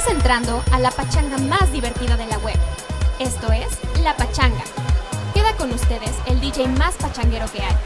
Estás 0.00 0.14
entrando 0.14 0.64
a 0.72 0.78
la 0.78 0.90
pachanga 0.90 1.36
más 1.36 1.70
divertida 1.72 2.16
de 2.16 2.24
la 2.24 2.38
web. 2.38 2.56
Esto 3.18 3.52
es 3.52 3.66
La 4.02 4.16
Pachanga. 4.16 4.64
Queda 5.34 5.54
con 5.58 5.70
ustedes 5.72 6.12
el 6.24 6.40
DJ 6.40 6.68
más 6.68 6.94
pachanguero 6.94 7.44
que 7.52 7.60
hay, 7.60 7.76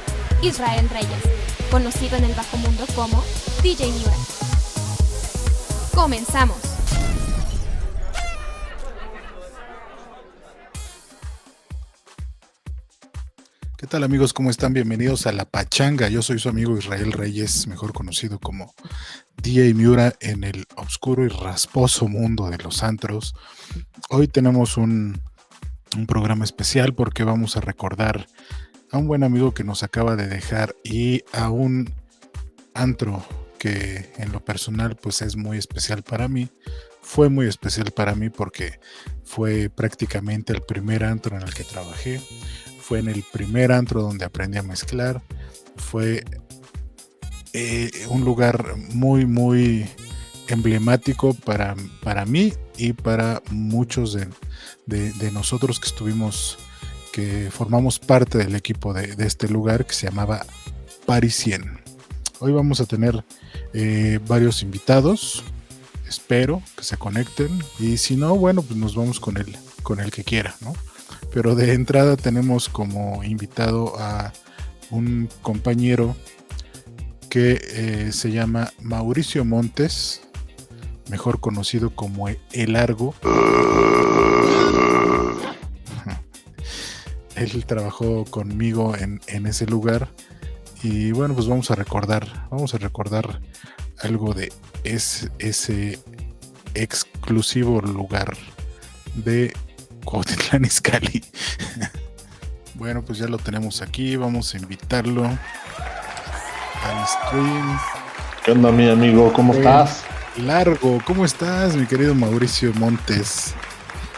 Israel 0.40 0.88
Reyes, 0.90 1.18
conocido 1.72 2.16
en 2.16 2.22
el 2.22 2.34
bajo 2.34 2.56
mundo 2.58 2.84
como 2.94 3.20
DJ 3.64 3.90
Miura. 3.90 4.14
Comenzamos. 5.92 6.73
Tal 13.94 14.02
amigos? 14.02 14.32
¿Cómo 14.32 14.50
están? 14.50 14.72
Bienvenidos 14.72 15.24
a 15.28 15.32
La 15.32 15.44
Pachanga. 15.44 16.08
Yo 16.08 16.20
soy 16.20 16.40
su 16.40 16.48
amigo 16.48 16.76
Israel 16.76 17.12
Reyes, 17.12 17.68
mejor 17.68 17.92
conocido 17.92 18.40
como 18.40 18.74
DJ 19.40 19.72
Miura 19.72 20.14
en 20.18 20.42
el 20.42 20.66
oscuro 20.74 21.24
y 21.24 21.28
rasposo 21.28 22.08
mundo 22.08 22.50
de 22.50 22.58
los 22.58 22.82
antros. 22.82 23.36
Hoy 24.10 24.26
tenemos 24.26 24.78
un, 24.78 25.22
un 25.96 26.06
programa 26.08 26.42
especial 26.42 26.92
porque 26.92 27.22
vamos 27.22 27.56
a 27.56 27.60
recordar 27.60 28.26
a 28.90 28.98
un 28.98 29.06
buen 29.06 29.22
amigo 29.22 29.54
que 29.54 29.62
nos 29.62 29.84
acaba 29.84 30.16
de 30.16 30.26
dejar 30.26 30.74
y 30.82 31.22
a 31.32 31.50
un 31.50 31.94
antro 32.74 33.24
que 33.60 34.10
en 34.16 34.32
lo 34.32 34.44
personal 34.44 34.96
pues 34.96 35.22
es 35.22 35.36
muy 35.36 35.56
especial 35.56 36.02
para 36.02 36.26
mí. 36.26 36.50
Fue 37.00 37.28
muy 37.28 37.46
especial 37.46 37.92
para 37.92 38.16
mí 38.16 38.28
porque 38.28 38.80
fue 39.22 39.70
prácticamente 39.70 40.52
el 40.52 40.62
primer 40.62 41.04
antro 41.04 41.36
en 41.36 41.42
el 41.44 41.54
que 41.54 41.62
trabajé 41.62 42.20
fue 42.84 42.98
en 42.98 43.08
el 43.08 43.22
primer 43.22 43.72
antro 43.72 44.02
donde 44.02 44.26
aprendí 44.26 44.58
a 44.58 44.62
mezclar, 44.62 45.22
fue 45.76 46.22
eh, 47.54 47.90
un 48.10 48.26
lugar 48.26 48.76
muy, 48.92 49.24
muy 49.24 49.86
emblemático 50.48 51.32
para, 51.32 51.76
para 52.02 52.26
mí 52.26 52.52
y 52.76 52.92
para 52.92 53.42
muchos 53.50 54.12
de, 54.12 54.28
de, 54.86 55.30
nosotros 55.30 55.80
que 55.80 55.86
estuvimos, 55.86 56.58
que 57.10 57.48
formamos 57.50 57.98
parte 57.98 58.36
del 58.36 58.54
equipo 58.54 58.92
de, 58.92 59.16
de 59.16 59.26
este 59.26 59.48
lugar 59.48 59.86
que 59.86 59.94
se 59.94 60.06
llamaba 60.06 60.44
Parisien. 61.06 61.80
Hoy 62.38 62.52
vamos 62.52 62.82
a 62.82 62.84
tener 62.84 63.24
eh, 63.72 64.20
varios 64.26 64.62
invitados, 64.62 65.42
espero 66.06 66.62
que 66.76 66.84
se 66.84 66.98
conecten 66.98 67.48
y 67.78 67.96
si 67.96 68.16
no, 68.16 68.36
bueno, 68.36 68.60
pues 68.60 68.78
nos 68.78 68.94
vamos 68.94 69.20
con 69.20 69.38
el, 69.38 69.56
con 69.82 70.00
el 70.00 70.10
que 70.10 70.22
quiera, 70.22 70.54
¿no? 70.60 70.74
Pero 71.34 71.56
de 71.56 71.74
entrada 71.74 72.16
tenemos 72.16 72.68
como 72.68 73.24
invitado 73.24 73.98
a 73.98 74.32
un 74.92 75.28
compañero 75.42 76.14
que 77.28 77.58
eh, 77.60 78.12
se 78.12 78.30
llama 78.30 78.72
Mauricio 78.80 79.44
Montes, 79.44 80.22
mejor 81.10 81.40
conocido 81.40 81.90
como 81.90 82.28
El 82.28 82.74
Largo. 82.74 83.16
Él 87.34 87.66
trabajó 87.66 88.24
conmigo 88.26 88.94
en, 88.96 89.20
en, 89.26 89.46
ese 89.46 89.66
lugar 89.66 90.10
y 90.84 91.10
bueno, 91.10 91.34
pues 91.34 91.48
vamos 91.48 91.68
a 91.72 91.74
recordar, 91.74 92.46
vamos 92.48 92.74
a 92.74 92.78
recordar 92.78 93.40
algo 93.98 94.34
de 94.34 94.52
ese, 94.84 95.32
ese 95.40 95.98
exclusivo 96.74 97.80
lugar 97.80 98.36
de 99.16 99.52
Cuautitlán 100.04 100.64
Izcalli. 100.64 101.24
bueno, 102.74 103.02
pues 103.02 103.18
ya 103.18 103.26
lo 103.26 103.38
tenemos 103.38 103.82
aquí. 103.82 104.16
Vamos 104.16 104.54
a 104.54 104.58
invitarlo 104.58 105.24
al 105.24 107.06
stream. 107.06 107.78
¿Qué 108.44 108.52
onda, 108.52 108.70
mi 108.70 108.88
amigo? 108.88 109.32
¿Cómo 109.32 109.54
estás? 109.54 110.04
Largo, 110.36 111.00
¿cómo 111.06 111.24
estás, 111.24 111.76
mi 111.76 111.86
querido 111.86 112.14
Mauricio 112.14 112.72
Montes? 112.74 113.54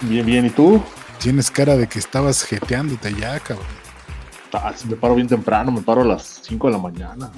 Bien, 0.01 0.25
bien, 0.25 0.47
¿y 0.47 0.51
tú? 0.51 0.83
Tienes 1.21 1.51
cara 1.51 1.77
de 1.77 1.87
que 1.87 1.99
estabas 1.99 2.43
jeteándote 2.43 3.15
ya, 3.15 3.39
cabrón. 3.39 3.67
Ah, 4.53 4.73
me 4.89 4.97
paro 4.97 5.15
bien 5.15 5.29
temprano, 5.29 5.71
me 5.71 5.83
paro 5.83 6.03
a 6.03 6.05
las 6.05 6.41
5 6.43 6.67
de 6.69 6.73
la 6.73 6.79
mañana. 6.79 7.31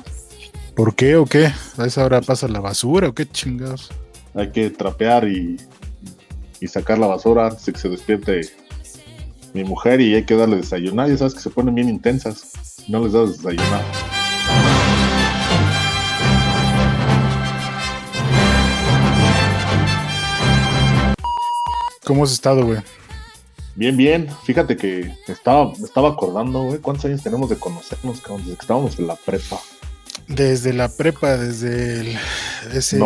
¿Por 0.77 0.95
qué 0.95 1.17
o 1.17 1.27
qué? 1.27 1.53
¿A 1.77 1.87
esa 1.87 2.05
hora 2.05 2.21
pasa 2.21 2.47
la 2.47 2.61
basura 2.61 3.09
o 3.09 3.15
qué 3.15 3.27
chingados? 3.27 3.91
Hay 4.35 4.53
que 4.53 4.71
trapear 4.71 5.27
y 5.27 5.57
y 6.61 6.69
sacar 6.69 6.99
la 6.99 7.07
basura 7.07 7.47
antes 7.47 7.65
de 7.67 7.73
que 7.73 7.79
se 7.79 7.89
despierte 7.89 8.41
mi 9.55 9.65
mujer 9.65 10.01
y 10.01 10.15
hay 10.15 10.25
que 10.25 10.35
darle 10.35 10.57
desayunar. 10.57 11.09
Ya 11.09 11.17
sabes 11.17 11.35
que 11.35 11.41
se 11.41 11.51
ponen 11.51 11.75
bien 11.75 11.89
intensas. 11.89 12.53
No 12.89 13.03
les 13.03 13.13
das 13.13 13.39
desayunar. 13.39 13.83
¿Cómo 22.05 22.25
has 22.25 22.33
estado, 22.33 22.65
güey? 22.65 22.79
Bien, 23.75 23.97
bien. 23.97 24.29
Fíjate 24.45 24.77
que 24.77 25.15
estaba, 25.27 25.73
me 25.79 25.85
estaba 25.85 26.09
acordando, 26.09 26.63
güey, 26.63 26.79
cuántos 26.79 27.05
años 27.05 27.23
tenemos 27.23 27.51
de 27.51 27.57
conocernos, 27.57 28.23
desde 28.23 28.55
que 28.57 28.63
estábamos 28.63 28.99
en 28.99 29.07
la 29.07 29.15
prepa. 29.15 29.61
Desde 30.29 30.75
la 30.75 30.89
prepa, 30.91 31.39
desde 31.39 32.01
el, 32.01 32.19
ese 32.75 32.99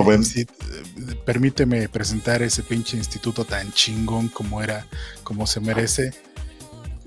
permíteme 1.24 1.88
presentar 1.88 2.42
ese 2.42 2.62
pinche 2.62 2.96
instituto 2.96 3.44
tan 3.44 3.72
chingón 3.72 4.28
como 4.28 4.60
era, 4.62 4.86
como 5.22 5.46
se 5.46 5.60
merece. 5.60 6.12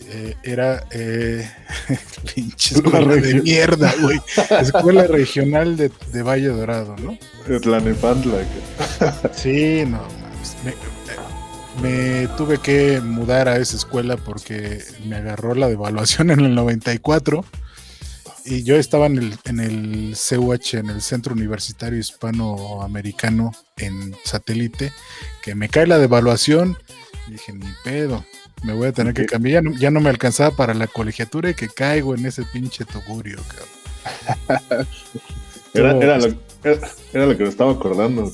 Eh, 0.08 0.36
era 0.44 0.86
eh, 0.92 1.50
pinche 2.36 2.76
escuela 2.76 3.16
de 3.16 3.42
mierda, 3.42 3.94
güey. 4.02 4.22
Escuela 4.62 5.08
regional 5.08 5.76
de, 5.76 5.92
de, 6.14 6.24
Valle 6.24 6.48
Dorado, 6.48 6.96
¿no? 6.98 7.18
Tlanepantla. 7.60 8.38
sí, 9.34 9.84
no, 9.86 10.02
me, 10.64 11.82
me, 11.82 12.28
tuve 12.38 12.60
que 12.60 13.02
mudar 13.02 13.50
a 13.50 13.58
esa 13.58 13.76
escuela 13.76 14.16
porque 14.16 14.84
me 15.08 15.16
agarró 15.16 15.56
la 15.56 15.68
devaluación 15.68 16.30
en 16.30 16.42
el 16.42 16.54
94 16.54 17.44
y 18.46 18.64
yo 18.64 18.76
estaba 18.76 19.08
en 19.08 19.18
el, 19.18 19.38
en 19.46 19.60
el 19.60 20.16
CUH, 20.16 20.76
en 20.76 20.90
el 20.90 21.02
Centro 21.02 21.34
Universitario 21.34 21.98
Hispanoamericano 21.98 23.52
en 23.78 24.16
satélite, 24.24 24.92
que 25.42 25.56
me 25.56 25.68
cae 25.68 25.88
la 25.88 25.98
devaluación. 25.98 26.78
Y 27.28 27.32
dije, 27.32 27.54
ni 27.54 27.66
pedo, 27.84 28.24
me 28.64 28.74
voy 28.74 28.88
a 28.88 28.92
tener 28.92 29.16
que 29.16 29.26
cambiar. 29.26 29.64
Ya 29.80 29.90
no, 29.90 30.00
me 30.00 30.10
alcanzaba 30.10 30.56
para 30.56 30.76
la 30.76 30.86
colegiatura 30.86 31.50
y 31.50 31.56
que 31.56 31.70
caigo 31.70 32.14
en 32.14 32.26
ese 32.28 32.44
pinche 32.44 32.86
tugurio, 32.86 33.40
cabrón. 34.48 34.88
era, 35.74 35.98
era, 35.98 36.18
lo, 36.20 36.28
era, 36.64 37.26
lo, 37.26 37.36
que 37.36 37.44
me 37.44 37.50
estaba 37.50 37.72
acordando, 37.72 38.32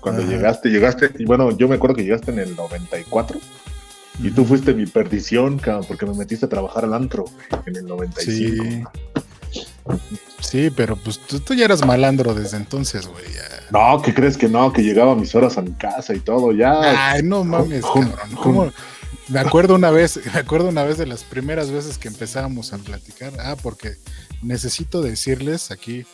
cuando 0.00 0.22
llegaste, 0.22 0.70
llegaste, 0.70 1.10
y 1.18 1.24
bueno, 1.24 1.56
yo 1.56 1.68
me 1.68 1.76
acuerdo 1.76 1.94
que 1.94 2.02
llegaste 2.02 2.32
en 2.32 2.40
el 2.40 2.56
94. 2.56 3.38
Y 4.22 4.30
tú 4.32 4.44
fuiste 4.44 4.74
mi 4.74 4.86
perdición, 4.86 5.58
cabrón, 5.58 5.84
porque 5.86 6.04
me 6.04 6.14
metiste 6.14 6.46
a 6.46 6.48
trabajar 6.48 6.84
al 6.84 6.94
antro 6.94 7.24
en 7.64 7.76
el 7.76 7.86
95. 7.86 8.64
Sí. 8.64 8.82
Sí, 10.40 10.70
pero 10.70 10.96
pues 10.96 11.18
tú, 11.18 11.54
ya 11.54 11.64
eras 11.64 11.84
malandro 11.84 12.34
desde 12.34 12.56
entonces, 12.56 13.06
güey. 13.06 13.24
No, 13.70 14.02
¿qué 14.02 14.12
crees 14.12 14.36
que 14.36 14.48
no? 14.48 14.72
Que 14.72 14.82
llegaba 14.82 15.12
a 15.12 15.16
mis 15.16 15.34
horas 15.34 15.56
a 15.56 15.62
mi 15.62 15.72
casa 15.72 16.14
y 16.14 16.20
todo, 16.20 16.52
ya. 16.52 17.10
Ay, 17.10 17.22
no 17.22 17.44
mames, 17.44 17.84
cabrón. 17.84 18.72
Me 19.28 19.40
acuerdo 19.40 19.74
una 19.74 19.90
vez, 19.90 20.20
me 20.34 20.40
acuerdo 20.40 20.68
una 20.68 20.84
vez 20.84 20.98
de 20.98 21.06
las 21.06 21.24
primeras 21.24 21.70
veces 21.70 21.96
que 21.96 22.08
empezábamos 22.08 22.72
a 22.72 22.78
platicar. 22.78 23.32
Ah, 23.40 23.56
porque 23.60 23.96
necesito 24.42 25.00
decirles 25.00 25.70
aquí, 25.70 26.04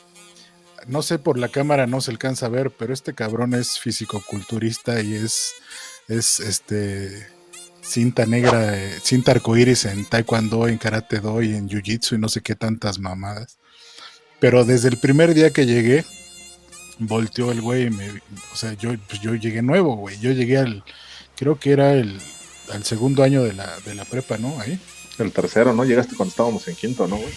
no 0.86 1.02
sé 1.02 1.18
por 1.18 1.38
la 1.38 1.48
cámara 1.48 1.86
no 1.86 2.00
se 2.00 2.10
alcanza 2.10 2.46
a 2.46 2.50
ver, 2.50 2.70
pero 2.70 2.92
este 2.94 3.14
cabrón 3.14 3.54
es 3.54 3.78
fisicoculturista 3.78 5.00
y 5.00 5.14
es, 5.14 5.54
es 6.06 6.40
este 6.40 7.26
cinta 7.88 8.26
negra, 8.26 8.76
eh, 8.76 8.98
cinta 9.02 9.32
arcoíris 9.32 9.86
en 9.86 10.04
taekwondo, 10.04 10.68
en 10.68 10.78
karate 10.78 11.20
do 11.20 11.42
y 11.42 11.54
en 11.54 11.68
jiu-jitsu 11.68 12.16
y 12.16 12.18
no 12.18 12.28
sé 12.28 12.42
qué 12.42 12.54
tantas 12.54 12.98
mamadas. 12.98 13.58
Pero 14.40 14.64
desde 14.64 14.88
el 14.88 14.98
primer 14.98 15.34
día 15.34 15.50
que 15.50 15.66
llegué, 15.66 16.04
volteó 16.98 17.50
el 17.50 17.60
güey 17.60 17.90
me, 17.90 18.10
o 18.52 18.56
sea, 18.56 18.74
yo, 18.74 18.90
pues 19.08 19.20
yo 19.20 19.34
llegué 19.34 19.62
nuevo, 19.62 19.96
güey. 19.96 20.18
Yo 20.20 20.32
llegué 20.32 20.58
al, 20.58 20.84
creo 21.36 21.58
que 21.58 21.72
era 21.72 21.94
el, 21.94 22.20
al 22.72 22.84
segundo 22.84 23.22
año 23.22 23.42
de 23.42 23.54
la, 23.54 23.78
de 23.80 23.94
la 23.94 24.04
prepa, 24.04 24.36
¿no? 24.36 24.60
Ahí. 24.60 24.78
El 25.18 25.32
tercero, 25.32 25.72
¿no? 25.74 25.84
Llegaste 25.84 26.14
cuando 26.14 26.30
estábamos 26.30 26.68
en 26.68 26.76
quinto, 26.76 27.08
¿no, 27.08 27.16
güey? 27.16 27.32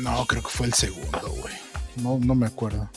No, 0.00 0.26
creo 0.26 0.42
que 0.42 0.50
fue 0.50 0.66
el 0.66 0.74
segundo, 0.74 1.30
güey. 1.40 1.54
No, 1.96 2.18
no 2.18 2.34
me 2.34 2.46
acuerdo. 2.46 2.90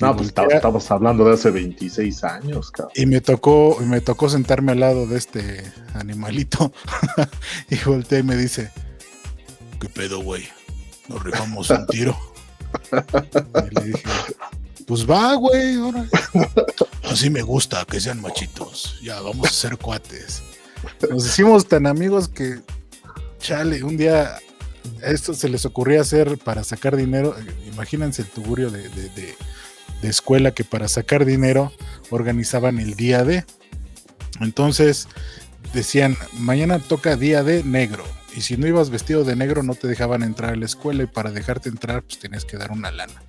No, 0.00 0.16
pues 0.16 0.32
estamos 0.50 0.90
hablando 0.92 1.24
de 1.24 1.34
hace 1.34 1.50
26 1.50 2.22
años, 2.24 2.70
cabrón. 2.70 2.92
Y 2.94 3.06
me 3.06 3.20
tocó, 3.20 3.76
y 3.80 3.84
me 3.84 4.00
tocó 4.00 4.28
sentarme 4.28 4.72
al 4.72 4.80
lado 4.80 5.06
de 5.08 5.18
este 5.18 5.64
animalito. 5.94 6.72
y 7.70 7.76
volteé 7.84 8.20
y 8.20 8.22
me 8.22 8.36
dice, 8.36 8.70
¿qué 9.80 9.88
pedo, 9.88 10.20
güey? 10.22 10.48
Nos 11.08 11.22
rifamos 11.24 11.70
un 11.70 11.84
tiro. 11.88 12.16
y 12.92 13.74
le 13.74 13.86
dije, 13.86 14.02
pues 14.86 15.08
va, 15.08 15.34
güey. 15.34 15.76
Así 17.02 17.28
me 17.28 17.42
gusta 17.42 17.84
que 17.84 18.00
sean 18.00 18.20
machitos. 18.20 19.00
Ya, 19.02 19.20
vamos 19.20 19.48
a 19.48 19.52
ser 19.52 19.78
cuates. 19.78 20.42
Nos 21.10 21.26
hicimos 21.26 21.66
tan 21.66 21.88
amigos 21.88 22.28
que, 22.28 22.60
chale, 23.40 23.82
un 23.82 23.96
día 23.96 24.38
esto 25.02 25.34
se 25.34 25.48
les 25.48 25.66
ocurría 25.66 26.02
hacer 26.02 26.38
para 26.38 26.62
sacar 26.62 26.94
dinero. 26.94 27.34
Imagínense 27.66 28.22
el 28.22 28.28
tugurio 28.28 28.70
de 28.70 28.88
de 28.88 29.34
escuela 30.02 30.52
que 30.52 30.64
para 30.64 30.88
sacar 30.88 31.24
dinero 31.24 31.72
organizaban 32.10 32.78
el 32.78 32.94
día 32.94 33.24
de. 33.24 33.44
Entonces 34.40 35.08
decían, 35.72 36.16
mañana 36.38 36.78
toca 36.78 37.16
día 37.16 37.42
de 37.42 37.64
negro. 37.64 38.04
Y 38.36 38.42
si 38.42 38.56
no 38.56 38.66
ibas 38.66 38.90
vestido 38.90 39.24
de 39.24 39.36
negro 39.36 39.62
no 39.62 39.74
te 39.74 39.88
dejaban 39.88 40.22
entrar 40.22 40.52
a 40.52 40.56
la 40.56 40.66
escuela 40.66 41.02
y 41.02 41.06
para 41.06 41.30
dejarte 41.30 41.68
entrar 41.68 42.02
pues 42.02 42.18
tenías 42.18 42.44
que 42.44 42.56
dar 42.56 42.70
una 42.70 42.90
lana. 42.90 43.20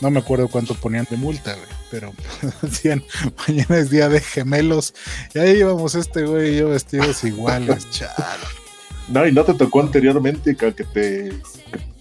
No 0.00 0.10
me 0.10 0.18
acuerdo 0.18 0.48
cuánto 0.48 0.74
ponían 0.74 1.06
de 1.08 1.16
multa, 1.16 1.54
güey, 1.54 1.68
pero 1.90 2.12
decían, 2.62 3.02
mañana 3.48 3.78
es 3.78 3.90
día 3.90 4.08
de 4.08 4.20
gemelos. 4.20 4.94
Y 5.34 5.38
ahí 5.38 5.58
íbamos 5.58 5.94
este 5.94 6.26
güey 6.26 6.54
y 6.54 6.58
yo 6.58 6.68
vestidos 6.68 7.24
iguales, 7.24 7.88
chalo. 7.90 8.14
No, 9.08 9.24
y 9.24 9.30
no 9.30 9.44
te 9.44 9.54
tocó 9.54 9.82
anteriormente 9.82 10.56
que 10.56 10.72
te 10.72 11.32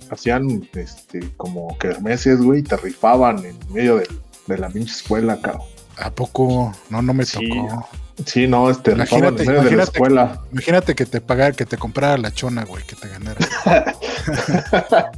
hacían 0.09 0.67
este 0.73 1.19
como 1.37 1.77
kermeses, 1.77 2.41
güey, 2.41 2.59
y 2.59 2.63
te 2.63 2.77
rifaban 2.77 3.43
en 3.45 3.57
medio 3.71 3.97
de, 3.97 4.07
de 4.47 4.57
la 4.57 4.69
pinche 4.69 4.93
escuela, 4.93 5.39
cabrón. 5.41 5.63
¿A 5.97 6.09
poco? 6.11 6.73
No, 6.89 7.01
no 7.01 7.13
me 7.13 7.25
Sí. 7.25 7.47
tocó. 7.49 7.87
Sí, 8.25 8.47
no, 8.47 8.69
este, 8.69 8.91
Imagínate, 8.93 9.43
en 9.43 9.47
medio 9.49 9.63
de 9.63 9.75
la 9.75 9.83
escuela. 9.83 10.41
imagínate 10.53 10.95
que 10.95 11.05
te 11.05 11.19
pagara, 11.19 11.51
que 11.51 11.65
te 11.65 11.77
comprara 11.77 12.17
la 12.17 12.31
chona, 12.31 12.63
güey, 12.63 12.81
que 12.85 12.95
te 12.95 13.09
ganara. 13.09 13.45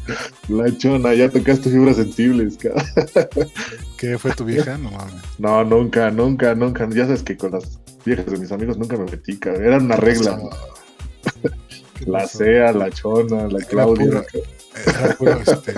La 0.49 0.75
chona, 0.77 1.13
ya 1.13 1.29
tocaste 1.29 1.69
fibras 1.69 1.97
sensibles, 1.97 2.57
cabrón. 2.57 2.83
¿Qué 3.97 4.17
fue 4.17 4.31
tu 4.31 4.45
vieja? 4.45 4.77
No 4.77 4.91
mames. 4.91 5.13
No, 5.37 5.63
nunca, 5.63 6.09
nunca, 6.09 6.55
nunca. 6.55 6.87
Ya 6.89 7.05
sabes 7.05 7.21
que 7.23 7.37
con 7.37 7.51
las 7.51 7.79
viejas 8.05 8.25
de 8.25 8.37
mis 8.37 8.51
amigos 8.51 8.77
nunca 8.77 8.97
me 8.97 9.05
metí, 9.05 9.37
cabrón. 9.37 9.65
Era 9.65 9.77
una 9.77 9.95
regla. 9.95 10.39
¿Qué 11.99 12.05
La? 12.05 12.27
Sea, 12.27 12.71
la 12.73 12.89
Chona, 12.91 13.47
la 13.47 13.59
Claudia. 13.65 14.05
pura- 14.05 14.25
Era 14.85 15.15
puro, 15.15 15.39
este, 15.45 15.73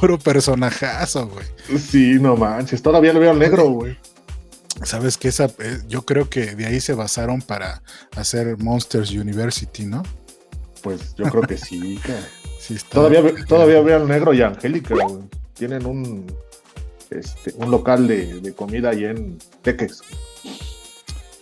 puro 0.00 0.18
personajazo, 0.18 1.28
güey. 1.28 1.46
Sí, 1.78 2.18
no 2.20 2.36
manches. 2.36 2.82
Todavía 2.82 3.12
lo 3.12 3.20
veo 3.20 3.30
al 3.30 3.38
negro, 3.38 3.68
güey. 3.70 3.98
Sabes 4.84 5.16
que 5.16 5.28
esa, 5.28 5.46
eh, 5.58 5.80
yo 5.88 6.04
creo 6.04 6.28
que 6.28 6.54
de 6.54 6.66
ahí 6.66 6.80
se 6.80 6.92
basaron 6.92 7.40
para 7.40 7.82
hacer 8.14 8.58
Monsters 8.58 9.10
University, 9.10 9.86
¿no? 9.86 10.02
Pues 10.82 11.14
yo 11.16 11.24
creo 11.24 11.42
que 11.42 11.56
sí, 11.56 11.98
está- 12.68 12.90
Todavía, 12.90 13.22
todavía 13.48 13.80
veo 13.80 13.96
al 13.96 14.06
negro 14.06 14.34
y 14.34 14.42
a 14.42 14.48
Angélica, 14.48 14.94
güey. 14.94 15.24
Tienen 15.54 15.86
un, 15.86 16.26
este, 17.10 17.54
un 17.56 17.70
local 17.70 18.06
de, 18.06 18.40
de 18.40 18.52
comida 18.52 18.90
ahí 18.90 19.04
en 19.06 19.38
Teques. 19.62 20.00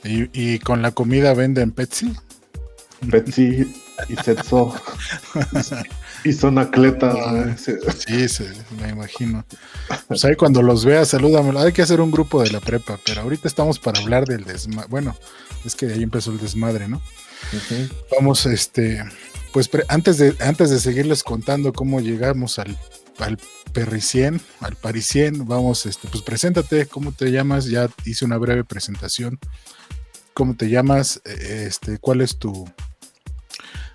Y, 0.05 0.29
y 0.33 0.59
con 0.61 0.83
la 0.83 0.93
comida 0.93 1.35
venden 1.35 1.73
Pepsi. 1.73 2.13
Betsy 3.01 3.75
y 4.09 4.17
Setso. 4.23 4.73
Y 6.25 6.33
son 6.33 6.59
atletas. 6.59 7.17
Sí. 8.07 8.29
Sí, 8.29 8.45
me 8.81 8.89
imagino. 8.89 9.45
Pues 10.09 10.25
ahí 10.25 10.35
cuando 10.37 10.63
los 10.63 10.85
veas, 10.85 11.09
salúdamelo. 11.09 11.61
Hay 11.61 11.73
que 11.73 11.83
hacer 11.83 12.01
un 12.01 12.11
grupo 12.11 12.43
de 12.43 12.51
la 12.51 12.61
prepa, 12.61 12.99
pero 13.05 13.23
ahorita 13.23 13.47
estamos 13.49 13.79
para 13.79 14.01
hablar 14.01 14.27
del 14.27 14.45
desmadre. 14.45 14.89
Bueno, 14.89 15.17
es 15.65 15.75
que 15.75 15.87
de 15.87 15.95
ahí 15.95 16.03
empezó 16.03 16.31
el 16.33 16.39
desmadre, 16.39 16.89
¿no? 16.89 17.01
Vamos, 18.11 18.47
este, 18.47 19.05
pues 19.53 19.69
antes 19.89 20.19
de, 20.19 20.35
antes 20.41 20.71
de 20.71 20.81
seguirles 20.81 21.23
contando 21.23 21.73
cómo 21.73 22.01
llegamos 22.01 22.59
al, 22.59 22.77
al 23.19 23.39
Perricien, 23.73 24.41
al 24.61 24.77
Parisien, 24.77 25.47
vamos, 25.47 25.85
este, 25.85 26.09
pues 26.09 26.23
preséntate, 26.23 26.87
¿cómo 26.87 27.13
te 27.13 27.31
llamas? 27.31 27.67
Ya 27.67 27.89
hice 28.05 28.25
una 28.25 28.39
breve 28.39 28.65
presentación. 28.65 29.39
¿Cómo 30.33 30.57
te 30.57 30.69
llamas? 30.69 31.21
Eh, 31.25 31.67
Este, 31.69 31.99
¿cuál 31.99 32.21
es 32.23 32.39
tu, 32.39 32.69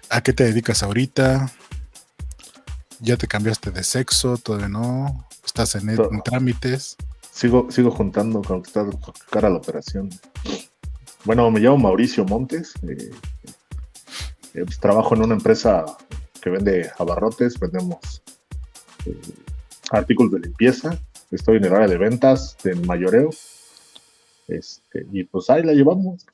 a 0.09 0.21
qué 0.21 0.31
te 0.33 0.43
dedicas 0.45 0.83
ahorita? 0.83 1.51
¿Ya 3.01 3.15
te 3.15 3.27
cambiaste 3.27 3.71
de 3.71 3.83
sexo? 3.83 4.37
¿Todavía 4.37 4.67
no? 4.67 5.27
¿Estás 5.45 5.75
en, 5.75 5.97
trámites? 6.23 6.97
Sigo, 7.31 7.71
sigo 7.71 7.91
juntando 7.91 8.41
con 8.41 8.61
que 8.61 8.67
está 8.67 8.85
cara 9.29 9.47
a 9.47 9.51
la 9.51 9.57
operación. 9.57 10.09
Bueno, 11.23 11.49
me 11.49 11.59
llamo 11.59 11.77
Mauricio 11.77 12.25
Montes. 12.25 12.73
eh, 12.83 13.09
eh, 14.53 14.63
pues, 14.65 14.79
trabajo 14.79 15.15
en 15.15 15.23
una 15.23 15.35
empresa 15.35 15.85
que 16.41 16.49
vende 16.49 16.91
abarrotes. 16.97 17.57
Vendemos 17.59 18.21
eh, 19.05 19.19
artículos 19.91 20.33
de 20.33 20.39
limpieza. 20.39 20.99
Estoy 21.31 21.57
en 21.57 21.65
el 21.65 21.73
área 21.73 21.87
de 21.87 21.97
ventas, 21.97 22.57
en 22.63 22.85
mayoreo. 22.85 23.29
Este, 24.47 25.05
y 25.11 25.23
pues 25.23 25.49
ahí 25.49 25.63
la 25.63 25.73
llevamos. 25.73 26.25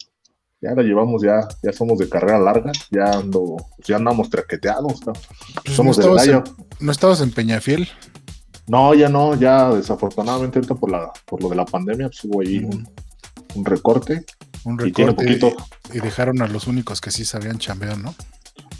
Ya 0.61 0.71
la 0.73 0.81
llevamos, 0.83 1.21
ya, 1.21 1.47
ya 1.61 1.71
somos 1.73 1.99
de 1.99 2.09
carrera 2.09 2.39
larga. 2.39 2.71
Ya 2.91 3.11
ando, 3.11 3.57
ya 3.85 3.97
andamos 3.97 4.29
traqueteados. 4.29 5.05
¿no? 5.05 5.13
Pues, 5.63 5.75
Somos 5.75 5.97
¿no, 5.97 6.43
¿No 6.79 6.91
estabas 6.91 7.21
en 7.21 7.31
Peñafiel? 7.31 7.87
No, 8.67 8.93
ya 8.95 9.09
no, 9.09 9.35
ya 9.35 9.69
desafortunadamente 9.69 10.57
ahorita 10.57 10.75
por 10.75 10.91
la, 10.91 11.11
por 11.25 11.41
lo 11.43 11.49
de 11.49 11.55
la 11.55 11.65
pandemia, 11.65 12.07
pues 12.07 12.23
hubo 12.23 12.41
ahí 12.41 12.59
un, 12.59 12.87
un 13.53 13.65
recorte 13.65 14.25
Un 14.63 14.73
y 14.87 14.91
tiene 14.91 15.11
recorte 15.11 15.37
poquito 15.39 15.55
y 15.93 15.99
dejaron 15.99 16.41
a 16.41 16.47
los 16.47 16.65
únicos 16.65 16.99
que 16.99 17.11
sí 17.11 17.25
sabían 17.25 17.59
chambear, 17.59 17.97
¿no? 17.99 18.15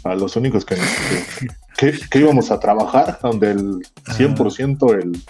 a 0.02 0.14
los 0.14 0.34
únicos 0.36 0.64
que, 0.64 0.76
que, 0.76 1.48
que- 1.92 2.08
que 2.08 2.18
íbamos 2.18 2.50
a 2.52 2.58
trabajar, 2.60 3.18
donde 3.22 3.50
el 3.52 3.86
100%, 4.06 5.02
el, 5.02 5.20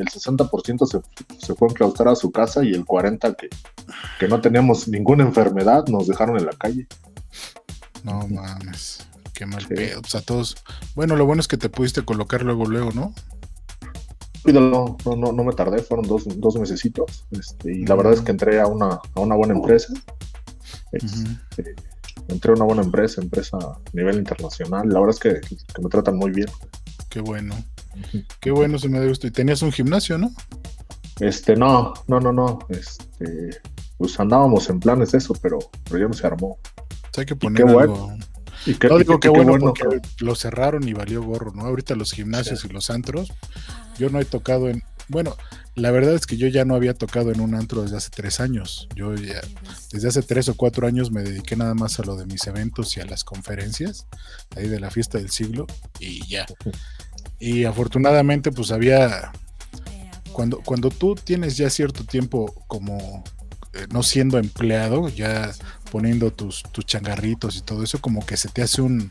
el 0.00 0.06
60% 0.06 0.86
se, 0.86 1.00
se 1.38 1.54
fue 1.54 1.68
a 1.68 1.70
enclaustrar 1.70 2.08
a 2.08 2.16
su 2.16 2.30
casa 2.30 2.64
y 2.64 2.72
el 2.72 2.84
40% 2.84 3.36
que, 3.36 3.48
que 4.18 4.28
no 4.28 4.40
teníamos 4.40 4.88
ninguna 4.88 5.24
enfermedad 5.24 5.86
nos 5.88 6.06
dejaron 6.06 6.36
en 6.38 6.46
la 6.46 6.52
calle. 6.52 6.86
No 8.04 8.26
mames, 8.28 9.06
qué 9.32 9.46
mal 9.46 9.62
Sí. 9.62 9.68
pedo. 9.68 10.00
O 10.00 10.04
sea, 10.08 10.20
todos. 10.20 10.56
Bueno, 10.94 11.16
lo 11.16 11.26
bueno 11.26 11.40
es 11.40 11.48
que 11.48 11.56
te 11.56 11.68
pudiste 11.68 12.02
colocar 12.04 12.42
luego, 12.42 12.66
luego, 12.66 12.92
¿no? 12.92 13.12
No, 14.44 14.96
no, 15.04 15.32
no 15.32 15.44
me 15.44 15.52
tardé, 15.54 15.82
fueron 15.82 16.06
dos, 16.06 16.22
dos 16.38 16.56
mesecitos. 16.56 17.24
Este, 17.32 17.72
y 17.78 17.84
la 17.84 17.96
verdad 17.96 18.12
es 18.12 18.20
que 18.20 18.30
entré 18.30 18.60
a 18.60 18.66
una, 18.68 19.00
a 19.14 19.20
una 19.20 19.34
buena 19.34 19.54
empresa. 19.54 19.92
Este, 20.92 21.74
entré 22.28 22.52
a 22.52 22.54
una 22.54 22.64
buena 22.64 22.82
empresa, 22.82 23.20
empresa 23.20 23.56
a 23.56 23.78
nivel 23.92 24.18
internacional. 24.18 24.88
La 24.88 25.00
verdad 25.00 25.16
es 25.16 25.20
que, 25.20 25.40
que 25.74 25.82
me 25.82 25.88
tratan 25.88 26.16
muy 26.16 26.30
bien. 26.30 26.46
Qué 27.08 27.20
bueno. 27.20 27.56
Qué 28.40 28.50
bueno, 28.50 28.78
se 28.78 28.88
me 28.88 28.98
da 29.00 29.06
gusto. 29.06 29.26
Y 29.26 29.30
tenías 29.30 29.62
un 29.62 29.72
gimnasio, 29.72 30.18
¿no? 30.18 30.32
Este, 31.20 31.56
no, 31.56 31.94
no, 32.08 32.20
no, 32.20 32.32
no. 32.32 32.58
Este, 32.68 33.60
pues 33.98 34.18
andábamos 34.20 34.68
en 34.68 34.80
planes 34.80 35.12
de 35.12 35.18
eso, 35.18 35.34
pero, 35.40 35.58
pero 35.84 35.98
ya 36.00 36.08
no 36.08 36.14
se 36.14 36.26
armó. 36.26 36.48
O 36.48 36.58
sea, 37.12 37.22
hay 37.22 37.26
que 37.26 37.36
poner 37.36 37.64
qué 37.64 37.72
bueno. 37.72 37.94
algo. 37.94 38.12
Y 38.66 38.74
qué, 38.74 38.88
No 38.88 38.96
y 38.96 38.98
digo 39.00 39.20
qué- 39.20 39.28
que 39.28 39.32
qué 39.32 39.42
bueno, 39.42 39.58
porque 39.58 40.00
lo 40.20 40.34
cerraron 40.34 40.86
y 40.88 40.92
valió 40.92 41.22
gorro, 41.22 41.52
¿no? 41.54 41.64
Ahorita 41.64 41.94
los 41.94 42.12
gimnasios 42.12 42.64
y 42.64 42.68
los 42.68 42.90
antros. 42.90 43.32
Yo 43.98 44.10
no 44.10 44.20
he 44.20 44.24
tocado 44.24 44.68
en. 44.68 44.82
Bueno, 45.08 45.36
la 45.76 45.92
verdad 45.92 46.14
es 46.14 46.26
que 46.26 46.36
yo 46.36 46.48
ya 46.48 46.64
no 46.64 46.74
había 46.74 46.92
tocado 46.92 47.30
en 47.30 47.40
un 47.40 47.54
antro 47.54 47.82
desde 47.82 47.96
hace 47.96 48.10
tres 48.10 48.40
años. 48.40 48.88
Yo 48.96 49.14
ya, 49.14 49.40
desde 49.92 50.08
hace 50.08 50.22
tres 50.22 50.48
o 50.48 50.54
cuatro 50.56 50.88
años 50.88 51.12
me 51.12 51.22
dediqué 51.22 51.54
nada 51.54 51.74
más 51.74 52.00
a 52.00 52.02
lo 52.02 52.16
de 52.16 52.26
mis 52.26 52.44
eventos 52.48 52.96
y 52.96 53.00
a 53.00 53.06
las 53.06 53.22
conferencias, 53.22 54.08
ahí 54.56 54.66
de 54.68 54.80
la 54.80 54.90
fiesta 54.90 55.18
del 55.18 55.30
siglo, 55.30 55.66
y 56.00 56.26
ya. 56.26 56.44
Y 57.38 57.64
afortunadamente, 57.64 58.50
pues 58.52 58.70
había. 58.70 59.32
Cuando, 60.32 60.58
cuando 60.60 60.90
tú 60.90 61.14
tienes 61.14 61.56
ya 61.56 61.70
cierto 61.70 62.04
tiempo 62.04 62.52
como 62.66 63.24
eh, 63.72 63.86
no 63.90 64.02
siendo 64.02 64.38
empleado, 64.38 65.08
ya 65.08 65.50
poniendo 65.90 66.30
tus, 66.30 66.62
tus 66.72 66.84
changarritos 66.84 67.56
y 67.56 67.62
todo 67.62 67.82
eso, 67.82 68.00
como 68.00 68.24
que 68.26 68.36
se 68.36 68.48
te 68.50 68.62
hace 68.62 68.82
un, 68.82 69.10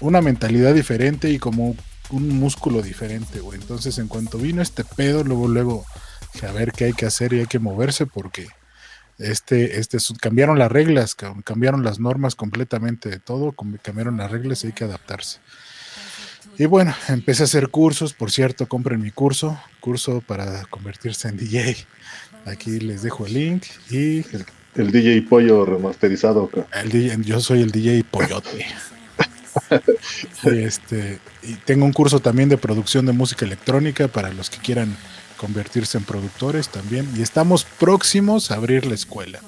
una 0.00 0.20
mentalidad 0.20 0.74
diferente 0.74 1.30
y 1.30 1.38
como 1.38 1.76
un 2.10 2.28
músculo 2.38 2.82
diferente, 2.82 3.40
güey. 3.40 3.60
Entonces, 3.60 3.98
en 3.98 4.08
cuanto 4.08 4.38
vino 4.38 4.62
este 4.62 4.84
pedo, 4.84 5.24
luego, 5.24 5.48
luego, 5.48 5.86
a 6.46 6.52
ver 6.52 6.72
qué 6.72 6.86
hay 6.86 6.92
que 6.92 7.06
hacer 7.06 7.32
y 7.32 7.40
hay 7.40 7.46
que 7.46 7.58
moverse 7.58 8.06
porque 8.06 8.48
este, 9.18 9.78
este, 9.80 9.96
es- 9.98 10.12
cambiaron 10.20 10.58
las 10.58 10.70
reglas, 10.72 11.16
cambiaron 11.44 11.84
las 11.84 12.00
normas 12.00 12.34
completamente 12.34 13.08
de 13.08 13.18
todo, 13.20 13.54
cambiaron 13.82 14.18
las 14.18 14.30
reglas 14.30 14.64
y 14.64 14.68
hay 14.68 14.72
que 14.74 14.84
adaptarse. 14.84 15.40
Y 16.56 16.66
bueno, 16.66 16.94
empecé 17.08 17.42
a 17.42 17.44
hacer 17.44 17.68
cursos, 17.68 18.14
por 18.14 18.30
cierto, 18.30 18.66
compren 18.68 19.00
mi 19.00 19.10
curso, 19.10 19.60
curso 19.80 20.20
para 20.26 20.64
convertirse 20.66 21.28
en 21.28 21.36
DJ. 21.36 21.76
Aquí 22.46 22.80
les 22.80 23.02
dejo 23.02 23.26
el 23.26 23.34
link 23.34 23.64
y 23.90 24.24
El 24.74 24.90
DJ 24.92 25.22
Pollo 25.22 25.64
remasterizado. 25.64 26.48
ca- 26.48 26.66
el 26.80 26.88
DJ 26.90 27.16
yo 27.22 27.40
soy 27.40 27.62
el 27.62 27.70
DJ 27.70 28.04
Pollote. 28.10 28.66
y 30.44 30.58
este, 30.58 31.18
y 31.42 31.54
tengo 31.54 31.84
un 31.84 31.92
curso 31.92 32.20
también 32.20 32.48
de 32.48 32.58
producción 32.58 33.06
de 33.06 33.12
música 33.12 33.44
electrónica 33.44 34.08
para 34.08 34.32
los 34.32 34.50
que 34.50 34.58
quieran 34.58 34.96
convertirse 35.36 35.98
en 35.98 36.04
productores 36.04 36.68
también. 36.68 37.08
Y 37.16 37.22
estamos 37.22 37.64
próximos 37.64 38.50
a 38.50 38.54
abrir 38.56 38.86
la 38.86 38.94
escuela. 38.94 39.40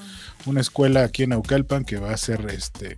Una 0.45 0.61
escuela 0.61 1.03
aquí 1.03 1.23
en 1.23 1.33
Aucalpan 1.33 1.85
que 1.85 1.99
va 1.99 2.11
a 2.11 2.17
ser 2.17 2.47
este. 2.49 2.97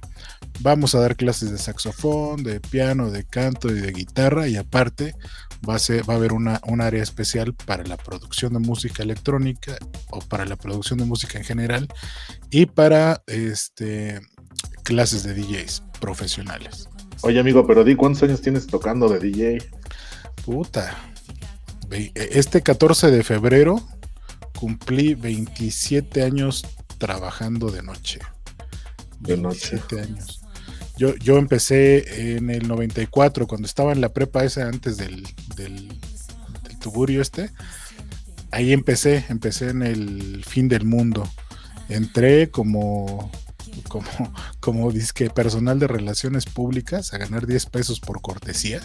Vamos 0.61 0.95
a 0.95 0.99
dar 0.99 1.15
clases 1.15 1.51
de 1.51 1.57
saxofón, 1.57 2.43
de 2.43 2.59
piano, 2.59 3.11
de 3.11 3.25
canto 3.25 3.69
y 3.69 3.79
de 3.79 3.91
guitarra. 3.91 4.47
Y 4.47 4.55
aparte 4.55 5.13
va 5.67 5.75
a, 5.75 5.79
ser, 5.79 6.09
va 6.09 6.13
a 6.13 6.17
haber 6.17 6.31
una, 6.31 6.61
un 6.67 6.79
área 6.81 7.03
especial 7.03 7.53
para 7.53 7.83
la 7.83 7.97
producción 7.97 8.53
de 8.53 8.59
música 8.59 9.03
electrónica 9.03 9.77
o 10.09 10.19
para 10.19 10.45
la 10.45 10.55
producción 10.55 10.99
de 10.99 11.05
música 11.05 11.37
en 11.37 11.43
general 11.43 11.87
y 12.49 12.65
para 12.65 13.23
este 13.27 14.21
clases 14.83 15.23
de 15.23 15.33
DJs 15.33 15.83
profesionales. 15.99 16.87
Oye, 17.21 17.39
amigo, 17.39 17.65
pero 17.65 17.83
di 17.83 17.95
cuántos 17.95 18.23
años 18.23 18.41
tienes 18.41 18.67
tocando 18.67 19.07
de 19.09 19.19
DJ. 19.19 19.57
Puta. 20.45 20.97
Este 22.15 22.61
14 22.61 23.11
de 23.11 23.23
febrero 23.23 23.81
cumplí 24.59 25.13
27 25.13 26.23
años 26.23 26.65
trabajando 27.03 27.69
de 27.69 27.83
noche. 27.83 28.21
De 29.19 29.35
noche. 29.35 29.71
27 29.71 29.99
años. 29.99 30.39
Yo, 30.95 31.13
yo 31.17 31.37
empecé 31.37 32.37
en 32.37 32.49
el 32.49 32.65
94, 32.65 33.45
cuando 33.45 33.65
estaba 33.65 33.91
en 33.91 33.99
la 33.99 34.13
prepa 34.13 34.45
esa 34.45 34.69
antes 34.69 34.95
del, 34.95 35.27
del, 35.57 35.89
del 35.89 36.79
tuburio 36.79 37.21
este. 37.21 37.51
Ahí 38.51 38.71
empecé, 38.71 39.25
empecé 39.27 39.71
en 39.71 39.83
el 39.83 40.45
fin 40.47 40.69
del 40.69 40.85
mundo. 40.85 41.29
Entré 41.89 42.49
como 42.49 43.29
como, 43.89 44.07
como 44.61 44.89
disque 44.89 45.29
personal 45.29 45.79
de 45.79 45.87
relaciones 45.87 46.45
públicas 46.45 47.13
a 47.13 47.17
ganar 47.17 47.47
10 47.47 47.65
pesos 47.65 47.99
por 47.99 48.21
cortesía. 48.21 48.79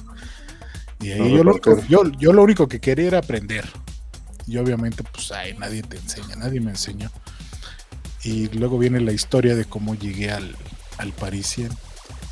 Y 0.99 1.13
ahí 1.13 1.21
No, 1.21 1.29
yo, 1.29 1.45
lo, 1.45 1.87
yo, 1.87 2.03
yo 2.19 2.33
lo 2.33 2.43
único 2.43 2.67
que 2.67 2.81
quería 2.81 3.07
era 3.07 3.19
aprender. 3.19 3.65
Y 4.49 4.57
obviamente, 4.57 5.05
pues, 5.05 5.31
ay, 5.31 5.57
nadie 5.57 5.83
te 5.83 5.99
enseña, 5.99 6.35
nadie 6.35 6.61
me 6.61 6.73
enseñó. 6.73 7.13
Y 8.25 8.49
luego 8.49 8.79
viene 8.79 9.01
la 9.01 9.13
historia 9.13 9.55
de 9.55 9.65
cómo 9.65 9.95
llegué 9.95 10.31
al, 10.31 10.57
al 10.99 11.13
Parisien. 11.13 11.71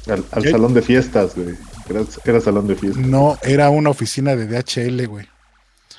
Al, 0.09 0.25
salón 0.45 0.75
de 0.75 0.83
fiestas, 0.83 1.35
güey. 1.35 1.57
Era, 1.88 2.02
era 2.25 2.40
salón 2.40 2.66
de 2.69 2.76
fiestas. 2.76 3.05
No, 3.05 3.38
era 3.43 3.71
una 3.71 3.90
oficina 3.90 4.37
de 4.37 4.47
DHL, 4.47 5.07
güey. 5.07 5.26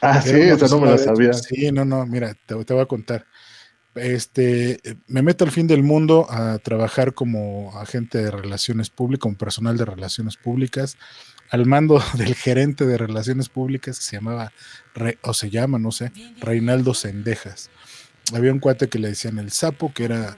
Ah, 0.02 0.22
sí, 0.22 0.30
Era 0.30 0.56
una 0.56 0.66
esa 0.66 0.68
no 0.76 0.82
me 0.82 0.90
la 0.92 0.98
sabía. 0.98 1.34
Sí, 1.34 1.72
no, 1.72 1.84
no, 1.86 2.06
mira, 2.06 2.34
te, 2.46 2.56
te 2.64 2.74
voy 2.74 2.84
a 2.84 2.86
contar. 2.86 3.26
Este, 3.96 4.80
me 5.08 5.22
meto 5.22 5.44
al 5.44 5.52
fin 5.52 5.68
del 5.68 5.84
mundo 5.84 6.28
a 6.30 6.60
trabajar 6.60 7.14
como 7.14 7.78
agente 7.80 8.20
de 8.20 8.32
relaciones 8.32 8.90
públicas, 8.90 9.22
como 9.24 9.38
personal 9.38 9.76
de 9.78 9.86
relaciones 9.86 10.38
públicas, 10.38 10.98
al 11.50 11.66
mando 11.66 12.02
del 12.18 12.36
gerente 12.36 12.86
de 12.86 12.98
relaciones 12.98 13.50
públicas 13.50 13.98
que 13.98 14.06
se 14.06 14.16
llamaba, 14.18 14.52
Re- 14.94 15.18
o 15.24 15.34
se 15.34 15.50
llama, 15.50 15.80
no 15.80 15.92
sé, 15.92 16.12
Reinaldo 16.40 16.94
Sendejas. 16.94 17.70
Había 18.34 18.52
un 18.52 18.60
cuate 18.60 18.90
que 18.90 19.00
le 19.00 19.10
decían 19.10 19.40
el 19.40 19.52
sapo, 19.52 19.94
que 19.94 20.06
era 20.06 20.38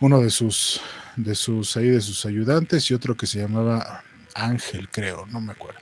uno 0.00 0.20
de 0.20 0.30
sus, 0.30 0.80
de 1.16 1.34
sus, 1.34 1.76
ahí 1.76 1.88
de 1.88 2.00
sus 2.00 2.26
ayudantes, 2.26 2.90
y 2.90 2.94
otro 2.94 3.16
que 3.16 3.26
se 3.26 3.38
llamaba 3.40 4.02
Ángel, 4.34 4.88
creo, 4.90 5.26
no 5.26 5.40
me 5.40 5.52
acuerdo. 5.52 5.80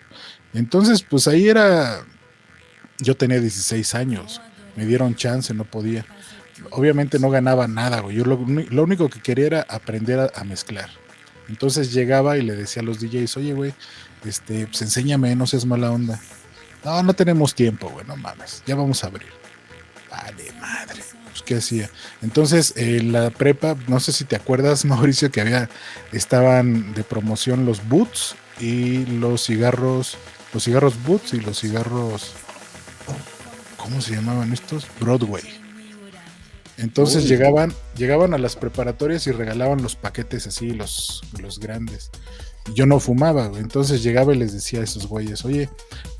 Entonces, 0.54 1.02
pues 1.02 1.28
ahí 1.28 1.48
era, 1.48 2.04
yo 2.98 3.16
tenía 3.16 3.40
16 3.40 3.94
años, 3.94 4.40
me 4.76 4.86
dieron 4.86 5.14
chance, 5.14 5.54
no 5.54 5.64
podía. 5.64 6.04
Obviamente 6.70 7.18
no 7.18 7.30
ganaba 7.30 7.66
nada, 7.66 8.00
güey. 8.00 8.16
Yo 8.16 8.24
lo, 8.24 8.36
lo 8.46 8.82
único 8.82 9.08
que 9.08 9.20
quería 9.20 9.46
era 9.46 9.66
aprender 9.68 10.20
a, 10.20 10.30
a 10.34 10.44
mezclar. 10.44 10.90
Entonces 11.48 11.92
llegaba 11.92 12.38
y 12.38 12.42
le 12.42 12.54
decía 12.54 12.82
a 12.82 12.84
los 12.84 13.00
DJs, 13.00 13.36
oye, 13.38 13.54
güey, 13.54 13.74
este, 14.24 14.66
pues 14.66 14.82
enséñame, 14.82 15.34
no 15.34 15.46
seas 15.46 15.64
mala 15.66 15.90
onda. 15.90 16.20
No, 16.84 17.02
no 17.02 17.14
tenemos 17.14 17.54
tiempo, 17.54 17.90
güey, 17.90 18.06
no 18.06 18.16
mames, 18.16 18.62
ya 18.66 18.74
vamos 18.74 19.02
a 19.04 19.08
abrir. 19.08 19.39
Vale, 20.10 20.52
madre. 20.60 21.02
Pues, 21.30 21.42
¿qué 21.42 21.56
hacía? 21.56 21.90
Entonces, 22.22 22.74
en 22.76 23.12
la 23.12 23.30
prepa, 23.30 23.76
no 23.86 24.00
sé 24.00 24.12
si 24.12 24.24
te 24.24 24.36
acuerdas, 24.36 24.84
Mauricio, 24.84 25.30
que 25.30 25.40
había, 25.40 25.68
estaban 26.12 26.92
de 26.94 27.04
promoción 27.04 27.64
los 27.64 27.86
Boots 27.88 28.34
y 28.58 29.06
los 29.06 29.44
cigarros, 29.46 30.16
los 30.52 30.64
cigarros 30.64 31.02
Boots 31.04 31.34
y 31.34 31.40
los 31.40 31.60
cigarros, 31.60 32.32
¿cómo 33.76 34.00
se 34.00 34.14
llamaban 34.14 34.52
estos? 34.52 34.86
Broadway. 35.00 35.42
Entonces 36.76 37.24
Uy. 37.24 37.28
llegaban, 37.28 37.74
llegaban 37.94 38.32
a 38.32 38.38
las 38.38 38.56
preparatorias 38.56 39.26
y 39.26 39.32
regalaban 39.32 39.82
los 39.82 39.96
paquetes 39.96 40.46
así, 40.46 40.70
los, 40.70 41.22
los 41.38 41.60
grandes. 41.60 42.10
Yo 42.74 42.86
no 42.86 43.00
fumaba, 43.00 43.46
entonces 43.56 44.02
llegaba 44.02 44.34
y 44.34 44.38
les 44.38 44.52
decía 44.52 44.80
a 44.80 44.84
esos 44.84 45.06
güeyes, 45.06 45.44
oye, 45.44 45.68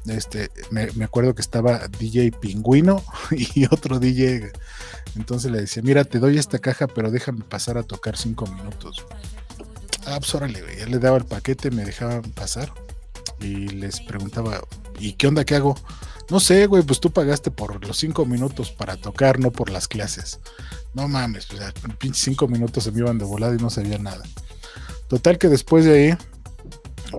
este, 0.06 0.50
me, 0.70 0.88
me 0.92 1.04
acuerdo 1.04 1.34
que 1.34 1.42
estaba 1.42 1.86
DJ 1.86 2.32
Pingüino 2.32 3.04
y 3.30 3.66
otro 3.66 3.98
DJ. 3.98 4.52
Entonces 5.16 5.50
le 5.50 5.60
decía, 5.60 5.82
mira, 5.82 6.04
te 6.04 6.18
doy 6.18 6.38
esta 6.38 6.58
caja, 6.58 6.86
pero 6.86 7.10
déjame 7.10 7.44
pasar 7.44 7.78
a 7.78 7.82
tocar 7.82 8.16
cinco 8.16 8.46
minutos. 8.46 9.04
Ah, 10.06 10.16
pues 10.18 10.34
órale, 10.34 10.62
güey. 10.62 10.78
Ya 10.78 10.86
le 10.86 10.98
daba 10.98 11.18
el 11.18 11.24
paquete, 11.24 11.70
me 11.70 11.84
dejaban 11.84 12.22
pasar 12.22 12.72
y 13.40 13.68
les 13.68 14.00
preguntaba, 14.00 14.60
¿y 14.98 15.12
qué 15.14 15.26
onda? 15.26 15.44
¿Qué 15.44 15.56
hago? 15.56 15.76
No 16.30 16.40
sé, 16.40 16.66
güey, 16.66 16.82
pues 16.82 17.00
tú 17.00 17.10
pagaste 17.10 17.50
por 17.50 17.84
los 17.84 17.96
cinco 17.98 18.24
minutos 18.24 18.70
para 18.70 18.96
tocar, 18.96 19.40
no 19.40 19.50
por 19.50 19.70
las 19.70 19.88
clases. 19.88 20.38
No 20.94 21.08
mames, 21.08 21.46
pues 21.46 21.60
ya, 21.60 21.72
pinches 21.98 22.22
cinco 22.22 22.48
minutos 22.48 22.84
se 22.84 22.92
me 22.92 23.00
iban 23.00 23.18
de 23.18 23.24
volada 23.24 23.54
y 23.54 23.58
no 23.58 23.70
sabía 23.70 23.98
nada. 23.98 24.22
Total 25.10 25.38
que 25.38 25.48
después 25.48 25.84
de 25.84 25.92
ahí, 25.92 26.18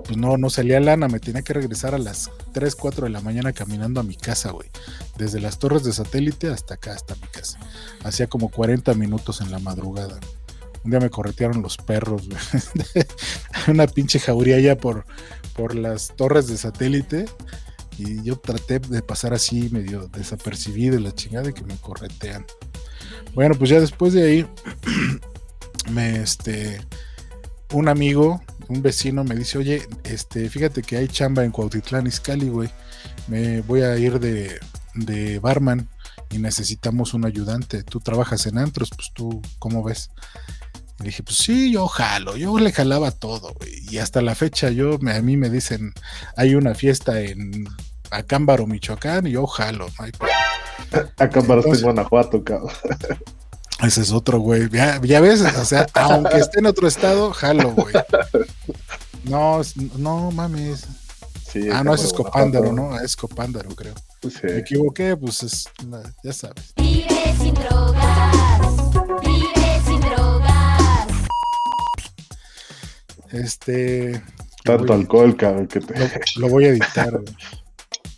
pues 0.05 0.15
no, 0.15 0.37
no 0.37 0.49
salía 0.49 0.79
lana, 0.79 1.09
me 1.09 1.19
tenía 1.19 1.41
que 1.41 1.51
regresar 1.51 1.93
a 1.93 1.97
las 1.97 2.31
3, 2.53 2.73
4 2.73 3.03
de 3.03 3.11
la 3.11 3.19
mañana 3.19 3.51
caminando 3.51 3.99
a 3.99 4.03
mi 4.03 4.15
casa, 4.15 4.51
güey. 4.51 4.69
Desde 5.17 5.41
las 5.41 5.59
torres 5.59 5.83
de 5.83 5.91
satélite 5.91 6.47
hasta 6.47 6.75
acá, 6.75 6.93
hasta 6.93 7.15
mi 7.15 7.27
casa. 7.27 7.59
Hacía 8.05 8.27
como 8.27 8.47
40 8.47 8.93
minutos 8.93 9.41
en 9.41 9.51
la 9.51 9.59
madrugada. 9.59 10.21
Un 10.85 10.91
día 10.91 11.01
me 11.01 11.09
corretearon 11.09 11.61
los 11.61 11.75
perros, 11.75 12.29
güey. 12.29 12.39
Una 13.67 13.87
pinche 13.87 14.21
jauría 14.21 14.57
ya 14.61 14.77
por, 14.77 15.05
por 15.53 15.75
las 15.75 16.15
torres 16.15 16.47
de 16.47 16.55
satélite. 16.55 17.25
Y 17.97 18.23
yo 18.23 18.37
traté 18.37 18.79
de 18.79 19.01
pasar 19.01 19.33
así 19.33 19.67
medio 19.69 20.07
desapercibido 20.07 20.95
de 20.95 21.01
la 21.01 21.13
chingada 21.13 21.47
de 21.47 21.53
que 21.53 21.65
me 21.65 21.75
corretean. 21.75 22.45
Bueno, 23.35 23.55
pues 23.55 23.69
ya 23.69 23.81
después 23.81 24.13
de 24.13 24.23
ahí, 24.23 24.47
me 25.91 26.21
este, 26.21 26.79
un 27.71 27.87
amigo, 27.87 28.41
un 28.67 28.81
vecino 28.81 29.23
me 29.23 29.35
dice, 29.35 29.57
oye, 29.57 29.87
este, 30.03 30.49
fíjate 30.49 30.81
que 30.81 30.97
hay 30.97 31.07
chamba 31.07 31.43
en 31.43 31.51
Cuautitlán 31.51 32.07
Izcalli, 32.07 32.49
güey. 32.49 32.69
Me 33.27 33.61
voy 33.61 33.81
a 33.81 33.97
ir 33.97 34.19
de, 34.19 34.59
de 34.93 35.39
barman 35.39 35.87
y 36.29 36.37
necesitamos 36.39 37.13
un 37.13 37.25
ayudante. 37.25 37.83
Tú 37.83 37.99
trabajas 37.99 38.45
en 38.45 38.57
antros, 38.57 38.89
pues 38.95 39.11
tú, 39.13 39.41
¿cómo 39.59 39.83
ves? 39.83 40.09
Y 40.99 41.03
le 41.03 41.09
dije, 41.09 41.23
pues 41.23 41.37
sí, 41.37 41.71
yo 41.71 41.87
jalo, 41.87 42.37
yo 42.37 42.57
le 42.59 42.71
jalaba 42.71 43.11
todo, 43.11 43.53
güey. 43.59 43.71
Y 43.89 43.97
hasta 43.97 44.21
la 44.21 44.35
fecha 44.35 44.69
yo, 44.69 44.97
me- 44.99 45.13
a 45.13 45.21
mí 45.21 45.37
me 45.37 45.49
dicen, 45.49 45.93
hay 46.37 46.55
una 46.55 46.75
fiesta 46.75 47.19
en 47.21 47.65
Acámbaro, 48.11 48.67
Michoacán, 48.67 49.27
y 49.27 49.31
yo 49.31 49.47
jalo. 49.47 49.87
no 49.97 50.05
hay 50.05 50.11
pedo. 50.11 50.29
Acá 51.17 51.41
paraste 51.41 51.71
en 51.71 51.81
Guanajuato, 51.81 52.43
cabrón. 52.43 52.69
Ese 53.83 54.01
es 54.01 54.11
otro, 54.11 54.39
güey. 54.39 54.69
Ya, 54.69 54.99
ya 55.03 55.19
ves, 55.21 55.41
o 55.41 55.65
sea, 55.65 55.87
aunque 55.95 56.37
esté 56.37 56.59
en 56.59 56.67
otro 56.67 56.87
estado, 56.87 57.31
jalo, 57.33 57.71
güey. 57.73 57.93
No, 59.23 59.61
no 59.97 60.31
mames. 60.31 60.85
Sí, 61.51 61.67
Ah, 61.71 61.83
no, 61.83 61.93
es 61.93 62.13
Guanajuato. 62.13 62.71
¿no? 62.71 62.95
Es 62.97 63.03
Escopándaro, 63.03 63.69
creo. 63.75 63.93
Me 64.43 64.57
equivoqué, 64.59 65.17
pues 65.17 65.43
es, 65.43 65.65
ya 66.23 66.31
sabes. 66.31 66.73
Vive 66.77 67.35
sin 67.37 67.53
drogas, 67.55 68.31
vive 69.21 69.81
sin 69.85 69.99
drogas. 69.99 71.07
Este. 73.31 74.21
Tanto 74.63 74.93
alcohol, 74.93 75.35
cabrón, 75.35 75.67
que 75.67 75.79
te... 75.79 75.97
Lo, 75.99 76.07
lo 76.37 76.49
voy 76.49 76.65
a 76.65 76.69
editar, 76.69 77.11
güey. 77.11 77.35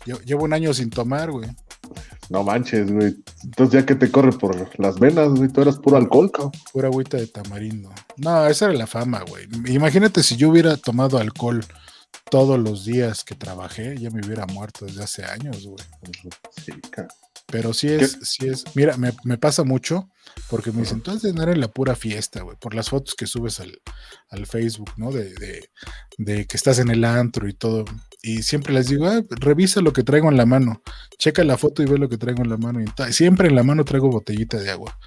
Yo- 0.04 0.20
Llevo 0.20 0.44
un 0.44 0.52
año 0.52 0.74
sin 0.74 0.90
tomar, 0.90 1.30
güey. 1.30 1.48
No 2.30 2.42
manches, 2.42 2.90
güey. 2.90 3.16
Entonces 3.44 3.80
ya 3.80 3.86
que 3.86 3.94
te 3.94 4.10
corre 4.10 4.32
por 4.32 4.78
las 4.78 4.98
venas, 4.98 5.30
güey, 5.30 5.48
tú 5.48 5.60
eras 5.62 5.78
puro 5.78 5.96
alcohol, 5.96 6.30
cabrón. 6.30 6.52
Pura 6.72 6.88
agüita 6.88 7.16
de 7.16 7.26
tamarindo. 7.26 7.90
No, 8.16 8.46
esa 8.46 8.66
era 8.66 8.74
la 8.74 8.86
fama, 8.86 9.22
güey. 9.28 9.46
Imagínate 9.66 10.22
si 10.22 10.36
yo 10.36 10.50
hubiera 10.50 10.76
tomado 10.76 11.18
alcohol 11.18 11.64
todos 12.30 12.58
los 12.58 12.84
días 12.84 13.24
que 13.24 13.34
trabajé, 13.34 13.96
ya 13.98 14.10
me 14.10 14.24
hubiera 14.24 14.46
muerto 14.46 14.86
desde 14.86 15.04
hace 15.04 15.24
años, 15.24 15.66
güey. 15.66 15.84
Sí, 16.64 16.72
cabrón. 16.90 17.14
Pero 17.46 17.74
sí 17.74 17.88
es, 17.88 18.18
sí 18.22 18.48
es. 18.48 18.64
Mira, 18.74 18.96
me, 18.96 19.12
me 19.24 19.36
pasa 19.38 19.64
mucho 19.64 20.08
porque 20.48 20.72
me 20.72 20.80
dicen, 20.80 20.96
entonces 20.96 21.34
no 21.34 21.42
era 21.42 21.52
en 21.52 21.60
la 21.60 21.68
pura 21.68 21.94
fiesta, 21.94 22.42
güey, 22.42 22.56
por 22.56 22.74
las 22.74 22.88
fotos 22.88 23.14
que 23.14 23.26
subes 23.26 23.60
al, 23.60 23.80
al 24.30 24.46
Facebook, 24.46 24.90
¿no? 24.96 25.12
De, 25.12 25.34
de, 25.34 25.68
de 26.16 26.46
que 26.46 26.56
estás 26.56 26.78
en 26.78 26.88
el 26.90 27.04
antro 27.04 27.48
y 27.48 27.52
todo. 27.52 27.84
Y 28.26 28.42
siempre 28.42 28.72
les 28.72 28.88
digo, 28.88 29.06
"Ah, 29.06 29.22
revisa 29.28 29.80
lo 29.82 29.92
que 29.92 30.02
traigo 30.02 30.30
en 30.30 30.36
la 30.38 30.46
mano, 30.46 30.80
checa 31.18 31.44
la 31.44 31.58
foto 31.58 31.82
y 31.82 31.86
ve 31.86 31.98
lo 31.98 32.08
que 32.08 32.16
traigo 32.16 32.42
en 32.42 32.48
la 32.48 32.56
mano. 32.56 32.80
Y 32.80 33.12
siempre 33.12 33.48
en 33.48 33.54
la 33.54 33.62
mano 33.62 33.84
traigo 33.84 34.08
botellita 34.10 34.58
de 34.58 34.70
agua. 34.70 34.98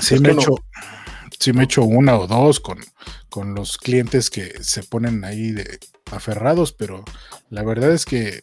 Sí 0.00 0.14
Es 0.14 0.20
me 0.20 0.32
no- 0.32 0.40
echo, 0.40 0.54
sí 1.38 1.52
me 1.52 1.64
echo 1.64 1.82
una 1.84 2.16
o 2.18 2.26
dos 2.26 2.60
con, 2.60 2.78
con 3.28 3.54
los 3.54 3.76
clientes 3.78 4.30
que 4.30 4.52
se 4.62 4.82
ponen 4.82 5.24
ahí 5.24 5.50
de 5.52 5.78
aferrados, 6.10 6.72
pero 6.72 7.04
la 7.50 7.62
verdad 7.62 7.92
es 7.92 8.04
que 8.04 8.42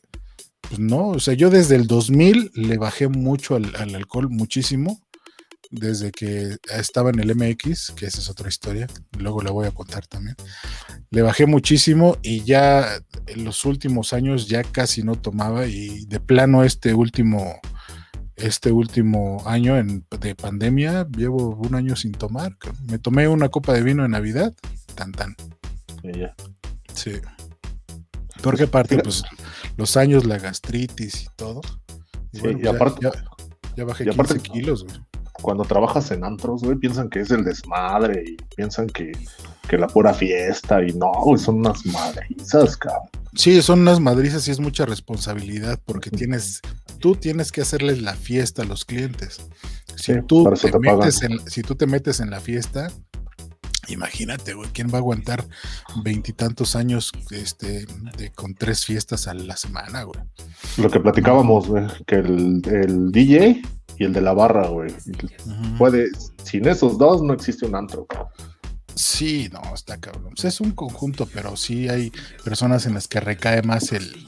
pues 0.62 0.79
no, 0.79 1.08
o 1.10 1.20
sea, 1.20 1.34
yo 1.34 1.50
desde 1.50 1.75
el 1.75 1.88
2000 1.88 2.51
le 2.53 2.77
bajé 2.77 3.08
mucho 3.08 3.55
al, 3.55 3.75
al 3.75 3.96
alcohol, 3.96 4.29
muchísimo, 4.29 5.01
desde 5.72 6.12
que 6.12 6.58
estaba 6.75 7.10
en 7.12 7.20
el 7.20 7.34
MX, 7.36 7.92
que 7.96 8.06
esa 8.06 8.20
es 8.20 8.30
otra 8.30 8.50
historia, 8.50 8.88
luego 9.18 9.42
la 9.42 9.51
voy 9.51 9.66
a 9.68 9.72
contar 9.72 10.06
también. 10.06 10.36
Le 11.10 11.22
bajé 11.22 11.46
muchísimo 11.46 12.18
y 12.22 12.44
ya 12.44 12.88
en 13.28 13.46
los 13.46 13.66
últimos 13.66 14.13
años 14.13 14.48
ya 14.48 14.63
casi 14.63 15.01
no 15.04 15.16
tomaba 15.16 15.66
y 15.66 16.06
de 16.06 16.20
plano 16.20 16.63
este 16.63 16.94
último, 16.94 17.60
este 18.36 18.72
último 18.72 19.42
año 19.46 19.78
en- 19.78 20.06
de 20.20 20.36
pandemia 20.36 21.08
llevo 21.18 21.56
un 21.56 21.75
año 21.75 21.96
sin 21.96 22.12
tomar. 22.12 22.58
Me 22.90 23.00
tomé 23.00 23.28
una 23.28 23.50
copa 23.50 23.74
de 23.74 23.84
vino 23.84 24.04
en 24.06 24.12
Navidad, 24.12 24.54
tan 24.96 25.12
tan. 25.13 25.36
Sí. 26.94 27.13
Porque 28.42 28.63
aparte, 28.63 28.98
pues, 29.00 29.24
los 29.78 29.96
años, 29.98 30.25
la 30.25 30.38
gastritis 30.40 31.24
y 31.24 31.28
todo. 31.36 31.62
Y 32.34 32.38
Sí, 32.38 32.42
bueno, 32.44 32.60
y 32.60 32.62
pues, 32.62 32.63
ya- 32.63 32.70
aparte- 32.75 33.00
ya, 33.01 33.12
Ya 33.78 33.86
bajé 33.86 34.04
Y 34.04 34.10
aparte- 34.10 34.34
15 34.34 34.51
kilos, 34.51 34.84
güey. 34.84 34.98
Cuando 35.34 35.64
trabajas 35.64 36.12
en 36.12 36.24
antros, 36.24 36.62
güey, 36.64 36.78
piensan 36.78 37.10
que 37.10 37.22
es 37.22 37.32
el 37.32 37.44
desmadre 37.44 38.24
y 38.28 38.36
piensan 38.56 38.88
que, 38.88 39.12
que 39.68 39.78
la 39.78 39.88
pura 39.88 40.14
fiesta 40.14 40.82
y 40.84 40.94
no, 40.94 41.12
güey, 41.24 41.40
son 41.40 41.56
unas 41.60 41.86
madrizas, 41.86 42.78
cabrón. 42.78 43.10
Sí, 43.34 43.62
son 43.62 43.80
unas 43.82 44.00
madrizas 44.00 44.48
y 44.48 44.52
es 44.52 44.60
mucha 44.60 44.86
responsabilidad 44.86 45.80
porque 45.86 46.10
tienes, 46.12 46.60
tú 47.00 47.16
tienes 47.16 47.52
que 47.52 47.62
hacerles 47.62 48.02
la 48.02 48.14
fiesta 48.14 48.62
a 48.64 48.66
los 48.66 48.84
clientes. 48.86 49.40
Si 49.96 50.14
Sí, 50.14 50.20
tú 50.28 50.44
te 50.54 50.80
metes 50.80 51.22
en, 51.24 51.40
si 51.50 51.62
tú 51.64 51.76
te 51.76 51.88
metes 51.88 52.20
en 52.20 52.30
la 52.30 52.40
fiesta, 52.40 52.92
imagínate, 53.88 54.54
güey, 54.54 54.70
¿quién 54.74 54.90
va 54.90 54.96
a 54.96 54.98
aguantar 54.98 55.46
veintitantos 56.04 56.76
años 56.76 57.12
este, 57.32 57.86
de- 58.18 58.32
con 58.34 58.54
tres 58.56 58.86
fiestas 58.86 59.28
a 59.28 59.34
la 59.34 59.56
semana, 59.58 60.04
güey? 60.04 60.20
Lo 60.78 60.90
que 60.90 61.00
platicábamos, 61.00 61.68
güey, 61.68 61.86
que 62.08 62.16
el, 62.16 62.62
el 62.66 63.12
DJ 63.12 63.62
y 64.01 64.05
el 64.05 64.13
de 64.13 64.22
la 64.22 64.34
barra, 64.34 64.67
güey. 64.67 64.91
Puede, 65.77 66.08
sin 66.43 66.67
esos 66.67 66.98
dos 66.98 67.22
no 67.22 67.34
existe 67.34 67.65
un 67.67 67.75
antro. 67.75 68.08
Sí, 68.96 69.50
no, 69.53 69.62
está 69.74 69.98
cabrón. 69.98 70.34
Pues 70.36 70.46
es 70.46 70.60
un 70.60 70.72
conjunto, 70.72 71.27
pero 71.34 71.55
sí 71.55 71.88
hay 71.88 72.12
personas 72.43 72.86
en 72.86 72.96
las 72.96 73.08
que 73.08 73.20
recae 73.20 73.62
más 73.62 73.91
el, 73.93 74.27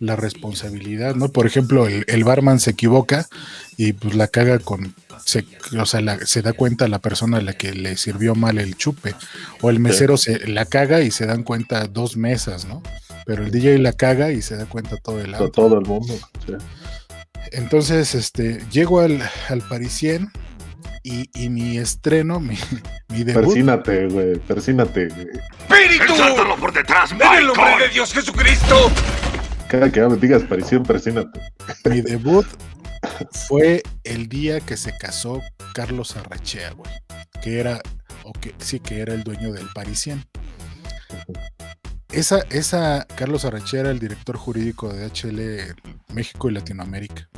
la 0.00 0.16
responsabilidad, 0.16 1.14
¿no? 1.14 1.28
Por 1.30 1.46
ejemplo, 1.46 1.86
el, 1.86 2.04
el 2.08 2.24
barman 2.24 2.58
se 2.60 2.72
equivoca 2.72 3.26
y 3.76 3.92
pues 3.94 4.14
la 4.14 4.26
caga 4.28 4.58
con, 4.58 4.94
se, 5.24 5.46
o 5.80 5.86
sea, 5.86 6.00
la- 6.00 6.18
se 6.26 6.42
da 6.42 6.52
cuenta 6.52 6.88
la 6.88 6.98
persona 6.98 7.38
a 7.38 7.42
la 7.42 7.52
que 7.54 7.72
le 7.72 7.96
sirvió 7.96 8.34
mal 8.34 8.58
el 8.58 8.76
chupe, 8.76 9.14
o 9.60 9.70
el 9.70 9.78
mesero 9.80 10.16
se 10.16 10.46
la 10.48 10.66
caga 10.66 11.00
y 11.02 11.10
se 11.10 11.26
dan 11.26 11.42
cuenta 11.44 11.86
dos 11.86 12.16
mesas, 12.16 12.66
¿no? 12.66 12.82
Pero 13.24 13.44
el 13.44 13.52
DJ 13.52 13.78
la 13.78 13.92
caga 13.92 14.32
y 14.32 14.42
se 14.42 14.56
da 14.56 14.66
cuenta 14.66 14.96
todo 14.96 15.20
el 15.20 15.32
auto. 15.34 15.50
Todo 15.52 15.78
el 15.78 15.86
mundo. 15.86 16.14
sí. 16.44 16.52
Entonces, 17.50 18.14
este, 18.14 18.60
llego 18.70 19.00
al, 19.00 19.20
al 19.48 19.60
Parisien 19.68 20.30
y, 21.02 21.28
y 21.34 21.48
mi 21.48 21.76
estreno, 21.78 22.40
mi, 22.40 22.56
mi 23.08 23.24
debut, 23.24 23.44
Persínate, 23.44 24.06
güey, 24.06 24.38
persínate. 24.38 25.08
güey. 25.08 25.26
¡Espíritu! 25.68 26.16
¡Sáltalo 26.16 26.56
por 26.56 26.72
detrás, 26.72 27.12
¡En 27.12 27.20
el 27.22 27.46
nombre 27.46 27.78
de 27.80 27.88
Dios 27.88 28.12
Jesucristo! 28.12 28.90
Cada 29.68 29.90
que 29.90 30.00
me 30.02 30.16
digas 30.16 30.42
aparición, 30.44 30.82
persínate. 30.82 31.40
Mi 31.84 32.00
debut 32.02 32.46
fue 33.48 33.82
el 34.04 34.28
día 34.28 34.60
que 34.60 34.76
se 34.76 34.96
casó 34.96 35.40
Carlos 35.74 36.16
Arrachea, 36.16 36.72
güey. 36.72 36.90
Que 37.42 37.58
era, 37.58 37.80
o 38.22 38.32
que 38.32 38.54
sí, 38.58 38.80
que 38.80 39.00
era 39.00 39.14
el 39.14 39.24
dueño 39.24 39.52
del 39.52 39.66
Parisien. 39.74 40.24
Esa, 42.12 42.40
esa, 42.50 43.06
Carlos 43.16 43.44
Arrachea 43.44 43.80
era 43.80 43.90
el 43.90 43.98
director 43.98 44.36
jurídico 44.36 44.92
de 44.92 45.06
HL 45.06 45.74
México 46.12 46.50
y 46.50 46.52
Latinoamérica. 46.52 47.28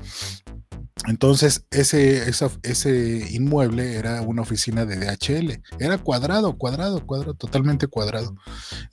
Entonces, 1.07 1.67
ese, 1.71 2.31
ese 2.63 3.27
inmueble 3.31 3.95
era 3.97 4.23
una 4.23 4.43
oficina 4.43 4.87
de 4.87 4.97
DHL. 4.97 5.63
Era 5.79 5.99
cuadrado, 5.99 6.57
cuadrado, 6.57 7.07
cuadrado, 7.07 7.35
totalmente 7.35 7.87
cuadrado. 7.87 8.35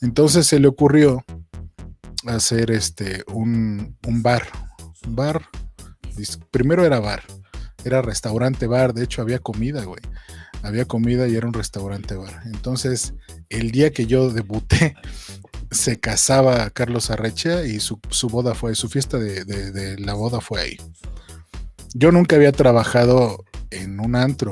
Entonces 0.02 0.46
se 0.46 0.60
le 0.60 0.68
ocurrió 0.68 1.24
hacer 2.28 2.72
este 2.72 3.24
un, 3.34 3.98
un 4.06 4.22
bar. 4.22 4.44
Un 5.08 5.16
bar. 5.16 5.46
Primero 6.52 6.86
era 6.86 7.00
bar. 7.00 7.24
Era 7.86 8.02
restaurante 8.02 8.68
bar. 8.68 8.94
De 8.94 9.04
hecho, 9.04 9.22
había 9.22 9.40
comida, 9.40 9.86
güey. 9.86 10.02
Había 10.64 10.86
comida 10.86 11.28
y 11.28 11.36
era 11.36 11.48
un 11.48 11.54
restaurante 11.54 12.16
bar. 12.16 12.42
Entonces, 12.46 13.14
el 13.50 13.72
día 13.72 13.92
que 13.92 14.06
yo 14.06 14.30
debuté, 14.30 14.96
se 15.72 16.00
casaba 16.00 16.70
Carlos 16.70 17.10
Arrechea 17.10 17.66
y 17.66 17.80
su, 17.80 18.00
su 18.10 18.28
boda 18.28 18.54
fue, 18.54 18.76
su 18.76 18.90
fiesta 18.90 19.18
de, 19.18 19.44
de- 19.46 19.98
la 20.00 20.14
boda 20.14 20.42
fue 20.42 20.62
ahí. 20.62 20.78
Yo 21.94 22.12
nunca 22.12 22.36
había 22.36 22.52
trabajado 22.52 23.44
en 23.70 24.00
un 24.00 24.16
antro. 24.16 24.52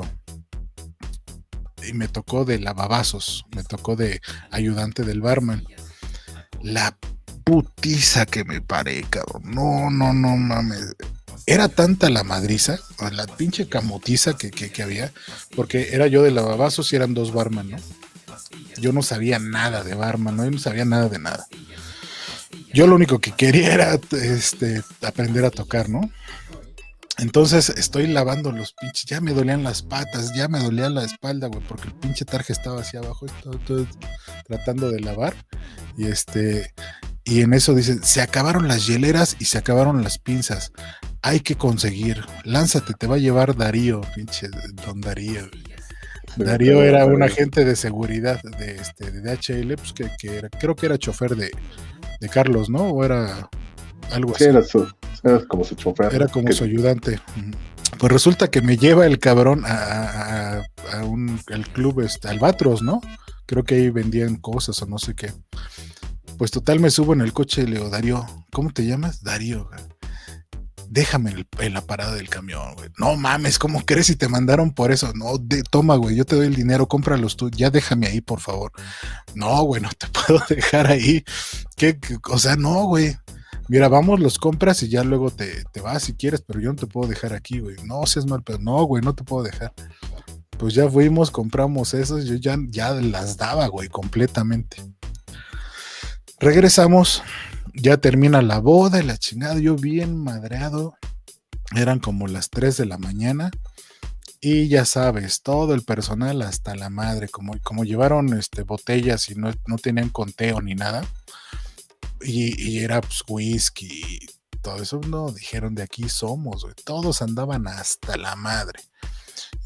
Y 1.86 1.92
me 1.94 2.08
tocó 2.08 2.44
de 2.44 2.58
lavabazos, 2.58 3.44
me 3.54 3.64
tocó 3.64 3.96
de 3.96 4.20
ayudante 4.50 5.02
del 5.02 5.20
barman. 5.22 5.64
La 6.62 6.96
putiza 7.44 8.26
que 8.26 8.44
me 8.44 8.60
paré, 8.60 9.02
cabrón. 9.08 9.42
No, 9.46 9.90
no, 9.90 10.12
no 10.12 10.36
mames. 10.36 10.94
Era 11.46 11.68
tanta 11.68 12.10
la 12.10 12.22
madriza, 12.22 12.78
la 13.12 13.26
pinche 13.26 13.66
camotiza 13.68 14.36
que, 14.36 14.50
que- 14.50 14.70
que 14.70 14.82
había, 14.82 15.12
porque 15.56 15.88
era 15.94 16.06
yo 16.06 16.22
de 16.22 16.30
lavabazos 16.30 16.92
y 16.92 16.96
eran 16.96 17.14
dos 17.14 17.32
barman, 17.32 17.70
¿no? 17.70 17.76
Yo 18.78 18.92
no 18.92 19.02
sabía 19.02 19.38
nada 19.38 19.84
de 19.84 19.94
barman, 19.94 20.36
¿no? 20.36 20.44
Yo 20.44 20.50
no 20.50 20.58
sabía 20.58 20.84
nada 20.84 21.08
de 21.08 21.18
nada. 21.18 21.46
Yo 22.72 22.86
lo 22.86 22.94
único 22.94 23.18
que 23.18 23.32
quería 23.32 23.74
era 23.74 24.00
este, 24.12 24.82
aprender 25.02 25.44
a 25.44 25.50
tocar, 25.50 25.88
¿no? 25.88 26.10
Entonces 27.18 27.68
estoy 27.68 28.06
lavando 28.06 28.50
los 28.50 28.72
pinches, 28.72 29.04
ya 29.04 29.20
me 29.20 29.34
dolían 29.34 29.62
las 29.62 29.82
patas, 29.82 30.32
ya 30.34 30.48
me 30.48 30.58
dolía 30.58 30.88
la 30.88 31.04
espalda, 31.04 31.48
güey, 31.48 31.62
porque 31.68 31.88
el 31.88 31.94
pinche 31.94 32.24
tarje 32.24 32.54
estaba 32.54 32.80
hacia 32.80 33.00
abajo, 33.00 33.26
estaba 33.26 33.58
todo 33.66 33.86
tratando 34.46 34.90
de 34.90 35.00
lavar. 35.00 35.34
Y 35.98 36.06
este, 36.06 36.72
y 37.24 37.42
en 37.42 37.52
eso 37.52 37.74
dice, 37.74 37.98
se 38.02 38.22
acabaron 38.22 38.68
las 38.68 38.86
hieleras 38.86 39.36
y 39.38 39.44
se 39.44 39.58
acabaron 39.58 40.02
las 40.02 40.18
pinzas. 40.18 40.72
Hay 41.20 41.40
que 41.40 41.56
conseguir. 41.56 42.24
Lánzate, 42.44 42.94
te 42.94 43.06
va 43.06 43.16
a 43.16 43.18
llevar 43.18 43.54
Darío, 43.54 44.00
pinche 44.14 44.48
don 44.86 45.02
Darío. 45.02 45.50
Darío 46.36 46.82
era 46.82 47.06
un 47.06 47.22
agente 47.22 47.64
de 47.64 47.76
seguridad 47.76 48.40
de 48.58 48.76
este 48.76 49.10
de 49.10 49.20
DHL, 49.20 49.74
pues 49.76 49.92
que, 49.92 50.10
que 50.18 50.36
era, 50.38 50.48
creo 50.48 50.74
que 50.76 50.86
era 50.86 50.98
chofer 50.98 51.36
de, 51.36 51.50
de 52.20 52.28
Carlos, 52.28 52.70
¿no? 52.70 52.84
O 52.90 53.04
era 53.04 53.48
algo 54.10 54.30
Sí, 54.36 54.44
así. 54.44 54.50
era, 54.50 54.62
su, 54.62 54.88
era 55.22 55.44
como 55.46 55.64
su 55.64 55.74
chofer. 55.74 56.14
Era 56.14 56.28
como 56.28 56.46
que- 56.46 56.52
su 56.52 56.64
ayudante. 56.64 57.20
Pues 57.98 58.12
resulta 58.12 58.48
que 58.48 58.62
me 58.62 58.76
lleva 58.76 59.04
el 59.06 59.18
cabrón 59.18 59.64
a, 59.66 59.70
a- 59.72 60.58
a- 60.58 60.64
a 61.00 61.04
un 61.04 61.40
al 61.52 61.66
club 61.68 62.00
este, 62.00 62.28
Albatros, 62.28 62.82
¿no? 62.82 63.00
Creo 63.46 63.64
que 63.64 63.74
ahí 63.74 63.90
vendían 63.90 64.36
cosas 64.36 64.80
o 64.82 64.86
no 64.86 64.98
sé 64.98 65.14
qué. 65.14 65.32
Pues 66.38 66.50
total 66.50 66.80
me 66.80 66.90
subo 66.90 67.12
en 67.12 67.20
el 67.20 67.32
coche 67.32 67.62
y 67.62 67.66
le 67.66 67.76
digo, 67.78 67.90
Darío, 67.90 68.24
¿cómo 68.52 68.70
te 68.70 68.86
llamas? 68.86 69.22
Darío. 69.22 69.66
güey. 69.68 69.80
Déjame 70.92 71.46
en, 71.60 71.72
la 71.72 71.82
parada 71.82 72.16
del 72.16 72.28
camión, 72.28 72.74
güey. 72.74 72.90
No 72.98 73.14
mames, 73.14 73.60
¿cómo 73.60 73.84
crees 73.86 74.08
si 74.08 74.16
te 74.16 74.26
mandaron 74.26 74.72
por 74.74 74.90
eso? 74.90 75.12
No, 75.14 75.38
de- 75.38 75.62
toma, 75.62 75.94
güey, 75.94 76.16
yo 76.16 76.24
te 76.24 76.34
doy 76.34 76.48
el 76.48 76.56
dinero, 76.56 76.88
cómpralos 76.88 77.36
tú, 77.36 77.48
ya 77.48 77.70
déjame 77.70 78.08
ahí, 78.08 78.20
por 78.20 78.40
favor. 78.40 78.72
No, 79.36 79.62
güey, 79.62 79.80
no 79.80 79.88
te 79.96 80.08
puedo 80.26 80.42
dejar 80.48 80.88
ahí. 80.88 81.22
¿Qué, 81.76 81.96
qué- 82.00 82.18
o 82.28 82.38
sea, 82.40 82.56
no, 82.56 82.86
güey. 82.86 83.16
Mira, 83.68 83.86
vamos, 83.86 84.18
los 84.18 84.36
compras 84.36 84.82
y 84.82 84.88
ya 84.88 85.04
luego 85.04 85.30
te, 85.30 85.62
te 85.72 85.80
vas 85.80 86.02
si 86.02 86.14
quieres, 86.14 86.42
pero 86.44 86.58
yo 86.58 86.70
no 86.70 86.74
te 86.76 86.88
puedo 86.88 87.08
dejar 87.08 87.34
aquí, 87.34 87.60
güey. 87.60 87.76
No 87.84 88.04
seas 88.06 88.26
mal, 88.26 88.42
pero 88.42 88.58
no, 88.58 88.82
güey, 88.82 89.00
no 89.00 89.14
te 89.14 89.22
puedo 89.22 89.44
dejar. 89.44 89.72
Pues 90.58 90.74
ya 90.74 90.90
fuimos, 90.90 91.30
compramos 91.30 91.94
esos, 91.94 92.24
yo 92.24 92.34
ya, 92.34 92.56
ya 92.68 92.90
las 92.94 93.36
daba, 93.36 93.68
güey, 93.68 93.88
completamente. 93.88 94.82
Regresamos, 96.40 97.22
ya 97.74 97.98
termina 97.98 98.42
la 98.42 98.58
boda 98.58 99.00
y 99.00 99.06
la 99.06 99.18
chingada, 99.18 99.58
yo 99.58 99.76
bien 99.76 100.16
madreado. 100.16 100.94
Eran 101.74 102.00
como 102.00 102.26
las 102.26 102.50
3 102.50 102.76
de 102.76 102.86
la 102.86 102.98
mañana. 102.98 103.50
Y 104.40 104.68
ya 104.68 104.84
sabes, 104.84 105.42
todo 105.42 105.74
el 105.74 105.82
personal 105.82 106.40
hasta 106.42 106.74
la 106.74 106.88
madre, 106.88 107.28
como, 107.28 107.54
como 107.62 107.84
llevaron 107.84 108.32
este, 108.38 108.62
botellas 108.62 109.28
y 109.28 109.34
no, 109.34 109.52
no 109.66 109.76
tenían 109.76 110.08
conteo 110.08 110.62
ni 110.62 110.74
nada 110.74 111.06
y, 112.22 112.78
era 112.78 113.00
pues, 113.00 113.22
whisky 113.28 113.86
y 113.86 114.26
todo 114.60 114.82
eso, 114.82 115.00
no, 115.06 115.32
dijeron 115.32 115.74
de 115.74 115.82
aquí 115.82 116.08
somos, 116.08 116.66
todos 116.84 117.22
andaban 117.22 117.66
hasta 117.66 118.16
la 118.16 118.36
madre. 118.36 118.80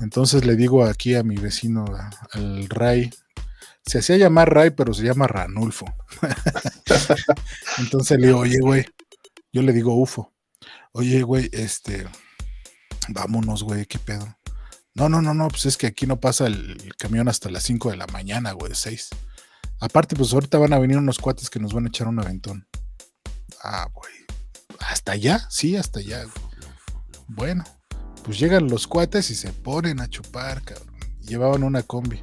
Entonces 0.01 0.45
le 0.45 0.57
digo 0.57 0.85
aquí 0.85 1.15
a 1.15 1.23
mi 1.23 1.37
vecino, 1.37 1.85
al 2.33 2.69
Ray, 2.69 3.11
se 3.87 3.99
hacía 3.99 4.17
llamar 4.17 4.53
Ray, 4.53 4.71
pero 4.71 4.95
se 4.95 5.05
llama 5.05 5.27
Ranulfo. 5.27 5.87
Entonces 7.79 8.19
le 8.19 8.29
digo, 8.29 8.41
oye, 8.41 8.59
güey, 8.61 8.87
yo 9.53 9.63
le 9.63 9.73
digo 9.73 9.95
UFO, 9.95 10.33
oye, 10.93 11.23
güey, 11.23 11.51
este, 11.53 12.07
vámonos, 13.09 13.63
güey, 13.63 13.87
qué 13.87 13.99
pedo. 13.99 14.37
No, 14.95 15.09
no, 15.09 15.21
no, 15.21 15.35
no, 15.35 15.49
pues 15.49 15.67
es 15.67 15.77
que 15.77 15.89
aquí 15.89 16.07
no 16.07 16.21
pasa 16.21 16.47
el, 16.47 16.95
camión 16.97 17.29
hasta 17.29 17.51
las 17.51 17.65
5 17.65 17.91
de 17.91 17.97
la 17.97 18.07
mañana, 18.07 18.53
güey, 18.53 18.73
6. 18.75 19.11
Aparte, 19.81 20.15
pues 20.15 20.33
ahorita 20.33 20.57
van 20.59 20.73
a 20.73 20.79
venir 20.79 20.99
unos 20.99 21.19
cuates 21.19 21.51
que 21.51 21.59
nos 21.59 21.75
van 21.75 21.85
a 21.85 21.89
echar 21.89 22.07
un 22.07 22.21
aventón. 22.21 22.69
Ah, 23.63 23.89
güey. 23.93 24.13
¿Hasta 24.79 25.13
allá? 25.13 25.47
Sí, 25.51 25.77
hasta 25.77 25.99
allá. 25.99 26.25
Bueno, 27.27 27.65
pues 28.23 28.39
llegan 28.39 28.69
los 28.69 28.87
cuates 28.87 29.31
y 29.31 29.35
se 29.35 29.53
ponen 29.53 30.01
a 30.01 30.09
chupar, 30.09 30.63
cabrón. 30.63 30.95
Llevaban 31.21 31.65
una 31.65 31.83
combi. 31.83 32.23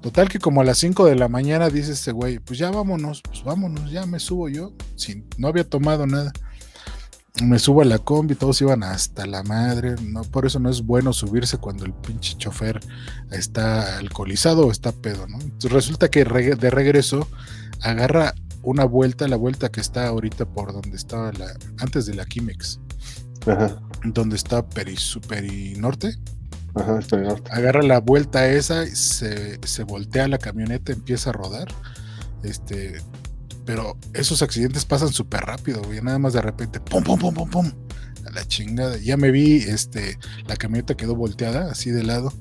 Total 0.00 0.28
que 0.28 0.38
como 0.38 0.62
a 0.62 0.64
las 0.64 0.78
5 0.78 1.04
de 1.04 1.16
la 1.16 1.28
mañana 1.28 1.68
dice 1.68 1.92
este 1.92 2.12
güey, 2.12 2.38
pues 2.38 2.58
ya 2.58 2.70
vámonos, 2.70 3.22
pues 3.22 3.44
vámonos, 3.44 3.90
ya 3.90 4.06
me 4.06 4.18
subo 4.18 4.48
yo. 4.48 4.72
Sin, 4.96 5.26
no 5.36 5.48
había 5.48 5.64
tomado 5.64 6.06
nada. 6.06 6.32
Me 7.42 7.58
subo 7.58 7.82
a 7.82 7.84
la 7.84 7.98
combi, 7.98 8.34
todos 8.34 8.60
iban 8.60 8.82
hasta 8.82 9.26
la 9.26 9.42
madre. 9.42 9.96
No, 10.02 10.22
por 10.22 10.46
eso 10.46 10.58
no 10.58 10.70
es 10.70 10.82
bueno 10.82 11.12
subirse 11.12 11.58
cuando 11.58 11.84
el 11.84 11.92
pinche 11.92 12.36
chofer 12.36 12.80
está 13.30 13.98
alcoholizado 13.98 14.66
o 14.66 14.72
está 14.72 14.92
pedo, 14.92 15.26
¿no? 15.26 15.38
Entonces 15.38 15.72
resulta 15.72 16.10
que 16.10 16.24
de 16.24 16.70
regreso 16.70 17.28
agarra 17.82 18.34
una 18.62 18.84
vuelta, 18.84 19.28
la 19.28 19.36
vuelta 19.36 19.70
que 19.70 19.80
está 19.80 20.08
ahorita 20.08 20.46
por 20.46 20.72
donde 20.72 20.96
estaba 20.96 21.32
la, 21.32 21.54
antes 21.78 22.06
de 22.06 22.14
la 22.14 22.24
Kimex. 22.24 22.80
Ajá, 23.46 23.80
donde 24.04 24.36
está 24.36 24.66
Peri, 24.66 24.96
Perinorte. 25.28 26.16
Agarra 27.50 27.82
la 27.82 28.00
vuelta 28.00 28.48
esa, 28.48 28.86
se, 28.86 29.58
se 29.64 29.84
voltea 29.84 30.28
la 30.28 30.38
camioneta, 30.38 30.92
empieza 30.92 31.30
a 31.30 31.32
rodar. 31.32 31.68
Este, 32.42 33.00
pero 33.64 33.96
esos 34.14 34.42
accidentes 34.42 34.84
pasan 34.84 35.12
súper 35.12 35.42
rápido, 35.42 35.82
güey. 35.82 36.00
Nada 36.00 36.18
más 36.18 36.32
de 36.32 36.42
repente, 36.42 36.80
pum, 36.80 37.02
pum, 37.02 37.18
pum, 37.18 37.34
pum, 37.34 37.50
pum. 37.50 37.72
A 38.26 38.30
la 38.30 38.46
chingada. 38.46 38.96
Ya 38.98 39.16
me 39.16 39.30
vi, 39.30 39.56
este, 39.56 40.18
la 40.46 40.56
camioneta 40.56 40.96
quedó 40.96 41.14
volteada, 41.14 41.70
así 41.70 41.90
de 41.90 42.02
lado. 42.02 42.32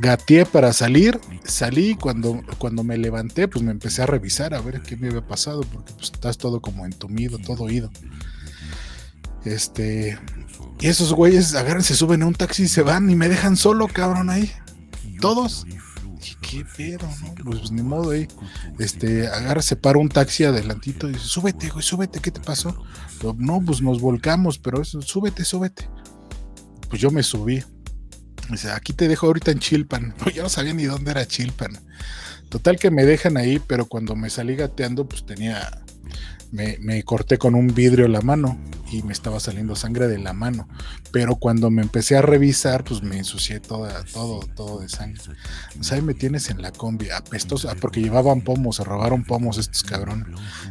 Gateé 0.00 0.46
para 0.46 0.72
salir, 0.72 1.20
salí 1.44 1.94
cuando, 1.94 2.42
cuando 2.58 2.84
me 2.84 2.96
levanté, 2.96 3.48
pues 3.48 3.62
me 3.62 3.70
empecé 3.70 4.02
a 4.02 4.06
revisar 4.06 4.54
a 4.54 4.60
ver 4.60 4.80
qué 4.80 4.96
me 4.96 5.08
había 5.08 5.26
pasado, 5.26 5.62
porque 5.62 5.92
pues 5.92 6.10
estás 6.12 6.38
todo 6.38 6.60
como 6.62 6.86
entumido, 6.86 7.38
todo 7.38 7.64
oído. 7.64 7.90
Este, 9.44 10.18
y 10.80 10.86
esos 10.86 11.12
güeyes 11.12 11.54
agarran, 11.54 11.82
se 11.82 11.94
suben 11.94 12.22
a 12.22 12.26
un 12.26 12.34
taxi 12.34 12.64
y 12.64 12.68
se 12.68 12.82
van 12.82 13.10
y 13.10 13.14
me 13.14 13.28
dejan 13.28 13.56
solo, 13.56 13.88
cabrón, 13.88 14.30
ahí. 14.30 14.50
Todos. 15.20 15.64
Dije, 16.18 16.36
qué 16.40 16.64
pedo, 16.76 17.08
¿no? 17.22 17.34
Pues, 17.44 17.58
pues, 17.60 17.70
ni 17.70 17.82
modo 17.82 18.10
ahí. 18.10 18.28
Este, 18.78 19.28
agarra, 19.28 19.62
se 19.62 19.76
para 19.76 19.98
un 19.98 20.08
taxi 20.08 20.44
adelantito 20.44 21.08
y 21.08 21.12
dice, 21.12 21.26
súbete, 21.26 21.68
güey, 21.68 21.82
súbete, 21.82 22.20
¿qué 22.20 22.30
te 22.30 22.40
pasó? 22.40 22.82
No, 23.38 23.60
pues 23.64 23.80
nos 23.80 24.00
volcamos, 24.00 24.58
pero 24.58 24.82
eso, 24.82 25.00
súbete, 25.00 25.44
súbete. 25.44 25.88
Pues 26.88 27.00
yo 27.00 27.10
me 27.10 27.22
subí. 27.22 27.62
Dice, 28.50 28.70
aquí 28.70 28.92
te 28.92 29.08
dejo 29.08 29.26
ahorita 29.26 29.50
en 29.50 29.58
Chilpan. 29.58 30.14
Yo 30.34 30.42
no 30.42 30.48
sabía 30.48 30.74
ni 30.74 30.84
dónde 30.84 31.10
era 31.10 31.26
Chilpan. 31.26 31.78
Total 32.50 32.78
que 32.78 32.90
me 32.90 33.04
dejan 33.04 33.36
ahí, 33.36 33.58
pero 33.58 33.86
cuando 33.86 34.14
me 34.14 34.30
salí 34.30 34.54
gateando, 34.54 35.08
pues 35.08 35.24
tenía. 35.24 35.82
Me, 36.54 36.78
me 36.78 37.02
corté 37.02 37.36
con 37.36 37.56
un 37.56 37.74
vidrio 37.74 38.06
la 38.06 38.20
mano 38.20 38.56
y 38.92 39.02
me 39.02 39.12
estaba 39.12 39.40
saliendo 39.40 39.74
sangre 39.74 40.06
de 40.06 40.18
la 40.18 40.32
mano. 40.32 40.68
Pero 41.10 41.34
cuando 41.34 41.68
me 41.68 41.82
empecé 41.82 42.16
a 42.16 42.22
revisar, 42.22 42.84
pues 42.84 43.02
me 43.02 43.18
ensucié 43.18 43.58
toda, 43.58 44.04
todo, 44.04 44.40
todo 44.54 44.78
de 44.78 44.88
sangre. 44.88 45.20
O 45.80 45.82
sea, 45.82 45.96
ahí 45.96 46.02
me 46.02 46.14
tienes 46.14 46.50
en 46.50 46.62
la 46.62 46.70
combi, 46.70 47.10
apestoso, 47.10 47.68
ah, 47.68 47.76
porque 47.80 48.00
llevaban 48.00 48.42
pomos, 48.42 48.76
se 48.76 48.84
robaron 48.84 49.24
pomos 49.24 49.58
estos 49.58 49.82
cabrones. 49.82 50.28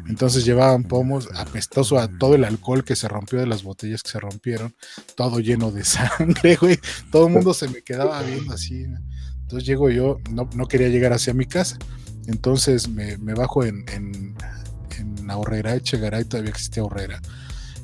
Entonces 0.07 0.45
llevaban 0.45 0.83
pomos, 0.85 1.27
apestoso 1.35 1.99
a 1.99 2.07
todo 2.07 2.35
el 2.35 2.45
alcohol 2.45 2.85
que 2.85 2.95
se 2.95 3.09
rompió 3.09 3.39
de 3.39 3.47
las 3.47 3.63
botellas 3.63 4.03
que 4.03 4.11
se 4.11 4.21
rompieron, 4.21 4.73
todo 5.15 5.41
lleno 5.41 5.71
de 5.71 5.83
sangre, 5.83 6.55
güey. 6.55 6.79
Todo 7.11 7.27
el 7.27 7.33
mundo 7.33 7.53
se 7.53 7.67
me 7.67 7.81
quedaba 7.81 8.21
viendo 8.21 8.53
así. 8.53 8.85
Entonces 9.41 9.67
llego 9.67 9.89
yo, 9.89 10.19
no, 10.31 10.49
no 10.55 10.67
quería 10.67 10.87
llegar 10.87 11.11
hacia 11.11 11.33
mi 11.33 11.45
casa. 11.45 11.77
Entonces 12.27 12.87
me, 12.87 13.17
me 13.17 13.33
bajo 13.33 13.65
en, 13.65 13.83
en, 13.89 14.35
en 15.23 15.31
Ahorrera, 15.31 15.75
Echegaray, 15.75 16.25
todavía 16.25 16.51
existía 16.51 16.83
Ahorrera. 16.83 17.21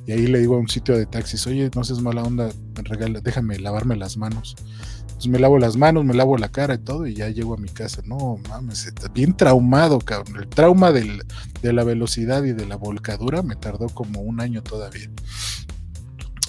Y 0.06 0.12
ahí 0.12 0.28
le 0.28 0.39
digo 0.39 0.56
a 0.56 0.60
un 0.60 0.67
sitio 0.69 0.97
de 0.97 1.06
taxis, 1.06 1.45
oye, 1.47 1.69
no 1.75 1.84
seas 1.84 2.02
mala 2.02 2.23
onda, 2.23 2.49
regala, 2.75 3.19
déjame 3.21 3.60
lavarme 3.60 3.95
las 3.95 4.17
manos. 4.17 4.56
Entonces 5.02 5.28
me 5.32 5.39
lavo 5.39 5.60
las 5.60 5.75
manos, 5.75 6.06
me 6.06 6.13
lavo 6.13 6.38
la 6.38 6.49
cara 6.49 6.75
y 6.75 6.78
todo, 6.80 7.06
y 7.06 7.13
ya 7.13 7.30
llego 7.30 7.54
a 7.54 7.58
mi 7.58 7.67
casa. 7.69 8.02
No 8.06 8.38
mames, 8.49 8.91
bien 9.13 9.36
traumado, 9.36 9.99
cabrón. 9.99 10.38
El 10.43 10.47
trauma 10.47 10.91
del- 10.91 11.23
de 11.62 11.73
la 11.73 11.84
velocidad 11.84 12.43
y 12.43 12.54
de 12.54 12.65
la 12.65 12.75
volcadura 12.78 13.43
me 13.43 13.56
tardó 13.56 13.88
como 13.89 14.21
un 14.21 14.39
año 14.41 14.63
todavía. 14.63 15.10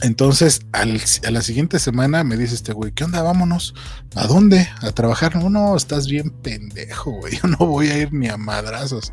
Entonces, 0.03 0.63
a 0.73 0.87
la 1.31 1.43
siguiente 1.43 1.79
semana 1.79 2.25
me 2.25 2.39
dice 2.39 2.55
este 2.55 2.73
güey, 2.73 2.93
¿qué 2.93 3.05
onda? 3.05 3.23
Vámonos. 3.23 3.75
¿A 4.15 4.27
dónde? 4.27 4.67
¿A 4.81 4.93
trabajar? 4.93 5.37
No, 5.37 5.51
no, 5.51 5.77
estás 5.77 6.07
bien 6.07 6.31
pendejo, 6.31 7.11
güey. 7.11 7.39
Yo 7.43 7.49
no 7.49 7.59
voy 7.67 7.89
a 7.89 7.99
ir 7.99 8.13
ni 8.13 8.29
a 8.29 8.39
madrazos. 8.39 9.13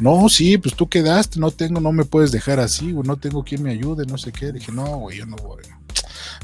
No, 0.00 0.28
sí, 0.28 0.58
pues 0.58 0.74
tú 0.74 0.88
quedaste, 0.88 1.38
no 1.38 1.50
tengo, 1.50 1.80
no 1.80 1.92
me 1.92 2.04
puedes 2.04 2.32
dejar 2.32 2.60
así, 2.60 2.92
no 2.92 3.16
tengo 3.16 3.44
quien 3.44 3.62
me 3.62 3.70
ayude, 3.70 4.06
no 4.06 4.18
sé 4.18 4.32
qué. 4.32 4.52
Dije, 4.52 4.72
no, 4.72 4.98
güey, 4.98 5.18
yo 5.18 5.26
no 5.26 5.36
voy. 5.36 5.62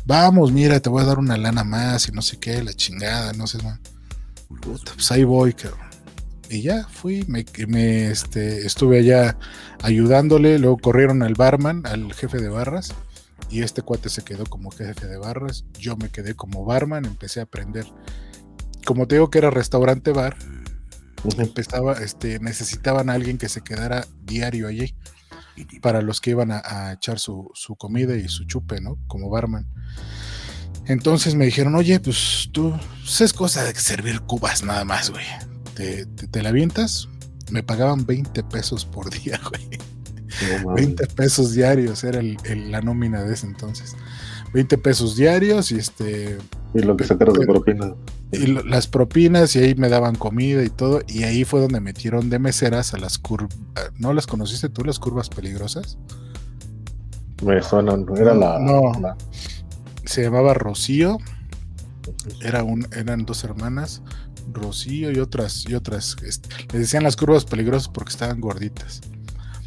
Vamos, 0.05 0.53
mira, 0.53 0.81
te 0.81 0.89
voy 0.89 1.03
a 1.03 1.07
dar 1.07 1.19
una 1.19 1.37
lana 1.37 1.65
más 1.65 2.09
y 2.09 2.13
no 2.13 2.23
sé 2.23 2.39
qué, 2.39 2.63
la 2.63 2.73
chingada, 2.73 3.33
no 3.33 3.47
sé. 3.47 3.59
Puta, 4.61 4.93
pues 4.95 5.11
ahí 5.11 5.25
voy, 5.25 5.53
cabrón. 5.53 5.91
Y 6.49 6.63
ya 6.63 6.87
fui, 6.89 7.25
me, 7.29 7.45
me, 7.69 8.11
este, 8.11 8.67
estuve 8.67 8.99
allá 8.99 9.39
ayudándole, 9.83 10.59
luego 10.59 10.79
corrieron 10.79 11.23
al 11.23 11.35
barman, 11.35 11.87
al 11.87 12.13
jefe 12.13 12.39
de 12.39 12.49
barras, 12.49 12.93
y 13.51 13.63
este 13.63 13.83
cuate 13.83 14.09
se 14.09 14.23
quedó 14.23 14.45
como 14.47 14.73
jefe 14.73 15.07
de 15.07 15.17
barras, 15.17 15.65
yo 15.79 15.97
me 15.97 16.09
quedé 16.09 16.35
como 16.35 16.65
barman, 16.65 17.05
empecé 17.05 17.39
a 17.39 17.45
aprender. 17.45 17.87
Como 18.85 19.07
te 19.07 19.15
digo 19.17 19.31
que 19.31 19.39
era 19.39 19.51
restaurante 19.51 20.11
bar. 20.13 20.37
Empezaba, 21.39 21.95
este, 21.95 22.39
necesitaban 22.41 23.11
a 23.11 23.15
alguien 23.15 23.39
que 23.39 23.49
se 23.49 23.61
quedara 23.63 24.07
diario 24.23 24.69
allí 24.69 24.95
para 25.83 26.01
los 26.01 26.21
que 26.21 26.31
iban 26.31 26.51
a, 26.53 26.63
a 26.65 26.93
echar 26.95 27.19
su, 27.19 27.51
su 27.55 27.77
comida 27.77 28.17
y 28.17 28.29
su 28.29 28.45
chupe, 28.45 28.81
¿no? 28.81 28.97
Como 29.09 29.29
barman. 29.29 29.67
Entonces 30.87 31.35
me 31.35 31.45
dijeron, 31.45 31.75
oye, 31.75 32.01
pues 32.01 32.49
tú, 32.53 32.75
pues 33.03 33.21
es 33.21 33.33
cosa 33.33 33.63
de 33.65 33.75
servir 33.75 34.21
cubas 34.23 34.63
nada 34.65 34.85
más, 34.85 35.11
güey. 35.11 35.25
Te, 35.75 36.07
te, 36.07 36.27
te 36.27 36.43
la 36.43 36.49
avientas. 36.49 37.09
Me 37.51 37.63
pagaban 37.63 38.07
20 38.07 38.43
pesos 38.45 38.85
por 38.87 39.11
día, 39.11 39.39
güey. 39.51 39.69
No 40.63 40.69
mames. 40.71 40.87
20 40.87 41.07
pesos 41.09 41.53
diarios 41.53 42.03
era 42.05 42.21
el- 42.21 42.39
el- 42.45 42.71
la 42.71 42.81
nómina 42.81 43.23
de 43.23 43.35
ese 43.35 43.47
entonces. 43.47 43.95
20 44.55 44.79
pesos 44.79 45.15
diarios 45.17 45.71
y 45.73 45.77
este 45.79 46.39
Y 46.75 46.81
lo 46.81 46.97
que 46.97 47.05
sacaron 47.05 47.37
de 47.39 47.47
propina. 47.47 47.95
y 48.33 48.47
lo- 48.47 48.63
las 48.63 48.87
propinas 48.87 49.57
y 49.57 49.59
ahí 49.59 49.75
me 49.75 49.89
daban 49.89 50.15
comida 50.15 50.63
y 50.63 50.69
todo 50.71 51.01
y 51.09 51.25
ahí 51.25 51.45
fue 51.45 51.61
donde 51.61 51.81
metieron 51.81 52.31
de 52.31 52.39
meseras 52.39 52.95
a 52.95 52.99
las 52.99 53.19
curvas 53.19 53.51
¿no 53.99 54.13
las 54.13 54.27
conociste 54.29 54.69
tú 54.69 54.85
las 54.85 54.99
curvas 55.01 55.29
peligrosas? 55.29 55.99
Me 57.45 57.61
suenan. 57.63 58.07
Era 58.17 58.35
la. 58.35 58.59
No. 58.59 58.93
la- 59.01 59.17
Se 60.05 60.23
llamaba 60.23 60.55
Rocío, 60.55 61.19
era 62.43 62.63
un, 62.65 62.87
eran 62.97 63.25
dos 63.25 63.45
hermanas, 63.45 64.03
Rocío 64.53 65.11
y 65.11 65.19
otras 65.19 65.65
y 65.69 65.75
otras 65.75 66.17
este, 66.25 66.49
les 66.73 66.83
decían 66.83 67.03
las 67.03 67.17
curvas 67.17 67.45
peligrosas 67.45 67.89
porque 67.89 68.11
estaban 68.11 68.41
gorditas. 68.41 69.01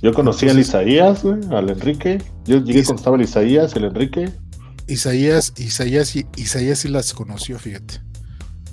Yo 0.01 0.13
conocí 0.13 0.45
al 0.45 0.57
Entonces- 0.57 0.67
Isaías, 0.69 1.23
güey, 1.23 1.39
al 1.51 1.69
Enrique. 1.69 2.21
Yo 2.45 2.57
llegué 2.57 2.83
cuando 2.83 2.99
estaba 2.99 3.15
el 3.15 3.21
Isaías, 3.23 3.75
el 3.75 3.85
Enrique. 3.85 4.31
Isaías, 4.87 5.53
Isaías, 5.57 6.15
Isaías 6.35 6.79
sí 6.79 6.87
las 6.89 7.13
conoció, 7.13 7.57
fíjate. 7.59 8.01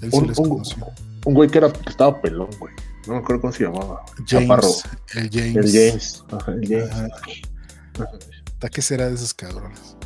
Él 0.03 0.11
sí 0.11 0.19
Un, 0.19 0.27
las 0.29 0.39
un- 0.39 0.49
conoció. 0.49 0.87
un 1.25 1.35
güey 1.35 1.49
que, 1.51 1.59
era, 1.59 1.73
que 1.73 1.91
estaba 1.91 2.21
pelón, 2.21 2.49
güey. 2.59 2.73
No 3.07 3.15
me 3.15 3.19
acuerdo 3.21 3.41
cómo 3.43 3.53
se 3.53 3.65
llamaba. 3.65 4.05
James, 4.27 4.85
el 5.15 5.31
James. 5.31 5.57
El 5.57 5.73
James. 5.73 6.25
Ajá, 6.31 6.53
el 6.53 6.69
James. 6.69 6.91
Ajá. 6.91 7.09
¿Hasta 8.55 8.69
qué 8.69 8.83
será 8.83 9.09
de 9.09 9.15
esos 9.15 9.33
cabrones? 9.35 9.97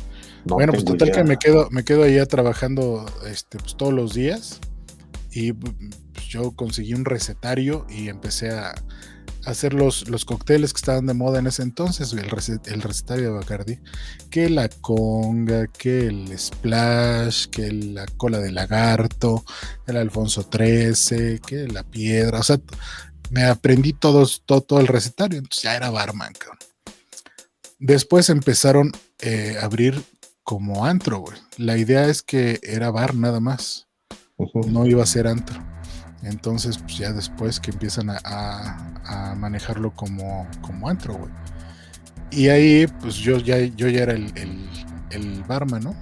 No 0.45 0.55
bueno, 0.55 0.73
pues 0.73 0.85
total 0.85 1.09
idea. 1.09 1.17
que 1.17 1.23
me 1.27 1.37
quedo, 1.37 1.69
me 1.71 1.83
quedo 1.83 2.03
allá 2.03 2.25
trabajando 2.25 3.05
este, 3.27 3.57
pues, 3.57 3.75
todos 3.75 3.93
los 3.93 4.13
días. 4.13 4.59
Y 5.31 5.51
pues, 5.53 5.73
yo 6.29 6.51
conseguí 6.51 6.93
un 6.93 7.03
recetario 7.03 7.85
y 7.89 8.07
empecé 8.09 8.51
a 8.51 8.73
hacer 9.45 9.73
los, 9.73 10.09
los 10.09 10.25
cócteles 10.25 10.73
que 10.73 10.77
estaban 10.77 11.05
de 11.05 11.13
moda 11.13 11.39
en 11.39 11.47
ese 11.47 11.61
entonces, 11.63 12.11
el, 12.13 12.29
rece- 12.29 12.59
el 12.65 12.81
recetario 12.81 13.25
de 13.25 13.29
Bacardi. 13.31 13.79
Que 14.29 14.49
la 14.49 14.67
conga, 14.69 15.67
que 15.67 16.07
el 16.07 16.37
splash, 16.37 17.47
que 17.47 17.71
la 17.71 18.05
cola 18.17 18.39
de 18.39 18.51
lagarto, 18.51 19.43
el 19.87 19.97
Alfonso 19.97 20.43
13, 20.45 21.41
que 21.45 21.67
la 21.67 21.83
piedra. 21.83 22.39
O 22.39 22.43
sea, 22.43 22.59
me 23.31 23.43
aprendí 23.43 23.93
todos, 23.93 24.43
todo, 24.45 24.61
todo 24.61 24.79
el 24.79 24.87
recetario. 24.87 25.37
Entonces 25.39 25.63
ya 25.63 25.75
era 25.75 25.89
barman, 25.89 26.33
cabrón. 26.33 26.59
Después 27.79 28.29
empezaron 28.29 28.91
eh, 29.19 29.57
a 29.61 29.65
abrir 29.65 30.01
como 30.43 30.85
antro, 30.85 31.19
güey. 31.19 31.37
La 31.57 31.77
idea 31.77 32.07
es 32.07 32.21
que 32.21 32.59
era 32.63 32.91
bar 32.91 33.15
nada 33.15 33.39
más, 33.39 33.87
no 34.67 34.85
iba 34.85 35.03
a 35.03 35.07
ser 35.07 35.27
antro. 35.27 35.61
Entonces, 36.25 36.77
pues 36.79 36.97
ya 36.97 37.13
después 37.13 37.59
que 37.59 37.71
empiezan 37.71 38.09
a, 38.09 38.17
a- 38.25 39.31
a 39.31 39.35
manejarlo 39.35 39.95
como, 39.95 40.47
como 40.61 40.89
antro, 40.89 41.15
güey. 41.15 41.31
Y 42.31 42.49
ahí, 42.49 42.87
pues 43.01 43.15
yo 43.15 43.37
ya, 43.39 43.59
yo 43.59 43.87
ya 43.89 44.03
era 44.03 44.13
el, 44.13 44.31
el, 44.37 44.69
el 45.11 45.43
barman, 45.43 45.83
¿no? 45.83 45.95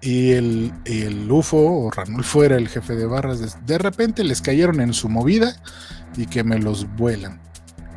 Y 0.00 0.32
el, 0.32 0.72
y 0.84 1.02
el 1.02 1.30
UFO 1.30 1.56
o 1.86 1.90
Ranulfo 1.90 2.44
era 2.44 2.56
el 2.56 2.68
jefe 2.68 2.94
de 2.94 3.06
barras. 3.06 3.40
De, 3.40 3.48
de 3.66 3.78
repente 3.78 4.22
les 4.24 4.42
cayeron 4.42 4.80
en 4.80 4.92
su 4.92 5.08
movida 5.08 5.56
y 6.16 6.26
que 6.26 6.44
me 6.44 6.58
los 6.58 6.86
vuelan. 6.96 7.40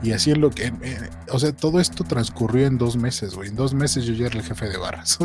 Y 0.01 0.13
así 0.13 0.31
es 0.31 0.37
lo 0.37 0.51
que. 0.51 0.67
eh, 0.67 1.09
o 1.31 1.39
sea, 1.39 1.51
todo 1.51 1.79
esto 1.81 2.03
transcurrió 2.05 2.67
en 2.67 2.77
dos 2.77 2.95
meses, 2.95 3.35
güey. 3.35 3.49
En 3.49 3.55
dos 3.55 3.73
meses 3.73 4.05
yo 4.05 4.13
ya 4.13 4.27
era 4.27 4.37
el 4.39 4.43
jefe 4.45 4.69
de 4.69 4.77
barras. 4.77 5.17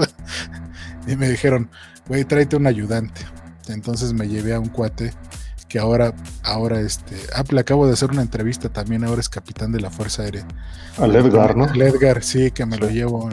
y 1.07 1.15
me 1.17 1.29
dijeron, 1.29 1.71
güey, 2.09 2.25
tráete 2.25 2.57
un 2.57 2.67
ayudante. 2.67 3.21
Entonces 3.69 4.13
me 4.13 4.27
llevé 4.29 4.55
a 4.55 4.61
un 4.61 4.69
cuate 4.71 5.13
que 5.73 5.79
ahora, 5.79 6.13
ahora, 6.43 6.83
este. 6.83 7.17
Ah, 7.35 7.45
le 7.49 7.59
acabo 7.59 7.87
de 7.87 7.95
hacer 7.95 8.11
una 8.11 8.21
entrevista 8.21 8.69
también. 8.69 9.05
Ahora 9.05 9.23
es 9.23 9.31
capitán 9.31 9.73
de 9.73 9.81
la 9.81 9.91
Fuerza 9.91 10.23
Aérea. 10.23 10.47
Al 10.99 11.17
Edgar, 11.17 11.57
¿no? 11.57 11.65
El 11.73 11.81
Edgar, 11.81 12.23
sí, 12.23 12.51
que 12.51 12.67
me 12.67 12.77
lo 12.77 12.91
llevo. 12.91 13.31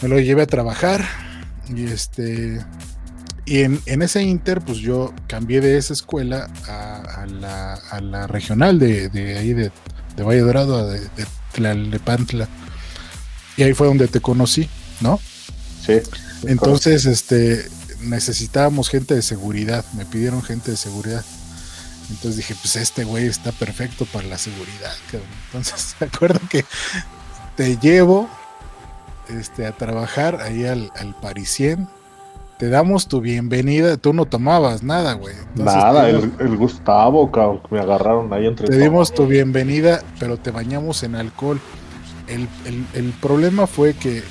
Me 0.00 0.08
lo 0.08 0.20
llevé 0.20 0.42
a 0.42 0.46
trabajar. 0.46 1.04
Y 1.68 1.86
este. 1.86 2.64
Y 3.46 3.62
en, 3.62 3.80
en 3.86 4.02
ese 4.02 4.22
inter, 4.22 4.60
pues 4.60 4.78
yo 4.78 5.12
cambié 5.26 5.60
de 5.60 5.76
esa 5.76 5.92
escuela 5.92 6.48
a, 6.68 7.22
a 7.22 7.26
la, 7.26 7.74
a 7.74 8.00
la 8.00 8.28
regional 8.28 8.78
de, 8.78 9.08
de 9.08 9.36
ahí 9.38 9.54
de, 9.54 9.72
de 10.14 10.22
Valle 10.22 10.42
Dorado, 10.42 10.76
a 10.76 10.84
de, 10.84 11.00
de 11.00 11.26
Tlalnepantla. 11.50 12.46
Y 13.56 13.64
ahí 13.64 13.74
fue 13.74 13.88
donde 13.88 14.06
te 14.06 14.20
conocí, 14.20 14.68
¿no? 15.00 15.18
Sí. 15.84 15.94
Entonces, 16.46 17.06
este, 17.06 17.66
necesitábamos 18.02 18.88
gente 18.88 19.14
de 19.14 19.22
seguridad, 19.22 19.84
me 19.96 20.04
pidieron 20.04 20.42
gente 20.42 20.70
de 20.72 20.76
seguridad. 20.76 21.24
Entonces 22.10 22.36
dije, 22.36 22.54
pues 22.60 22.76
este 22.76 23.04
güey 23.04 23.26
está 23.26 23.52
perfecto 23.52 24.04
para 24.06 24.26
la 24.28 24.38
seguridad, 24.38 24.92
cabrón. 25.10 25.28
Entonces, 25.46 25.96
me 26.00 26.06
acuerdo 26.08 26.40
que 26.50 26.64
te 27.56 27.76
llevo 27.78 28.28
este, 29.28 29.66
a 29.66 29.72
trabajar 29.72 30.40
ahí 30.42 30.64
al, 30.66 30.90
al 30.96 31.14
Parisien. 31.14 31.88
Te 32.58 32.68
damos 32.68 33.08
tu 33.08 33.20
bienvenida. 33.20 33.96
Tú 33.96 34.12
no 34.12 34.24
tomabas 34.26 34.82
nada, 34.82 35.14
güey. 35.14 35.34
Entonces, 35.36 35.64
Nada, 35.64 36.04
te, 36.04 36.10
el, 36.10 36.32
el 36.38 36.56
Gustavo, 36.56 37.30
cabrón, 37.32 37.60
que 37.68 37.74
me 37.74 37.80
agarraron 37.80 38.32
ahí 38.32 38.46
entre 38.46 38.66
te 38.66 38.72
todos. 38.74 38.82
dimos 38.84 39.12
tu 39.14 39.26
bienvenida, 39.26 40.02
pero 40.20 40.36
te 40.36 40.50
bañamos 40.50 41.02
en 41.02 41.14
alcohol. 41.16 41.60
El, 42.28 42.48
el- 42.66 42.86
el 42.94 43.10
problema 43.20 43.66
fue 43.66 43.94
que 43.94 44.22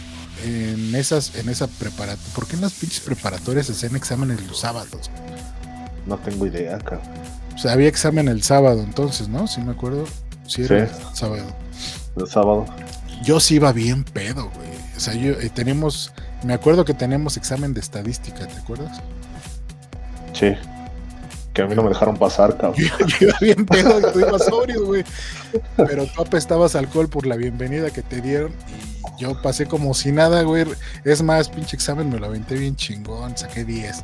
en 0.43 0.93
esas, 0.95 1.35
en 1.35 1.49
esa 1.49 1.67
preparatoria, 1.67 2.33
¿por 2.35 2.47
qué 2.47 2.55
en 2.55 2.61
las 2.61 2.73
pinches 2.73 2.99
preparatorias 3.01 3.67
se 3.67 3.73
hacían 3.73 3.95
exámenes 3.95 4.41
los 4.47 4.59
sábados? 4.59 5.09
No 6.05 6.17
tengo 6.17 6.45
idea, 6.47 6.77
cabrón. 6.79 7.01
O 7.53 7.57
sea, 7.57 7.73
había 7.73 7.87
examen 7.87 8.27
el 8.27 8.41
sábado 8.43 8.81
entonces, 8.81 9.27
¿no? 9.27 9.47
Sí 9.47 9.61
me 9.61 9.71
acuerdo. 9.71 10.05
Sí, 10.47 10.63
era 10.63 10.87
Sí. 10.87 10.93
el 11.09 11.15
sábado. 11.15 11.45
El 12.17 12.27
sábado. 12.27 12.65
Yo 13.23 13.39
sí 13.39 13.55
iba 13.55 13.71
bien 13.71 14.03
pedo, 14.03 14.49
güey. 14.55 14.69
O 14.97 14.99
sea, 14.99 15.13
yo 15.13 15.31
eh, 15.33 15.49
teníamos, 15.53 16.11
me 16.43 16.53
acuerdo 16.53 16.85
que 16.85 16.93
teníamos 16.93 17.37
examen 17.37 17.73
de 17.73 17.79
estadística, 17.79 18.47
¿te 18.47 18.57
acuerdas? 18.57 18.99
Sí. 20.33 20.53
Que 21.53 21.63
a 21.63 21.67
mí 21.67 21.75
no 21.75 21.83
me 21.83 21.89
dejaron 21.89 22.15
pasar, 22.17 22.57
cabrón. 22.57 22.75
Yo, 23.19 23.27
iba 23.27 23.37
bien 23.41 23.65
pedo 23.65 23.99
y 23.99 24.13
tú 24.13 24.19
ibas 24.19 24.45
sobrio, 24.45 24.85
güey. 24.85 25.03
Pero 25.75 26.05
tú 26.07 26.21
apestabas 26.21 26.75
alcohol 26.75 27.09
por 27.09 27.25
la 27.25 27.35
bienvenida 27.35 27.89
que 27.89 28.01
te 28.01 28.21
dieron 28.21 28.53
y 29.17 29.21
yo 29.21 29.39
pasé 29.41 29.65
como 29.65 29.93
si 29.93 30.11
nada, 30.11 30.43
güey. 30.43 30.65
Es 31.03 31.21
más, 31.21 31.49
pinche 31.49 31.75
examen 31.75 32.09
me 32.09 32.19
lo 32.19 32.27
aventé 32.27 32.55
bien 32.55 32.75
chingón, 32.75 33.37
saqué 33.37 33.65
10. 33.65 34.03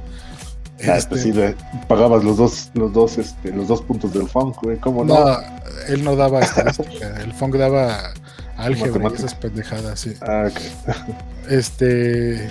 Ah, 0.88 0.98
Este, 0.98 1.10
pues 1.10 1.24
sí, 1.24 1.32
le 1.32 1.56
pagabas 1.88 2.24
los 2.24 2.38
dos, 2.38 2.70
los 2.74 2.94
dos, 2.94 3.18
este, 3.18 3.52
los 3.52 3.68
dos 3.68 3.82
puntos 3.82 4.14
del 4.14 4.28
funk, 4.28 4.58
güey. 4.62 4.78
¿Cómo 4.78 5.04
no? 5.04 5.26
no, 5.26 5.40
él 5.88 6.04
no 6.04 6.16
daba 6.16 6.42
estadística, 6.42 7.18
el 7.24 7.34
Funk 7.34 7.56
daba 7.56 8.14
álgebra 8.58 9.10
y 9.10 9.14
esas 9.16 9.34
pendejadas, 9.36 10.00
sí. 10.00 10.14
Ah, 10.22 10.50
ok. 10.50 10.60
Este. 11.50 12.50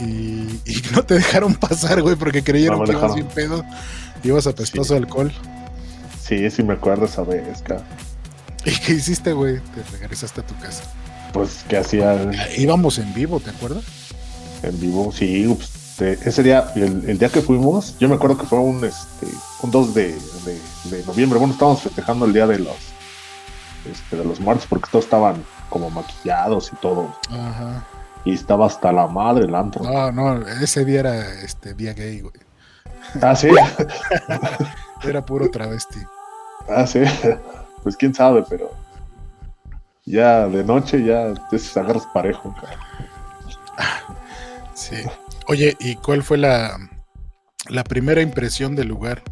Y, 0.00 0.60
y 0.66 0.82
no 0.92 1.02
te 1.02 1.14
dejaron 1.14 1.54
pasar, 1.54 2.02
güey, 2.02 2.14
porque 2.16 2.42
creyeron 2.42 2.80
No 2.80 2.84
que 2.84 2.92
ibas 2.92 3.14
bien 3.14 3.28
pedo. 3.28 3.64
Ibas 4.24 4.46
apestoso 4.46 4.94
de 4.94 5.00
alcohol. 5.00 5.32
Sí, 6.20 6.50
sí 6.50 6.62
me 6.62 6.74
acuerdo 6.74 7.04
esa 7.04 7.22
vez, 7.22 7.60
cabrón. 7.62 7.86
¿Y 8.64 8.70
qué 8.80 8.92
hiciste, 8.94 9.32
güey? 9.34 9.60
Te 9.60 9.98
regresaste 9.98 10.40
a 10.40 10.46
tu 10.46 10.56
casa. 10.58 10.84
Pues 11.32 11.64
que 11.68 11.76
hacía 11.76 12.12
Ah, 12.12 12.46
Íbamos 12.56 12.98
en 12.98 13.12
vivo, 13.14 13.38
¿te 13.40 13.50
acuerdas? 13.50 13.84
en 14.62 14.80
vivo. 14.80 15.12
Sí, 15.12 15.44
pues, 15.98 16.00
ese 16.26 16.42
día, 16.42 16.72
el, 16.74 17.08
el 17.08 17.18
día 17.18 17.28
que 17.28 17.42
fuimos, 17.42 17.98
yo 17.98 18.08
me 18.08 18.14
acuerdo 18.14 18.38
que 18.38 18.46
fue 18.46 18.58
un, 18.58 18.82
este, 18.84 19.26
un 19.62 19.70
2 19.70 19.94
de, 19.94 20.12
de- 20.46 20.60
de 20.96 21.04
noviembre. 21.04 21.38
Bueno, 21.38 21.52
estábamos 21.52 21.82
festejando 21.82 22.24
el 22.24 22.32
día 22.32 22.46
de 22.46 22.60
los, 22.60 22.76
este, 23.90 24.16
de 24.16 24.24
los 24.24 24.40
martes 24.40 24.66
porque 24.66 24.88
todos 24.90 25.04
estaban 25.04 25.44
como 25.68 25.90
maquillados 25.90 26.70
y 26.72 26.76
todo. 26.76 27.14
Ajá. 27.30 27.84
Y 28.24 28.32
estaba 28.32 28.66
hasta 28.66 28.90
la 28.90 29.06
madre 29.06 29.44
el 29.44 29.54
antro. 29.54 29.84
No, 29.84 30.10
no, 30.10 30.48
ese 30.48 30.84
día 30.86 31.00
era 31.00 31.32
este 31.42 31.74
día 31.74 31.92
gay, 31.92 32.22
güey. 32.22 32.32
Ah, 33.22 33.34
sí. 33.34 33.48
Era 35.04 35.24
puro 35.24 35.50
travesti. 35.50 36.00
Ah, 36.68 36.86
sí. 36.86 37.00
Pues 37.82 37.96
quién 37.96 38.14
sabe, 38.14 38.44
pero 38.48 38.70
ya 40.06 40.46
de 40.48 40.64
noche 40.64 41.04
ya 41.04 41.34
te 41.50 41.80
agarras 41.80 42.06
parejo. 42.12 42.54
Sí. 44.74 44.96
Oye, 45.46 45.76
¿y 45.78 45.96
cuál 45.96 46.22
fue 46.22 46.38
la, 46.38 46.78
la 47.68 47.84
primera 47.84 48.22
impresión 48.22 48.74
del 48.74 48.88
lugar? 48.88 49.22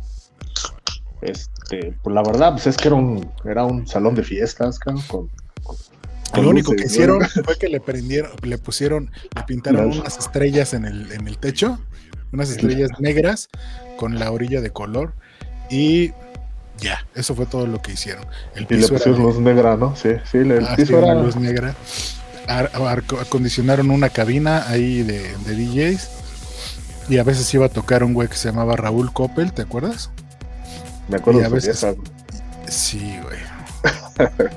Este, 1.21 1.95
pues 2.03 2.15
la 2.15 2.23
verdad, 2.23 2.53
pues 2.53 2.67
es 2.67 2.77
que 2.77 2.89
era 2.89 2.97
un, 2.97 3.31
era 3.45 3.65
un 3.65 3.87
salón 3.87 4.15
de 4.15 4.25
fiestas, 4.25 4.79
con, 4.79 4.97
Lo 6.43 6.51
único 6.51 6.73
que 6.73 6.85
hicieron 6.85 7.21
fue 7.45 7.57
que 7.57 7.69
le 7.69 7.81
prendieron, 7.81 8.33
le 8.43 8.59
pusieron, 8.59 9.11
le 9.37 9.43
pintaron 9.45 9.87
unas 9.87 10.19
estrellas 10.19 10.75
en 10.75 10.85
el, 10.85 11.13
en 11.13 11.29
el 11.29 11.39
techo, 11.39 11.79
unas 12.33 12.51
estrellas 12.51 12.91
negras 12.99 13.49
con 13.97 14.19
la 14.19 14.31
orilla 14.31 14.61
de 14.61 14.71
color 14.71 15.13
y 15.71 16.13
ya, 16.79 17.07
eso 17.15 17.35
fue 17.35 17.47
todo 17.47 17.67
lo 17.67 17.81
que 17.83 17.93
hicieron. 17.93 18.25
El 18.55 18.63
Y 18.69 18.75
le 18.75 18.89
piso 18.89 18.97
era 18.97 19.05
de- 19.13 19.21
luz 19.21 19.39
negra, 19.39 19.77
¿no? 19.77 19.95
Sí, 19.95 20.11
sí, 20.31 20.39
el 20.39 20.67
ah, 20.67 20.75
piso 20.77 20.89
sí, 20.89 20.95
era. 20.95 21.15
luz 21.15 21.37
negra. 21.37 21.75
Ar- 22.49 22.71
ar- 22.75 23.05
acondicionaron 23.21 23.91
una 23.91 24.09
cabina 24.09 24.69
ahí 24.69 25.03
de, 25.03 25.37
de 25.47 25.55
DJs 25.55 26.11
y 27.09 27.19
a 27.19 27.25
veces 27.25 27.53
iba 27.55 27.67
a 27.67 27.69
tocar 27.69 28.03
un 28.03 28.15
güey 28.15 28.29
que 28.29 28.35
se 28.37 28.49
llamaba 28.49 28.75
Raúl 28.77 29.13
Coppel, 29.13 29.53
¿te 29.53 29.63
acuerdas? 29.63 30.11
Me 31.09 31.17
acuerdo 31.17 31.41
y 31.41 31.45
a 31.45 31.49
veces-. 31.49 31.87
Sí, 32.69 33.17
güey. 33.23 33.39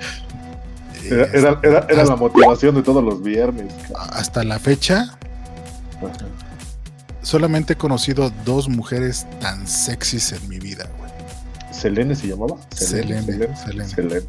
Era, 1.07 1.25
era, 1.25 1.59
era, 1.61 1.85
era 1.87 2.03
la 2.05 2.15
motivación 2.15 2.73
de 2.73 2.81
todos 2.81 3.03
los 3.03 3.21
viernes. 3.21 3.71
Hasta 4.11 4.43
la 4.43 4.57
fecha, 4.57 5.15
Ajá. 5.99 6.25
Solamente 7.25 7.73
he 7.73 7.75
conocido 7.75 8.31
dos 8.45 8.69
mujeres 8.69 9.25
tan 9.41 9.67
sexys 9.67 10.31
en 10.31 10.47
mi 10.47 10.59
vida, 10.59 10.87
güey. 10.97 11.11
¿Selene 11.73 12.15
se 12.15 12.27
llamaba? 12.27 12.55
Selene, 12.73 13.23
Selene. 13.55 13.87
Selene. 13.87 14.25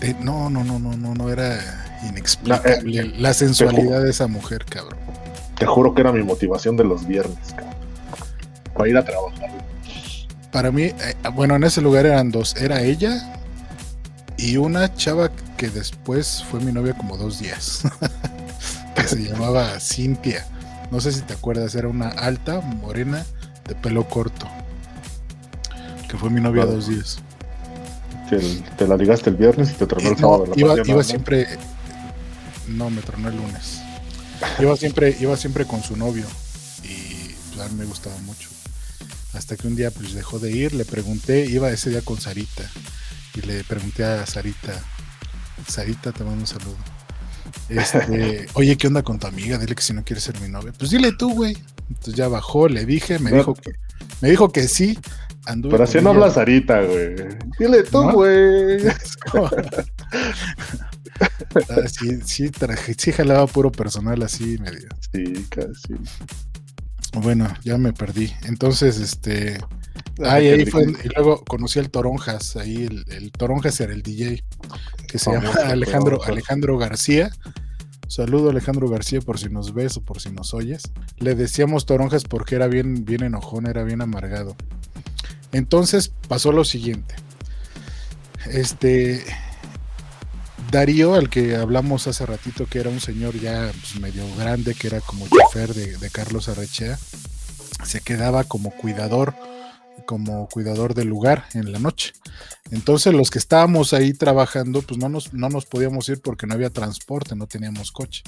Eh, 0.00 0.14
no, 0.20 0.50
no, 0.50 0.64
no, 0.64 0.78
no, 0.78 0.96
no, 0.96 1.14
no 1.14 1.30
era 1.30 2.00
inexplicable 2.06 3.04
la 3.18 3.32
sensualidad 3.32 4.02
de 4.02 4.10
esa 4.10 4.26
mujer, 4.26 4.64
cabrón. 4.64 4.98
Te 5.56 5.66
juro 5.66 5.94
que 5.94 6.00
era 6.00 6.12
mi 6.12 6.22
motivación 6.22 6.76
de 6.76 6.84
los 6.84 7.06
viernes, 7.06 7.38
cabrón. 7.56 7.74
Para 8.74 8.88
ir 8.88 8.96
a 8.96 9.04
trabajar. 9.04 9.50
Para 10.50 10.72
mí, 10.72 10.82
eh, 10.82 11.14
bueno, 11.32 11.54
en 11.54 11.64
ese 11.64 11.80
lugar 11.80 12.06
eran 12.06 12.30
dos, 12.30 12.56
era 12.56 12.82
ella 12.82 13.40
y 14.36 14.56
una 14.56 14.92
chava 14.94 15.30
que 15.56 15.70
después 15.70 16.44
fue 16.50 16.60
mi 16.60 16.72
novia 16.72 16.94
como 16.94 17.16
dos 17.16 17.38
días, 17.38 17.82
que 18.96 19.04
se 19.04 19.16
llamaba 19.16 19.78
Cintia. 19.78 20.44
No 20.94 21.00
sé 21.00 21.10
si 21.10 21.22
te 21.22 21.32
acuerdas, 21.32 21.74
era 21.74 21.88
una 21.88 22.06
alta, 22.08 22.60
morena, 22.60 23.26
de 23.66 23.74
pelo 23.74 24.08
corto, 24.08 24.46
que 26.08 26.16
fue 26.16 26.30
mi 26.30 26.40
novia 26.40 26.62
Claro. 26.62 26.76
dos 26.76 26.86
días. 26.88 27.18
Te, 28.30 28.38
te 28.78 28.86
la 28.86 28.96
ligaste 28.96 29.28
el 29.30 29.34
viernes 29.34 29.72
y 29.72 29.74
te 29.74 29.88
tronó 29.88 30.10
el 30.10 30.16
sábado. 30.16 30.46
la 30.46 30.52
iba, 30.56 30.68
mañana, 30.68 30.88
iba 30.88 30.98
¿no? 30.98 31.02
siempre. 31.02 31.48
No, 32.68 32.90
me 32.90 33.02
tronó 33.02 33.28
el 33.28 33.36
lunes. 33.36 33.80
Iba 34.60 34.76
siempre, 34.76 35.16
iba 35.18 35.36
siempre 35.36 35.64
con 35.66 35.82
su 35.82 35.96
novio. 35.96 36.26
Y 36.84 37.34
pues, 37.52 37.66
a 37.66 37.68
mí 37.70 37.74
me 37.76 37.86
gustaba 37.86 38.16
mucho. 38.18 38.48
Hasta 39.32 39.56
que 39.56 39.66
un 39.66 39.74
día 39.74 39.90
pues 39.90 40.14
dejó 40.14 40.38
de 40.38 40.52
ir, 40.52 40.74
le 40.74 40.84
pregunté, 40.84 41.44
iba 41.44 41.70
ese 41.72 41.90
día 41.90 42.02
con 42.02 42.20
Sarita. 42.20 42.70
Y 43.34 43.40
le 43.40 43.64
pregunté 43.64 44.04
a 44.04 44.24
Sarita, 44.26 44.80
Sarita, 45.66 46.12
te 46.12 46.22
mando 46.22 46.42
un 46.42 46.46
saludo. 46.46 46.76
Este, 47.68 48.46
oye, 48.54 48.76
¿qué 48.76 48.86
onda 48.86 49.02
con 49.02 49.18
tu 49.18 49.26
amiga? 49.26 49.58
Dile 49.58 49.74
que 49.74 49.82
si 49.82 49.92
no 49.92 50.04
quieres 50.04 50.24
ser 50.24 50.38
mi 50.40 50.48
novia. 50.48 50.72
Pues 50.78 50.90
dile 50.90 51.12
tú, 51.12 51.32
güey. 51.34 51.56
Entonces 51.88 52.14
ya 52.14 52.28
bajó, 52.28 52.68
le 52.68 52.84
dije, 52.86 53.18
me 53.18 53.30
No. 53.30 53.36
dijo 53.38 53.54
que, 53.54 53.72
me 54.20 54.30
dijo 54.30 54.50
que 54.50 54.68
sí. 54.68 54.98
Anduve 55.46 55.72
Pero 55.72 55.84
así 55.84 55.94
no 55.96 56.00
ella. 56.00 56.10
habla 56.10 56.30
Sarita, 56.30 56.80
güey. 56.82 57.14
Dile 57.58 57.82
tú, 57.82 58.02
¿No? 58.04 58.12
güey. 58.12 58.78
Ah, 61.70 61.86
sí, 61.88 62.18
sí, 62.24 62.50
traje- 62.50 62.96
sí 62.98 63.12
jalaba 63.12 63.46
puro 63.46 63.70
personal 63.70 64.20
así 64.24 64.58
medio. 64.58 64.88
Sí, 65.12 65.46
casi. 65.48 65.94
Bueno, 67.22 67.46
ya 67.62 67.78
me 67.78 67.92
perdí. 67.92 68.32
Entonces, 68.42 68.98
este. 68.98 69.58
Ah, 70.22 70.34
Ay, 70.34 70.48
ahí 70.48 70.66
fue. 70.66 70.84
Y 70.84 71.08
luego 71.14 71.44
conocí 71.44 71.78
al 71.78 71.90
Toronjas. 71.90 72.56
Ahí 72.56 72.84
el, 72.84 73.04
el 73.08 73.32
Toronjas 73.32 73.80
era 73.80 73.92
el 73.92 74.02
DJ. 74.02 74.44
Que 75.08 75.18
se 75.18 75.24
Famoso 75.30 75.52
llama 75.52 75.70
Alejandro, 75.70 76.10
Toronjas. 76.10 76.28
Alejandro 76.28 76.78
García. 76.78 77.30
Saludo 78.06 78.50
Alejandro 78.50 78.88
García 78.88 79.20
por 79.20 79.38
si 79.38 79.48
nos 79.48 79.74
ves 79.74 79.96
o 79.96 80.02
por 80.02 80.20
si 80.20 80.30
nos 80.30 80.54
oyes. 80.54 80.82
Le 81.18 81.34
decíamos 81.34 81.86
Toronjas 81.86 82.24
porque 82.24 82.54
era 82.54 82.68
bien, 82.68 83.04
bien 83.04 83.22
enojón, 83.22 83.66
era 83.66 83.82
bien 83.82 84.02
amargado. 84.02 84.56
Entonces 85.52 86.12
pasó 86.28 86.52
lo 86.52 86.64
siguiente. 86.64 87.14
Este. 88.46 89.24
Darío, 90.70 91.14
al 91.14 91.30
que 91.30 91.54
hablamos 91.54 92.08
hace 92.08 92.26
ratito, 92.26 92.66
que 92.66 92.80
era 92.80 92.90
un 92.90 93.00
señor 93.00 93.38
ya 93.38 93.70
pues, 93.70 94.00
medio 94.00 94.24
grande, 94.36 94.74
que 94.74 94.88
era 94.88 95.00
como 95.00 95.26
chofer 95.28 95.72
de, 95.72 95.96
de 95.98 96.10
Carlos 96.10 96.48
Arrechea, 96.48 96.98
se 97.84 98.00
quedaba 98.00 98.44
como 98.44 98.70
cuidador, 98.70 99.34
como 100.06 100.48
cuidador 100.48 100.94
del 100.94 101.08
lugar 101.08 101.46
en 101.54 101.72
la 101.72 101.78
noche. 101.78 102.12
Entonces 102.70 103.12
los 103.14 103.30
que 103.30 103.38
estábamos 103.38 103.92
ahí 103.92 104.12
trabajando, 104.12 104.82
pues 104.82 104.98
no 104.98 105.08
nos, 105.08 105.32
no 105.32 105.48
nos 105.48 105.66
podíamos 105.66 106.08
ir 106.08 106.20
porque 106.20 106.46
no 106.46 106.54
había 106.54 106.70
transporte, 106.70 107.34
no 107.36 107.46
teníamos 107.46 107.92
coche. 107.92 108.22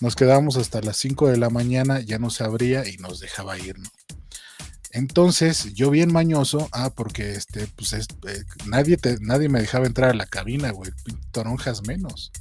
Nos 0.00 0.14
quedábamos 0.16 0.56
hasta 0.56 0.80
las 0.80 0.96
5 0.98 1.28
de 1.28 1.38
la 1.38 1.50
mañana, 1.50 2.00
ya 2.00 2.18
no 2.18 2.30
se 2.30 2.44
abría 2.44 2.88
y 2.88 2.96
nos 2.98 3.20
dejaba 3.20 3.58
ir, 3.58 3.78
¿no? 3.78 3.88
Entonces, 4.92 5.74
yo 5.74 5.90
bien 5.90 6.12
mañoso, 6.12 6.68
ah, 6.72 6.90
porque 6.94 7.32
este, 7.32 7.66
pues 7.76 7.92
es- 7.92 8.06
eh, 8.26 8.42
nadie, 8.66 8.96
nadie 9.20 9.48
me 9.48 9.60
dejaba 9.60 9.86
entrar 9.86 10.10
a 10.10 10.14
la 10.14 10.26
cabina, 10.26 10.70
güey, 10.70 10.90
toronjas 11.30 11.82
menos. 11.86 12.32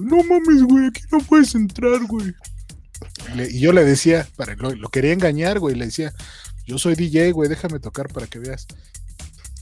No 0.00 0.22
mames, 0.24 0.62
güey, 0.64 0.88
aquí 0.88 1.02
no 1.10 1.18
puedes 1.20 1.54
entrar, 1.54 2.04
güey. 2.06 2.34
Y 3.48 3.60
yo 3.60 3.72
le 3.72 3.84
decía, 3.84 4.26
para, 4.36 4.56
lo, 4.56 4.74
lo 4.74 4.88
quería 4.88 5.12
engañar, 5.12 5.58
güey, 5.60 5.76
le 5.76 5.86
decía, 5.86 6.12
yo 6.68 6.76
soy 6.76 6.94
DJ, 6.94 7.32
güey, 7.32 7.48
déjame 7.48 7.80
tocar 7.80 8.08
para 8.12 8.26
que 8.26 8.38
veas. 8.38 8.66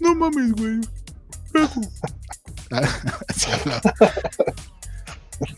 No 0.00 0.12
mames, 0.16 0.52
güey. 0.52 0.80
luego". 1.54 1.80
Ah, 2.72 2.88
así 3.28 3.48
hablaba. 3.52 3.94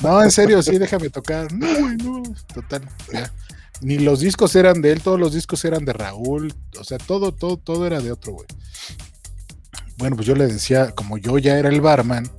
No, 0.03 0.23
en 0.23 0.31
serio, 0.31 0.63
sí, 0.63 0.77
déjame 0.77 1.09
tocar. 1.09 1.51
No, 1.55 1.67
güey, 1.81 1.97
no. 1.97 2.23
Total, 2.53 2.87
ya. 3.11 3.33
Ni 3.81 3.99
los 3.99 4.21
discos 4.21 4.55
eran 4.57 4.83
de 4.83 4.93
él, 4.93 5.01
todos 5.01 5.19
los 5.19 5.33
discos 5.33 5.65
eran 5.65 5.87
de 5.87 5.95
Raúl. 5.95 6.53
O 6.79 6.85
sea, 6.85 6.99
todo, 6.99 7.33
todo, 7.33 7.57
todo 7.57 7.87
era 7.87 8.01
de 8.01 8.13
otro, 8.13 8.35
güey. 8.35 8.47
Bueno, 9.97 10.17
pues 10.17 10.27
yo 10.27 10.35
le 10.35 10.49
decía, 10.49 10.91
como 10.91 11.17
yo 11.17 11.39
ya 11.39 11.59
era 11.59 11.71
el 11.71 11.81
barman, 11.81 12.31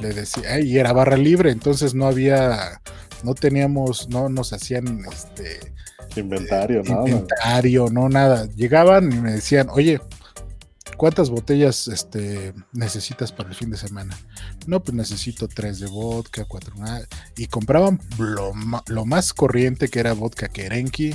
le 0.00 0.12
decía, 0.12 0.52
"Ay, 0.54 0.70
y 0.70 0.78
era 0.78 0.92
barra 0.92 1.16
libre, 1.16 1.50
entonces 1.50 1.94
no 1.94 2.06
había, 2.06 2.82
no 3.22 3.34
teníamos, 3.34 4.08
no 4.10 4.28
nos 4.28 4.52
hacían 4.52 5.04
este 5.10 5.60
Inventario, 6.16 6.82
nada. 6.84 7.08
inventario, 7.08 7.88
no 7.90 8.08
nada. 8.08 8.48
Llegaban 8.56 9.12
y 9.12 9.16
me 9.16 9.32
decían, 9.32 9.68
oye, 9.70 10.00
¿cuántas 10.96 11.30
botellas 11.30 11.88
este, 11.88 12.52
necesitas 12.72 13.32
para 13.32 13.48
el 13.48 13.54
fin 13.54 13.70
de 13.70 13.76
semana? 13.76 14.18
No, 14.66 14.82
pues 14.82 14.94
necesito 14.94 15.48
tres 15.48 15.80
de 15.80 15.86
vodka, 15.86 16.44
cuatro. 16.46 16.74
Y 17.36 17.46
compraban 17.46 18.00
lo, 18.18 19.04
más 19.06 19.32
corriente 19.32 19.88
que 19.88 20.00
era 20.00 20.12
vodka 20.14 20.48
Kerenki, 20.48 21.14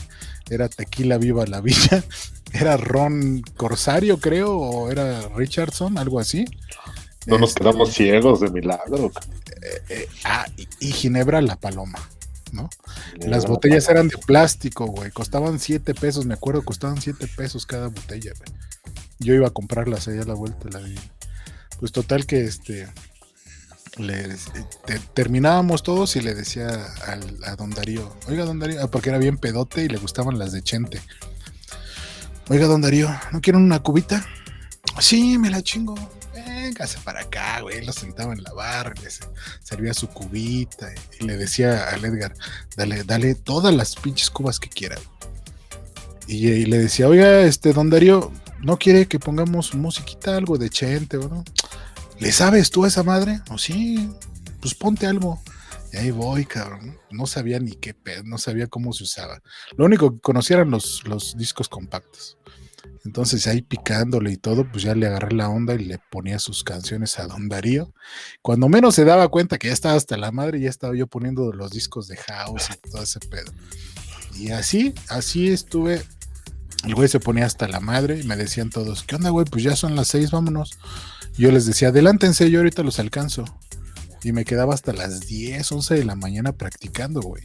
era 0.50 0.70
tequila 0.70 1.18
viva 1.18 1.46
la 1.46 1.62
villa, 1.62 2.04
era 2.54 2.78
ron 2.78 3.42
Corsario, 3.58 4.20
creo, 4.20 4.58
o 4.58 4.92
era 4.92 5.28
Richardson, 5.36 5.98
algo 5.98 6.20
así. 6.20 6.46
No 7.26 7.38
nos 7.40 7.50
Este, 7.50 7.62
quedamos 7.62 7.94
ciegos 7.94 8.40
de 8.42 8.52
milagro. 8.52 9.12
eh, 9.90 10.08
ah, 10.26 10.46
y, 10.58 10.68
y 10.80 10.92
Ginebra 10.92 11.42
la 11.42 11.56
paloma, 11.58 12.00
¿no? 12.56 12.70
Las 13.20 13.46
botellas 13.46 13.88
eran 13.90 14.08
de 14.08 14.18
plástico, 14.18 14.86
güey. 14.88 15.12
Costaban 15.12 15.60
7 15.60 15.94
pesos, 15.94 16.26
me 16.26 16.34
acuerdo, 16.34 16.64
costaban 16.64 17.00
7 17.02 17.28
pesos 17.36 17.66
cada 17.66 17.88
botella, 17.90 18.32
güey. 18.38 18.60
Yo 19.20 19.34
iba 19.34 19.48
a 19.48 19.52
comprarlas 19.52 20.08
allá 20.08 20.22
a 20.24 20.26
la 20.26 20.34
vuelta 20.34 20.68
la 20.72 20.80
vida. 20.80 21.02
Pues 21.80 21.92
total 21.92 22.26
que 22.26 22.46
este. 22.46 22.88
le- 23.98 24.36
te- 24.86 25.00
terminábamos 25.14 25.82
todos 25.84 26.16
y 26.18 26.22
le 26.22 26.34
decía 26.36 26.68
al- 27.08 27.38
a 27.46 27.56
don 27.56 27.70
Darío, 27.70 28.14
oiga 28.28 28.44
don 28.44 28.60
Darío, 28.60 28.82
ah, 28.84 28.92
porque 28.92 29.08
era 29.10 29.18
bien 29.20 29.38
pedote 29.38 29.84
y 29.84 29.88
le 29.88 29.98
gustaban 29.98 30.38
las 30.38 30.52
de 30.52 30.62
Chente. 30.62 31.02
Oiga 32.50 32.68
don 32.68 32.82
Darío, 32.82 33.10
¿no 33.32 33.40
quieren 33.42 33.62
una 33.64 33.80
cubita? 33.80 34.26
Sí, 35.00 35.38
me 35.38 35.50
la 35.50 35.62
chingo. 35.62 35.96
Véngase 36.46 37.00
para 37.04 37.22
acá, 37.22 37.62
güey. 37.62 37.84
Lo 37.86 37.92
sentaba 37.94 38.34
en 38.34 38.44
la 38.44 38.54
barra, 38.54 38.94
le 39.02 39.10
se- 39.10 39.26
servía 39.64 39.94
su 39.94 40.08
cubita 40.08 40.90
y, 41.20 41.26
le 41.26 41.38
decía 41.38 41.90
al 41.90 42.04
Edgar, 42.06 42.34
dale, 42.76 43.04
dale 43.04 43.36
todas 43.36 43.74
las 43.74 43.96
pinches 43.96 44.30
cubas 44.30 44.60
que 44.60 44.70
quiera. 44.70 44.98
Y, 46.28 46.48
y 46.48 46.66
le 46.66 46.78
decía, 46.80 47.08
oiga, 47.08 47.42
este, 47.42 47.74
don 47.74 47.90
Darío, 47.90 48.32
¿no 48.62 48.78
quiere 48.78 49.08
que 49.08 49.20
pongamos 49.20 49.76
musiquita, 49.76 50.36
algo 50.36 50.58
de 50.58 50.70
Chente 50.70 51.18
o? 51.18 51.44
¿Le 52.20 52.32
sabes 52.32 52.72
tú 52.72 52.86
a 52.86 52.88
esa 52.88 53.04
madre? 53.04 53.42
O 53.50 53.58
sí, 53.58 54.10
pues 54.62 54.74
ponte 54.74 55.06
algo. 55.06 55.42
Y 55.94 55.98
ahí 55.98 56.12
voy, 56.12 56.46
cabrón. 56.46 56.98
No 57.12 57.28
sabía 57.28 57.60
ni 57.60 57.74
qué 57.74 57.94
pedo, 57.94 58.24
no 58.24 58.38
sabía 58.38 58.68
cómo 58.68 58.92
se 58.94 59.04
usaba. 59.04 59.42
Lo 59.78 59.86
único 59.86 60.14
que 60.14 60.20
conocía 60.20 60.58
eran 60.58 60.72
los 60.72 61.38
discos 61.38 61.70
compactos. 61.70 62.38
Entonces 63.06 63.46
ahí 63.46 63.62
picándole 63.62 64.32
y 64.32 64.38
todo, 64.38 64.70
pues 64.70 64.84
ya 64.84 64.96
le 64.96 65.06
agarré 65.06 65.36
la 65.36 65.48
onda 65.48 65.76
y 65.76 65.86
le 65.86 66.00
ponía 66.10 66.40
sus 66.40 66.64
canciones 66.64 67.20
a 67.20 67.28
Don 67.28 67.48
Darío. 67.48 67.94
Cuando 68.42 68.68
menos 68.68 68.96
se 68.96 69.06
daba 69.06 69.28
cuenta 69.28 69.60
que 69.60 69.68
ya 69.68 69.74
estaba 69.74 69.94
hasta 69.94 70.18
la 70.18 70.32
madre, 70.32 70.60
ya 70.60 70.72
estaba 70.72 70.96
yo 70.96 71.06
poniendo 71.06 71.54
los 71.54 71.70
discos 71.70 72.08
de 72.08 72.18
house 72.18 72.72
y 72.72 72.90
todo 72.90 73.04
ese 73.04 73.20
pedo. 73.20 73.52
Y 74.36 74.50
así, 74.52 74.96
así 75.08 75.50
estuve. 75.50 76.02
El 76.84 76.96
güey 76.96 77.08
se 77.08 77.20
ponía 77.20 77.46
hasta 77.46 77.68
la 77.68 77.80
madre 77.80 78.20
y 78.20 78.24
me 78.24 78.36
decían 78.36 78.72
todos, 78.72 79.04
¿qué 79.04 79.16
onda, 79.16 79.30
güey? 79.30 79.46
Pues 79.46 79.64
ya 79.64 79.76
son 79.76 79.96
las 79.96 80.08
seis, 80.08 80.32
vámonos. 80.32 80.80
Yo 81.38 81.52
les 81.52 81.68
decía, 81.68 81.90
adelántense, 81.90 82.50
yo 82.50 82.60
ahorita 82.60 82.82
los 82.82 83.00
alcanzo. 83.00 83.46
Y 84.24 84.32
me 84.32 84.46
quedaba 84.46 84.74
hasta 84.74 84.94
las 84.94 85.28
10, 85.28 85.72
11 85.72 85.94
de 85.94 86.06
la 86.06 86.16
mañana 86.16 86.54
practicando, 86.54 87.22
güey. 87.22 87.44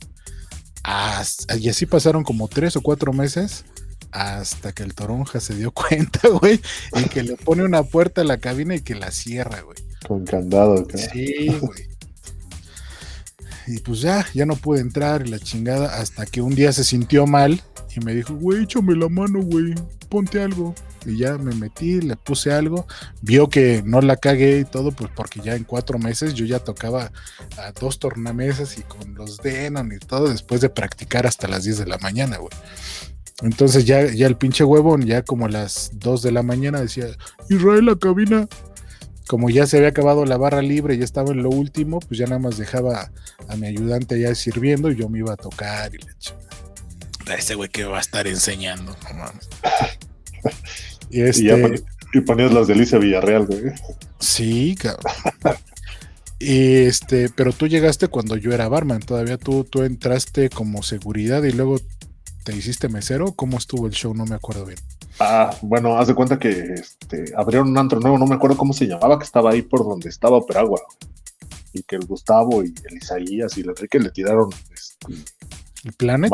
Y 1.59 1.68
así 1.68 1.85
pasaron 1.85 2.25
como 2.25 2.49
tres 2.49 2.77
o 2.77 2.81
cuatro 2.81 3.12
meses 3.12 3.66
hasta 4.12 4.73
que 4.73 4.83
el 4.83 4.94
toronja 4.94 5.40
se 5.40 5.55
dio 5.55 5.70
cuenta, 5.73 6.29
güey, 6.29 6.61
y 6.96 7.05
que 7.05 7.23
le 7.23 7.37
pone 7.37 7.64
una 7.64 7.83
puerta 7.83 8.20
a 8.23 8.25
la 8.25 8.38
cabina 8.38 8.75
y 8.75 8.81
que 8.81 8.94
la 8.94 9.11
cierra, 9.11 9.61
güey. 9.61 9.79
Con 10.07 10.25
candado. 10.25 10.81
acá. 10.81 10.99
Sí, 10.99 11.49
güey. 11.61 11.90
Y 13.66 13.79
pues 13.81 14.01
ya, 14.01 14.27
ya 14.35 14.46
no 14.46 14.57
pude 14.57 14.81
entrar 14.81 15.27
y 15.27 15.31
la 15.31 15.38
chingada 15.38 16.01
hasta 16.01 16.27
que 16.27 16.40
un 16.40 16.55
día 16.55 16.73
se 16.73 16.83
sintió 16.83 17.27
mal 17.27 17.62
y 17.94 18.05
me 18.05 18.14
dijo, 18.14 18.35
güey, 18.35 18.64
échame 18.64 18.96
la 18.96 19.09
mano, 19.09 19.40
güey, 19.42 19.75
ponte 20.09 20.42
algo. 20.42 20.75
Y 21.07 21.16
ya 21.16 21.38
me 21.38 21.55
metí, 21.55 22.01
le 22.03 22.14
puse 22.16 22.53
algo, 22.53 22.87
vio 23.23 23.49
que 23.49 23.83
no 23.87 24.03
la 24.03 24.16
cagué 24.16 24.61
y 24.61 24.64
todo, 24.64 24.92
pues 24.92 25.11
porque 25.16 25.40
ya 25.40 25.55
en 25.55 25.64
cuatro 25.64 25.99
meses 25.99 26.35
yo 26.35 26.44
ya 26.44 26.59
tocaba 26.59 27.11
a 27.57 27.73
dos 27.73 27.99
tornamesas 27.99 28.77
y 28.77 28.83
con 28.83 29.14
los 29.14 29.38
Denon 29.38 29.92
y 29.92 29.99
todo 29.99 30.29
después 30.29 30.61
de 30.61 30.68
practicar 30.68 31.27
hasta 31.27 31.49
las 31.49 31.64
10 31.64 31.79
de 31.79 31.87
la 31.87 31.96
mañana, 31.99 32.37
güey. 32.37 32.51
Entonces 33.42 33.85
ya, 33.87 34.05
ya 34.12 34.26
el 34.26 34.37
pinche 34.37 34.64
huevón, 34.64 35.07
ya 35.07 35.22
como 35.22 35.46
a 35.46 35.48
las 35.48 35.92
2 35.94 36.22
de 36.22 36.33
la 36.33 36.42
mañana 36.42 36.81
decía, 36.81 37.07
Israel, 37.48 37.87
la 37.87 37.96
cabina, 37.96 38.46
como 39.26 39.48
ya 39.48 39.66
se 39.66 39.76
había 39.79 39.88
acabado 39.90 40.24
la 40.26 40.37
barra 40.37 40.61
libre, 40.61 40.98
ya 40.98 41.05
estaba 41.05 41.31
en 41.33 41.42
lo 41.42 41.48
último, 41.50 42.00
pues 42.00 42.18
ya 42.18 42.26
nada 42.26 42.38
más 42.38 42.59
dejaba 42.59 43.11
a 43.48 43.57
mi 43.57 43.66
ayudante 43.66 44.20
ya 44.20 44.35
sirviendo 44.35 44.90
y 44.90 44.96
yo 44.96 45.09
me 45.09 45.20
iba 45.20 45.33
a 45.33 45.37
tocar 45.37 45.94
y 45.94 45.98
la 45.98 46.12
chingada. 46.18 46.48
A 47.29 47.35
ese 47.35 47.55
güey 47.55 47.68
que 47.68 47.85
va 47.85 47.98
a 47.98 48.00
estar 48.00 48.26
enseñando, 48.26 48.94
no 49.05 49.14
mames. 49.18 49.48
Y 51.11 51.22
este, 51.22 51.42
Y, 51.42 51.46
ya 51.46 51.57
pon- 51.61 51.74
y 52.12 52.20
ponías 52.20 52.53
las 52.53 52.66
de 52.68 52.74
Alicia 52.74 52.98
Villarreal, 52.98 53.46
güey. 53.46 53.62
sí, 54.20 54.76
cabrón. 54.76 55.12
Y 56.38 56.85
este, 56.87 57.29
pero 57.29 57.53
tú 57.53 57.66
llegaste 57.66 58.09
cuando 58.09 58.37
yo 58.37 58.53
era 58.53 58.68
barman, 58.68 59.00
todavía 59.00 59.37
tú, 59.37 59.64
tú 59.64 59.83
entraste 59.83 60.48
como 60.50 60.83
seguridad 60.83 61.42
y 61.42 61.53
luego 61.53 61.79
te 62.44 62.55
hiciste 62.57 62.88
mesero. 62.88 63.33
¿Cómo 63.33 63.59
estuvo 63.59 63.87
el 63.87 63.92
show? 63.92 64.14
No 64.14 64.26
me 64.26 64.35
acuerdo 64.35 64.64
bien. 64.66 64.79
Ah, 65.18 65.55
bueno, 65.62 65.98
haz 65.98 66.09
de 66.09 66.14
cuenta 66.14 66.38
que 66.38 66.50
este, 66.74 67.33
abrieron 67.37 67.68
un 67.68 67.79
antro 67.79 68.00
nuevo, 68.00 68.18
no 68.18 68.26
me 68.26 68.35
acuerdo 68.35 68.57
cómo 68.57 68.72
se 68.72 68.87
llamaba, 68.87 69.18
que 69.18 69.24
estaba 69.24 69.50
ahí 69.50 69.62
por 69.62 69.85
donde 69.85 70.09
estaba 70.09 70.37
Operagua. 70.38 70.81
Y 71.72 71.83
que 71.83 71.96
el 71.96 72.07
Gustavo 72.07 72.64
y 72.64 72.74
el 72.88 72.96
Isaías 72.96 73.57
y 73.57 73.61
el 73.61 73.68
Enrique 73.70 73.98
le 74.00 74.11
tiraron 74.11 74.48
este, 74.72 75.14
¿El 75.85 75.92
Planet? 75.92 76.31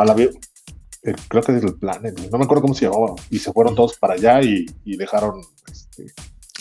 eh, 1.02 1.14
creo 1.28 1.42
que 1.42 1.56
es 1.56 1.62
el 1.62 1.74
Planet, 1.74 2.18
no 2.30 2.38
me 2.38 2.44
acuerdo 2.44 2.62
cómo 2.62 2.74
se 2.74 2.86
llamaba. 2.86 3.14
Y 3.30 3.38
se 3.38 3.52
fueron 3.52 3.74
todos 3.74 3.96
para 3.98 4.14
allá 4.14 4.42
y, 4.42 4.66
y 4.84 4.96
dejaron, 4.96 5.42
este, 5.70 6.06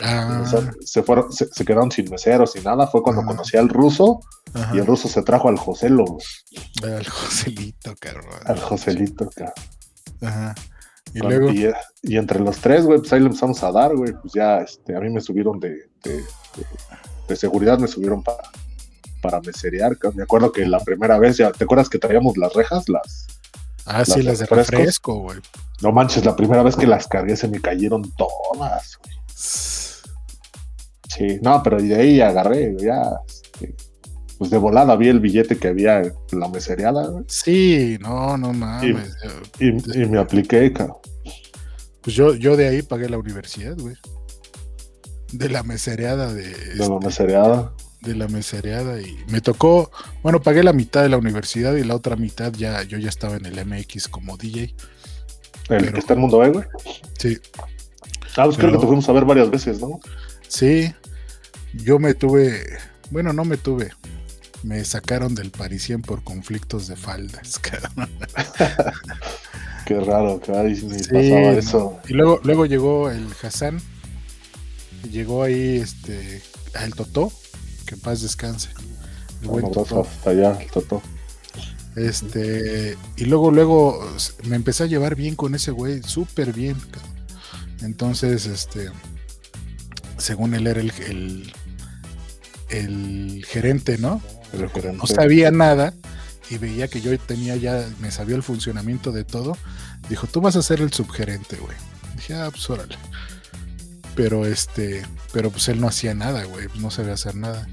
Ah, 0.04 0.42
o 0.44 0.46
sea, 0.50 0.74
se 0.84 1.04
fueron, 1.04 1.32
se, 1.32 1.48
se 1.48 1.64
quedaron 1.64 1.90
sin 1.92 2.10
meseros 2.10 2.56
y 2.56 2.60
nada. 2.62 2.88
Fue 2.88 3.02
cuando 3.02 3.24
conocí 3.24 3.56
al 3.56 3.70
ruso 3.70 4.20
ajá. 4.54 4.76
y 4.76 4.80
el 4.80 4.86
ruso 4.86 5.08
se 5.08 5.22
trajo 5.24 5.48
al 5.48 5.58
Joselo, 5.58 6.04
Al 6.84 7.08
Joselito, 7.08 7.96
cabrón. 8.00 8.26
al 8.46 8.60
Joselito, 8.60 9.30
cabrón. 9.34 9.54
Ajá. 10.22 10.56
Y 11.14 11.20
Con- 11.20 11.30
luego. 11.30 11.50
Y, 11.52 11.72
y 12.04 12.18
entre 12.18 12.40
los 12.42 12.58
tres, 12.58 12.84
güey, 12.86 13.00
pues 13.00 13.14
ahí 13.14 13.20
le 13.22 13.28
empezamos 13.28 13.64
a 13.64 13.72
dar, 13.72 13.96
güey. 13.96 14.12
Pues 14.22 14.34
ya, 14.34 14.58
este, 14.58 14.96
a 14.98 15.00
mí 15.00 15.10
me 15.10 15.22
subieron 15.22 15.60
de, 15.62 15.70
de, 16.04 16.18
de- 16.18 16.24
de 17.30 17.36
seguridad, 17.38 17.80
me 17.80 17.88
subieron 17.88 18.22
para, 18.22 18.44
para 19.22 19.40
meserear. 19.42 19.98
Me 20.14 20.24
acuerdo 20.24 20.52
que 20.52 20.66
la 20.66 20.80
primera 20.80 21.18
vez, 21.20 21.38
ya, 21.38 21.52
¿te 21.54 21.64
acuerdas 21.64 21.88
que 21.90 22.00
traíamos 22.00 22.36
las 22.38 22.54
rejas? 22.54 22.90
Las, 22.90 23.28
Ah, 23.88 24.04
sí, 24.04 24.24
las 24.24 24.40
las 24.40 24.40
de 24.40 24.46
refresco, 24.56 25.20
güey. 25.22 25.40
no 25.82 25.92
manches, 25.92 26.26
la 26.26 26.36
primera 26.36 26.64
vez 26.64 26.76
que 26.76 26.88
las 26.88 27.08
cargué 27.08 27.36
se 27.38 27.48
me 27.48 27.62
cayeron 27.62 28.02
todas, 28.18 28.98
güey. 29.04 29.16
Sí, 31.16 31.40
no, 31.42 31.62
pero 31.64 31.82
de 31.82 31.96
ahí 31.96 32.20
agarré, 32.22 32.76
ya, 32.80 33.02
este, 33.28 33.74
pues 34.38 34.50
de 34.52 34.58
volada 34.58 34.96
vi 34.96 35.08
el 35.08 35.20
billete 35.20 35.58
que 35.58 35.70
había 35.70 36.00
en 36.02 36.14
la 36.40 36.48
mesereada, 36.50 37.08
güey, 37.08 37.24
Sí, 37.28 37.98
no, 38.02 38.38
no 38.38 38.52
mames. 38.54 39.16
y, 39.60 39.70
y 40.02 40.06
me 40.08 40.20
apliqué, 40.20 40.74
cabrón. 40.74 40.98
Pues 42.02 42.16
yo, 42.16 42.36
yo 42.36 42.56
de 42.58 42.68
ahí 42.68 42.82
pagué 42.82 43.10
la 43.10 43.18
universidad, 43.18 43.76
güey. 43.80 43.96
De 45.32 45.50
la 45.50 45.64
mesereada 45.64 46.34
de, 46.34 46.50
De 46.50 46.88
la 46.88 47.00
mesereada. 47.00 47.74
de 48.02 48.16
la 48.16 48.28
mesereada 48.28 49.02
y 49.02 49.16
me 49.30 49.42
tocó, 49.42 49.90
bueno, 50.22 50.42
pagué 50.42 50.64
la 50.64 50.72
mitad 50.74 51.02
de 51.02 51.10
la 51.10 51.18
universidad 51.18 51.74
y 51.76 51.84
la 51.84 51.96
otra 51.96 52.16
mitad 52.16 52.54
ya 52.54 52.84
yo 52.84 52.98
ya 53.00 53.10
estaba 53.10 53.36
en 53.38 53.46
el 53.46 53.66
MX 53.66 54.08
como 54.08 54.38
DJ. 54.38 54.64
El 54.66 54.74
Pero- 55.68 55.94
que 55.94 56.00
está 56.00 56.14
en 56.14 56.20
Mundo 56.20 56.44
E, 56.44 56.50
güey. 56.50 56.66
Sí, 57.18 57.38
Ah, 58.38 58.44
pues 58.46 58.58
creo 58.58 58.74
que 58.74 58.78
te 58.80 58.86
fuimos 58.86 59.08
a 59.08 59.14
ver 59.14 59.24
varias 59.24 59.50
veces, 59.50 59.80
¿no? 59.80 59.98
Sí. 60.56 60.94
Yo 61.74 62.00
me 62.00 62.14
tuve, 62.14 62.64
bueno, 63.12 63.34
no 63.34 63.44
me 63.46 63.58
tuve. 63.58 63.92
Me 64.64 64.84
sacaron 64.86 65.36
del 65.36 65.52
Parisien 65.52 66.02
por 66.02 66.24
conflictos 66.24 66.88
de 66.88 66.96
faldas, 66.96 67.60
cabrón. 67.60 68.10
Qué 69.86 70.00
raro, 70.00 70.42
ahí 70.56 70.80
ni 70.82 71.00
Sí, 71.00 71.04
pasaba 71.12 71.52
eso. 71.52 72.00
Y 72.08 72.14
luego, 72.14 72.40
luego 72.44 72.66
llegó 72.66 73.12
el 73.12 73.28
Hassan. 73.44 73.80
Llegó 75.12 75.44
ahí 75.44 75.78
este 75.78 76.42
el 76.84 76.96
Totó, 76.96 77.32
que 77.86 77.94
en 77.96 78.02
paz 78.02 78.22
descanse. 78.22 78.70
El 79.42 79.50
buen 79.50 79.72
Totó. 79.72 80.02
hasta 80.02 80.30
allá, 80.32 80.58
el 80.60 80.72
Totó. 80.72 81.02
Este, 81.96 82.98
y 83.16 83.26
luego, 83.26 83.52
luego 83.52 84.04
me 84.46 84.56
empecé 84.56 84.84
a 84.84 84.88
llevar 84.88 85.16
bien 85.16 85.36
con 85.36 85.54
ese 85.56 85.72
güey, 85.72 86.02
súper 86.04 86.52
bien. 86.54 86.76
cabrón. 86.92 87.16
Entonces, 87.82 88.48
este, 88.48 88.90
según 90.18 90.54
él 90.54 90.68
era 90.68 90.82
el, 90.82 90.92
el, 91.08 91.54
el 92.70 93.46
gerente, 93.48 93.98
¿no? 93.98 94.22
El. 94.54 94.98
No 94.98 95.06
sabía 95.08 95.52
nada 95.52 95.94
y 96.50 96.58
veía 96.58 96.88
que 96.88 97.02
yo 97.02 97.18
tenía 97.20 97.56
ya, 97.56 97.86
me 98.00 98.12
sabía 98.12 98.36
el 98.36 98.44
funcionamiento 98.44 99.12
de 99.12 99.24
todo. 99.24 99.58
Dijo, 100.10 100.28
tú 100.28 100.42
vas 100.42 100.56
a 100.56 100.62
ser 100.62 100.82
el 100.82 100.94
subgerente, 100.94 101.58
güey. 101.58 101.76
Dije, 102.16 102.36
ah, 102.36 102.50
pues 102.52 102.70
órale. 102.70 102.96
Pero 104.16 104.46
este, 104.46 105.04
pero 105.34 105.50
pues 105.50 105.68
él 105.68 105.82
no 105.82 105.88
hacía 105.88 106.14
nada, 106.14 106.46
güey, 106.46 106.68
pues 106.68 106.80
no 106.80 106.90
sabía 106.92 107.14
hacer 107.14 107.36
nada. 107.36 107.68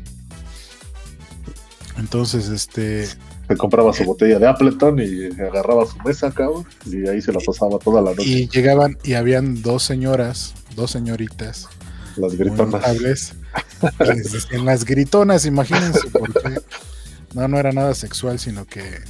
Entonces, 1.99 2.49
este, 2.49 3.07
Se 3.07 3.57
compraba 3.57 3.93
su 3.93 4.05
botella 4.05 4.39
de 4.39 4.47
Appleton 4.47 4.99
y 4.99 5.27
agarraba 5.41 5.87
su 5.87 5.99
mesa, 5.99 6.33
cabrón, 6.33 6.67
y 6.87 7.07
ahí 7.07 7.21
se 7.21 7.33
la 7.33 7.39
pasaba 7.39 7.79
toda 7.79 8.01
la 8.01 8.11
noche. 8.11 8.25
y 8.25 8.49
llegaban 8.49 8.97
y 9.05 9.13
habían 9.13 9.63
dos 9.63 9.83
señoras, 9.83 10.55
dos 10.75 10.91
señoritas, 10.91 11.69
Las 12.17 12.35
gritonas. 12.37 13.35
les 14.01 14.33
decían 14.33 14.65
las 14.65 14.85
gritonas, 14.85 15.45
imagínense, 15.47 16.01
porque 16.11 16.61
no, 17.35 17.49
no 17.49 17.59
era 17.59 17.73
nada 17.73 17.95
sexual, 17.95 18.39
sino 18.39 18.67
que, 18.67 19.01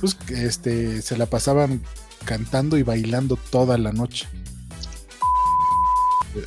pues, 0.00 0.16
este, 0.28 1.02
se 1.02 1.16
la 1.16 1.26
pasaban 1.26 1.82
cantando 2.24 2.76
y 2.78 2.82
bailando 2.82 3.36
toda 3.36 3.78
la 3.78 3.92
noche. 3.92 4.28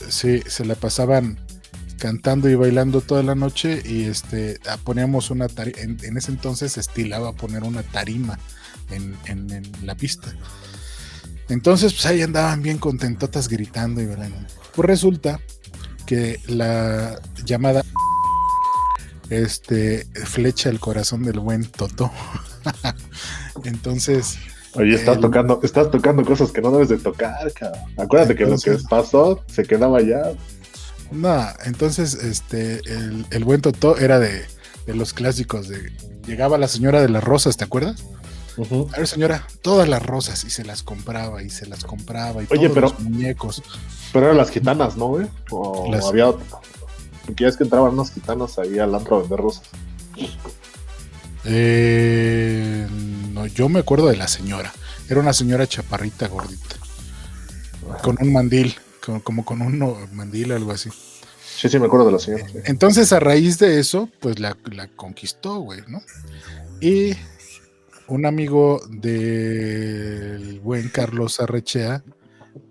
Sí, 0.10 0.42
se 0.48 0.66
la 0.66 0.76
pasaban 0.76 1.40
cantando 2.00 2.50
y 2.50 2.56
bailando 2.56 3.02
toda 3.02 3.24
la 3.24 3.36
noche 3.36 3.82
y 3.86 4.04
este 4.06 4.60
ah, 4.68 4.78
poníamos 4.84 5.30
una 5.32 5.48
tarima, 5.48 5.80
en, 5.80 5.98
en 6.04 6.18
ese 6.18 6.32
entonces 6.32 6.74
se 6.74 6.80
estilaba 6.82 7.34
poner 7.34 7.64
una 7.64 7.84
tarima 7.84 8.38
en, 8.90 9.16
en- 9.26 9.52
en 9.52 9.72
la 9.86 9.96
pista. 9.96 10.34
Entonces, 11.50 11.94
pues 11.94 12.06
ahí 12.08 12.22
andaban 12.24 12.64
bien 12.64 12.80
contentotas 12.80 13.48
gritando 13.48 14.02
y 14.02 14.08
bailando. 14.08 14.38
Pues 14.76 14.88
resulta 14.88 15.40
que 16.06 16.40
la 16.48 17.20
llamada 17.46 17.84
este 19.30 20.06
flecha 20.26 20.70
el 20.70 20.80
corazón 20.80 21.24
del 21.24 21.40
buen 21.40 21.66
Toto. 21.66 22.12
Entonces, 23.64 24.38
Oye, 24.74 24.96
estás 24.96 25.16
El- 25.16 25.22
tocando, 25.22 25.60
estás 25.64 25.90
tocando 25.90 26.24
cosas 26.26 26.52
que 26.52 26.62
no 26.62 26.72
debes 26.72 26.90
de 26.90 26.98
tocar, 26.98 27.52
cabrón. 27.54 27.82
Acuérdate 27.98 28.36
que 28.36 28.46
lo 28.46 28.58
que 28.58 28.78
pasó 28.90 29.44
se 29.48 29.64
quedaba 29.64 30.00
allá. 30.00 30.34
no, 31.12 31.46
entonces 31.66 32.14
este 32.16 32.80
el, 32.86 33.26
el 33.32 33.44
buen 33.46 33.62
Toto 33.62 33.98
era 33.98 34.20
de, 34.20 34.44
de 34.86 34.96
los 34.96 35.14
clásicos 35.14 35.70
de 35.70 35.92
llegaba 36.28 36.58
la 36.58 36.68
señora 36.68 37.02
de 37.02 37.10
las 37.10 37.24
rosas, 37.24 37.56
¿te 37.58 37.64
acuerdas? 37.64 38.04
A 38.94 38.98
ver, 38.98 39.08
señora, 39.08 39.46
todas 39.62 39.88
las 39.90 40.02
rosas 40.06 40.44
y 40.46 40.50
se 40.50 40.64
las 40.64 40.82
compraba 40.84 41.44
y 41.44 41.50
se 41.50 41.66
las 41.66 41.84
compraba 41.84 42.42
y 42.44 42.48
Oye, 42.50 42.70
todos 42.70 42.72
pero- 42.74 42.88
los 42.90 43.00
muñecos. 43.02 43.62
Pero 44.14 44.26
eran 44.28 44.38
las 44.38 44.50
gitanas, 44.50 44.96
¿no, 44.96 45.08
güey? 45.08 45.28
O 45.52 45.90
Las- 45.92 46.06
había 46.06 46.30
otra. 46.30 46.46
Porque 47.26 47.44
ya 47.44 47.50
es 47.50 47.58
que 47.58 47.64
entraban 47.64 47.94
unas 47.94 48.12
gitanas 48.14 48.58
ahí 48.60 48.80
al 48.80 48.94
antro 48.96 49.18
a 49.18 49.20
vender 49.22 49.40
rosas. 49.40 49.64
Eh, 51.44 52.88
no, 53.34 53.46
yo 53.48 53.70
me 53.70 53.80
acuerdo 53.80 54.08
de 54.08 54.18
la 54.18 54.28
señora. 54.28 54.74
Era 55.10 55.20
una 55.20 55.34
señora 55.34 55.68
chaparrita, 55.68 56.28
gordita. 56.28 56.76
Con 58.02 58.18
un 58.20 58.34
mandil, 58.34 58.76
con- 59.06 59.20
como 59.20 59.46
con 59.46 59.62
un 59.62 60.08
mandil 60.14 60.52
algo 60.52 60.72
así. 60.72 60.90
Sí, 61.58 61.70
sí, 61.70 61.80
me 61.80 61.86
acuerdo 61.86 62.08
de 62.08 62.12
la 62.14 62.20
señora. 62.20 62.48
sí. 62.48 62.58
Entonces, 62.66 63.14
a 63.14 63.20
raíz 63.20 63.60
de 63.60 63.80
eso, 63.80 64.10
pues 64.20 64.40
la, 64.40 64.58
la 64.72 64.88
conquistó, 64.88 65.60
güey, 65.60 65.82
¿no? 65.88 66.02
Y 66.82 67.14
un 68.08 68.26
amigo 68.26 68.82
del 68.90 70.60
buen 70.62 70.90
Carlos 70.90 71.40
Arrechea, 71.40 72.04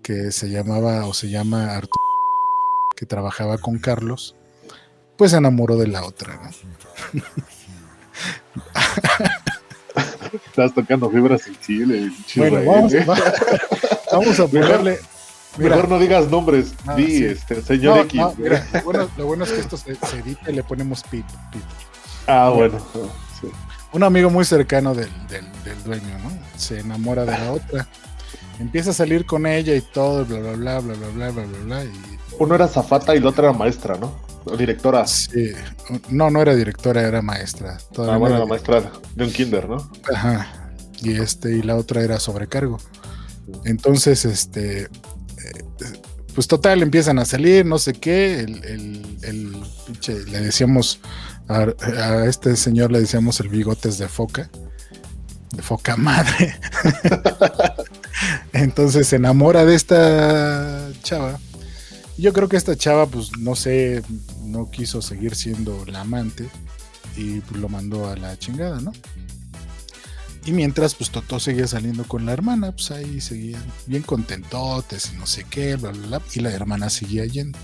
que 0.01 0.31
se 0.31 0.49
llamaba 0.49 1.05
o 1.05 1.13
se 1.13 1.29
llama 1.29 1.75
Arturo, 1.75 2.03
que 2.95 3.05
trabajaba 3.05 3.57
con 3.57 3.77
Carlos, 3.79 4.35
pues 5.17 5.31
se 5.31 5.37
enamoró 5.37 5.77
de 5.77 5.87
la 5.87 6.03
otra, 6.05 6.39
¿no? 6.41 7.21
Estás 10.47 10.73
tocando 10.73 11.09
fibras 11.09 11.41
sensibles. 11.43 12.11
Bueno, 12.35 12.63
vamos, 12.71 12.93
¿eh? 12.93 13.05
va- 13.05 13.17
vamos 14.11 14.39
a 14.39 14.47
ponerle. 14.47 14.99
Mira, 15.57 15.75
Mejor 15.75 15.89
no 15.89 15.99
digas 15.99 16.27
nombres. 16.29 16.73
No, 16.85 16.95
Di, 16.95 17.05
sí. 17.17 17.25
este, 17.25 17.61
señor 17.61 17.95
no, 17.97 18.03
X. 18.03 18.19
no, 18.19 18.31
güey. 18.31 18.43
mira, 18.43 18.67
lo, 18.73 18.81
bueno, 18.83 19.09
lo 19.17 19.25
bueno 19.25 19.43
es 19.45 19.51
que 19.53 19.59
esto 19.61 19.77
se, 19.77 19.95
se 19.95 20.19
edita 20.19 20.51
y 20.51 20.55
le 20.55 20.63
ponemos 20.63 21.01
pip. 21.03 21.25
Ah, 22.27 22.51
bueno. 22.53 22.77
sí. 23.39 23.47
Un 23.95 24.03
amigo 24.03 24.29
muy 24.29 24.43
cercano 24.45 24.93
del, 24.93 25.09
del- 25.29 25.45
del 25.63 25.83
dueño, 25.83 26.19
¿no? 26.23 26.29
Se 26.57 26.79
enamora 26.81 27.23
de 27.25 27.31
la 27.31 27.51
otra. 27.53 27.87
Empieza 28.59 28.91
a 28.91 28.93
salir 28.93 29.25
con 29.25 29.45
ella 29.47 29.73
y 29.75 29.81
todo, 29.81 30.25
bla, 30.25 30.39
bla, 30.39 30.53
bla, 30.53 30.79
bla, 30.79 30.95
bla, 30.95 31.09
bla, 31.11 31.29
bla, 31.31 31.43
bla, 31.45 31.59
bla. 31.63 31.83
Y, 31.85 31.91
Uno 32.39 32.55
era 32.55 32.67
zafata 32.67 33.15
y 33.15 33.19
la 33.21 33.29
otra 33.29 33.45
era 33.49 33.57
maestra, 33.57 33.97
¿no? 33.97 34.13
O 34.45 34.55
directora. 34.55 35.07
sí, 35.07 35.51
no, 36.09 36.29
no 36.29 36.41
era 36.41 36.53
directora, 36.55 37.01
era 37.01 37.21
maestra. 37.21 37.77
Todavía 37.93 38.13
Ah, 38.13 38.15
no 38.15 38.19
bueno, 38.19 38.35
era 38.35 38.43
la 38.45 38.49
maestra 38.49 38.91
de 39.15 39.23
un 39.23 39.31
kinder, 39.31 39.67
¿no? 39.69 39.89
Ajá. 40.13 40.69
Y 41.01 41.13
este, 41.19 41.55
y 41.57 41.61
la 41.61 41.75
otra 41.77 42.01
era 42.03 42.19
sobrecargo. 42.19 42.77
Entonces, 43.63 44.25
este, 44.25 44.83
eh, 44.83 44.89
pues 46.33 46.47
total, 46.47 46.83
empiezan 46.83 47.17
a 47.19 47.25
salir, 47.25 47.65
no 47.65 47.79
sé 47.79 47.93
qué. 47.93 48.41
El, 48.41 48.63
el, 48.65 49.17
el 49.23 49.57
pinche, 49.87 50.23
le 50.25 50.41
decíamos 50.41 50.99
a, 51.47 52.25
este 52.25 52.55
señor, 52.55 52.91
le 52.91 52.99
decíamos 52.99 53.39
el 53.39 53.49
bigotes 53.49 53.97
de 53.97 54.07
foca. 54.07 54.49
De 55.51 55.61
foca 55.61 55.95
madre. 55.95 56.57
Entonces 58.53 59.07
se 59.07 59.17
enamora 59.17 59.65
de 59.65 59.75
esta 59.75 60.89
chava. 61.03 61.39
Yo 62.17 62.33
creo 62.33 62.47
que 62.47 62.57
esta 62.57 62.75
chava, 62.75 63.05
pues 63.07 63.37
no 63.37 63.55
sé, 63.55 64.01
no 64.43 64.71
quiso 64.71 65.01
seguir 65.01 65.35
siendo 65.35 65.85
la 65.85 66.01
amante 66.01 66.47
y 67.17 67.41
pues, 67.41 67.59
lo 67.59 67.69
mandó 67.69 68.09
a 68.09 68.15
la 68.15 68.37
chingada, 68.37 68.79
¿no? 68.79 68.93
Y 70.45 70.51
mientras, 70.51 70.93
pues 70.93 71.09
Totó 71.09 71.39
seguía 71.39 71.67
saliendo 71.67 72.03
con 72.03 72.25
la 72.25 72.31
hermana, 72.31 72.71
pues 72.71 72.91
ahí 72.91 73.19
seguían 73.19 73.63
bien 73.87 74.03
contentotes 74.03 75.11
y 75.11 75.17
no 75.17 75.25
sé 75.25 75.45
qué, 75.49 75.75
bla, 75.75 75.91
bla, 75.91 76.07
bla, 76.07 76.21
y 76.33 76.39
la 76.39 76.51
hermana 76.51 76.89
seguía 76.89 77.25
yendo. 77.25 77.57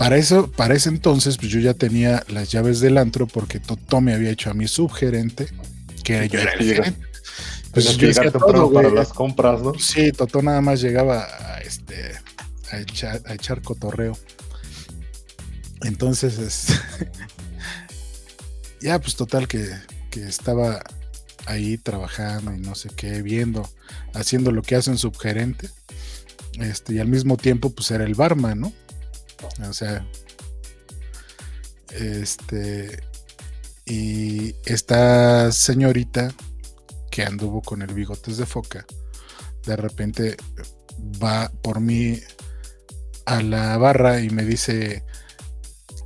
Para 0.00 0.16
eso, 0.16 0.50
para 0.50 0.72
ese 0.74 0.88
entonces, 0.88 1.36
pues 1.36 1.52
yo 1.52 1.60
ya 1.60 1.74
tenía 1.74 2.24
las 2.28 2.50
llaves 2.50 2.80
del 2.80 2.96
antro 2.96 3.26
porque 3.26 3.60
Totó 3.60 4.00
me 4.00 4.14
había 4.14 4.30
hecho 4.30 4.48
a 4.48 4.54
mi 4.54 4.66
subgerente, 4.66 5.46
que 6.02 6.26
yo 6.26 6.40
era 6.40 6.54
el 6.54 6.74
gerente. 6.74 7.06
Pues 7.70 7.84
Tenías 7.84 7.92
yo 7.96 7.98
que 8.00 8.06
llegar 8.06 8.32
temprano 8.32 8.54
todo, 8.64 8.72
para 8.72 8.88
las 8.88 9.12
compras, 9.12 9.60
¿no? 9.60 9.74
Sí, 9.78 10.10
Totó 10.12 10.40
nada 10.40 10.62
más 10.62 10.80
llegaba 10.80 11.24
a, 11.24 11.60
este, 11.60 12.12
a, 12.72 12.78
echar, 12.78 13.20
a 13.26 13.34
echar 13.34 13.60
cotorreo. 13.60 14.16
Entonces, 15.82 16.38
es- 16.38 16.80
ya 18.80 18.98
pues 19.00 19.16
total 19.16 19.48
que, 19.48 19.68
que 20.10 20.22
estaba 20.26 20.82
ahí 21.44 21.76
trabajando 21.76 22.54
y 22.54 22.58
no 22.60 22.74
sé 22.74 22.88
qué, 22.96 23.20
viendo, 23.20 23.68
haciendo 24.14 24.50
lo 24.50 24.62
que 24.62 24.76
hace 24.76 24.90
un 24.90 24.96
subgerente. 24.96 25.68
Este, 26.58 26.94
y 26.94 27.00
al 27.00 27.08
mismo 27.08 27.36
tiempo, 27.36 27.68
pues 27.68 27.90
era 27.90 28.04
el 28.04 28.14
barman, 28.14 28.60
¿no? 28.60 28.72
O 29.68 29.72
sea, 29.72 30.06
este, 31.92 33.00
y 33.84 34.54
esta 34.64 35.50
señorita 35.52 36.32
que 37.10 37.22
anduvo 37.24 37.62
con 37.62 37.82
el 37.82 37.92
bigotes 37.92 38.36
de 38.36 38.46
foca, 38.46 38.86
de 39.66 39.76
repente 39.76 40.36
va 41.22 41.50
por 41.62 41.80
mí 41.80 42.18
a 43.26 43.42
la 43.42 43.76
barra 43.78 44.20
y 44.20 44.30
me 44.30 44.44
dice, 44.44 45.04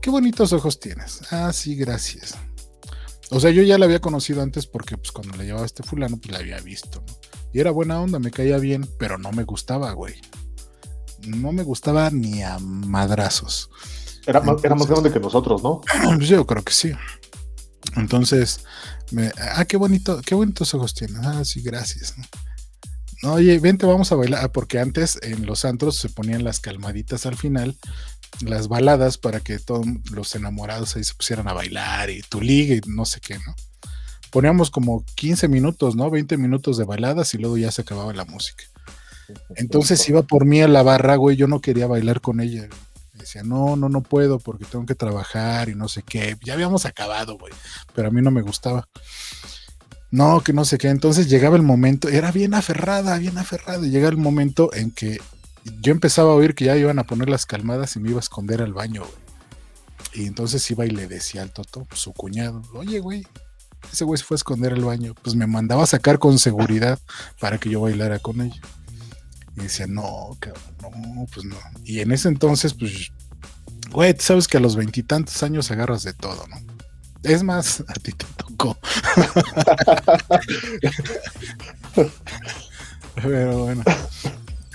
qué 0.00 0.10
bonitos 0.10 0.52
ojos 0.52 0.80
tienes. 0.80 1.20
Ah, 1.30 1.52
sí, 1.52 1.76
gracias. 1.76 2.34
O 3.30 3.40
sea, 3.40 3.50
yo 3.50 3.62
ya 3.62 3.78
la 3.78 3.86
había 3.86 4.00
conocido 4.00 4.42
antes 4.42 4.66
porque 4.66 4.96
pues 4.96 5.12
cuando 5.12 5.36
la 5.36 5.44
llevaba 5.44 5.66
este 5.66 5.82
fulano, 5.82 6.18
pues 6.18 6.32
la 6.32 6.38
había 6.38 6.60
visto. 6.60 7.02
Y 7.52 7.60
era 7.60 7.70
buena 7.70 8.00
onda, 8.00 8.18
me 8.18 8.30
caía 8.30 8.58
bien, 8.58 8.88
pero 8.98 9.18
no 9.18 9.32
me 9.32 9.44
gustaba, 9.44 9.92
güey. 9.92 10.14
No 11.26 11.52
me 11.52 11.62
gustaba 11.62 12.10
ni 12.10 12.42
a 12.42 12.58
madrazos. 12.58 13.70
Era 14.26 14.40
más, 14.40 14.62
era 14.64 14.74
más 14.74 14.86
grande 14.86 15.12
que 15.12 15.20
nosotros, 15.20 15.62
¿no? 15.62 15.80
Pues 16.16 16.28
yo 16.28 16.46
creo 16.46 16.62
que 16.62 16.72
sí. 16.72 16.92
Entonces, 17.96 18.64
me, 19.10 19.30
ah, 19.54 19.64
qué 19.64 19.76
bonito, 19.76 20.20
qué 20.24 20.34
bonitos 20.34 20.74
ojos 20.74 20.94
tienes. 20.94 21.18
Ah, 21.22 21.44
sí, 21.44 21.60
gracias. 21.62 22.14
No, 23.22 23.34
oye, 23.34 23.58
vente, 23.58 23.86
vamos 23.86 24.10
a 24.12 24.16
bailar. 24.16 24.44
Ah, 24.44 24.52
porque 24.52 24.78
antes 24.78 25.18
en 25.22 25.46
los 25.46 25.64
antros 25.64 25.96
se 25.96 26.08
ponían 26.08 26.44
las 26.44 26.60
calmaditas 26.60 27.26
al 27.26 27.36
final, 27.36 27.76
las 28.40 28.68
baladas 28.68 29.18
para 29.18 29.40
que 29.40 29.58
todos 29.58 29.86
los 30.10 30.34
enamorados 30.34 30.96
ahí 30.96 31.04
se 31.04 31.14
pusieran 31.14 31.48
a 31.48 31.52
bailar 31.52 32.10
y 32.10 32.22
tu 32.22 32.40
liga 32.40 32.74
y 32.74 32.80
no 32.86 33.04
sé 33.04 33.20
qué, 33.20 33.38
¿no? 33.38 33.54
Poníamos 34.30 34.70
como 34.70 35.04
15 35.14 35.46
minutos, 35.48 35.94
¿no? 35.94 36.10
20 36.10 36.36
minutos 36.38 36.76
de 36.76 36.84
baladas 36.84 37.34
y 37.34 37.38
luego 37.38 37.56
ya 37.56 37.70
se 37.70 37.82
acababa 37.82 38.12
la 38.12 38.24
música. 38.24 38.64
Entonces 39.56 40.08
iba 40.08 40.22
por 40.22 40.44
mí 40.44 40.60
a 40.60 40.68
la 40.68 40.82
barra, 40.82 41.16
güey, 41.16 41.36
yo 41.36 41.46
no 41.46 41.60
quería 41.60 41.86
bailar 41.86 42.20
con 42.20 42.40
ella. 42.40 42.68
Decía, 43.12 43.42
no, 43.42 43.76
no, 43.76 43.88
no 43.88 44.02
puedo 44.02 44.38
porque 44.38 44.64
tengo 44.64 44.86
que 44.86 44.94
trabajar 44.94 45.68
y 45.68 45.74
no 45.74 45.88
sé 45.88 46.02
qué. 46.02 46.36
Ya 46.44 46.54
habíamos 46.54 46.84
acabado, 46.84 47.38
güey. 47.38 47.52
Pero 47.94 48.08
a 48.08 48.10
mí 48.10 48.20
no 48.20 48.30
me 48.30 48.42
gustaba. 48.42 48.88
No, 50.10 50.42
que 50.42 50.52
no 50.52 50.64
sé 50.64 50.78
qué. 50.78 50.88
Entonces 50.88 51.28
llegaba 51.28 51.56
el 51.56 51.62
momento, 51.62 52.08
era 52.08 52.32
bien 52.32 52.54
aferrada, 52.54 53.18
bien 53.18 53.38
aferrada. 53.38 53.86
Y 53.86 53.90
llega 53.90 54.08
el 54.08 54.16
momento 54.16 54.72
en 54.74 54.90
que 54.90 55.18
yo 55.80 55.92
empezaba 55.92 56.32
a 56.32 56.34
oír 56.34 56.54
que 56.54 56.66
ya 56.66 56.76
iban 56.76 56.98
a 56.98 57.04
poner 57.04 57.28
las 57.28 57.46
calmadas 57.46 57.96
y 57.96 58.00
me 58.00 58.10
iba 58.10 58.18
a 58.18 58.20
esconder 58.20 58.62
al 58.62 58.72
baño, 58.74 59.02
güey. 59.02 59.24
Y 60.14 60.26
entonces 60.26 60.70
iba 60.70 60.86
y 60.86 60.90
le 60.90 61.08
decía 61.08 61.42
al 61.42 61.50
Toto, 61.50 61.86
su 61.92 62.12
cuñado, 62.12 62.62
oye, 62.74 63.00
güey, 63.00 63.26
ese 63.92 64.04
güey 64.04 64.18
se 64.18 64.24
fue 64.24 64.36
a 64.36 64.38
esconder 64.38 64.72
al 64.72 64.84
baño. 64.84 65.14
Pues 65.22 65.34
me 65.34 65.46
mandaba 65.46 65.82
a 65.82 65.86
sacar 65.86 66.18
con 66.18 66.38
seguridad 66.38 66.98
para 67.40 67.58
que 67.58 67.70
yo 67.70 67.80
bailara 67.80 68.18
con 68.18 68.40
ella. 68.40 68.60
Y 69.56 69.62
decía, 69.62 69.86
no, 69.86 70.36
cabrón, 70.40 71.14
no, 71.14 71.26
pues 71.32 71.46
no. 71.46 71.56
Y 71.84 72.00
en 72.00 72.10
ese 72.12 72.28
entonces, 72.28 72.74
pues, 72.74 73.12
güey, 73.90 74.14
tú 74.14 74.22
sabes 74.22 74.48
que 74.48 74.56
a 74.56 74.60
los 74.60 74.74
veintitantos 74.76 75.42
años 75.42 75.70
agarras 75.70 76.02
de 76.02 76.12
todo, 76.12 76.46
¿no? 76.48 76.56
Es 77.22 77.42
más, 77.42 77.80
a 77.88 77.92
ti 77.94 78.12
te 78.12 78.26
tocó. 78.36 78.76
Pero 83.14 83.58
bueno. 83.64 83.82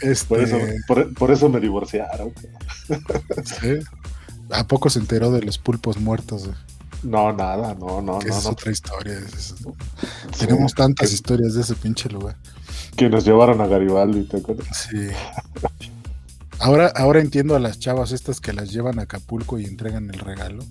Este, 0.02 0.28
Por 0.28 0.40
eso, 0.40 0.58
por, 0.88 1.14
por 1.14 1.32
eso 1.32 1.50
me 1.50 1.60
divorciaron. 1.60 2.34
sí. 3.60 3.80
¿A 4.52 4.66
poco 4.66 4.90
se 4.90 5.00
enteró 5.00 5.30
de 5.32 5.42
los 5.42 5.58
pulpos 5.58 5.98
muertos? 5.98 6.46
güey? 6.46 6.58
No, 7.04 7.32
nada, 7.34 7.76
no, 7.76 8.02
no, 8.02 8.20
Que 8.20 8.30
no, 8.30 8.38
es 8.38 8.44
no. 8.46 8.50
otra 8.52 8.72
historia. 8.72 9.20
es- 9.20 9.56
Tenemos 10.38 10.74
tantas 10.74 11.12
historias 11.12 11.54
de 11.54 11.62
ese 11.62 11.76
pinche 11.76 12.10
lugar. 12.10 12.38
Que 13.00 13.10
nos 13.10 13.24
llevaron 13.26 13.62
a 13.62 13.68
Garibaldi, 13.68 14.24
¿te 14.26 14.38
acuerdas? 14.38 14.88
Sí. 14.92 15.08
Ahora, 16.60 16.92
ahora 16.96 17.22
entiendo 17.22 17.56
a 17.56 17.60
las 17.60 17.80
chavas 17.80 18.12
estas 18.12 18.42
que 18.42 18.52
las 18.52 18.72
llevan 18.72 19.00
a 19.00 19.04
Acapulco 19.04 19.58
y 19.58 19.66
entregan 19.66 20.10
el 20.14 20.20
regalo. 20.20 20.64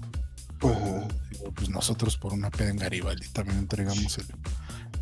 Digo, 0.60 1.08
Pues 1.54 1.70
nosotros 1.70 2.18
por 2.18 2.34
una 2.34 2.50
peda 2.50 2.68
en 2.68 2.76
Garibaldi 2.76 3.26
también 3.28 3.58
entregamos 3.58 4.18
el. 4.18 4.26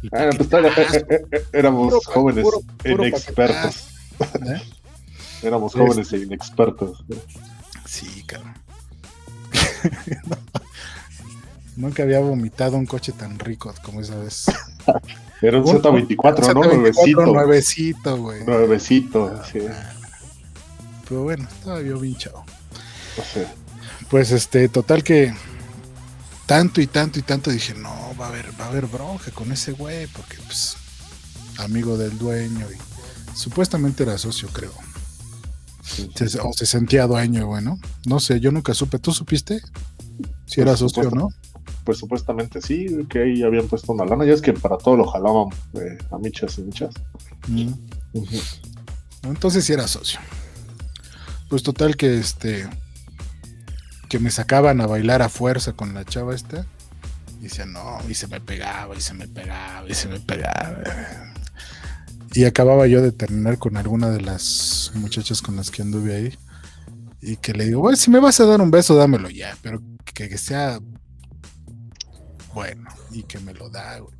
el 0.02 0.10
Ah, 0.12 0.30
pues, 0.38 1.04
eh, 1.08 1.26
éramos 1.52 1.88
Puro 1.88 2.00
jóvenes 2.04 2.44
puro- 2.44 2.60
puro 2.60 3.06
inexpertos. 3.08 3.88
¿eh? 4.46 4.62
Éramos 5.42 5.74
Este- 5.74 5.84
jóvenes 5.86 6.12
e 6.12 6.18
inexpertos. 6.18 7.04
Sí, 7.86 8.22
cabrón. 8.26 8.54
No. 10.26 10.36
Nunca 11.76 12.04
había 12.04 12.20
vomitado 12.20 12.76
un 12.76 12.86
coche 12.86 13.12
tan 13.12 13.38
rico 13.38 13.74
como 13.82 14.00
esa 14.00 14.16
vez. 14.16 14.46
Era 15.42 15.58
un 15.60 15.68
Un- 15.68 15.82
Z24, 15.82 16.54
¿no? 16.54 16.62
Z24 16.62 16.64
Nuevecito. 16.64 17.26
Nuevecito, 17.26 18.16
güey. 18.16 18.44
Nuevecito, 18.44 19.42
sí. 19.52 19.60
Pero 21.08 21.22
bueno, 21.24 21.46
estaba 21.48 21.82
yo 21.82 21.98
bien 22.00 22.16
chavo. 22.16 22.44
O 23.18 23.22
sea, 23.34 23.52
Pues 24.10 24.30
este, 24.32 24.68
total 24.68 25.02
que 25.04 25.34
tanto 26.46 26.80
y 26.80 26.86
tanto 26.86 27.18
y 27.18 27.22
tanto 27.22 27.50
dije, 27.50 27.74
no, 27.74 28.14
va 28.20 28.26
a 28.26 28.28
haber, 28.28 28.48
va 28.60 28.66
a 28.66 28.68
haber 28.68 28.86
bronca 28.86 29.30
con 29.32 29.50
ese 29.52 29.72
güey, 29.72 30.06
porque 30.08 30.36
pues 30.46 30.76
amigo 31.58 31.96
del 31.98 32.16
dueño 32.18 32.66
y 32.70 33.36
supuestamente 33.36 34.02
era 34.04 34.16
socio, 34.18 34.48
creo. 34.52 34.72
sí. 35.82 36.08
Se- 36.14 36.38
o 36.40 36.52
se 36.52 36.66
sentía 36.66 37.06
dueño, 37.06 37.46
güey, 37.46 37.62
¿no? 37.64 37.78
No 38.06 38.20
sé, 38.20 38.38
yo 38.40 38.50
nunca 38.52 38.74
supe. 38.74 38.98
¿Tú 38.98 39.12
supiste? 39.12 39.60
Si 40.46 40.60
era 40.60 40.76
socio 40.76 41.08
o 41.08 41.10
no. 41.10 41.28
Pues 41.86 41.98
supuestamente 41.98 42.60
sí, 42.60 43.06
que 43.08 43.20
ahí 43.20 43.42
habían 43.44 43.68
puesto 43.68 43.92
una 43.92 44.04
lana. 44.04 44.24
Ya 44.26 44.32
es 44.32 44.42
que 44.42 44.52
para 44.52 44.76
todo 44.76 44.96
lo 44.96 45.06
jalaban 45.06 45.50
eh, 45.74 45.96
a 46.10 46.18
michas 46.18 46.58
y 46.58 46.62
michas. 46.62 46.92
Mm. 47.46 47.72
Entonces 49.22 49.64
sí 49.64 49.72
era 49.72 49.86
socio. 49.86 50.18
Pues 51.48 51.62
total 51.62 51.96
que 51.96 52.18
este 52.18 52.68
que 54.08 54.18
me 54.18 54.32
sacaban 54.32 54.80
a 54.80 54.88
bailar 54.88 55.22
a 55.22 55.28
fuerza 55.28 55.74
con 55.74 55.94
la 55.94 56.04
chava 56.04 56.34
esta. 56.34 56.66
Y 57.38 57.44
decía, 57.44 57.66
no, 57.66 57.98
y 58.08 58.14
se 58.14 58.26
me 58.26 58.40
pegaba, 58.40 58.96
y 58.96 59.00
se 59.00 59.14
me 59.14 59.28
pegaba, 59.28 59.88
y 59.88 59.94
se 59.94 60.08
me 60.08 60.18
pegaba. 60.18 60.82
Y 62.32 62.44
acababa 62.46 62.88
yo 62.88 63.00
de 63.00 63.12
terminar 63.12 63.58
con 63.58 63.76
alguna 63.76 64.10
de 64.10 64.22
las 64.22 64.90
muchachas 64.94 65.40
con 65.40 65.54
las 65.54 65.70
que 65.70 65.82
anduve 65.82 66.16
ahí. 66.16 66.38
Y 67.20 67.36
que 67.36 67.52
le 67.52 67.66
digo, 67.66 67.80
bueno, 67.80 67.96
si 67.96 68.10
me 68.10 68.18
vas 68.18 68.40
a 68.40 68.46
dar 68.46 68.60
un 68.60 68.72
beso, 68.72 68.96
dámelo 68.96 69.30
ya, 69.30 69.56
pero 69.62 69.80
que, 70.04 70.28
que 70.28 70.38
sea 70.38 70.80
bueno, 72.56 72.88
y 73.10 73.22
que 73.24 73.38
me 73.38 73.52
lo 73.52 73.68
da, 73.68 73.98
güey. 73.98 74.16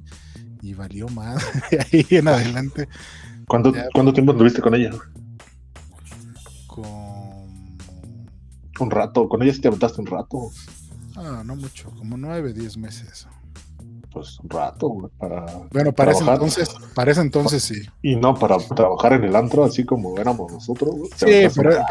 Y 0.61 0.75
valió 0.75 1.09
más 1.09 1.43
de 1.71 1.79
ahí 1.81 2.07
en 2.11 2.29
adelante. 2.29 2.87
¿Cuánto, 3.49 3.73
Ya. 3.75 3.87
¿Cuánto 3.95 4.13
tiempo 4.13 4.33
anduviste 4.33 4.61
con 4.61 4.75
ella? 4.75 4.91
Con. 6.67 6.85
Un 8.79 8.91
rato. 8.91 9.27
Con 9.27 9.43
ella 9.43 9.55
sí 9.55 9.63
te 9.63 9.69
aventaste 9.69 10.03
un 10.03 10.07
rato. 10.07 10.51
Ah, 11.17 11.43
no 11.47 11.57
mucho, 11.57 11.91
como 11.93 12.19
nueve, 12.19 12.53
diez 12.53 12.77
meses. 12.77 13.27
Pues 14.13 14.39
un 14.41 14.51
rato, 14.51 14.89
güey, 14.89 15.11
para. 15.17 15.47
Bueno, 15.73 15.93
para 15.93 16.13
ese 16.13 16.25
entonces, 16.25 16.69
para 16.95 17.13
ese 17.13 17.23
entonces 17.23 17.63
sí. 17.63 17.89
Y 18.03 18.17
no 18.17 18.35
para 18.35 18.59
trabajar 18.59 19.15
en 19.15 19.25
el 19.25 19.35
antro 19.35 19.65
así 19.65 19.83
como 19.85 20.19
éramos 20.19 20.53
nosotros. 20.53 20.95
güey. 20.95 21.11
Sí, 21.17 21.49
pero 21.57 21.73
eh, 21.73 21.85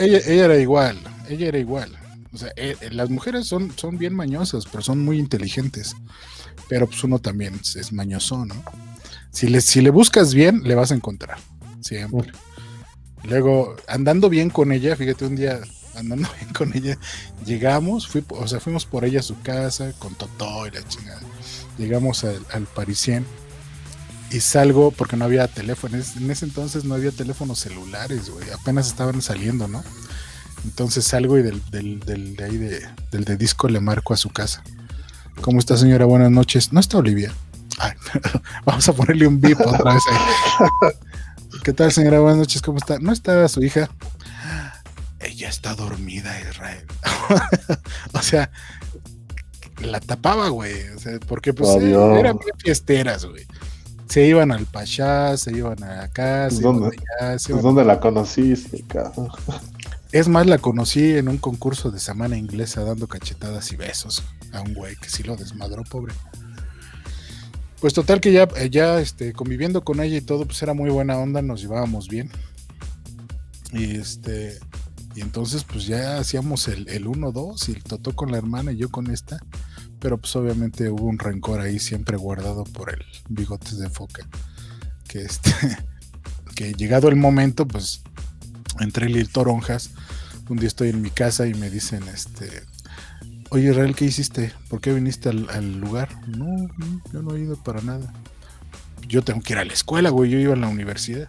ella, 0.00 0.18
ella 0.26 0.44
era 0.46 0.58
igual, 0.58 0.98
ella 1.28 1.46
era 1.46 1.58
igual. 1.58 1.96
O 2.32 2.38
sea, 2.38 2.48
eh, 2.56 2.76
eh, 2.80 2.90
las 2.90 3.10
mujeres 3.10 3.46
son, 3.46 3.72
son 3.76 3.98
bien 3.98 4.14
mañosas, 4.14 4.64
pero 4.70 4.82
son 4.82 5.04
muy 5.04 5.18
inteligentes. 5.18 5.94
Pero 6.68 6.86
pues 6.86 7.04
uno 7.04 7.18
también 7.18 7.58
es, 7.60 7.76
es 7.76 7.92
mañoso, 7.92 8.44
¿no? 8.44 8.62
Si 9.30 9.48
le, 9.48 9.60
si 9.60 9.80
le 9.80 9.90
buscas 9.90 10.34
bien, 10.34 10.62
le 10.64 10.74
vas 10.74 10.92
a 10.92 10.94
encontrar. 10.94 11.38
Siempre. 11.80 12.32
Luego, 13.24 13.76
andando 13.86 14.28
bien 14.28 14.50
con 14.50 14.72
ella, 14.72 14.96
fíjate, 14.96 15.26
un 15.26 15.36
día 15.36 15.60
andando 15.94 16.28
bien 16.40 16.52
con 16.52 16.76
ella, 16.76 16.98
llegamos, 17.44 18.08
fui, 18.08 18.24
o 18.28 18.48
sea, 18.48 18.60
fuimos 18.60 18.86
por 18.86 19.04
ella 19.04 19.20
a 19.20 19.24
su 19.24 19.40
casa 19.42 19.92
con 19.98 20.14
Totó 20.14 20.66
y 20.66 20.70
la 20.70 20.86
chingada. 20.86 21.20
Llegamos 21.78 22.24
al, 22.24 22.44
al 22.52 22.66
Parisien 22.66 23.26
y 24.30 24.40
salgo 24.40 24.90
porque 24.90 25.16
no 25.16 25.24
había 25.26 25.46
teléfonos. 25.48 26.16
En 26.16 26.30
ese 26.30 26.46
entonces 26.46 26.84
no 26.84 26.94
había 26.94 27.10
teléfonos 27.10 27.58
celulares, 27.58 28.30
güey. 28.30 28.50
Apenas 28.50 28.88
estaban 28.88 29.20
saliendo, 29.20 29.68
¿no? 29.68 29.84
Entonces 30.64 31.04
salgo 31.04 31.38
y 31.38 31.42
del, 31.42 31.62
del, 31.70 32.00
del 32.00 32.36
de 32.36 32.44
ahí 32.44 32.56
de, 32.56 32.80
del 33.10 33.24
de 33.24 33.36
disco 33.36 33.68
le 33.68 33.80
marco 33.80 34.14
a 34.14 34.16
su 34.16 34.30
casa. 34.30 34.62
¿Cómo 35.40 35.58
está, 35.58 35.76
señora? 35.76 36.04
Buenas 36.04 36.30
noches. 36.30 36.72
¿No 36.72 36.80
está 36.80 36.98
Olivia? 36.98 37.32
Ay, 37.78 37.92
vamos 38.64 38.88
a 38.88 38.92
ponerle 38.92 39.26
un 39.26 39.40
bip 39.40 39.58
otra 39.60 39.94
vez 39.94 40.02
ahí. 40.10 40.90
¿Qué 41.64 41.72
tal, 41.72 41.90
señora? 41.92 42.20
Buenas 42.20 42.38
noches. 42.38 42.62
¿Cómo 42.62 42.78
está? 42.78 42.98
¿No 42.98 43.12
está 43.12 43.48
su 43.48 43.62
hija? 43.62 43.90
Ella 45.20 45.48
está 45.48 45.74
dormida, 45.74 46.32
Israel. 46.48 46.84
o 48.12 48.22
sea, 48.22 48.50
la 49.80 50.00
tapaba, 50.00 50.48
güey. 50.48 50.88
O 50.90 50.98
sea, 50.98 51.18
porque 51.26 51.52
pues 51.54 51.70
Adiós. 51.70 52.16
eh, 52.16 52.20
eran 52.20 52.38
bien 52.38 52.56
fiesteras, 52.58 53.24
güey. 53.24 53.46
Se 54.08 54.26
iban 54.26 54.52
al 54.52 54.66
Pachá, 54.66 55.36
se 55.38 55.52
iban 55.56 55.82
acá, 55.82 56.50
se 56.50 56.60
iban 56.60 56.80
¿Dónde? 56.80 56.96
allá, 57.20 57.38
se 57.38 57.48
Pues, 57.48 57.48
iban- 57.50 57.62
¿Dónde 57.62 57.84
la 57.84 57.98
conociste, 58.00 58.82
cabrón? 58.86 59.28
Es 60.12 60.28
más, 60.28 60.46
la 60.46 60.58
conocí 60.58 61.12
en 61.12 61.28
un 61.28 61.38
concurso 61.38 61.90
de 61.90 61.98
semana 61.98 62.36
inglesa 62.36 62.84
dando 62.84 63.08
cachetadas 63.08 63.72
y 63.72 63.76
besos 63.76 64.22
a 64.52 64.60
un 64.60 64.74
güey 64.74 64.94
que 64.96 65.08
sí 65.08 65.22
lo 65.22 65.36
desmadró, 65.36 65.84
pobre. 65.84 66.12
Pues 67.80 67.94
total 67.94 68.20
que 68.20 68.30
ya, 68.30 68.46
eh, 68.56 68.68
ya 68.68 69.00
este, 69.00 69.32
conviviendo 69.32 69.82
con 69.82 70.00
ella 70.00 70.18
y 70.18 70.20
todo, 70.20 70.44
pues 70.44 70.62
era 70.62 70.74
muy 70.74 70.90
buena 70.90 71.16
onda, 71.16 71.40
nos 71.40 71.62
llevábamos 71.62 72.08
bien. 72.08 72.30
Y 73.72 73.96
este, 73.96 74.58
y 75.14 75.22
entonces 75.22 75.64
pues 75.64 75.86
ya 75.86 76.18
hacíamos 76.18 76.68
el, 76.68 76.88
el 76.90 77.06
1-2 77.06 77.70
y 77.70 77.72
el 77.72 77.82
Totó 77.82 78.14
con 78.14 78.30
la 78.30 78.36
hermana 78.36 78.72
y 78.72 78.76
yo 78.76 78.90
con 78.90 79.10
esta. 79.10 79.38
Pero 79.98 80.18
pues 80.18 80.36
obviamente 80.36 80.90
hubo 80.90 81.06
un 81.06 81.18
rencor 81.18 81.60
ahí 81.60 81.78
siempre 81.78 82.18
guardado 82.18 82.64
por 82.64 82.90
el 82.90 83.02
bigotes 83.30 83.78
de 83.78 83.88
foca. 83.88 84.28
Que 85.08 85.22
este, 85.22 85.50
que 86.54 86.74
llegado 86.74 87.08
el 87.08 87.16
momento, 87.16 87.66
pues 87.66 88.02
entre 88.80 89.06
el 89.06 89.28
Toronjas, 89.28 89.90
un 90.48 90.58
día 90.58 90.68
estoy 90.68 90.90
en 90.90 91.02
mi 91.02 91.10
casa 91.10 91.46
y 91.46 91.54
me 91.54 91.70
dicen, 91.70 92.02
este, 92.12 92.64
oye 93.50 93.70
Israel, 93.70 93.94
¿qué 93.94 94.06
hiciste? 94.06 94.52
¿Por 94.68 94.80
qué 94.80 94.92
viniste 94.92 95.28
al, 95.28 95.80
lugar? 95.80 96.08
No, 96.28 96.46
no, 96.46 97.02
yo 97.12 97.22
no 97.22 97.34
he 97.34 97.40
ido 97.40 97.56
para 97.56 97.80
nada. 97.80 98.12
Yo 99.08 99.22
tengo 99.22 99.40
que 99.40 99.54
ir 99.54 99.58
a 99.58 99.64
la 99.64 99.72
escuela, 99.72 100.10
güey, 100.10 100.30
yo 100.30 100.38
iba 100.38 100.54
a 100.54 100.56
la 100.56 100.68
universidad. 100.68 101.28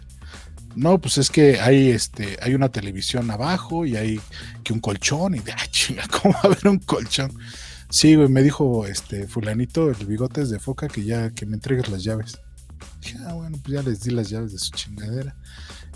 No, 0.74 0.98
pues 0.98 1.18
es 1.18 1.30
que 1.30 1.60
hay 1.60 1.90
este, 1.90 2.36
hay 2.42 2.54
una 2.54 2.68
televisión 2.68 3.30
abajo 3.30 3.86
y 3.86 3.96
hay 3.96 4.20
que 4.64 4.72
un 4.72 4.80
colchón 4.80 5.36
y 5.36 5.38
de 5.38 5.52
ah, 5.52 5.66
chinga, 5.70 6.04
¿cómo 6.08 6.34
va 6.34 6.40
a 6.42 6.46
haber 6.46 6.66
un 6.66 6.78
colchón? 6.78 7.32
Sí, 7.90 8.16
güey, 8.16 8.28
me 8.28 8.42
dijo 8.42 8.86
este 8.86 9.28
fulanito, 9.28 9.90
el 9.90 10.06
bigotes 10.06 10.50
de 10.50 10.58
foca, 10.58 10.88
que 10.88 11.04
ya, 11.04 11.30
que 11.30 11.46
me 11.46 11.54
entregues 11.54 11.88
las 11.88 12.02
llaves. 12.02 12.38
Dije, 13.00 13.18
ah, 13.26 13.34
bueno, 13.34 13.56
pues 13.62 13.74
ya 13.74 13.82
les 13.88 14.00
di 14.00 14.10
las 14.10 14.28
llaves 14.28 14.52
de 14.52 14.58
su 14.58 14.70
chingadera. 14.72 15.36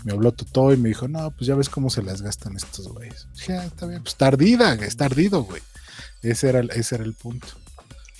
Me 0.03 0.13
habló 0.13 0.31
Totó 0.31 0.71
y 0.73 0.77
me 0.77 0.89
dijo, 0.89 1.07
no, 1.07 1.31
pues 1.31 1.47
ya 1.47 1.55
ves 1.55 1.69
cómo 1.69 1.89
se 1.89 2.01
las 2.01 2.21
gastan 2.21 2.55
estos 2.55 2.87
güeyes. 2.87 3.27
Dije, 3.35 3.57
ah, 3.57 3.65
está 3.65 3.85
bien, 3.85 4.01
pues 4.01 4.13
está 4.13 4.27
ardida, 4.27 4.73
está 4.75 5.05
ardido, 5.05 5.43
güey. 5.43 5.61
Ese 6.21 6.49
era, 6.49 6.59
el- 6.59 6.71
ese 6.71 6.95
era 6.95 7.03
el 7.03 7.13
punto. 7.13 7.47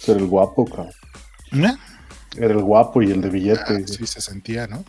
Era 0.07 0.19
el 0.19 0.25
guapo, 0.27 0.65
cabrón. 0.65 0.91
¿Eh? 1.51 1.75
Era 2.37 2.53
el 2.53 2.61
guapo 2.61 3.01
y 3.01 3.11
el 3.11 3.21
de 3.21 3.29
billete. 3.29 3.61
Ah, 3.83 3.87
sí 3.87 4.05
se 4.05 4.21
sentía, 4.21 4.67
¿no? 4.67 4.83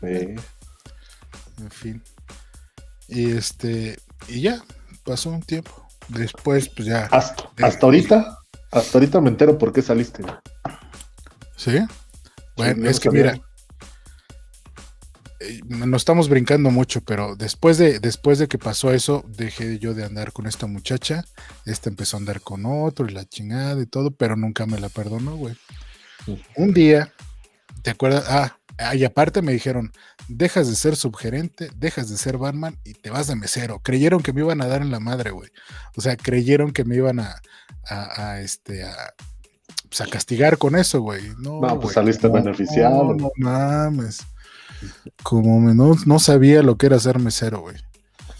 Sí. 0.00 0.34
En 1.58 1.70
fin. 1.70 2.02
Y 3.08 3.32
este, 3.32 3.98
y 4.28 4.40
ya, 4.42 4.62
pasó 5.04 5.30
un 5.30 5.42
tiempo. 5.42 5.86
Después, 6.08 6.68
pues 6.68 6.88
ya. 6.88 7.06
Hasta, 7.06 7.48
hasta 7.62 7.86
ahorita, 7.86 8.38
hasta 8.70 8.98
ahorita 8.98 9.20
me 9.20 9.28
entero 9.28 9.58
por 9.58 9.72
qué 9.72 9.82
saliste. 9.82 10.24
¿Sí? 11.56 11.78
Bueno, 12.56 12.82
no 12.84 12.90
es 12.90 12.98
que 12.98 13.08
sabía. 13.08 13.22
mira, 13.22 13.36
eh, 13.36 13.42
nos 15.66 16.02
estamos 16.02 16.28
brincando 16.28 16.70
mucho, 16.70 17.00
pero 17.02 17.36
después 17.36 17.78
de, 17.78 18.00
después 18.00 18.38
de 18.38 18.48
que 18.48 18.58
pasó 18.58 18.92
eso, 18.92 19.24
dejé 19.28 19.78
yo 19.78 19.94
de 19.94 20.04
andar 20.04 20.32
con 20.32 20.46
esta 20.46 20.66
muchacha. 20.66 21.24
Esta 21.66 21.90
empezó 21.90 22.16
a 22.16 22.20
andar 22.20 22.40
con 22.40 22.64
otro 22.66 23.06
y 23.08 23.12
la 23.12 23.24
chingada 23.24 23.80
y 23.80 23.86
todo, 23.86 24.10
pero 24.10 24.36
nunca 24.36 24.66
me 24.66 24.80
la 24.80 24.88
perdonó, 24.88 25.36
güey. 25.36 25.54
Un 26.56 26.72
día, 26.72 27.12
¿te 27.82 27.90
acuerdas? 27.90 28.24
Ah, 28.28 28.58
ah, 28.78 28.94
y 28.94 29.04
aparte 29.04 29.42
me 29.42 29.52
dijeron, 29.52 29.92
dejas 30.28 30.68
de 30.68 30.76
ser 30.76 30.96
subgerente, 30.96 31.70
dejas 31.76 32.08
de 32.08 32.16
ser 32.16 32.38
barman 32.38 32.78
y 32.84 32.94
te 32.94 33.10
vas 33.10 33.26
de 33.26 33.36
mesero. 33.36 33.80
Creyeron 33.80 34.22
que 34.22 34.32
me 34.32 34.40
iban 34.40 34.60
a 34.60 34.66
dar 34.66 34.82
en 34.82 34.90
la 34.90 35.00
madre, 35.00 35.30
güey. 35.30 35.50
O 35.96 36.00
sea, 36.00 36.16
creyeron 36.16 36.72
que 36.72 36.84
me 36.84 36.96
iban 36.96 37.20
a, 37.20 37.40
a, 37.84 38.30
a, 38.30 38.40
este, 38.40 38.84
a, 38.84 38.94
pues, 39.88 40.00
a 40.00 40.06
castigar 40.06 40.58
con 40.58 40.76
eso, 40.76 41.00
güey. 41.00 41.22
No, 41.38 41.60
No, 41.60 41.68
pues 41.68 41.80
güey, 41.80 41.94
saliste 41.94 42.28
no, 42.28 42.34
beneficiado. 42.34 43.04
No, 43.04 43.14
no 43.14 43.30
mames. 43.36 44.20
Como 45.22 45.60
no, 45.74 45.94
no 46.06 46.18
sabía 46.18 46.62
lo 46.62 46.76
que 46.76 46.86
era 46.86 46.98
ser 46.98 47.18
mesero, 47.18 47.60
güey. 47.60 47.76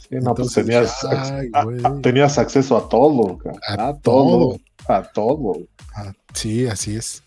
Sí, 0.08 0.16
no, 0.20 0.34
pues 0.34 0.52
tenías, 0.52 0.92
ay, 1.04 1.48
a- 1.52 1.64
güey. 1.64 1.80
a- 1.84 2.00
tenías 2.02 2.38
acceso 2.38 2.76
a 2.76 2.88
todo, 2.88 3.38
A 3.68 3.88
a, 3.88 3.98
todo, 3.98 4.58
a 4.88 5.02
todo. 5.02 5.54
Ah, 5.94 6.12
sí, 6.34 6.66
así 6.66 6.96
es. 6.96 7.22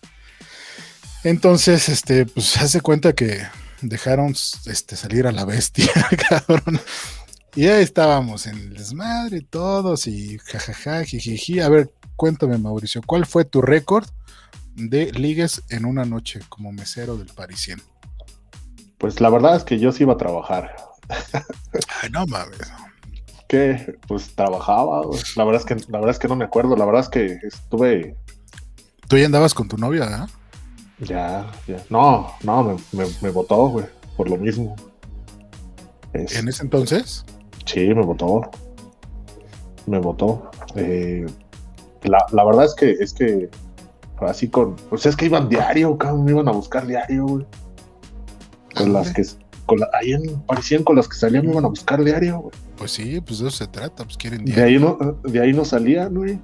Entonces, 1.24 1.88
este, 1.88 2.26
pues 2.26 2.56
hace 2.58 2.80
cuenta 2.80 3.12
que 3.14 3.42
dejaron 3.82 4.34
este, 4.66 4.96
salir 4.96 5.26
a 5.26 5.32
la 5.32 5.44
bestia, 5.44 5.90
cabrón. 6.28 6.80
Y 7.54 7.66
ahí 7.66 7.82
estábamos 7.82 8.46
en 8.46 8.56
el 8.58 8.74
desmadre, 8.74 9.40
todos, 9.40 10.06
y 10.06 10.38
jajaja, 10.38 11.04
jijiji. 11.04 11.60
A 11.60 11.68
ver, 11.68 11.90
cuéntame, 12.14 12.58
Mauricio, 12.58 13.00
¿cuál 13.04 13.26
fue 13.26 13.44
tu 13.44 13.62
récord 13.62 14.06
de 14.74 15.10
ligues 15.12 15.62
en 15.70 15.86
una 15.86 16.04
noche 16.04 16.40
como 16.50 16.70
mesero 16.70 17.16
del 17.16 17.28
Parisien? 17.28 17.80
Pues 18.98 19.20
la 19.20 19.30
verdad 19.30 19.56
es 19.56 19.64
que 19.64 19.78
yo 19.78 19.92
sí 19.92 20.04
iba 20.04 20.14
a 20.14 20.16
trabajar. 20.18 20.74
Ay, 22.02 22.10
no 22.10 22.26
mames. 22.26 22.58
Que 23.48 23.94
pues 24.08 24.34
trabajaba, 24.34 25.02
güey. 25.02 25.20
la 25.36 25.44
verdad 25.44 25.60
es 25.62 25.66
que 25.66 25.90
la 25.90 25.98
verdad 25.98 26.10
es 26.10 26.18
que 26.18 26.28
no 26.28 26.34
me 26.36 26.44
acuerdo, 26.44 26.74
la 26.76 26.84
verdad 26.84 27.02
es 27.02 27.08
que 27.08 27.38
estuve 27.46 28.16
Tú 29.08 29.16
ya 29.16 29.26
andabas 29.26 29.54
con 29.54 29.68
tu 29.68 29.76
novia, 29.76 30.04
¿ah? 30.10 30.26
ya, 30.98 31.46
ya. 31.68 31.76
No, 31.90 32.32
no, 32.42 32.62
me, 32.64 32.74
me, 32.92 33.10
me 33.20 33.30
votó, 33.30 33.68
güey, 33.68 33.86
por 34.16 34.28
lo 34.28 34.36
mismo. 34.36 34.74
Es- 36.12 36.34
En 36.36 36.48
ese 36.48 36.64
entonces. 36.64 37.24
Sí, 37.66 37.86
me 37.94 38.02
votó. 38.02 38.40
Me 39.86 40.00
votó. 40.00 40.50
Eh, 40.74 41.24
la, 42.02 42.18
la 42.32 42.44
verdad 42.44 42.64
es 42.64 42.74
que, 42.74 42.90
es 42.92 43.12
que, 43.12 43.48
así 44.22 44.48
con, 44.48 44.74
pues 44.90 45.06
es 45.06 45.14
que 45.14 45.26
iban 45.26 45.48
diario, 45.48 45.96
cabrón, 45.96 46.24
me 46.24 46.32
iban 46.32 46.48
a 46.48 46.52
buscar 46.52 46.84
diario, 46.86 47.26
güey. 47.26 47.46
Con 48.76 48.92
las 48.92 49.12
que, 49.12 49.22
con 49.66 49.80
la- 49.80 49.88
ahí 50.00 50.12
en, 50.12 50.40
parecían 50.42 50.84
con 50.84 50.96
las 50.96 51.08
que 51.08 51.16
salían, 51.16 51.44
me 51.46 51.52
iban 51.52 51.64
a 51.64 51.68
buscar 51.68 52.02
diario, 52.04 52.38
güey. 52.40 52.52
Pues 52.76 52.90
sí, 52.92 53.20
pues 53.20 53.38
de 53.40 53.48
eso 53.48 53.56
se 53.58 53.66
trata, 53.66 54.04
pues 54.04 54.16
quieren 54.16 54.44
De 54.44 54.52
diario. 54.52 54.64
ahí 54.64 54.78
no, 55.22 55.30
de 55.30 55.40
ahí 55.40 55.52
no 55.52 55.64
salían, 55.64 56.14
güey. 56.14 56.38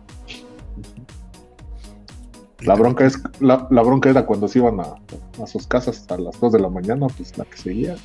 Y 2.60 2.66
La 2.66 2.74
bronca 2.74 3.04
es, 3.06 3.18
la, 3.40 3.66
la 3.70 3.82
bronca 3.82 4.08
era 4.10 4.24
cuando 4.24 4.46
se 4.48 4.58
iban 4.60 4.78
a, 4.80 4.94
a 5.42 5.46
sus 5.46 5.66
casas 5.66 6.04
a 6.10 6.16
las 6.16 6.38
2 6.40 6.52
de 6.52 6.60
la 6.60 6.68
mañana, 6.68 7.08
pues 7.08 7.36
la 7.36 7.44
que 7.44 7.56
seguía. 7.56 7.96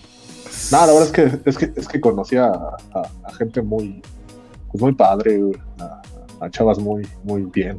No, 0.71 0.77
la 0.79 0.87
verdad 0.93 1.03
es 1.03 1.11
que, 1.11 1.49
es 1.49 1.57
que, 1.57 1.71
es 1.79 1.87
que 1.87 2.01
conocía 2.01 2.45
a, 2.47 2.77
a- 2.93 3.11
a 3.23 3.33
gente 3.35 3.61
muy, 3.61 4.01
pues 4.71 4.81
muy 4.81 4.93
padre, 4.93 5.37
güey, 5.37 5.57
a, 5.79 6.01
a 6.45 6.49
chavas 6.49 6.79
muy, 6.79 7.07
muy 7.23 7.43
bien. 7.43 7.77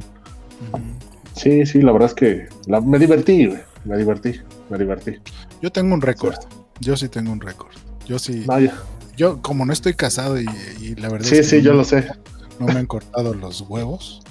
Sí, 1.35 1.65
sí, 1.65 1.81
la 1.81 1.91
verdad 1.91 2.09
es 2.09 2.15
que 2.15 2.47
la- 2.67 2.79
me 2.81 2.97
divertí, 2.97 3.45
güey, 3.47 3.59
me 3.83 3.97
divertí, 3.97 4.39
me 4.69 4.77
divertí. 4.77 5.15
Yo 5.61 5.71
tengo 5.71 5.93
un 5.93 6.01
récord. 6.01 6.35
Yo 6.79 6.95
sí 6.97 7.09
tengo 7.09 7.31
un 7.31 7.41
récord. 7.41 7.71
Yo 8.05 8.19
sí. 8.19 8.45
No, 8.47 8.59
ya- 8.59 8.73
Yo, 9.17 9.41
como 9.41 9.65
no 9.65 9.73
estoy 9.73 9.93
casado 9.95 10.39
y, 10.39 10.45
y 10.79 10.95
la 10.95 11.09
verdad 11.09 11.27
Sí, 11.27 11.35
es 11.35 11.41
que 11.41 11.47
sí, 11.49 11.55
no, 11.57 11.61
yo 11.63 11.73
lo 11.73 11.83
sé. 11.83 12.07
no 12.59 12.67
me 12.67 12.79
han 12.79 12.85
cortado 12.85 13.33
los 13.33 13.61
huevos. 13.61 14.21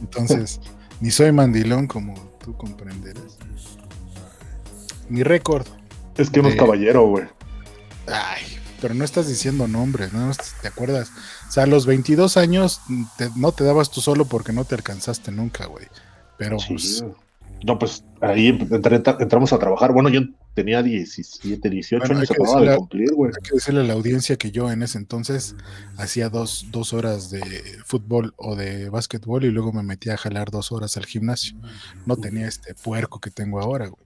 Entonces, 0.00 0.60
ni 1.00 1.10
soy 1.10 1.32
mandilón 1.32 1.86
como 1.86 2.14
tú 2.42 2.56
comprenderás. 2.56 3.38
Mi 5.08 5.22
récord. 5.22 5.66
Es 6.16 6.30
que 6.30 6.40
uno 6.40 6.48
es 6.48 6.54
Eh, 6.54 6.58
caballero, 6.58 7.06
güey. 7.08 7.24
Ay, 8.06 8.42
pero 8.80 8.94
no 8.94 9.04
estás 9.04 9.28
diciendo 9.28 9.66
nombres, 9.68 10.12
¿no? 10.12 10.30
¿Te 10.62 10.68
acuerdas? 10.68 11.10
O 11.48 11.52
sea, 11.52 11.64
a 11.64 11.66
los 11.66 11.84
22 11.86 12.36
años 12.36 12.80
te- 13.18 13.30
no 13.36 13.52
te 13.52 13.64
dabas 13.64 13.90
tú 13.90 14.00
solo 14.00 14.24
porque 14.24 14.52
no 14.52 14.64
te 14.64 14.74
alcanzaste 14.74 15.30
nunca, 15.30 15.66
güey. 15.66 15.86
Pero 16.38 16.58
Sí, 16.58 16.68
pues. 16.70 17.04
No, 17.62 17.78
pues 17.78 18.04
ahí 18.20 18.48
entramos 18.48 19.52
a 19.52 19.58
trabajar. 19.58 19.92
Bueno, 19.92 20.08
yo 20.08 20.20
tenía 20.54 20.82
17, 20.82 21.70
18 21.70 22.00
Bueno, 22.04 22.18
años, 22.18 22.30
acababa 22.30 22.60
de 22.60 22.76
cumplir, 22.76 23.12
güey. 23.14 23.32
hay 23.34 23.42
que 23.42 23.54
decirle 23.54 23.80
a 23.80 23.84
la 23.84 23.94
audiencia 23.94 24.36
que 24.36 24.50
yo 24.50 24.70
en 24.70 24.82
ese 24.82 24.98
entonces 24.98 25.56
hacía 25.96 26.28
dos, 26.28 26.66
dos 26.70 26.92
horas 26.92 27.30
de 27.30 27.42
fútbol 27.86 28.34
o 28.36 28.54
de 28.54 28.90
básquetbol 28.90 29.44
y 29.44 29.50
luego 29.50 29.72
me 29.72 29.82
metía 29.82 30.14
a 30.14 30.18
jalar 30.18 30.50
dos 30.50 30.72
horas 30.72 30.96
al 30.96 31.06
gimnasio. 31.06 31.56
No 32.06 32.16
tenía 32.16 32.46
este 32.46 32.74
puerco 32.74 33.20
que 33.20 33.30
tengo 33.30 33.60
ahora, 33.60 33.88
güey. 33.88 34.04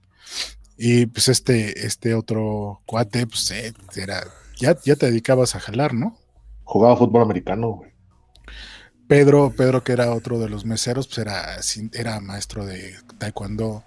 Y 0.77 1.07
pues 1.07 1.27
este, 1.27 1.85
este 1.85 2.13
otro 2.13 2.81
cuate, 2.85 3.27
pues 3.27 3.51
eh, 3.51 3.73
era, 3.97 4.23
ya, 4.57 4.77
ya 4.85 4.95
te 4.95 5.07
dedicabas 5.07 5.55
a 5.55 5.59
jalar, 5.59 5.93
¿no? 5.93 6.17
Jugaba 6.63 6.95
fútbol 6.95 7.23
americano, 7.23 7.69
güey. 7.69 7.91
Pedro, 9.09 9.51
Pedro, 9.57 9.83
que 9.83 9.91
era 9.91 10.13
otro 10.13 10.37
de 10.37 10.49
los 10.49 10.65
meseros, 10.65 11.07
pues 11.07 11.17
era, 11.17 11.57
era 11.93 12.19
maestro 12.19 12.63
de 12.63 12.93
taekwondo. 13.17 13.83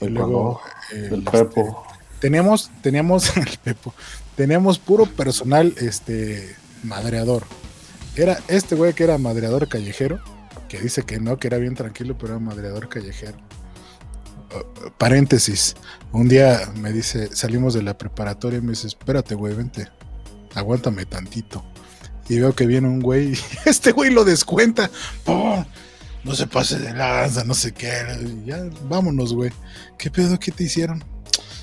Y 0.00 0.08
luego 0.08 0.60
el, 0.90 1.04
El 1.04 1.18
este, 1.20 1.30
Pepo. 1.30 1.86
teníamos, 2.18 2.72
teníamos 2.82 3.36
el 3.36 3.56
Pepo, 3.62 3.94
teníamos 4.34 4.80
puro 4.80 5.06
personal 5.06 5.72
este 5.76 6.56
madreador. 6.82 7.44
Era 8.16 8.40
este 8.48 8.74
güey 8.74 8.94
que 8.94 9.04
era 9.04 9.16
madreador 9.16 9.68
callejero, 9.68 10.18
que 10.68 10.80
dice 10.80 11.04
que 11.04 11.20
no, 11.20 11.36
que 11.38 11.46
era 11.46 11.58
bien 11.58 11.76
tranquilo, 11.76 12.18
pero 12.18 12.32
era 12.32 12.40
madreador 12.40 12.88
callejero. 12.88 13.38
Uh, 14.50 14.90
paréntesis, 14.98 15.76
un 16.10 16.28
día 16.28 16.68
me 16.74 16.92
dice, 16.92 17.28
salimos 17.36 17.74
de 17.74 17.82
la 17.84 17.96
preparatoria 17.96 18.58
y 18.58 18.62
me 18.62 18.70
dice, 18.70 18.88
espérate 18.88 19.36
güey, 19.36 19.54
vente, 19.54 19.86
aguántame 20.52 21.06
tantito. 21.06 21.64
Y 22.28 22.38
veo 22.38 22.54
que 22.54 22.66
viene 22.66 22.88
un 22.88 23.00
güey 23.00 23.32
y 23.34 23.38
este 23.66 23.92
güey 23.92 24.10
lo 24.10 24.24
descuenta. 24.24 24.90
No 26.24 26.34
se 26.34 26.46
pase 26.46 26.78
de 26.78 26.94
lanza, 26.94 27.44
no 27.44 27.52
sé 27.54 27.72
qué. 27.72 27.92
ya, 28.46 28.64
vámonos, 28.88 29.34
güey. 29.34 29.50
¿Qué 29.98 30.10
pedo? 30.10 30.38
¿Qué 30.38 30.50
te 30.52 30.64
hicieron? 30.64 31.04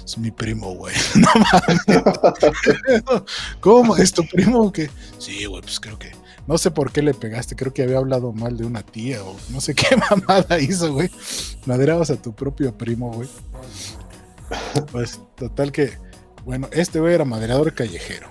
Es 0.06 0.18
mi 0.18 0.30
primo, 0.32 0.76
güey. 0.76 0.96
No 1.16 1.30
mames. 1.36 3.04
¿Cómo? 3.60 3.98
¿Es 3.98 4.12
tu 4.14 4.28
primo 4.28 4.62
o 4.62 4.72
qué? 4.72 4.90
Sí, 5.18 5.46
güey, 5.46 5.62
pues 5.62 5.80
creo 5.80 5.98
que. 5.98 6.12
No 6.48 6.58
sé 6.58 6.70
por 6.70 6.92
qué 6.92 7.02
le 7.02 7.14
pegaste. 7.14 7.56
Creo 7.56 7.74
que 7.74 7.84
había 7.84 7.98
hablado 7.98 8.34
mal 8.34 8.58
de 8.58 8.66
una 8.66 8.84
tía 8.84 9.24
o 9.24 9.36
no 9.50 9.62
sé 9.62 9.74
qué 9.74 9.96
mamada 9.96 10.60
hizo, 10.60 10.94
güey. 10.94 11.10
Maderabas 11.66 12.10
a 12.12 12.22
tu 12.22 12.34
propio 12.34 12.78
primo, 12.78 13.12
güey. 13.12 13.30
Pues 14.92 15.20
total 15.36 15.72
que. 15.72 15.98
Bueno, 16.46 16.68
este 16.72 17.00
güey 17.00 17.14
era 17.14 17.26
maderador 17.26 17.74
callejero. 17.74 18.30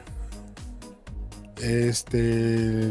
Este. 1.62 2.90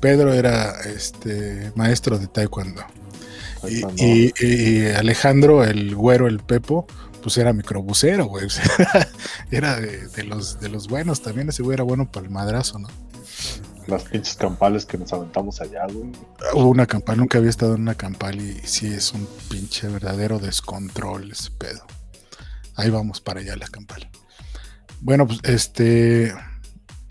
Pedro 0.00 0.32
era 0.32 0.80
este 0.82 1.72
maestro 1.74 2.18
de 2.18 2.26
taekwondo. 2.28 2.82
Y, 3.96 4.86
Alejandro, 4.86 5.64
el 5.64 5.94
güero, 5.94 6.26
el 6.26 6.40
Pepo, 6.40 6.86
pues 7.22 7.38
era 7.38 7.52
microbusero, 7.52 8.26
güey. 8.26 8.48
era 9.50 9.80
de, 9.80 10.08
de 10.08 10.24
los, 10.24 10.60
de 10.60 10.68
los 10.68 10.88
buenos 10.88 11.22
también. 11.22 11.48
Ese 11.48 11.62
güey 11.62 11.74
era 11.74 11.84
bueno 11.84 12.10
para 12.10 12.26
el 12.26 12.32
madrazo, 12.32 12.78
¿no? 12.78 12.88
Las 13.86 14.04
pinches 14.04 14.36
campales 14.36 14.86
que 14.86 14.96
nos 14.96 15.12
aventamos 15.12 15.60
allá, 15.60 15.86
güey. 15.92 16.12
Hubo 16.54 16.68
una 16.68 16.86
campal, 16.86 17.18
nunca 17.18 17.38
había 17.38 17.50
estado 17.50 17.74
en 17.74 17.82
una 17.82 17.96
campal 17.96 18.40
y 18.40 18.60
sí 18.64 18.86
es 18.86 19.12
un 19.12 19.26
pinche 19.48 19.88
verdadero 19.88 20.38
descontrol 20.38 21.30
ese 21.32 21.50
pedo. 21.50 21.84
Ahí 22.76 22.90
vamos 22.90 23.20
para 23.20 23.40
allá 23.40 23.56
la 23.56 23.66
campal. 23.66 24.08
Bueno, 25.00 25.26
pues 25.26 25.40
este. 25.42 26.32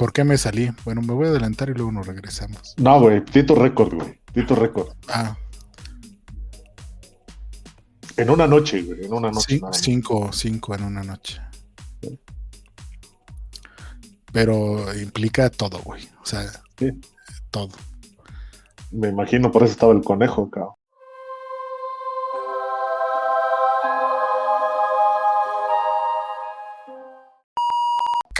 ¿Por 0.02 0.14
qué 0.14 0.24
me 0.24 0.36
salí? 0.36 0.68
Bueno, 0.84 1.04
me 1.04 1.14
voy 1.14 1.28
a 1.28 1.30
adelantar 1.30 1.70
y 1.70 1.76
luego 1.76 1.92
nos 1.92 2.08
regresamos. 2.08 2.74
No, 2.78 3.00
güey, 3.00 3.22
di 3.32 3.44
tu 3.44 3.54
récord, 3.54 3.94
güey. 3.94 4.20
Di 4.34 4.44
tu 4.48 4.56
récord. 4.56 4.96
Ah, 5.08 5.38
En 8.18 8.32
una 8.32 8.48
noche, 8.48 8.82
güey. 8.82 9.06
En 9.06 9.14
una 9.14 9.30
noche. 9.30 9.62
Cinco, 9.74 10.34
cinco 10.34 10.74
en 10.74 10.86
una 10.86 11.04
noche. 11.04 11.40
Pero 14.34 14.92
implica 15.00 15.52
todo, 15.52 15.78
güey. 15.84 16.10
O 16.20 16.26
sea, 16.26 16.50
Sí. 16.80 16.90
todo. 17.52 17.70
Me 18.90 19.10
imagino 19.10 19.52
por 19.52 19.62
eso 19.62 19.74
estaba 19.74 19.94
el 19.94 20.02
conejo, 20.04 20.50
cabrón. 20.50 20.74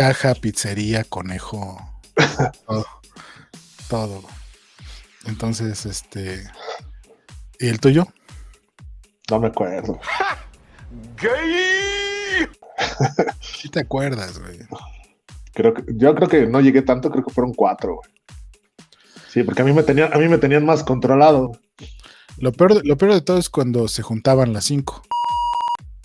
Caja, 0.02 0.34
pizzería, 0.34 1.04
conejo. 1.04 1.80
todo. 2.66 2.88
todo. 3.88 4.24
Entonces, 5.28 5.86
este. 5.86 6.44
¿Y 7.60 7.68
el 7.68 7.80
tuyo? 7.80 8.08
No 9.30 9.40
me 9.40 9.50
acuerdo. 9.50 10.00
¡Gay! 11.22 12.48
Sí 13.42 13.70
te 13.70 13.82
acuerdas, 13.82 14.40
güey. 14.40 14.58
Creo 15.54 15.76
que, 15.76 15.84
yo 15.90 16.16
creo 16.16 16.28
que 16.28 16.48
no 16.48 16.62
llegué 16.62 16.82
tanto, 16.82 17.12
creo 17.12 17.24
que 17.24 17.32
fueron 17.32 17.54
cuatro, 17.54 17.98
güey. 17.98 18.10
Sí, 19.30 19.44
porque 19.44 19.62
a 19.62 19.66
mí 19.66 19.72
me 19.72 19.84
tenían, 19.84 20.12
a 20.12 20.18
mí 20.18 20.28
me 20.28 20.40
tenían 20.40 20.66
más 20.66 20.84
controlado. 20.84 21.52
Lo 22.40 22.52
peor, 22.54 22.84
lo 22.84 22.98
peor 22.98 23.14
de 23.14 23.22
todo 23.22 23.38
es 23.38 23.52
cuando 23.52 23.88
se 23.88 24.02
juntaban 24.02 24.52
las 24.52 24.66
cinco. 24.66 25.04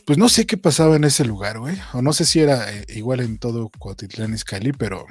Pues 0.07 0.19
no 0.19 0.29
sé 0.29 0.47
qué 0.47 0.57
pasaba 0.57 0.97
en 0.97 1.05
ese 1.05 1.25
lugar, 1.25 1.59
güey. 1.59 1.77
O 1.93 2.01
no 2.01 2.13
sé 2.13 2.25
si 2.25 2.41
era 2.41 2.73
eh, 2.73 2.85
igual 2.91 3.21
en 3.21 3.39
todo 3.39 3.71
Cuautitlán 3.79 4.33
Izcalli, 4.35 4.73
pero 4.73 5.05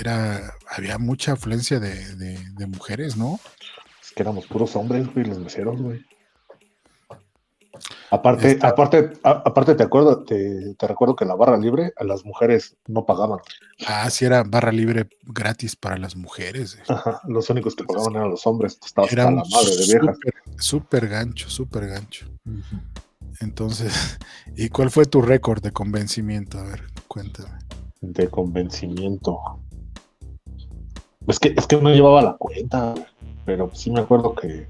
era, 0.00 0.54
había 0.70 0.98
mucha 0.98 1.32
afluencia 1.32 1.78
de, 1.78 2.14
de- 2.16 2.42
de 2.52 2.66
mujeres, 2.66 3.16
¿no? 3.16 3.38
Es 4.02 4.12
que 4.14 4.22
éramos 4.22 4.46
puros 4.46 4.74
hombres, 4.76 5.06
güey, 5.12 5.26
los 5.26 5.38
meseros, 5.38 5.80
güey. 5.80 6.00
Aparte, 8.10 8.58
aparte, 8.62 9.12
a- 9.22 9.42
aparte 9.44 9.74
te 9.74 9.82
acuerdo, 9.82 10.24
te, 10.24 10.74
te 10.74 10.86
recuerdo 10.88 11.14
que 11.14 11.24
en 11.24 11.28
la 11.28 11.34
barra 11.36 11.58
libre 11.58 11.92
a 11.96 12.04
las 12.04 12.24
mujeres 12.24 12.76
no 12.86 13.04
pagaban. 13.04 13.38
Ah, 13.86 14.08
sí, 14.08 14.24
era 14.24 14.42
barra 14.44 14.72
libre 14.72 15.08
gratis 15.24 15.76
para 15.76 15.98
las 15.98 16.16
mujeres. 16.16 16.76
eh. 16.76 16.82
Ajá, 16.88 17.20
los 17.28 17.50
únicos 17.50 17.76
que 17.76 17.84
pagaban 17.84 18.14
eran 18.16 18.30
los 18.30 18.46
hombres. 18.46 18.78
Estaba 18.84 19.06
hasta 19.06 19.16
la 19.30 19.30
madre 19.44 19.76
de 19.76 19.84
viejas. 19.86 20.16
súper, 20.16 20.34
súper 20.58 21.08
gancho, 21.08 21.50
súper 21.50 21.86
gancho. 21.86 22.26
Entonces, 23.40 24.18
¿y 24.56 24.68
cuál 24.68 24.90
fue 24.90 25.06
tu 25.06 25.22
récord 25.22 25.62
de 25.62 25.72
convencimiento? 25.72 26.58
A 26.58 26.64
ver, 26.64 26.82
cuéntame. 27.06 27.58
De 28.00 28.28
convencimiento. 28.28 29.38
Es 31.26 31.38
que, 31.38 31.54
es 31.56 31.66
que 31.66 31.76
no 31.76 31.90
llevaba 31.90 32.22
la 32.22 32.36
cuenta, 32.38 32.94
pero 33.44 33.70
sí 33.74 33.90
me 33.90 34.00
acuerdo 34.00 34.34
que. 34.34 34.66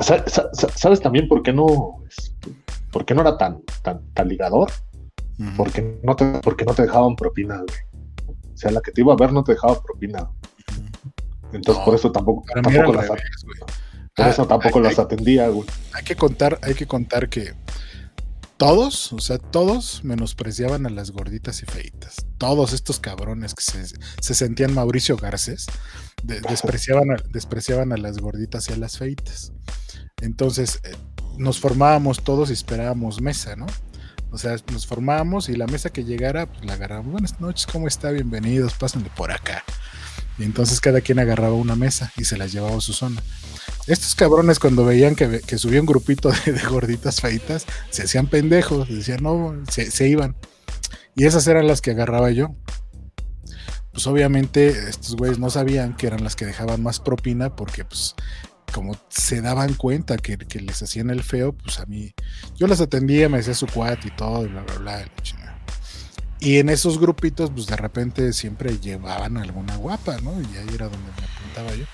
Sa- 0.00 0.26
sa- 0.26 0.48
sa- 0.54 0.68
¿Sabes 0.70 1.00
también 1.00 1.28
por 1.28 1.42
qué 1.42 1.52
no? 1.52 2.02
este, 2.08 2.52
¿Por 2.90 3.04
qué 3.04 3.14
no 3.14 3.20
era 3.20 3.36
tan, 3.36 3.62
tan, 3.82 4.00
tan 4.14 4.28
ligador? 4.28 4.70
Porque 5.56 5.98
no 6.02 6.14
te, 6.16 6.24
porque 6.42 6.64
no 6.64 6.74
te 6.74 6.82
dejaban 6.82 7.16
propina, 7.16 7.56
güey. 7.58 8.34
O 8.54 8.56
sea, 8.56 8.70
la 8.70 8.80
que 8.82 8.92
te 8.92 9.00
iba 9.00 9.12
a 9.12 9.16
ver 9.16 9.32
no 9.32 9.42
te 9.42 9.52
dejaba 9.52 9.80
propina. 9.82 10.28
Entonces 11.52 11.78
No, 11.80 11.84
por 11.84 11.94
eso 11.94 12.12
tampoco, 12.12 12.44
tampoco 12.52 12.92
las, 12.92 13.08
revés, 13.08 13.44
güey. 13.44 13.58
Por 14.20 14.28
Ah, 14.28 14.32
eso 14.32 14.46
tampoco 14.46 14.78
hay- 14.78 14.84
las 14.84 14.98
atendía, 14.98 15.48
güey. 15.48 15.68
Hay 15.92 16.04
que 16.04 16.16
contar, 16.16 16.58
hay 16.62 16.74
que 16.74 16.86
contar 16.86 17.28
que 17.28 17.54
todos, 18.56 19.12
o 19.14 19.18
sea, 19.20 19.38
todos 19.38 20.04
menospreciaban 20.04 20.84
a 20.86 20.90
las 20.90 21.10
gorditas 21.12 21.62
y 21.62 21.66
feitas. 21.66 22.16
Todos 22.36 22.72
estos 22.74 23.00
cabrones 23.00 23.54
que 23.54 23.62
se, 23.62 23.84
se 24.20 24.34
sentían 24.34 24.74
Mauricio 24.74 25.16
Garcés 25.16 25.66
de- 26.22 26.40
despreciaban, 26.48 27.10
a, 27.12 27.16
despreciaban 27.30 27.92
a 27.92 27.96
las 27.96 28.18
gorditas 28.18 28.68
y 28.68 28.72
a 28.74 28.76
las 28.76 28.98
feitas. 28.98 29.52
Entonces, 30.20 30.80
eh, 30.84 30.94
nos 31.38 31.58
formábamos 31.58 32.22
todos 32.22 32.50
y 32.50 32.52
esperábamos 32.52 33.22
mesa, 33.22 33.56
¿no? 33.56 33.66
O 34.30 34.36
sea, 34.38 34.56
nos 34.72 34.86
formábamos 34.86 35.48
y 35.48 35.56
la 35.56 35.66
mesa 35.66 35.90
que 35.90 36.04
llegara, 36.04 36.46
pues 36.46 36.64
la 36.64 36.74
agarrábamos. 36.74 37.12
Buenas 37.12 37.40
noches, 37.40 37.66
¿cómo 37.66 37.88
está? 37.88 38.10
Bienvenidos, 38.10 38.74
pásenle 38.74 39.10
por 39.16 39.32
acá. 39.32 39.64
Y 40.38 40.44
entonces 40.44 40.80
cada 40.80 41.00
quien 41.00 41.18
agarraba 41.18 41.54
una 41.54 41.74
mesa 41.76 42.12
y 42.16 42.24
se 42.24 42.36
las 42.36 42.52
llevaba 42.52 42.76
a 42.76 42.80
su 42.80 42.92
zona. 42.92 43.22
Estos 43.86 44.14
cabrones 44.14 44.58
cuando 44.58 44.84
veían 44.84 45.14
que, 45.16 45.58
subía 45.58 45.80
un 45.80 45.86
grupito 45.86 46.30
de, 46.44 46.52
gorditas 46.68 47.20
feitas, 47.20 47.66
se 47.90 48.02
hacían 48.04 48.26
pendejos, 48.26 48.88
decían 48.88 49.22
no, 49.22 49.54
se, 49.68 50.08
iban. 50.08 50.36
Y 51.14 51.24
esas 51.24 51.46
eran 51.46 51.66
las 51.66 51.80
que 51.80 51.92
agarraba 51.92 52.30
yo. 52.30 52.54
Pues 53.92 54.06
obviamente 54.06 54.68
estos 54.68 55.16
güeyes 55.16 55.38
no 55.38 55.50
sabían 55.50 55.96
que 55.96 56.06
eran 56.06 56.22
las 56.22 56.36
que 56.36 56.46
dejaban 56.46 56.82
más 56.82 57.00
propina 57.00 57.56
porque 57.56 57.84
pues 57.84 58.14
como 58.72 58.96
se 59.08 59.40
daban 59.40 59.74
cuenta 59.74 60.16
que, 60.16 60.38
les 60.60 60.80
hacían 60.80 61.10
el 61.10 61.24
feo, 61.24 61.52
pues 61.52 61.80
a 61.80 61.86
mí, 61.86 62.14
yo 62.54 62.68
las 62.68 62.80
atendía, 62.80 63.28
me 63.28 63.38
decía 63.38 63.54
su 63.54 63.66
cuat 63.66 64.04
y 64.06 64.10
todo, 64.12 64.44
y 64.44 64.48
bla, 64.48 64.62
bla, 64.62 64.78
bla. 64.78 65.10
y 66.38 66.58
en 66.58 66.68
esos 66.68 67.00
grupitos, 67.00 67.50
pues 67.50 67.66
de 67.66 67.74
repente 67.74 68.32
siempre 68.32 68.78
llevaban 68.78 69.38
alguna 69.38 69.74
guapa, 69.74 70.18
¿no? 70.20 70.40
Y 70.40 70.56
ahí 70.56 70.68
era 70.72 70.88
donde 70.88 71.10
me 71.20 71.26
apuntaba 71.26 71.74
yo. 71.74 71.84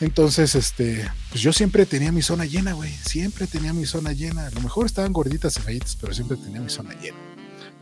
Entonces, 0.00 0.54
este, 0.54 1.08
pues 1.30 1.40
yo 1.42 1.52
siempre 1.52 1.84
tenía 1.84 2.12
mi 2.12 2.22
zona 2.22 2.44
llena, 2.44 2.72
güey. 2.72 2.92
Siempre 2.92 3.46
tenía 3.46 3.72
mi 3.72 3.84
zona 3.84 4.12
llena. 4.12 4.46
A 4.46 4.50
lo 4.50 4.60
mejor 4.60 4.86
estaban 4.86 5.12
gorditas 5.12 5.56
y 5.56 5.60
feitas, 5.60 5.96
pero 6.00 6.14
siempre 6.14 6.36
tenía 6.36 6.60
mi 6.60 6.70
zona 6.70 6.94
llena. 7.00 7.16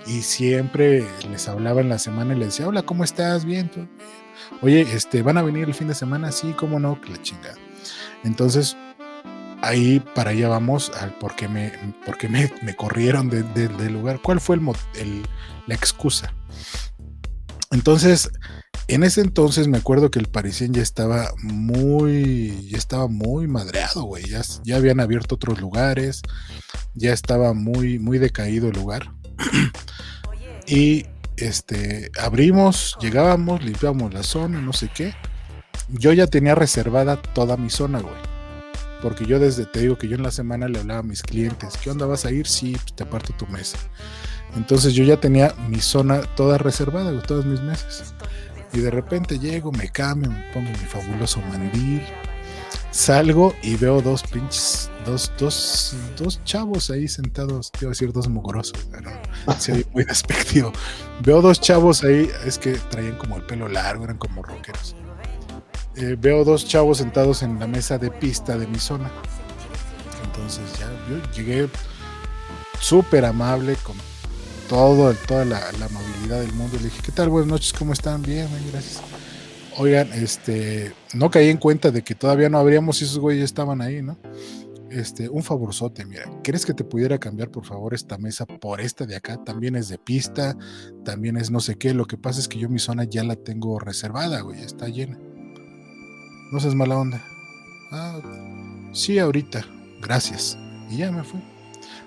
Y 0.06 0.22
siempre 0.22 1.06
les 1.30 1.48
hablaba 1.48 1.80
en 1.80 1.88
la 1.88 1.98
semana 1.98 2.34
y 2.34 2.38
les 2.38 2.48
decía, 2.48 2.68
hola, 2.68 2.82
¿cómo 2.82 3.04
estás? 3.04 3.44
Bien, 3.44 3.70
¿Tú? 3.70 3.86
Oye, 4.62 4.82
este, 4.82 5.22
¿van 5.22 5.36
a 5.38 5.42
venir 5.42 5.64
el 5.64 5.74
fin 5.74 5.88
de 5.88 5.94
semana? 5.94 6.32
Sí, 6.32 6.54
¿cómo 6.56 6.78
no? 6.80 7.00
Que 7.00 7.10
la 7.10 7.20
chingada. 7.22 7.56
Entonces, 8.24 8.76
ahí 9.62 10.00
para 10.14 10.30
allá 10.30 10.48
vamos 10.48 10.90
al 11.00 11.12
por 11.18 11.34
qué 11.36 11.48
me, 11.48 11.70
por 12.06 12.16
qué 12.16 12.28
me, 12.28 12.50
me 12.62 12.76
corrieron 12.76 13.28
de- 13.28 13.42
de- 13.42 13.68
del 13.68 13.92
lugar. 13.92 14.20
¿Cuál 14.22 14.40
fue 14.40 14.56
el, 14.56 14.62
el- 14.94 15.26
la 15.66 15.74
excusa? 15.74 16.32
Entonces, 17.72 18.30
en 18.88 19.02
ese 19.02 19.20
entonces 19.20 19.66
me 19.68 19.78
acuerdo 19.78 20.10
que 20.10 20.18
el 20.18 20.26
parisien 20.26 20.72
ya 20.72 20.82
estaba 20.82 21.32
muy, 21.42 22.68
ya 22.70 22.78
estaba 22.78 23.08
muy 23.08 23.48
madreado, 23.48 24.02
güey. 24.04 24.24
Ya, 24.28 24.42
ya 24.64 24.76
habían 24.76 25.00
abierto 25.00 25.34
otros 25.34 25.60
lugares, 25.60 26.22
ya 26.94 27.12
estaba 27.12 27.52
muy, 27.52 27.98
muy 27.98 28.18
decaído 28.18 28.68
el 28.68 28.76
lugar. 28.76 29.12
y 30.66 31.06
este, 31.36 32.10
abrimos, 32.20 32.96
llegábamos, 33.00 33.62
limpiábamos 33.62 34.14
la 34.14 34.22
zona, 34.22 34.60
no 34.60 34.72
sé 34.72 34.88
qué. 34.94 35.14
Yo 35.88 36.12
ya 36.12 36.26
tenía 36.26 36.54
reservada 36.54 37.20
toda 37.20 37.56
mi 37.56 37.70
zona, 37.70 38.00
güey. 38.00 38.14
Porque 39.02 39.26
yo 39.26 39.38
desde, 39.38 39.66
te 39.66 39.80
digo 39.80 39.98
que 39.98 40.08
yo 40.08 40.16
en 40.16 40.22
la 40.22 40.30
semana 40.30 40.68
le 40.68 40.80
hablaba 40.80 41.00
a 41.00 41.02
mis 41.02 41.22
clientes, 41.22 41.76
¿qué 41.82 41.90
onda 41.90 42.06
vas 42.06 42.24
a 42.24 42.30
ir? 42.30 42.46
Sí, 42.46 42.72
pues 42.72 42.94
te 42.94 43.02
aparto 43.02 43.34
tu 43.34 43.46
mesa. 43.48 43.78
Entonces 44.56 44.94
yo 44.94 45.04
ya 45.04 45.20
tenía 45.20 45.54
mi 45.68 45.80
zona 45.80 46.22
toda 46.34 46.56
reservada, 46.56 47.10
güey, 47.10 47.22
todas 47.22 47.44
mis 47.44 47.60
mesas. 47.60 48.14
Y 48.72 48.80
de 48.80 48.90
repente 48.90 49.38
llego, 49.38 49.72
me 49.72 49.88
cambio, 49.88 50.30
me 50.30 50.52
pongo 50.52 50.70
mi 50.70 50.76
fabuloso 50.76 51.40
mandil, 51.42 52.02
salgo 52.90 53.54
y 53.62 53.76
veo 53.76 54.00
dos 54.00 54.22
pinches, 54.22 54.90
dos, 55.04 55.32
dos, 55.38 55.94
dos 56.16 56.42
chavos 56.44 56.90
ahí 56.90 57.08
sentados, 57.08 57.70
a 57.80 57.86
decir 57.86 58.12
dos 58.12 58.28
mugrosos, 58.28 58.86
pero 58.90 59.10
oye 59.46 59.86
muy 59.92 60.04
despectivo. 60.08 60.72
Veo 61.22 61.40
dos 61.42 61.60
chavos 61.60 62.02
ahí, 62.04 62.30
es 62.44 62.58
que 62.58 62.72
traían 62.72 63.16
como 63.16 63.36
el 63.36 63.42
pelo 63.42 63.68
largo, 63.68 64.04
eran 64.04 64.18
como 64.18 64.42
rockeros. 64.42 64.96
Eh, 65.96 66.16
veo 66.18 66.44
dos 66.44 66.66
chavos 66.66 66.98
sentados 66.98 67.42
en 67.42 67.58
la 67.58 67.66
mesa 67.66 67.96
de 67.98 68.10
pista 68.10 68.58
de 68.58 68.66
mi 68.66 68.78
zona. 68.78 69.10
Entonces 70.24 70.78
ya 70.78 70.86
yo 71.08 71.32
llegué 71.32 71.68
súper 72.80 73.24
amable, 73.24 73.76
con 73.76 73.96
todo, 74.68 75.14
toda 75.26 75.44
la, 75.44 75.60
la 75.78 75.86
amabilidad 75.86 76.40
del 76.40 76.52
mundo. 76.52 76.76
Le 76.78 76.84
dije, 76.84 77.02
¿qué 77.04 77.12
tal? 77.12 77.28
Buenas 77.28 77.48
noches, 77.48 77.72
¿cómo 77.72 77.92
están? 77.92 78.22
Bien, 78.22 78.48
gracias. 78.70 79.02
Oigan, 79.78 80.12
este, 80.12 80.92
no 81.14 81.30
caí 81.30 81.48
en 81.48 81.58
cuenta 81.58 81.90
de 81.90 82.02
que 82.02 82.14
todavía 82.14 82.48
no 82.48 82.58
abríamos 82.58 83.00
y 83.00 83.04
esos 83.04 83.18
güeyes 83.18 83.44
estaban 83.44 83.80
ahí, 83.80 84.02
¿no? 84.02 84.18
Este, 84.90 85.28
un 85.28 85.42
favorzote, 85.42 86.04
mira, 86.06 86.24
¿crees 86.42 86.64
que 86.64 86.72
te 86.72 86.84
pudiera 86.84 87.18
cambiar 87.18 87.50
por 87.50 87.66
favor 87.66 87.92
esta 87.92 88.16
mesa 88.16 88.46
por 88.46 88.80
esta 88.80 89.04
de 89.04 89.16
acá? 89.16 89.42
También 89.44 89.76
es 89.76 89.88
de 89.88 89.98
pista, 89.98 90.56
también 91.04 91.36
es 91.36 91.50
no 91.50 91.60
sé 91.60 91.76
qué. 91.76 91.92
Lo 91.92 92.06
que 92.06 92.16
pasa 92.16 92.40
es 92.40 92.48
que 92.48 92.58
yo 92.58 92.68
mi 92.68 92.78
zona 92.78 93.04
ya 93.04 93.22
la 93.24 93.36
tengo 93.36 93.78
reservada, 93.78 94.40
güey, 94.40 94.62
está 94.62 94.88
llena. 94.88 95.18
No 96.52 96.60
seas 96.60 96.74
mala 96.74 96.96
onda. 96.96 97.22
Ah, 97.90 98.20
sí, 98.92 99.18
ahorita, 99.18 99.66
gracias. 100.00 100.56
Y 100.90 100.98
ya 100.98 101.10
me 101.10 101.24
fui. 101.24 101.42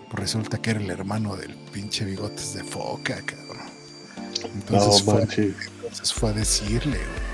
Pues 0.10 0.20
resulta 0.20 0.62
que 0.62 0.72
era 0.72 0.80
el 0.80 0.90
hermano 0.90 1.36
del 1.36 1.56
pinche 1.72 2.06
bigotes 2.06 2.54
de 2.54 2.64
foca, 2.64 3.18
cabrón. 3.26 3.68
Entonces, 4.56 5.06
No 5.06 5.12
fue, 5.12 5.24
entonces 5.24 6.14
fue 6.14 6.30
a 6.30 6.34
decirle, 6.34 6.98
güey. 6.98 7.30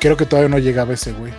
Creo 0.00 0.16
que 0.16 0.26
todavía 0.26 0.48
no 0.48 0.58
llegaba 0.58 0.94
ese 0.94 1.12
güey. 1.12 1.32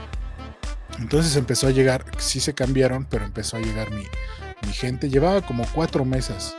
Entonces 0.99 1.35
empezó 1.35 1.67
a 1.67 1.71
llegar, 1.71 2.05
sí 2.17 2.39
se 2.39 2.53
cambiaron, 2.53 3.05
pero 3.05 3.25
empezó 3.25 3.57
a 3.57 3.59
llegar 3.59 3.91
mi, 3.91 4.03
mi 4.65 4.73
gente. 4.73 5.09
Llevaba 5.09 5.41
como 5.41 5.65
cuatro 5.73 6.05
mesas. 6.05 6.55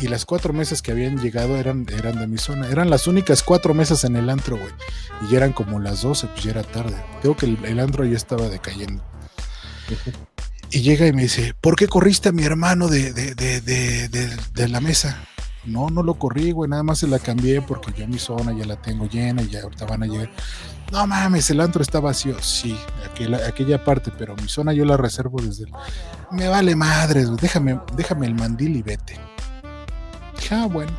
Y 0.00 0.08
las 0.08 0.24
cuatro 0.24 0.52
mesas 0.54 0.80
que 0.80 0.92
habían 0.92 1.18
llegado 1.18 1.56
eran, 1.56 1.86
eran 1.90 2.18
de 2.18 2.26
mi 2.26 2.38
zona. 2.38 2.68
Eran 2.68 2.88
las 2.88 3.06
únicas 3.06 3.42
cuatro 3.42 3.74
mesas 3.74 4.04
en 4.04 4.16
el 4.16 4.30
antro, 4.30 4.56
güey. 4.56 4.72
Y 5.22 5.30
ya 5.32 5.38
eran 5.38 5.52
como 5.52 5.78
las 5.78 6.02
12, 6.02 6.26
pues 6.28 6.42
ya 6.42 6.52
era 6.52 6.62
tarde. 6.62 6.96
Creo 7.20 7.36
que 7.36 7.46
el, 7.46 7.62
el 7.64 7.78
antro 7.80 8.04
ya 8.06 8.16
estaba 8.16 8.48
decayendo. 8.48 9.02
Y 10.72 10.82
llega 10.82 11.06
y 11.06 11.12
me 11.12 11.22
dice, 11.22 11.54
¿por 11.60 11.74
qué 11.74 11.88
corriste 11.88 12.28
a 12.28 12.32
mi 12.32 12.44
hermano 12.44 12.88
de, 12.88 13.12
de, 13.12 13.34
de, 13.34 14.08
de, 14.08 14.68
la 14.68 14.80
mesa? 14.80 15.24
No, 15.64 15.90
no 15.90 16.02
lo 16.02 16.14
corrí, 16.14 16.52
güey, 16.52 16.70
nada 16.70 16.82
más 16.82 16.98
se 16.98 17.08
la 17.08 17.18
cambié 17.18 17.60
porque 17.60 17.92
yo 17.92 18.06
mi 18.06 18.18
zona 18.18 18.52
ya 18.56 18.64
la 18.64 18.80
tengo 18.80 19.08
llena 19.08 19.42
y 19.42 19.48
ya 19.48 19.62
ahorita 19.62 19.84
van 19.86 20.04
a 20.04 20.06
llegar. 20.06 20.30
No 20.92 21.06
mames, 21.06 21.50
el 21.50 21.60
antro 21.60 21.82
está 21.82 21.98
vacío. 21.98 22.40
Sí, 22.40 22.78
aquella, 23.46 23.84
parte, 23.84 24.12
pero 24.16 24.36
mi 24.36 24.48
zona 24.48 24.72
yo 24.72 24.84
la 24.84 24.96
reservo 24.96 25.42
desde 25.42 25.64
el... 25.64 25.72
Me 26.30 26.46
vale 26.46 26.76
madres, 26.76 27.26
güey, 27.26 27.40
déjame, 27.40 27.80
déjame 27.96 28.26
el 28.26 28.34
mandil 28.36 28.76
y 28.76 28.82
vete. 28.82 29.18
Ah, 30.50 30.66
bueno. 30.70 30.92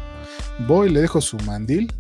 Voy, 0.68 0.90
le 0.90 1.02
dejo 1.02 1.22
su 1.22 1.38
mandil 1.40 1.92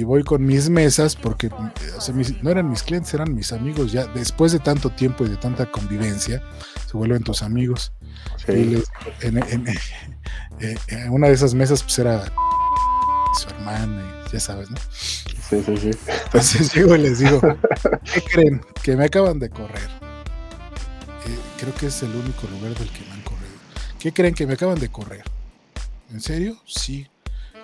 y 0.00 0.04
voy 0.04 0.22
con 0.22 0.44
mis 0.44 0.68
mesas 0.70 1.16
porque 1.16 1.48
o 1.96 2.00
sea, 2.00 2.14
mis- 2.14 2.40
no 2.42 2.50
eran 2.50 2.70
mis 2.70 2.82
clientes, 2.82 3.12
eran 3.14 3.34
mis 3.34 3.52
amigos 3.52 3.90
ya. 3.92 4.06
Después 4.06 4.52
de 4.52 4.60
tanto 4.60 4.90
tiempo 4.90 5.24
y 5.24 5.28
de 5.28 5.36
tanta 5.36 5.70
convivencia, 5.70 6.42
se 6.86 6.96
vuelven 6.96 7.22
tus 7.22 7.42
amigos. 7.42 7.92
Y 8.46 8.52
les- 8.64 8.84
en, 9.22 9.38
en- 9.38 9.66
en 10.60 11.10
una 11.10 11.26
de 11.28 11.34
esas 11.34 11.54
mesas 11.54 11.82
pues 11.82 11.98
era 11.98 12.24
su 13.40 13.48
hermana, 13.50 14.02
y 14.28 14.32
ya 14.32 14.40
sabes, 14.40 14.70
¿no? 14.70 14.76
Sí, 14.92 15.62
sí, 15.64 15.76
sí. 15.76 15.90
Entonces 16.26 16.72
llego 16.74 16.94
y 16.94 16.98
les 16.98 17.18
digo, 17.18 17.40
¿qué 18.12 18.20
creen? 18.22 18.60
Que 18.82 18.96
me 18.96 19.04
acaban 19.06 19.38
de 19.40 19.50
correr. 19.50 19.88
Eh, 21.26 21.38
creo 21.58 21.74
que 21.74 21.86
es 21.86 22.02
el 22.04 22.14
único 22.14 22.46
lugar 22.48 22.74
del 22.78 22.88
que 22.90 23.00
me 23.06 23.12
han 23.14 23.22
corrido. 23.22 23.48
¿Qué 23.98 24.12
creen 24.12 24.34
que 24.34 24.46
me 24.46 24.54
acaban 24.54 24.78
de 24.78 24.88
correr? 24.90 25.24
¿En 26.12 26.20
serio? 26.20 26.56
Sí. 26.66 27.08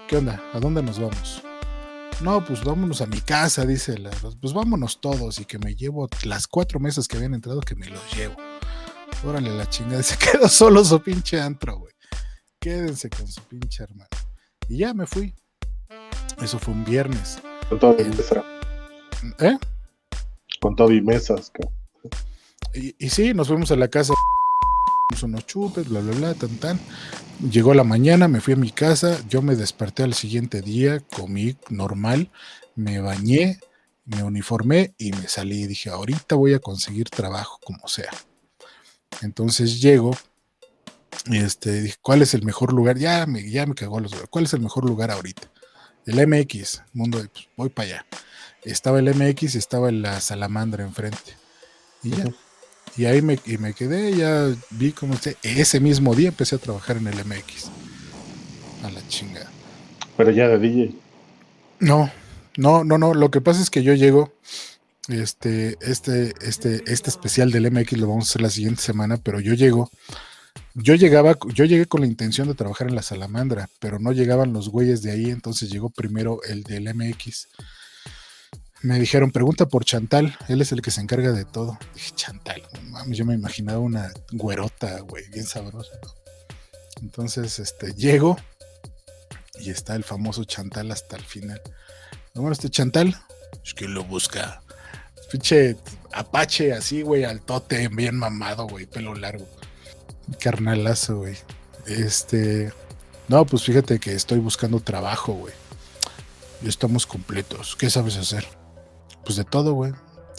¿Qué 0.08 0.16
onda? 0.16 0.42
¿A 0.52 0.58
dónde 0.58 0.82
nos 0.82 0.98
vamos? 0.98 1.43
No, 2.24 2.42
pues 2.42 2.64
vámonos 2.64 3.02
a 3.02 3.06
mi 3.06 3.20
casa, 3.20 3.66
dice 3.66 3.98
la. 3.98 4.08
Pues 4.40 4.54
vámonos 4.54 4.98
todos 4.98 5.38
y 5.40 5.44
que 5.44 5.58
me 5.58 5.74
llevo 5.74 6.08
las 6.24 6.46
cuatro 6.46 6.80
mesas 6.80 7.06
que 7.06 7.18
habían 7.18 7.34
entrado, 7.34 7.60
que 7.60 7.74
me 7.74 7.86
los 7.86 8.00
llevo. 8.16 8.34
Órale 9.26 9.54
la 9.54 9.68
chingada, 9.68 10.02
se 10.02 10.16
quedó 10.16 10.48
solo 10.48 10.82
su 10.82 11.02
pinche 11.02 11.38
antro, 11.38 11.80
güey. 11.80 11.92
Quédense 12.58 13.10
con 13.10 13.28
su 13.28 13.42
pinche 13.42 13.82
hermano. 13.82 14.08
Y 14.70 14.78
ya 14.78 14.94
me 14.94 15.04
fui. 15.04 15.34
Eso 16.42 16.58
fue 16.58 16.72
un 16.72 16.82
viernes. 16.86 17.40
Con 17.68 17.78
todo 17.78 18.00
y 18.00 18.04
mesa. 18.04 18.42
¿Eh? 19.40 19.58
Con 20.62 20.76
todo 20.76 20.92
y 20.92 21.02
mesas. 21.02 21.52
Y, 22.72 22.96
y 22.98 23.10
sí, 23.10 23.34
nos 23.34 23.48
fuimos 23.48 23.70
a 23.70 23.76
la 23.76 23.88
casa, 23.88 24.14
unos 25.22 25.46
chupes, 25.46 25.88
bla, 25.88 26.00
bla, 26.00 26.12
bla, 26.14 26.34
tan, 26.34 26.56
tan. 26.58 26.80
Llegó 27.50 27.74
la 27.74 27.84
mañana, 27.84 28.28
me 28.28 28.40
fui 28.40 28.54
a 28.54 28.56
mi 28.56 28.70
casa, 28.70 29.18
yo 29.28 29.42
me 29.42 29.56
desperté 29.56 30.02
al 30.02 30.14
siguiente 30.14 30.60
día, 30.60 31.00
comí 31.00 31.56
normal, 31.68 32.30
me 32.74 33.00
bañé, 33.00 33.60
me 34.04 34.22
uniformé 34.22 34.94
y 34.98 35.12
me 35.12 35.28
salí. 35.28 35.66
Dije, 35.66 35.90
ahorita 35.90 36.34
voy 36.34 36.54
a 36.54 36.58
conseguir 36.58 37.08
trabajo 37.10 37.58
como 37.64 37.86
sea. 37.88 38.10
Entonces 39.22 39.80
llego 39.80 40.12
este, 41.30 41.80
dije, 41.80 41.96
¿cuál 42.02 42.22
es 42.22 42.34
el 42.34 42.42
mejor 42.42 42.72
lugar? 42.72 42.98
Ya 42.98 43.26
me, 43.26 43.48
ya 43.48 43.66
me 43.66 43.74
cagó 43.74 44.00
los. 44.00 44.14
¿Cuál 44.30 44.44
es 44.44 44.52
el 44.52 44.60
mejor 44.60 44.84
lugar 44.84 45.10
ahorita? 45.10 45.50
El 46.06 46.26
MX, 46.26 46.82
mundo 46.92 47.20
de, 47.20 47.28
pues, 47.28 47.48
voy 47.56 47.70
para 47.70 47.88
allá. 47.88 48.06
Estaba 48.62 48.98
el 48.98 49.14
MX 49.14 49.54
y 49.54 49.58
estaba 49.58 49.90
la 49.90 50.20
salamandra 50.20 50.84
enfrente. 50.84 51.36
Y 52.02 52.10
ya. 52.10 52.24
Y 52.96 53.06
ahí 53.06 53.22
me, 53.22 53.38
y 53.44 53.58
me 53.58 53.72
quedé, 53.74 54.16
ya 54.16 54.54
vi 54.70 54.92
cómo 54.92 55.16
se- 55.16 55.36
ese 55.42 55.80
mismo 55.80 56.14
día 56.14 56.28
empecé 56.28 56.54
a 56.56 56.58
trabajar 56.58 56.96
en 56.96 57.08
el 57.08 57.18
MX. 57.24 57.70
A 58.84 58.90
la 58.90 59.06
chingada. 59.08 59.50
Pero 60.16 60.30
ya 60.30 60.48
de 60.48 60.58
DJ. 60.58 60.94
No, 61.80 62.10
no, 62.56 62.84
no, 62.84 62.98
no. 62.98 63.14
Lo 63.14 63.30
que 63.30 63.40
pasa 63.40 63.60
es 63.62 63.70
que 63.70 63.82
yo 63.82 63.94
llego. 63.94 64.32
Este, 65.08 65.76
este, 65.82 66.32
este, 66.40 66.82
este 66.86 67.10
especial 67.10 67.50
del 67.50 67.70
MX 67.70 67.98
lo 67.98 68.08
vamos 68.08 68.26
a 68.26 68.30
hacer 68.30 68.42
la 68.42 68.48
siguiente 68.50 68.80
semana, 68.80 69.18
pero 69.18 69.38
yo 69.40 69.52
llego. 69.54 69.90
Yo 70.74 70.94
llegaba, 70.94 71.36
yo 71.52 71.64
llegué 71.64 71.86
con 71.86 72.00
la 72.00 72.06
intención 72.06 72.48
de 72.48 72.54
trabajar 72.54 72.88
en 72.88 72.94
la 72.94 73.02
salamandra, 73.02 73.68
pero 73.80 73.98
no 73.98 74.12
llegaban 74.12 74.52
los 74.52 74.68
güeyes 74.70 75.02
de 75.02 75.10
ahí, 75.12 75.30
entonces 75.30 75.68
llegó 75.70 75.90
primero 75.90 76.40
el 76.48 76.62
del 76.62 76.88
MX. 76.94 77.48
Me 78.84 78.98
dijeron, 78.98 79.30
pregunta 79.30 79.64
por 79.66 79.86
Chantal, 79.86 80.36
él 80.46 80.60
es 80.60 80.70
el 80.70 80.82
que 80.82 80.90
se 80.90 81.00
encarga 81.00 81.32
de 81.32 81.46
todo. 81.46 81.78
Dije, 81.94 82.10
Chantal, 82.14 82.62
mames, 82.90 83.16
yo 83.16 83.24
me 83.24 83.32
imaginaba 83.32 83.78
una 83.78 84.12
güerota, 84.30 85.00
güey, 85.00 85.26
bien 85.30 85.46
sabrosa. 85.46 85.98
Entonces, 87.00 87.58
este, 87.58 87.94
llego 87.94 88.36
y 89.58 89.70
está 89.70 89.96
el 89.96 90.04
famoso 90.04 90.44
Chantal 90.44 90.90
hasta 90.90 91.16
el 91.16 91.24
final. 91.24 91.62
Bueno, 92.34 92.52
este 92.52 92.68
Chantal, 92.68 93.18
es 93.64 93.72
que 93.72 93.88
lo 93.88 94.04
busca. 94.04 94.60
Pinche 95.32 95.78
apache 96.12 96.74
así, 96.74 97.00
güey, 97.00 97.24
al 97.24 97.40
tote, 97.40 97.88
bien 97.88 98.18
mamado, 98.18 98.66
güey, 98.66 98.84
pelo 98.84 99.14
largo. 99.14 99.48
Carnalazo, 100.40 101.20
güey. 101.20 101.38
Este. 101.86 102.70
No, 103.28 103.46
pues 103.46 103.62
fíjate 103.62 103.98
que 103.98 104.12
estoy 104.12 104.40
buscando 104.40 104.78
trabajo, 104.80 105.32
güey. 105.32 105.54
Y 106.62 106.68
estamos 106.68 107.06
completos. 107.06 107.76
¿Qué 107.76 107.88
sabes 107.88 108.18
hacer? 108.18 108.46
Pues 109.24 109.36
de 109.36 109.44
todo, 109.44 109.72
güey. 109.74 109.92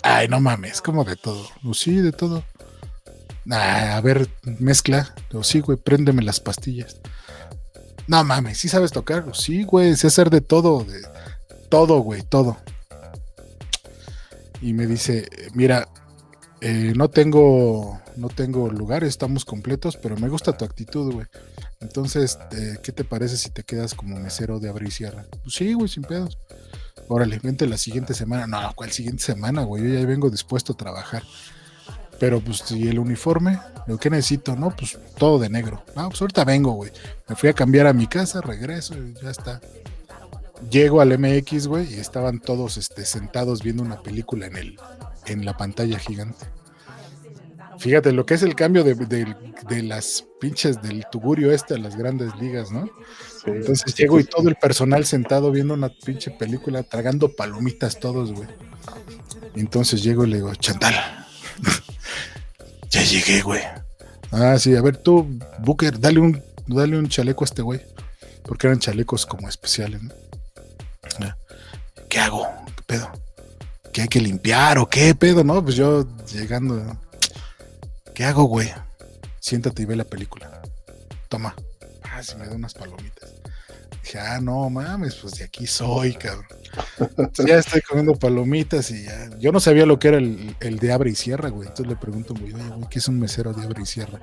Ay, 0.03 0.27
no 0.27 0.39
mames, 0.39 0.81
como 0.81 1.03
de 1.03 1.15
todo. 1.15 1.47
Pues 1.63 1.79
sí, 1.79 1.97
de 1.97 2.11
todo. 2.11 2.43
A 3.51 3.99
ver, 4.01 4.29
mezcla. 4.59 5.13
Digo, 5.29 5.43
sí, 5.43 5.59
güey, 5.59 5.77
préndeme 5.77 6.21
las 6.21 6.39
pastillas. 6.39 6.97
No 8.07 8.23
mames, 8.23 8.59
¿sí 8.59 8.69
sabes 8.69 8.91
tocar? 8.91 9.25
Sí, 9.33 9.63
güey, 9.63 9.95
sé 9.95 10.07
hacer 10.07 10.29
de 10.29 10.41
todo, 10.41 10.83
de 10.83 11.01
todo, 11.69 11.99
güey, 11.99 12.21
todo. 12.21 12.57
Y 14.61 14.73
me 14.73 14.85
dice, 14.85 15.27
mira, 15.53 15.87
eh, 16.61 16.93
no 16.95 17.09
tengo, 17.09 17.99
no 18.15 18.29
tengo 18.29 18.69
lugar, 18.69 19.03
estamos 19.03 19.43
completos, 19.43 19.97
pero 19.97 20.17
me 20.17 20.29
gusta 20.29 20.55
tu 20.55 20.65
actitud, 20.65 21.13
güey. 21.13 21.25
Entonces, 21.81 22.37
eh, 22.51 22.77
¿qué 22.83 22.91
te 22.91 23.03
parece 23.03 23.37
si 23.37 23.49
te 23.49 23.63
quedas 23.63 23.93
como 23.93 24.19
mesero 24.19 24.59
de 24.59 24.69
abre 24.69 24.87
y 24.87 24.91
cierra? 24.91 25.25
Pues 25.43 25.55
sí, 25.55 25.73
güey, 25.73 25.87
sin 25.87 26.03
pedos. 26.03 26.37
Órale, 27.07 27.39
vente 27.41 27.67
la 27.67 27.77
siguiente 27.77 28.13
semana. 28.13 28.47
No, 28.47 28.73
¿cuál 28.75 28.91
siguiente 28.91 29.23
semana, 29.23 29.63
güey? 29.63 29.83
Yo 29.83 29.99
ya 29.99 30.05
vengo 30.05 30.29
dispuesto 30.29 30.73
a 30.73 30.77
trabajar. 30.77 31.23
Pero 32.19 32.39
pues, 32.39 32.71
¿y 32.71 32.87
el 32.87 32.97
uniforme? 32.99 33.59
¿Lo 33.87 33.97
que 33.97 34.09
necesito? 34.09 34.55
No, 34.55 34.73
pues 34.75 34.97
todo 35.17 35.37
de 35.37 35.49
negro. 35.49 35.83
No, 35.95 36.09
pues 36.09 36.21
ahorita 36.21 36.45
vengo, 36.45 36.71
güey. 36.71 36.91
Me 37.27 37.35
fui 37.35 37.49
a 37.49 37.53
cambiar 37.53 37.87
a 37.87 37.93
mi 37.93 38.07
casa, 38.07 38.41
regreso 38.41 38.95
y 38.97 39.13
ya 39.21 39.29
está. 39.29 39.59
Llego 40.71 41.01
al 41.01 41.17
MX, 41.19 41.67
güey, 41.67 41.93
y 41.93 41.99
estaban 41.99 42.39
todos 42.39 42.77
este, 42.77 43.05
sentados 43.05 43.61
viendo 43.61 43.83
una 43.83 44.01
película 44.01 44.47
en, 44.47 44.55
el, 44.55 44.79
en 45.27 45.43
la 45.45 45.57
pantalla 45.57 45.99
gigante. 45.99 46.45
Fíjate 47.77 48.13
lo 48.13 48.25
que 48.25 48.35
es 48.35 48.41
el 48.43 48.55
cambio 48.55 48.83
de, 48.85 48.95
de- 48.95 49.35
de 49.67 49.83
las 49.83 50.25
pinches 50.39 50.81
del 50.81 51.05
tugurio 51.11 51.51
este 51.51 51.73
a 51.73 51.77
las 51.77 51.97
grandes 51.97 52.33
ligas, 52.37 52.71
¿no? 52.71 52.89
Entonces 53.45 53.95
llego 53.95 54.19
y 54.19 54.23
todo 54.23 54.49
el 54.49 54.55
personal 54.55 55.05
sentado 55.05 55.51
viendo 55.51 55.73
una 55.73 55.89
pinche 55.89 56.31
película, 56.31 56.83
tragando 56.83 57.35
palomitas 57.35 57.99
todos, 57.99 58.33
güey. 58.33 58.47
Entonces 59.55 60.03
llego 60.03 60.25
y 60.25 60.29
le 60.29 60.37
digo, 60.37 60.53
Chantal, 60.55 60.95
ya 62.89 63.03
llegué, 63.03 63.41
güey. 63.41 63.61
Ah, 64.31 64.57
sí, 64.59 64.75
a 64.75 64.81
ver 64.81 64.97
tú, 64.97 65.39
Booker, 65.59 65.99
dale 65.99 66.19
un, 66.19 66.43
dale 66.67 66.97
un 66.97 67.07
chaleco 67.07 67.43
a 67.43 67.45
este 67.45 67.61
güey. 67.61 67.81
Porque 68.43 68.67
eran 68.67 68.79
chalecos 68.79 69.25
como 69.25 69.49
especiales, 69.49 70.01
¿no? 70.03 70.11
Ah, 71.21 71.37
¿Qué 72.09 72.19
hago? 72.19 72.47
¿Qué 72.75 72.83
pedo? 72.85 73.11
¿Qué 73.91 74.01
hay 74.01 74.07
que 74.07 74.19
limpiar 74.19 74.77
o 74.77 74.87
qué 74.87 75.15
pedo? 75.15 75.43
No, 75.43 75.63
pues 75.63 75.75
yo 75.75 76.05
llegando. 76.31 76.75
¿no? 76.75 77.01
¿Qué 78.13 78.25
hago, 78.25 78.43
güey? 78.43 78.71
Siéntate 79.39 79.83
y 79.83 79.85
ve 79.85 79.95
la 79.95 80.03
película. 80.03 80.61
Toma. 81.29 81.55
Ah, 82.03 82.21
si 82.21 82.35
me 82.35 82.45
da 82.45 82.55
unas 82.55 82.73
palomitas. 82.73 83.34
Dije, 84.05 84.19
ah, 84.19 84.39
no 84.39 84.69
mames, 84.69 85.15
pues 85.15 85.33
de 85.33 85.45
aquí 85.45 85.65
soy, 85.65 86.13
cabrón. 86.13 86.45
Ya 87.43 87.57
estoy 87.57 87.81
comiendo 87.81 88.13
palomitas 88.13 88.91
y 88.91 89.03
ya. 89.03 89.31
Yo 89.39 89.51
no 89.51 89.59
sabía 89.59 89.87
lo 89.87 89.97
que 89.97 90.09
era 90.09 90.17
el, 90.17 90.55
el 90.59 90.77
de 90.77 90.91
abre 90.91 91.09
y 91.09 91.15
cierra, 91.15 91.49
güey. 91.49 91.67
Entonces 91.67 91.87
le 91.87 91.95
pregunto, 91.95 92.35
güey, 92.35 92.53
oye, 92.53 92.69
güey, 92.69 92.87
¿qué 92.87 92.99
es 92.99 93.07
un 93.07 93.19
mesero 93.19 93.51
de 93.53 93.63
abre 93.65 93.81
y 93.81 93.87
cierra? 93.87 94.19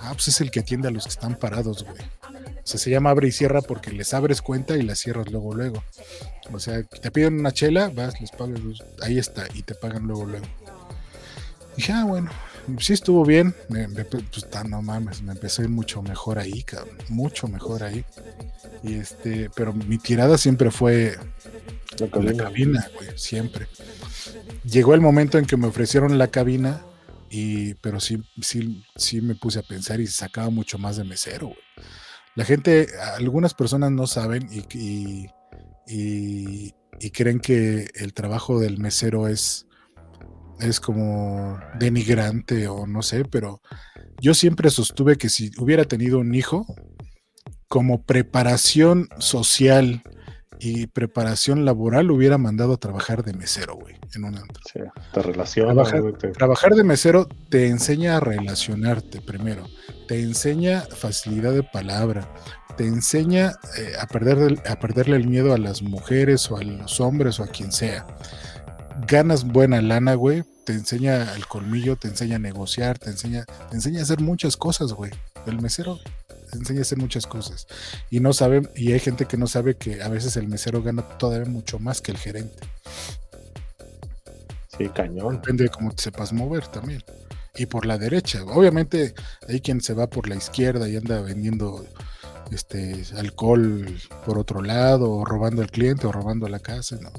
Ah, 0.00 0.10
pues 0.12 0.28
es 0.28 0.42
el 0.42 0.50
que 0.50 0.60
atiende 0.60 0.88
a 0.88 0.90
los 0.90 1.04
que 1.04 1.10
están 1.10 1.34
parados, 1.34 1.82
güey. 1.82 1.96
O 1.98 2.62
sea, 2.62 2.78
se 2.78 2.90
llama 2.90 3.08
abre 3.08 3.28
y 3.28 3.32
cierra 3.32 3.62
porque 3.62 3.90
les 3.90 4.12
abres 4.12 4.42
cuenta 4.42 4.76
y 4.76 4.82
las 4.82 4.98
cierras 4.98 5.30
luego, 5.30 5.54
luego. 5.54 5.82
O 6.52 6.58
sea, 6.58 6.82
te 6.82 7.10
piden 7.10 7.40
una 7.40 7.52
chela, 7.52 7.88
vas, 7.88 8.20
les 8.20 8.30
pagas, 8.32 8.60
ahí 9.00 9.18
está, 9.18 9.46
y 9.54 9.62
te 9.62 9.74
pagan 9.74 10.02
luego, 10.02 10.26
luego. 10.26 10.46
Dije, 11.74 11.94
ah, 11.94 12.04
bueno, 12.04 12.30
sí 12.78 12.92
estuvo 12.92 13.24
bien. 13.24 13.54
Me, 13.68 13.88
me- 13.88 14.04
pues, 14.04 14.24
no 14.68 14.82
mames, 14.82 15.22
me 15.22 15.32
ir 15.62 15.68
mucho 15.68 16.02
mejor 16.02 16.38
ahí, 16.38 16.62
cabrón. 16.62 16.96
Mucho 17.08 17.48
mejor 17.48 17.82
ahí. 17.82 18.04
Y 18.82 18.94
este, 18.94 19.50
pero 19.54 19.72
mi 19.72 19.98
tirada 19.98 20.38
siempre 20.38 20.70
fue 20.70 21.16
La 21.98 22.06
la 22.06 22.10
cabina. 22.10 22.42
cabina, 22.44 22.90
güey, 22.94 23.08
siempre. 23.16 23.66
Llegó 24.64 24.94
el 24.94 25.00
momento 25.00 25.38
en 25.38 25.46
que 25.46 25.56
me 25.56 25.66
ofrecieron 25.66 26.18
la 26.18 26.28
cabina, 26.28 26.82
y, 27.30 27.74
pero 27.74 28.00
sí, 28.00 28.22
sí, 28.40 28.84
sí 28.96 29.20
me 29.20 29.34
puse 29.34 29.58
a 29.60 29.62
pensar 29.62 30.00
y 30.00 30.06
sacaba 30.06 30.50
mucho 30.50 30.78
más 30.78 30.96
de 30.96 31.04
mesero, 31.04 31.48
güey. 31.48 31.58
La 32.36 32.44
gente, 32.44 32.86
algunas 33.16 33.54
personas 33.54 33.90
no 33.90 34.06
saben 34.06 34.48
y, 34.52 34.60
y, 34.78 35.26
y- 35.86 36.74
y 37.02 37.10
creen 37.12 37.40
que 37.40 37.88
el 37.94 38.12
trabajo 38.12 38.60
del 38.60 38.78
mesero 38.78 39.26
es, 39.26 39.66
es 40.62 40.80
como 40.80 41.58
denigrante 41.78 42.68
o 42.68 42.86
no 42.86 43.02
sé, 43.02 43.24
pero 43.24 43.60
yo 44.20 44.34
siempre 44.34 44.70
sostuve 44.70 45.16
que 45.16 45.28
si 45.28 45.50
hubiera 45.58 45.84
tenido 45.84 46.18
un 46.18 46.34
hijo, 46.34 46.66
como 47.68 48.02
preparación 48.02 49.08
social 49.18 50.02
y 50.58 50.88
preparación 50.88 51.64
laboral, 51.64 52.06
lo 52.06 52.14
hubiera 52.16 52.36
mandado 52.36 52.74
a 52.74 52.76
trabajar 52.76 53.22
de 53.24 53.32
mesero, 53.32 53.76
güey, 53.76 53.94
en 54.14 54.24
un 54.24 54.36
antro. 54.36 54.62
Sí, 54.70 54.80
te 55.14 55.22
relaciona, 55.22 55.72
Trabajar- 55.72 56.02
güey, 56.02 56.14
te- 56.14 56.28
Trabajar 56.32 56.74
de 56.74 56.84
mesero 56.84 57.26
te 57.48 57.68
enseña 57.68 58.16
a 58.16 58.20
relacionarte 58.20 59.20
primero, 59.22 59.66
te 60.08 60.20
enseña 60.20 60.82
facilidad 60.82 61.52
de 61.54 61.62
palabra, 61.62 62.28
te 62.76 62.86
enseña 62.86 63.52
eh, 63.78 63.92
a, 64.00 64.06
perder, 64.06 64.60
a 64.68 64.76
perderle 64.78 65.16
el 65.16 65.28
miedo 65.28 65.54
a 65.54 65.58
las 65.58 65.80
mujeres 65.82 66.50
o 66.50 66.56
a 66.58 66.62
los 66.62 67.00
hombres 67.00 67.40
o 67.40 67.44
a 67.44 67.48
quien 67.48 67.72
sea. 67.72 68.06
Ganas 69.06 69.44
buena 69.44 69.80
lana, 69.80 70.14
güey. 70.14 70.44
Te 70.64 70.72
enseña 70.72 71.34
el 71.34 71.46
colmillo, 71.46 71.96
te 71.96 72.08
enseña 72.08 72.36
a 72.36 72.38
negociar, 72.38 72.98
te 72.98 73.10
enseña, 73.10 73.44
te 73.44 73.74
enseña 73.76 74.00
a 74.00 74.02
hacer 74.02 74.20
muchas 74.20 74.56
cosas, 74.56 74.92
güey. 74.92 75.10
El 75.46 75.60
mesero 75.60 75.98
te 76.50 76.58
enseña 76.58 76.80
a 76.80 76.82
hacer 76.82 76.98
muchas 76.98 77.26
cosas. 77.26 77.66
Y 78.10 78.20
no 78.20 78.32
sabe, 78.32 78.68
y 78.76 78.92
hay 78.92 79.00
gente 79.00 79.26
que 79.26 79.36
no 79.36 79.46
sabe 79.46 79.76
que 79.76 80.02
a 80.02 80.08
veces 80.08 80.36
el 80.36 80.48
mesero 80.48 80.82
gana 80.82 81.02
todavía 81.18 81.48
mucho 81.48 81.78
más 81.78 82.00
que 82.00 82.12
el 82.12 82.18
gerente. 82.18 82.66
Sí, 84.76 84.88
cañón. 84.88 85.36
Depende 85.36 85.64
de 85.64 85.70
cómo 85.70 85.92
te 85.92 86.02
sepas 86.02 86.32
mover 86.32 86.66
también. 86.68 87.02
Y 87.56 87.66
por 87.66 87.86
la 87.86 87.98
derecha. 87.98 88.42
Obviamente 88.44 89.14
hay 89.48 89.60
quien 89.60 89.80
se 89.80 89.94
va 89.94 90.08
por 90.08 90.28
la 90.28 90.36
izquierda 90.36 90.88
y 90.88 90.96
anda 90.96 91.20
vendiendo 91.20 91.84
este 92.50 93.04
alcohol 93.16 93.86
por 94.24 94.38
otro 94.38 94.62
lado, 94.62 95.10
o 95.10 95.24
robando 95.24 95.62
al 95.62 95.70
cliente, 95.70 96.06
o 96.06 96.12
robando 96.12 96.48
la 96.48 96.60
casa. 96.60 96.98
¿no? 97.00 97.10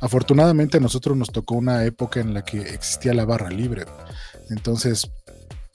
Afortunadamente 0.00 0.78
a 0.78 0.80
nosotros 0.80 1.16
nos 1.16 1.30
tocó 1.30 1.54
una 1.54 1.84
época 1.84 2.20
en 2.20 2.34
la 2.34 2.44
que 2.44 2.58
existía 2.60 3.14
la 3.14 3.24
barra 3.24 3.50
libre. 3.50 3.84
Entonces, 4.50 5.10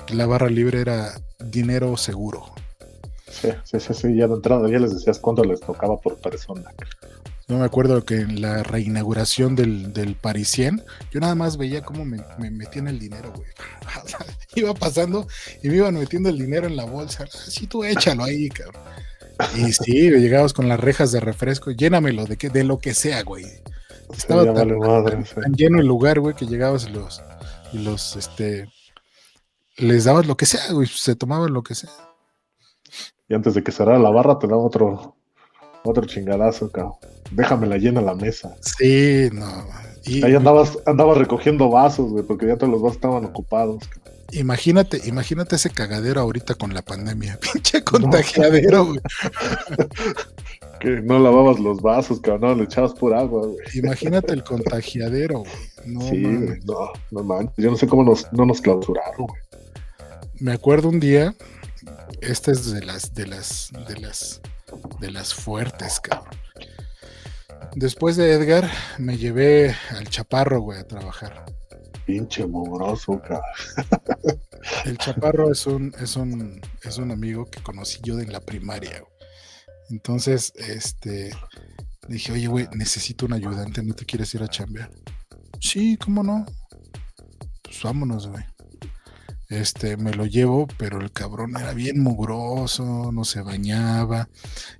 la 0.09 0.25
barra 0.25 0.49
libre 0.49 0.81
era 0.81 1.13
dinero 1.39 1.97
seguro. 1.97 2.45
Sí, 3.29 3.49
sí, 3.63 3.79
sí, 3.79 3.93
sí, 3.93 4.15
ya 4.15 4.27
de 4.27 4.35
entrada 4.35 4.69
ya 4.69 4.79
les 4.79 4.93
decías 4.93 5.19
cuánto 5.19 5.43
les 5.43 5.61
tocaba 5.61 5.97
por 5.97 6.17
persona. 6.17 6.73
Yo 7.51 7.57
me 7.57 7.65
acuerdo 7.65 8.05
que 8.05 8.15
en 8.15 8.39
la 8.41 8.63
reinauguración 8.63 9.57
del, 9.57 9.91
del 9.91 10.15
Parisien, 10.15 10.81
yo 11.11 11.19
nada 11.19 11.35
más 11.35 11.57
veía 11.57 11.81
cómo 11.81 12.05
me, 12.05 12.23
me 12.39 12.49
metían 12.49 12.87
el 12.87 12.97
dinero, 12.97 13.33
güey. 13.35 13.49
Iba 14.55 14.73
pasando 14.73 15.27
y 15.61 15.67
me 15.67 15.75
iban 15.75 15.95
metiendo 15.95 16.29
el 16.29 16.37
dinero 16.37 16.65
en 16.67 16.77
la 16.77 16.85
bolsa. 16.85 17.25
Así 17.25 17.67
tú 17.67 17.83
échalo 17.83 18.23
ahí, 18.23 18.47
cabrón. 18.47 18.81
Y 19.57 19.73
sí, 19.73 20.09
llegabas 20.11 20.53
con 20.53 20.69
las 20.69 20.79
rejas 20.79 21.11
de 21.11 21.19
refresco, 21.19 21.71
llénamelo 21.71 22.23
de, 22.23 22.37
que, 22.37 22.49
de 22.49 22.63
lo 22.63 22.79
que 22.79 22.93
sea, 22.93 23.21
güey. 23.23 23.43
Estaba 24.17 24.45
tan, 24.45 24.53
vale 24.53 24.77
madre, 24.77 25.11
tan- 25.17 25.25
sí. 25.25 25.35
tan 25.35 25.53
lleno 25.53 25.81
el 25.81 25.87
lugar, 25.87 26.21
güey, 26.21 26.33
que 26.33 26.45
llegabas 26.45 26.85
y 26.85 26.91
los, 26.91 27.21
los, 27.73 28.15
este, 28.15 28.69
les 29.75 30.05
dabas 30.05 30.25
lo 30.25 30.37
que 30.37 30.45
sea, 30.45 30.71
güey, 30.71 30.87
se 30.87 31.17
tomaban 31.17 31.51
lo 31.51 31.63
que 31.63 31.75
sea. 31.75 31.89
Y 33.27 33.33
antes 33.33 33.55
de 33.55 33.61
que 33.61 33.73
cerrara 33.73 33.99
la 33.99 34.09
barra 34.09 34.39
te 34.39 34.47
daba 34.47 34.61
otro, 34.63 35.17
otro 35.83 36.05
chingadazo, 36.05 36.71
cabrón. 36.71 36.93
Déjame 37.31 37.67
la 37.67 37.77
llena 37.77 38.01
la 38.01 38.15
mesa. 38.15 38.55
Sí, 38.61 39.29
no. 39.31 39.65
Y, 40.05 40.23
Ahí 40.23 40.35
andabas, 40.35 40.77
andabas 40.85 41.17
recogiendo 41.17 41.69
vasos, 41.69 42.11
güey, 42.11 42.23
porque 42.23 42.47
ya 42.47 42.57
todos 42.57 42.71
los 42.71 42.81
vasos 42.81 42.97
estaban 42.97 43.25
ocupados. 43.25 43.83
Imagínate, 44.33 45.01
imagínate 45.05 45.57
ese 45.57 45.69
cagadero 45.69 46.21
ahorita 46.21 46.55
con 46.55 46.73
la 46.73 46.81
pandemia. 46.81 47.39
Pinche 47.53 47.83
contagiadero, 47.83 48.85
güey. 48.85 48.99
Que 50.79 50.99
no 50.99 51.19
lavabas 51.19 51.59
los 51.59 51.79
vasos, 51.79 52.19
cabrón, 52.21 52.41
no, 52.41 52.55
le 52.55 52.63
echabas 52.63 52.93
por 52.95 53.13
agua, 53.13 53.45
güey. 53.45 53.57
Imagínate 53.75 54.33
el 54.33 54.43
contagiadero, 54.43 55.41
güey. 55.41 55.53
No, 55.85 56.01
sí, 56.01 56.17
mames. 56.17 56.47
güey, 56.47 56.59
no, 56.63 56.91
no 57.11 57.23
manches. 57.23 57.63
Yo 57.63 57.69
no 57.69 57.77
sé 57.77 57.85
cómo 57.85 58.03
nos, 58.03 58.25
no 58.33 58.47
nos 58.47 58.61
clausuraron, 58.61 59.27
güey. 59.27 59.41
Me 60.39 60.53
acuerdo 60.53 60.89
un 60.89 60.99
día, 60.99 61.35
esta 62.21 62.51
es 62.51 62.71
de 62.71 62.83
las, 62.83 63.13
de 63.13 63.27
las, 63.27 63.71
de 63.87 63.99
las, 63.99 64.41
de 64.99 65.11
las 65.11 65.35
fuertes, 65.35 65.99
cabrón. 65.99 66.40
Después 67.75 68.17
de 68.17 68.33
Edgar, 68.33 68.69
me 68.97 69.17
llevé 69.17 69.75
al 69.91 70.07
chaparro, 70.09 70.61
güey, 70.61 70.79
a 70.79 70.87
trabajar. 70.87 71.45
Pinche 72.05 72.45
mugroso, 72.45 73.21
cabrón. 73.21 73.41
El 74.85 74.97
chaparro 74.97 75.51
es 75.51 75.65
un, 75.65 75.93
es 75.99 76.15
un, 76.15 76.61
es 76.83 76.97
un 76.97 77.11
amigo 77.11 77.45
que 77.45 77.61
conocí 77.63 77.99
yo 78.03 78.15
de 78.15 78.27
la 78.27 78.41
primaria. 78.41 78.99
güey. 78.99 79.11
Entonces, 79.89 80.53
este, 80.55 81.31
dije, 82.07 82.31
oye, 82.31 82.47
güey, 82.47 82.67
necesito 82.73 83.25
un 83.25 83.33
ayudante, 83.33 83.83
¿no 83.83 83.93
te 83.93 84.05
quieres 84.05 84.33
ir 84.35 84.43
a 84.43 84.47
chambear? 84.47 84.91
Sí, 85.59 85.97
¿cómo 85.97 86.23
no? 86.23 86.45
Pues 87.63 87.81
vámonos, 87.83 88.27
güey. 88.27 88.43
Este, 89.49 89.97
me 89.97 90.13
lo 90.13 90.25
llevo, 90.25 90.65
pero 90.77 91.01
el 91.01 91.11
cabrón 91.11 91.57
era 91.57 91.73
bien 91.73 91.99
mugroso, 91.99 93.11
no 93.11 93.25
se 93.25 93.41
bañaba, 93.41 94.29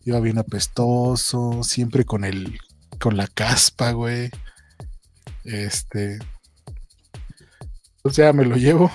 iba 0.05 0.19
bien 0.21 0.37
apestoso, 0.37 1.61
siempre 1.63 2.05
con 2.05 2.23
el, 2.23 2.57
con 3.01 3.17
la 3.17 3.27
caspa, 3.27 3.91
güey. 3.91 4.29
Este, 5.43 6.19
o 8.03 8.11
sea, 8.11 8.31
me 8.31 8.45
lo 8.45 8.55
llevo. 8.55 8.91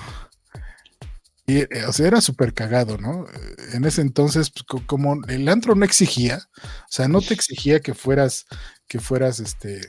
Y, 1.45 1.59
eh, 1.59 1.85
o 1.87 1.93
sea, 1.93 2.07
era 2.07 2.19
súper 2.21 2.53
cagado, 2.53 2.97
¿no? 2.97 3.25
En 3.73 3.85
ese 3.85 4.01
entonces, 4.01 4.49
pues, 4.49 4.63
co- 4.63 4.83
como 4.85 5.23
el 5.27 5.47
antro 5.47 5.75
no 5.75 5.85
exigía, 5.85 6.39
o 6.63 6.87
sea, 6.89 7.07
no 7.07 7.21
te 7.21 7.33
exigía 7.33 7.79
que 7.79 7.93
fueras, 7.93 8.45
que 8.87 8.99
fueras, 8.99 9.39
este, 9.39 9.79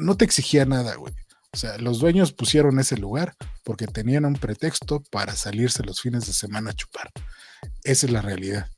no, 0.00 0.16
te 0.16 0.24
exigía 0.24 0.64
nada, 0.64 0.96
güey. 0.96 1.14
O 1.52 1.56
sea, 1.56 1.78
los 1.78 2.00
dueños 2.00 2.32
pusieron 2.32 2.80
ese 2.80 2.96
lugar 2.96 3.36
porque 3.62 3.86
tenían 3.86 4.24
un 4.24 4.34
pretexto 4.34 5.00
para 5.12 5.34
salirse 5.36 5.84
los 5.84 6.00
fines 6.00 6.26
de 6.26 6.32
semana 6.32 6.70
a 6.70 6.74
chupar. 6.74 7.10
Esa 7.84 8.06
es 8.06 8.12
la 8.12 8.20
realidad. 8.22 8.68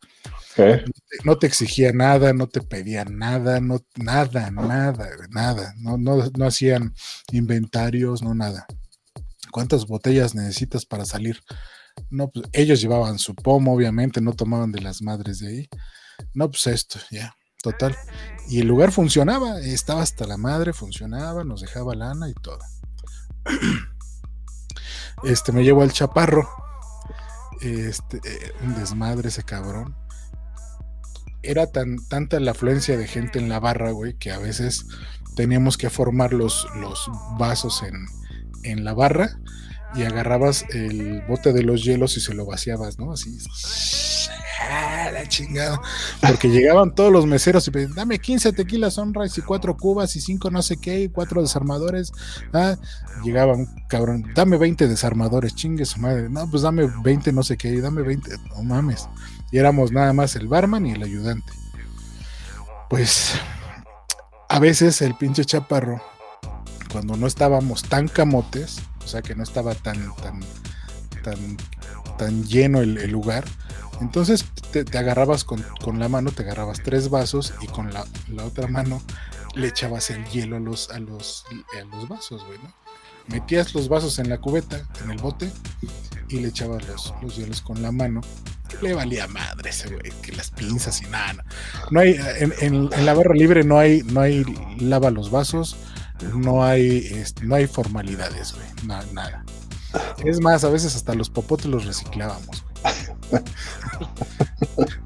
No 1.24 1.38
te 1.38 1.46
exigía 1.46 1.92
nada, 1.92 2.32
no 2.32 2.48
te 2.48 2.60
pedían 2.60 3.18
nada, 3.18 3.60
no, 3.60 3.80
nada, 3.96 4.50
nada, 4.50 5.08
nada. 5.30 5.74
No, 5.78 5.96
no, 5.96 6.30
no 6.36 6.46
hacían 6.46 6.94
inventarios, 7.32 8.22
no 8.22 8.34
nada. 8.34 8.66
¿Cuántas 9.50 9.86
botellas 9.86 10.34
necesitas 10.34 10.84
para 10.84 11.04
salir? 11.04 11.42
No, 12.10 12.28
pues 12.28 12.46
ellos 12.52 12.80
llevaban 12.80 13.18
su 13.18 13.34
pomo, 13.34 13.74
obviamente, 13.74 14.20
no 14.20 14.32
tomaban 14.32 14.72
de 14.72 14.80
las 14.80 15.02
madres 15.02 15.38
de 15.40 15.48
ahí. 15.48 15.68
No, 16.34 16.50
pues 16.50 16.66
esto, 16.66 16.98
ya, 17.10 17.34
total. 17.62 17.96
Y 18.48 18.60
el 18.60 18.66
lugar 18.66 18.92
funcionaba, 18.92 19.60
estaba 19.60 20.02
hasta 20.02 20.26
la 20.26 20.36
madre, 20.36 20.72
funcionaba, 20.72 21.44
nos 21.44 21.62
dejaba 21.62 21.94
lana 21.94 22.28
y 22.28 22.34
todo. 22.34 22.58
Este, 25.24 25.52
me 25.52 25.64
llevo 25.64 25.82
al 25.82 25.92
chaparro. 25.92 26.48
Este, 27.60 28.18
eh, 28.18 28.52
un 28.62 28.74
desmadre 28.74 29.28
ese 29.28 29.42
cabrón. 29.42 29.96
Era 31.46 31.66
tan, 31.66 31.96
tanta 32.08 32.40
la 32.40 32.52
afluencia 32.52 32.96
de 32.96 33.06
gente 33.06 33.38
en 33.38 33.48
la 33.48 33.60
barra, 33.60 33.90
güey, 33.90 34.14
que 34.14 34.30
a 34.32 34.38
veces 34.38 34.86
teníamos 35.36 35.76
que 35.76 35.90
formar 35.90 36.32
los, 36.32 36.66
los 36.76 37.10
vasos 37.38 37.82
en, 37.82 38.06
en 38.64 38.84
la 38.84 38.94
barra 38.94 39.38
y 39.94 40.02
agarrabas 40.02 40.64
el 40.70 41.22
bote 41.28 41.52
de 41.52 41.62
los 41.62 41.84
hielos 41.84 42.16
y 42.16 42.20
se 42.20 42.34
lo 42.34 42.44
vaciabas, 42.44 42.98
¿no? 42.98 43.12
Así. 43.12 43.38
¡ah, 44.60 45.10
la 45.12 45.26
chingada. 45.28 45.80
Porque 46.20 46.48
llegaban 46.48 46.94
todos 46.94 47.12
los 47.12 47.26
meseros 47.26 47.66
y 47.68 47.70
pedían, 47.70 47.94
dame 47.94 48.18
15 48.18 48.52
tequilas 48.52 48.94
sunrise 48.94 49.40
y 49.40 49.42
4 49.42 49.76
cubas 49.76 50.14
y 50.16 50.20
5 50.20 50.50
no 50.50 50.62
sé 50.62 50.76
qué 50.76 51.02
y 51.02 51.08
4 51.08 51.42
desarmadores. 51.42 52.12
Ah, 52.52 52.76
llegaban, 53.24 53.66
cabrón, 53.88 54.24
dame 54.34 54.56
20 54.58 54.88
desarmadores, 54.88 55.54
chingue 55.54 55.84
su 55.84 56.00
madre. 56.00 56.28
No, 56.28 56.48
pues 56.50 56.62
dame 56.62 56.90
20 57.02 57.32
no 57.32 57.42
sé 57.42 57.56
qué, 57.56 57.68
y 57.68 57.80
dame 57.80 58.02
20, 58.02 58.30
no 58.50 58.62
mames. 58.62 59.08
Y 59.50 59.58
éramos 59.58 59.92
nada 59.92 60.12
más 60.12 60.36
el 60.36 60.48
barman 60.48 60.86
y 60.86 60.92
el 60.92 61.02
ayudante. 61.02 61.52
Pues 62.88 63.34
a 64.48 64.58
veces 64.58 65.02
el 65.02 65.14
pinche 65.14 65.44
chaparro, 65.44 66.00
cuando 66.92 67.16
no 67.16 67.26
estábamos 67.26 67.82
tan 67.82 68.08
camotes, 68.08 68.78
o 69.04 69.08
sea 69.08 69.22
que 69.22 69.34
no 69.34 69.42
estaba 69.42 69.74
tan, 69.74 70.14
tan, 70.16 70.40
tan, 71.22 71.56
tan 72.16 72.44
lleno 72.44 72.80
el, 72.80 73.10
lugar, 73.10 73.44
entonces 74.00 74.44
te, 74.70 74.84
agarrabas 74.96 75.44
con, 75.44 75.64
con 75.82 75.98
la 75.98 76.08
mano, 76.08 76.30
te 76.30 76.42
agarrabas 76.42 76.82
tres 76.82 77.10
vasos 77.10 77.54
y 77.60 77.66
con 77.66 77.92
la, 77.92 78.06
la 78.28 78.44
otra 78.44 78.68
mano 78.68 79.02
le 79.54 79.68
echabas 79.68 80.10
el 80.10 80.24
hielo 80.26 80.56
a 80.56 80.60
los, 80.60 80.90
a 80.90 80.98
los, 81.00 81.44
a 81.78 81.84
los 81.84 82.08
vasos, 82.08 82.44
güey, 82.46 82.58
¿no? 82.58 82.85
Metías 83.28 83.74
los 83.74 83.88
vasos 83.88 84.18
en 84.18 84.28
la 84.28 84.38
cubeta, 84.38 84.82
en 85.02 85.10
el 85.10 85.18
bote, 85.18 85.50
y 86.28 86.40
le 86.40 86.48
echabas 86.48 86.86
los, 86.88 87.14
los 87.22 87.60
con 87.60 87.82
la 87.82 87.92
mano. 87.92 88.20
Le 88.82 88.94
valía 88.94 89.26
madre 89.28 89.70
ese 89.70 89.88
güey, 89.88 90.10
que 90.22 90.32
las 90.32 90.50
pinzas 90.50 91.00
y 91.02 91.06
nada. 91.06 91.34
No, 91.34 91.42
no 91.92 92.00
hay, 92.00 92.16
en, 92.60 92.90
la 93.04 93.14
barra 93.14 93.34
libre 93.34 93.62
no 93.64 93.78
hay, 93.78 94.02
no 94.02 94.20
hay 94.20 94.44
lava 94.78 95.10
los 95.10 95.30
vasos, 95.30 95.76
no 96.34 96.64
hay, 96.64 96.98
este, 97.12 97.44
no 97.44 97.54
hay 97.54 97.66
formalidades, 97.66 98.54
güey, 98.54 98.66
na- 98.84 99.04
nada. 99.12 99.44
Es 100.24 100.40
más, 100.40 100.64
a 100.64 100.68
veces 100.68 100.94
hasta 100.96 101.14
los 101.14 101.30
popotes 101.30 101.66
los 101.66 101.86
reciclábamos, 101.86 102.64
güey. 103.30 103.42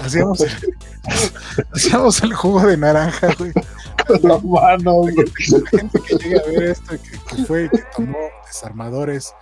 Hacíamos 0.00 0.40
el, 0.40 0.50
hacíamos 1.74 2.22
el 2.22 2.34
jugo 2.34 2.66
de 2.66 2.76
naranja, 2.76 3.28
güey. 3.38 3.52
La 4.22 4.38
mano, 4.38 4.92
güey. 4.94 5.14
gente 5.70 6.00
que 6.00 6.14
llega 6.16 6.40
a 6.40 6.46
ver 6.46 6.62
esto, 6.64 6.90
que, 6.90 7.36
que 7.36 7.44
fue 7.44 7.64
y 7.64 7.68
que 7.68 7.82
tomó 7.94 8.18
desarmadores 8.46 9.34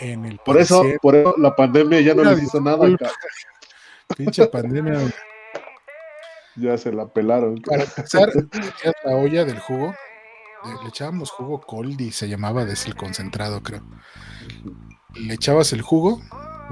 en 0.00 0.24
el 0.24 0.38
Por 0.38 0.58
eso, 0.58 0.82
por 1.00 1.14
eso 1.14 1.34
la 1.38 1.54
pandemia 1.54 2.00
ya 2.00 2.14
no 2.14 2.24
les 2.24 2.42
hizo 2.42 2.60
nada, 2.60 2.78
cabrón. 2.78 2.98
pinche 4.16 4.46
pandemia. 4.46 4.98
Ya 6.56 6.76
se 6.76 6.92
la 6.92 7.06
pelaron. 7.06 7.56
Para 7.62 7.84
empezar, 7.84 8.28
la 9.04 9.16
olla 9.16 9.44
del 9.44 9.58
jugo, 9.58 9.94
le, 10.82 10.88
echábamos 10.88 11.30
jugo 11.30 11.60
Coldi, 11.60 12.12
se 12.12 12.28
llamaba, 12.28 12.64
de 12.64 12.74
ese 12.74 12.88
el 12.88 12.96
concentrado, 12.96 13.62
creo. 13.62 13.82
Le 15.14 15.34
echabas 15.34 15.72
el 15.72 15.82
jugo, 15.82 16.20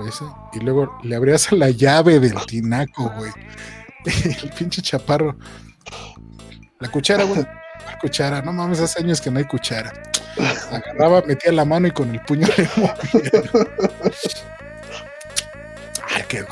ese, 0.06 0.24
y 0.52 0.60
luego 0.60 0.98
le 1.02 1.16
abrías 1.16 1.50
la 1.52 1.70
llave 1.70 2.20
del 2.20 2.34
tinaco, 2.46 3.10
güey. 3.16 3.32
El 4.42 4.50
pinche 4.58 4.80
chaparro. 4.80 5.36
La 6.80 6.88
cuchara, 6.90 7.24
güey. 7.24 7.46
La 7.86 7.98
cuchara, 8.00 8.42
no 8.42 8.52
mames, 8.52 8.80
hace 8.80 9.00
años 9.00 9.20
que 9.20 9.30
no 9.30 9.38
hay 9.38 9.44
cuchara. 9.44 9.92
Agarraba, 10.70 11.22
metía 11.22 11.52
la 11.52 11.64
mano 11.64 11.86
y 11.88 11.90
con 11.90 12.10
el 12.10 12.20
puño 12.22 12.48
le 12.56 12.68
movía. 12.76 12.94
Ay, 16.08 16.24
qué 16.28 16.44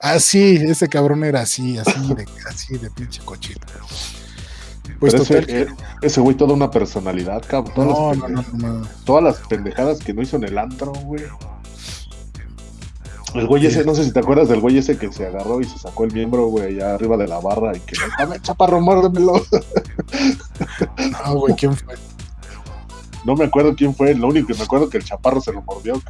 Así, 0.00 0.56
ese 0.56 0.88
cabrón 0.88 1.24
era 1.24 1.40
así, 1.40 1.78
así 1.78 2.14
de, 2.14 2.26
así 2.48 2.76
de 2.76 2.90
pinche 2.90 3.22
cochino. 3.24 3.60
Pues 4.98 5.14
total, 5.14 5.44
ese, 5.44 5.62
eh, 5.62 5.66
ese 6.02 6.20
güey 6.20 6.36
toda 6.36 6.54
una 6.54 6.70
personalidad, 6.70 7.42
cabrón. 7.46 7.88
No, 7.88 8.14
no, 8.14 8.44
no. 8.52 8.88
todas 9.04 9.22
las 9.22 9.38
pendejadas 9.46 10.00
que 10.00 10.12
no 10.12 10.22
hizo 10.22 10.36
en 10.36 10.44
el 10.44 10.58
antro, 10.58 10.92
güey. 10.92 11.24
El 13.34 13.48
güey 13.48 13.66
ese, 13.66 13.84
no 13.84 13.94
sé 13.94 14.04
si 14.04 14.12
te 14.12 14.20
acuerdas 14.20 14.48
del 14.48 14.60
güey 14.60 14.78
ese 14.78 14.96
que 14.96 15.12
se 15.12 15.26
agarró 15.26 15.60
y 15.60 15.64
se 15.64 15.76
sacó 15.78 16.04
el 16.04 16.12
miembro, 16.12 16.46
güey, 16.46 16.76
allá 16.76 16.94
arriba 16.94 17.16
de 17.16 17.26
la 17.26 17.40
barra 17.40 17.76
y 17.76 17.80
que 17.80 17.96
dame 18.16 18.40
chaparro, 18.40 18.80
muérdemelo. 18.80 19.42
No, 21.26 21.34
güey, 21.34 21.54
¿quién 21.54 21.74
fue? 21.74 21.94
No 23.24 23.34
me 23.34 23.44
acuerdo 23.44 23.74
quién 23.74 23.94
fue, 23.94 24.14
lo 24.14 24.28
único 24.28 24.48
que 24.48 24.54
me 24.54 24.62
acuerdo 24.62 24.88
que 24.88 24.98
el 24.98 25.04
chaparro 25.04 25.40
se 25.40 25.52
lo 25.52 25.62
mordió. 25.62 26.00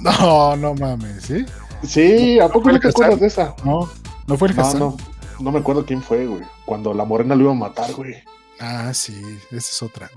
No, 0.00 0.56
no 0.56 0.74
mames, 0.74 1.22
¿sí? 1.22 1.46
Sí, 1.82 2.38
¿a 2.38 2.48
poco 2.48 2.70
no 2.70 2.78
te 2.78 2.88
acuerdas 2.88 3.20
de 3.20 3.26
esa? 3.28 3.54
No, 3.64 3.88
no 4.26 4.36
fue 4.36 4.48
el 4.48 4.60
Hassan. 4.60 4.80
no, 4.80 4.96
no 5.40 5.52
me 5.52 5.60
acuerdo 5.60 5.86
quién 5.86 6.02
fue, 6.02 6.26
güey. 6.26 6.42
Cuando 6.66 6.92
la 6.92 7.04
morena 7.04 7.34
lo 7.34 7.44
iba 7.44 7.52
a 7.52 7.54
matar, 7.54 7.92
güey. 7.94 8.16
Ah, 8.60 8.92
sí, 8.92 9.22
esa 9.50 9.56
es 9.56 9.82
otra. 9.82 10.10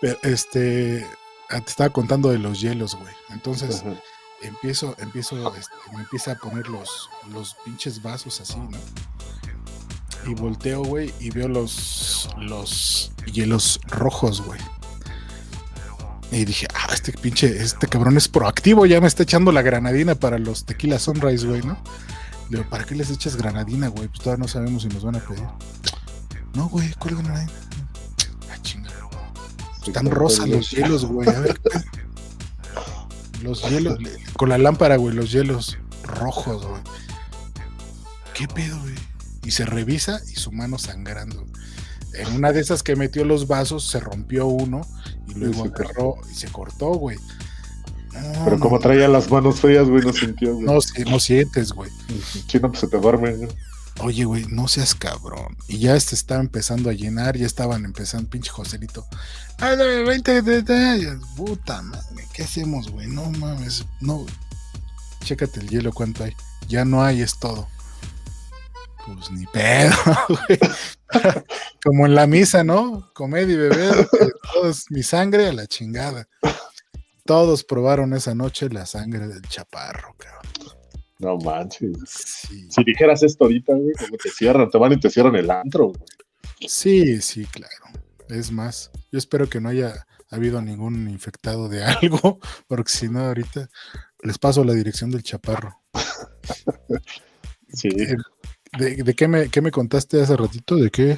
Pero, 0.00 0.16
este, 0.22 1.06
ah, 1.50 1.60
te 1.60 1.70
estaba 1.70 1.90
contando 1.90 2.30
de 2.30 2.38
los 2.38 2.60
hielos, 2.60 2.94
güey. 2.94 3.12
Entonces 3.30 3.82
Ajá. 3.82 3.94
Empiezo, 4.42 4.96
empiezo, 4.98 5.54
este, 5.54 5.74
me 5.92 6.00
empieza 6.00 6.32
a 6.32 6.34
poner 6.36 6.68
los, 6.68 7.08
los 7.32 7.54
pinches 7.64 8.02
vasos 8.02 8.40
así, 8.40 8.58
¿no? 8.58 8.78
Y 10.26 10.34
volteo, 10.34 10.82
güey, 10.82 11.12
y 11.18 11.30
veo 11.30 11.48
los, 11.48 12.28
los 12.38 13.12
hielos 13.32 13.80
rojos, 13.88 14.42
güey. 14.42 14.60
Y 16.32 16.44
dije, 16.44 16.68
ah, 16.74 16.88
este 16.92 17.12
pinche, 17.12 17.60
este 17.60 17.88
cabrón 17.88 18.16
es 18.16 18.28
proactivo, 18.28 18.86
ya 18.86 19.00
me 19.00 19.08
está 19.08 19.24
echando 19.24 19.50
la 19.50 19.62
granadina 19.62 20.14
para 20.14 20.38
los 20.38 20.64
tequila 20.64 20.98
sunrise, 20.98 21.46
güey, 21.46 21.62
¿no? 21.62 21.76
Le 22.50 22.58
digo, 22.58 22.70
¿para 22.70 22.84
qué 22.84 22.94
les 22.94 23.10
echas 23.10 23.36
granadina, 23.36 23.88
güey? 23.88 24.08
Pues 24.08 24.20
todavía 24.20 24.42
no 24.44 24.48
sabemos 24.48 24.82
si 24.82 24.88
nos 24.88 25.04
van 25.04 25.16
a 25.16 25.20
pedir. 25.20 25.44
No, 26.54 26.68
güey, 26.68 26.92
¿cuál 26.98 27.16
granadina? 27.16 27.52
Ah, 28.50 28.58
chinga. 28.62 28.90
Están 29.86 30.10
rosas 30.10 30.48
los 30.48 30.70
hielos, 30.70 31.04
güey. 31.06 31.28
A 31.28 31.40
ver. 31.40 31.60
Los 33.42 33.68
hielos, 33.68 33.98
con 34.36 34.48
la 34.48 34.58
lámpara, 34.58 34.96
güey, 34.96 35.14
los 35.14 35.32
hielos 35.32 35.78
rojos, 36.04 36.66
güey. 36.66 36.82
¿Qué 38.34 38.46
pedo, 38.48 38.78
güey? 38.80 38.94
Y 39.44 39.50
se 39.52 39.64
revisa 39.64 40.20
y 40.30 40.34
su 40.36 40.52
mano 40.52 40.78
sangrando. 40.78 41.46
En 42.14 42.34
una 42.34 42.52
de 42.52 42.60
esas 42.60 42.82
que 42.82 42.96
metió 42.96 43.24
los 43.24 43.46
vasos, 43.46 43.86
se 43.86 44.00
rompió 44.00 44.46
uno 44.46 44.82
y 45.28 45.34
luego 45.34 45.62
se 45.64 45.68
agarró 45.68 46.16
y 46.30 46.34
se 46.34 46.48
cortó, 46.48 46.88
güey. 46.90 47.18
No, 48.12 48.44
Pero 48.44 48.56
no, 48.56 48.60
como 48.62 48.78
traía 48.80 49.08
las 49.08 49.30
manos 49.30 49.60
frías, 49.60 49.88
güey, 49.88 50.02
no 50.02 50.12
sintió, 50.12 50.54
güey. 50.54 50.66
no, 50.66 50.78
no 51.10 51.20
sientes, 51.20 51.72
güey. 51.72 51.90
No, 52.60 52.68
pues 52.68 52.80
se 52.80 52.88
te 52.88 52.98
duerme, 52.98 53.36
güey. 53.36 53.48
Oye, 54.02 54.24
güey, 54.24 54.46
no 54.48 54.66
seas 54.68 54.94
cabrón. 54.94 55.56
Y 55.68 55.78
ya 55.78 55.94
este 55.94 56.14
estaba 56.14 56.40
empezando 56.40 56.88
a 56.90 56.92
llenar, 56.94 57.36
ya 57.36 57.46
estaban 57.46 57.84
empezando, 57.84 58.30
pinche 58.30 58.50
Joselito. 58.50 59.06
Ay, 59.58 59.76
dame 59.76 60.02
20 60.04 60.42
de 60.42 60.62
de- 60.62 61.18
Puta 61.36 61.82
madre, 61.82 62.26
¿qué 62.32 62.44
hacemos, 62.44 62.90
güey? 62.90 63.06
No 63.08 63.30
mames, 63.32 63.84
no. 64.00 64.24
Chécate 65.24 65.60
el 65.60 65.68
hielo, 65.68 65.92
¿cuánto 65.92 66.24
hay? 66.24 66.34
Ya 66.66 66.84
no 66.84 67.02
hay, 67.04 67.20
es 67.20 67.38
todo. 67.38 67.68
Pues 69.06 69.30
ni 69.30 69.44
pedo, 69.46 69.94
güey. 70.28 70.58
Como 71.84 72.06
en 72.06 72.14
la 72.14 72.26
misa, 72.26 72.64
¿no? 72.64 73.10
Comed 73.14 73.48
y 73.48 73.56
beber, 73.56 74.08
que 74.10 74.28
todo 74.52 74.70
es 74.70 74.84
mi 74.90 75.02
sangre 75.02 75.48
a 75.48 75.52
la 75.52 75.66
chingada. 75.66 76.26
Todos 77.26 77.64
probaron 77.64 78.14
esa 78.14 78.34
noche 78.34 78.68
la 78.70 78.86
sangre 78.86 79.28
del 79.28 79.42
chaparro, 79.42 80.14
cabrón. 80.18 80.39
No 81.20 81.36
manches. 81.38 81.96
Sí. 82.08 82.66
Si 82.70 82.84
dijeras 82.84 83.22
esto 83.22 83.44
ahorita, 83.44 83.74
güey, 83.74 83.92
como 83.94 84.16
te 84.16 84.30
cierran, 84.30 84.70
te 84.70 84.78
van 84.78 84.92
y 84.92 85.00
te 85.00 85.10
cierran 85.10 85.36
el 85.36 85.50
antro, 85.50 85.88
güey. 85.88 86.00
Sí, 86.66 87.20
sí, 87.20 87.44
claro. 87.46 87.74
Es 88.28 88.50
más, 88.50 88.90
yo 89.12 89.18
espero 89.18 89.48
que 89.48 89.60
no 89.60 89.68
haya 89.68 90.06
habido 90.30 90.62
ningún 90.62 91.08
infectado 91.10 91.68
de 91.68 91.84
algo, 92.02 92.38
porque 92.66 92.90
si 92.90 93.08
no, 93.08 93.20
ahorita 93.20 93.68
les 94.22 94.38
paso 94.38 94.64
la 94.64 94.72
dirección 94.74 95.10
del 95.10 95.22
chaparro. 95.22 95.80
Sí. 97.72 97.88
Eh, 97.88 98.16
¿De, 98.78 99.02
de 99.02 99.14
qué, 99.14 99.28
me, 99.28 99.48
qué 99.48 99.60
me 99.60 99.70
contaste 99.70 100.20
hace 100.22 100.36
ratito? 100.36 100.76
¿De 100.76 100.90
qué? 100.90 101.16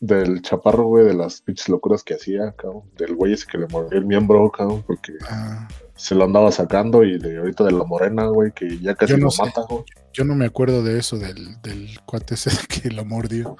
Del 0.00 0.42
chaparro, 0.42 0.84
güey, 0.84 1.06
de 1.06 1.14
las 1.14 1.40
pinches 1.40 1.68
locuras 1.68 2.02
que 2.02 2.14
hacía, 2.14 2.52
cabrón. 2.56 2.90
Del 2.96 3.14
güey 3.14 3.32
ese 3.32 3.46
que 3.46 3.58
le 3.58 3.66
mordió 3.66 3.98
el 3.98 4.06
miembro, 4.06 4.50
cabrón, 4.50 4.82
porque 4.86 5.12
Ah, 5.28 5.68
se 5.96 6.14
lo 6.14 6.24
andaba 6.24 6.52
sacando 6.52 7.02
y 7.04 7.18
de 7.18 7.38
ahorita 7.38 7.64
de 7.64 7.72
la 7.72 7.84
morena, 7.84 8.26
güey, 8.26 8.52
que 8.52 8.78
ya 8.78 8.94
casi 8.94 9.14
no 9.14 9.18
lo 9.26 9.30
sé. 9.30 9.42
mata, 9.42 9.62
güey. 9.68 9.82
yo 10.12 10.24
no 10.24 10.34
me 10.34 10.46
acuerdo 10.46 10.82
de 10.82 10.98
eso, 10.98 11.18
del, 11.18 11.60
del 11.62 11.98
cuate 12.06 12.34
ese 12.34 12.50
que 12.68 12.90
lo 12.90 13.04
mordió. 13.04 13.56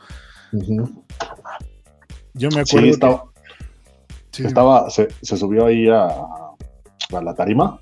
Yo 2.35 2.49
me 2.51 2.65
Sí, 2.65 2.77
acuerdo. 2.77 2.83
que- 2.83 2.91
estaba, 2.91 3.25
sí, 4.33 4.45
estaba 4.47 4.91
se, 4.91 5.09
se 5.23 5.37
subió 5.37 5.67
ahí 5.67 5.89
a, 5.89 6.07
a 6.07 7.23
la 7.23 7.35
tarima 7.35 7.81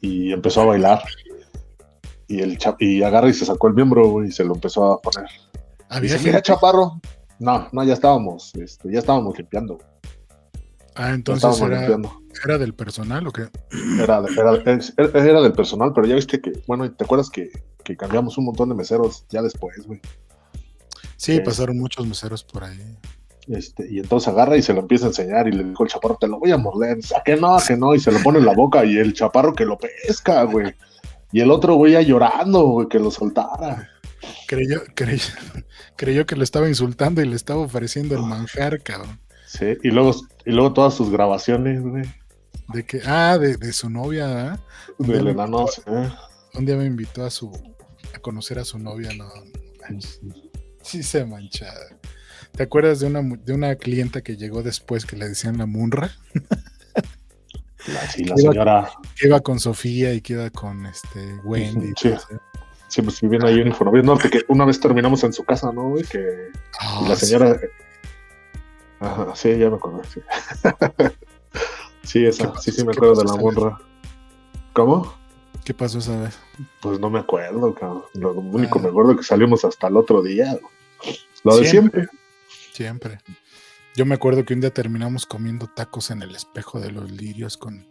y 0.00 0.32
empezó 0.32 0.62
a 0.62 0.66
bailar. 0.66 1.02
Y 2.28 2.40
el 2.42 2.58
y 2.78 3.02
agarra 3.02 3.28
y 3.28 3.34
se 3.34 3.44
sacó 3.44 3.66
el 3.68 3.74
miembro, 3.74 4.08
güey, 4.08 4.28
y 4.28 4.32
se 4.32 4.44
lo 4.44 4.54
empezó 4.54 4.92
a 4.92 5.00
poner. 5.00 5.28
Había 5.88 6.12
Dice, 6.12 6.24
mira, 6.24 6.40
chaparro. 6.42 7.00
No, 7.40 7.68
no, 7.72 7.82
ya 7.84 7.94
estábamos, 7.94 8.54
este, 8.54 8.92
ya 8.92 9.00
estábamos 9.00 9.36
limpiando. 9.36 9.74
güey. 9.76 9.86
Ah, 10.94 11.08
Ya 11.08 11.14
entonces 11.14 11.42
estábamos 11.44 11.62
era, 11.68 11.80
limpiando. 11.80 12.19
Era 12.44 12.58
del 12.58 12.74
personal 12.74 13.26
o 13.26 13.32
qué? 13.32 13.48
Era, 14.02 14.22
era, 14.36 14.54
era- 14.62 14.80
era 15.28 15.40
del 15.42 15.52
personal, 15.52 15.92
pero 15.94 16.06
ya 16.06 16.14
viste 16.14 16.40
que, 16.40 16.52
bueno, 16.66 16.90
¿te 16.90 17.04
acuerdas 17.04 17.30
que, 17.30 17.50
que 17.84 17.96
cambiamos 17.96 18.36
un 18.38 18.46
montón 18.46 18.68
de 18.68 18.74
meseros 18.74 19.24
ya 19.28 19.42
después, 19.42 19.86
güey? 19.86 20.00
Sí, 21.16 21.32
Es- 21.32 21.40
pasaron 21.40 21.78
muchos 21.78 22.06
meseros 22.06 22.44
por 22.44 22.64
ahí. 22.64 22.78
Este, 23.48 23.90
y 23.90 23.98
entonces 23.98 24.28
agarra 24.28 24.56
y 24.56 24.62
se 24.62 24.72
lo 24.72 24.80
empieza 24.80 25.06
a 25.06 25.08
enseñar 25.08 25.48
y 25.48 25.52
le 25.52 25.64
dijo 25.64 25.82
el 25.82 25.90
chaparro, 25.90 26.16
te 26.20 26.28
lo 26.28 26.38
voy 26.38 26.52
a 26.52 26.56
morder. 26.56 26.98
¿A 27.18 27.22
que 27.24 27.36
no? 27.36 27.56
¿A 27.56 27.62
que 27.62 27.76
no? 27.76 27.94
Y 27.94 28.00
se 28.00 28.12
lo 28.12 28.20
pone 28.20 28.38
en 28.38 28.44
la 28.46 28.54
boca 28.54 28.84
y 28.84 28.96
el 28.96 29.12
chaparro 29.12 29.54
que 29.54 29.64
lo 29.64 29.76
pesca, 29.78 30.42
güey. 30.44 30.72
Y 31.32 31.40
el 31.40 31.50
otro 31.50 31.74
güey 31.74 31.92
ya 31.94 32.00
llorando, 32.02 32.62
güey, 32.64 32.88
que 32.88 32.98
lo 33.00 33.10
soltara. 33.10 33.88
Creyó, 34.46 34.82
creyó, 34.94 35.32
creyó 35.96 36.26
que 36.26 36.36
lo 36.36 36.44
estaba 36.44 36.68
insultando 36.68 37.22
y 37.22 37.26
le 37.26 37.34
estaba 37.34 37.60
ofreciendo 37.60 38.14
el 38.14 38.22
manjar, 38.22 38.80
cabrón. 38.82 39.18
Sí, 39.46 39.76
y 39.82 39.90
luego, 39.90 40.14
y 40.44 40.52
luego 40.52 40.72
todas 40.72 40.94
sus 40.94 41.10
grabaciones, 41.10 41.82
güey, 41.82 42.04
De 42.72 42.84
que, 42.84 43.00
ah, 43.06 43.36
de, 43.38 43.56
de 43.56 43.72
su 43.72 43.88
novia, 43.90 44.52
¿ah? 44.52 44.60
del 44.98 45.28
enano. 45.28 45.66
¿eh? 45.86 46.10
Un 46.54 46.66
día 46.66 46.76
me 46.76 46.84
invitó 46.84 47.24
a 47.24 47.30
su 47.30 47.50
a 48.14 48.18
conocer 48.18 48.58
a 48.58 48.64
su 48.64 48.78
novia, 48.78 49.10
no. 49.14 49.28
Sí 50.82 51.02
se 51.02 51.24
manchada. 51.24 51.86
¿Te 52.52 52.62
acuerdas 52.64 53.00
de 53.00 53.06
una 53.06 53.20
de 53.22 53.52
una 53.52 53.74
clienta 53.76 54.22
que 54.22 54.36
llegó 54.36 54.62
después 54.62 55.06
que 55.06 55.16
le 55.16 55.28
decían 55.28 55.58
la 55.58 55.66
Munra? 55.66 56.10
La, 57.86 58.00
sí, 58.10 58.24
la 58.24 58.34
Iba- 58.36 58.52
señora, 58.52 58.90
Que 59.16 59.26
iba 59.28 59.40
con 59.40 59.58
Sofía 59.58 60.12
y 60.12 60.20
que 60.20 60.34
iba 60.34 60.50
con 60.50 60.84
este 60.86 61.34
Wendy. 61.44 61.92
Sí. 61.96 62.12
sí, 62.88 63.02
pues 63.02 63.20
viviendo 63.20 63.46
ahí 63.46 63.60
Infonavit 63.60 64.04
Norte, 64.04 64.28
que 64.30 64.42
una 64.48 64.64
vez 64.64 64.78
terminamos 64.80 65.22
en 65.24 65.32
su 65.32 65.44
casa, 65.44 65.72
¿no, 65.72 65.88
güey? 65.90 66.04
Que 66.04 66.48
Ah, 66.80 67.02
y 67.04 67.08
la 67.08 67.16
sí. 67.16 67.26
señora... 67.26 67.58
Ajá, 69.00 69.34
sí, 69.34 69.56
ya 69.56 69.70
me 69.70 69.76
acuerdo, 69.76 70.02
sí. 70.12 70.20
sí, 72.02 72.24
esa, 72.24 72.52
¿Qué 72.52 72.58
sí, 72.60 72.72
sí 72.72 72.84
me 72.84 72.92
¿Qué 72.92 72.98
acuerdo 72.98 73.22
de 73.22 73.24
la 73.24 73.36
monra. 73.36 73.78
¿Cómo? 74.72 75.14
¿Qué 75.64 75.74
pasó 75.74 75.98
esa 75.98 76.18
vez? 76.20 76.38
Pues 76.80 76.98
no 77.00 77.10
me 77.10 77.18
acuerdo, 77.18 77.74
cabrón. 77.74 78.02
Lo 78.14 78.32
único 78.32 78.78
Ah. 78.78 78.82
me 78.82 78.88
acuerdo 78.88 79.16
que 79.16 79.22
salimos 79.22 79.64
hasta 79.64 79.88
el 79.88 79.96
otro 79.96 80.22
día. 80.22 80.58
Lo 81.44 81.56
de 81.56 81.66
Siempre. 81.66 82.06
siempre. 82.72 83.18
Yo 83.96 84.06
me 84.06 84.14
acuerdo 84.14 84.44
que 84.44 84.54
un 84.54 84.60
día 84.60 84.72
terminamos 84.72 85.26
comiendo 85.26 85.66
tacos 85.66 86.10
en 86.10 86.22
el 86.22 86.34
espejo 86.34 86.80
de 86.80 86.92
los 86.92 87.10
lirios 87.10 87.56
con, 87.56 87.84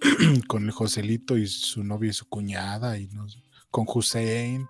con 0.48 0.64
el 0.64 0.70
Joselito 0.70 1.36
y 1.36 1.46
su 1.46 1.84
novia 1.84 2.10
y 2.10 2.14
su 2.14 2.26
cuñada 2.28 2.98
y 2.98 3.08
con 3.70 3.84
Hussein. 3.86 4.66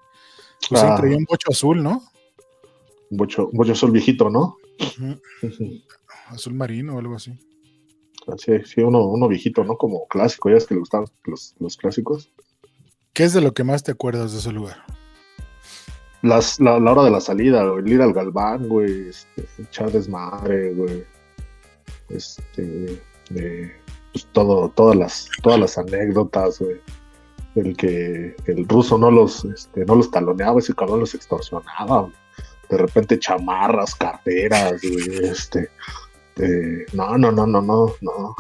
Hussein 0.71 0.91
Ah. 0.93 0.97
traía 0.97 1.17
un 1.17 1.25
bocho 1.25 1.51
azul, 1.51 1.83
¿no? 1.83 2.03
Un 3.11 3.19
bocho, 3.19 3.49
bocho 3.53 3.75
sol 3.75 3.91
viejito, 3.93 4.29
¿no? 4.31 4.57
Azul 6.29 6.55
marino 6.55 6.97
o 6.97 6.99
algo 6.99 7.15
así. 7.17 7.33
Sí, 8.39 8.53
sí, 8.65 8.81
uno, 8.81 9.05
uno 9.05 9.29
viejito, 9.29 9.65
¿no? 9.65 9.77
Como 9.77 10.07
clásico, 10.09 10.51
ya 10.51 10.57
es 10.57 10.67
que 10.67 10.75
le 10.75 10.81
gustan 10.81 11.05
los, 11.25 11.55
los 11.59 11.77
clásicos. 11.77 12.33
¿Qué 13.13 13.25
es 13.25 13.33
de 13.33 13.41
lo 13.41 13.55
que 13.55 13.65
más 13.65 13.85
te 13.85 13.93
acuerdas 13.93 14.33
de 14.33 14.39
ese 14.39 14.53
lugar? 14.53 14.85
Las, 16.23 16.59
la, 16.59 16.81
la 16.81 16.93
hora 16.93 17.05
de 17.05 17.11
la 17.11 17.21
salida, 17.21 17.65
güey, 17.65 17.85
el 17.85 17.93
ir 17.93 18.03
al 18.03 18.13
galván, 18.13 18.67
güey, 18.69 19.09
este, 19.09 19.47
echar 19.63 19.93
desmadre, 19.93 20.73
güey. 20.73 21.05
Este, 22.09 23.03
eh, 23.35 23.73
pues 24.13 24.27
todo, 24.33 24.71
todas 24.71 24.97
las, 24.97 25.29
todas 25.43 25.61
las 25.61 25.77
anécdotas, 25.79 26.59
güey. 26.59 26.81
El 27.55 27.77
que 27.77 28.35
el 28.47 28.67
ruso 28.67 28.99
no 28.99 29.11
los, 29.11 29.45
este, 29.45 29.85
no 29.85 29.95
los 29.95 30.11
taloneaba, 30.11 30.59
ese 30.59 30.75
cabrón 30.75 31.01
los 31.01 31.15
extorsionaba. 31.15 32.01
güey. 32.01 32.13
De 32.69 32.79
repente 32.79 33.19
chamarras, 33.19 33.95
carteras, 33.95 34.81
güey, 34.83 35.27
este. 35.27 35.69
Eh, 36.37 36.87
no, 36.93 37.17
no, 37.19 37.31
no, 37.33 37.47
no, 37.47 37.61
no, 37.63 37.95
no. 38.01 38.37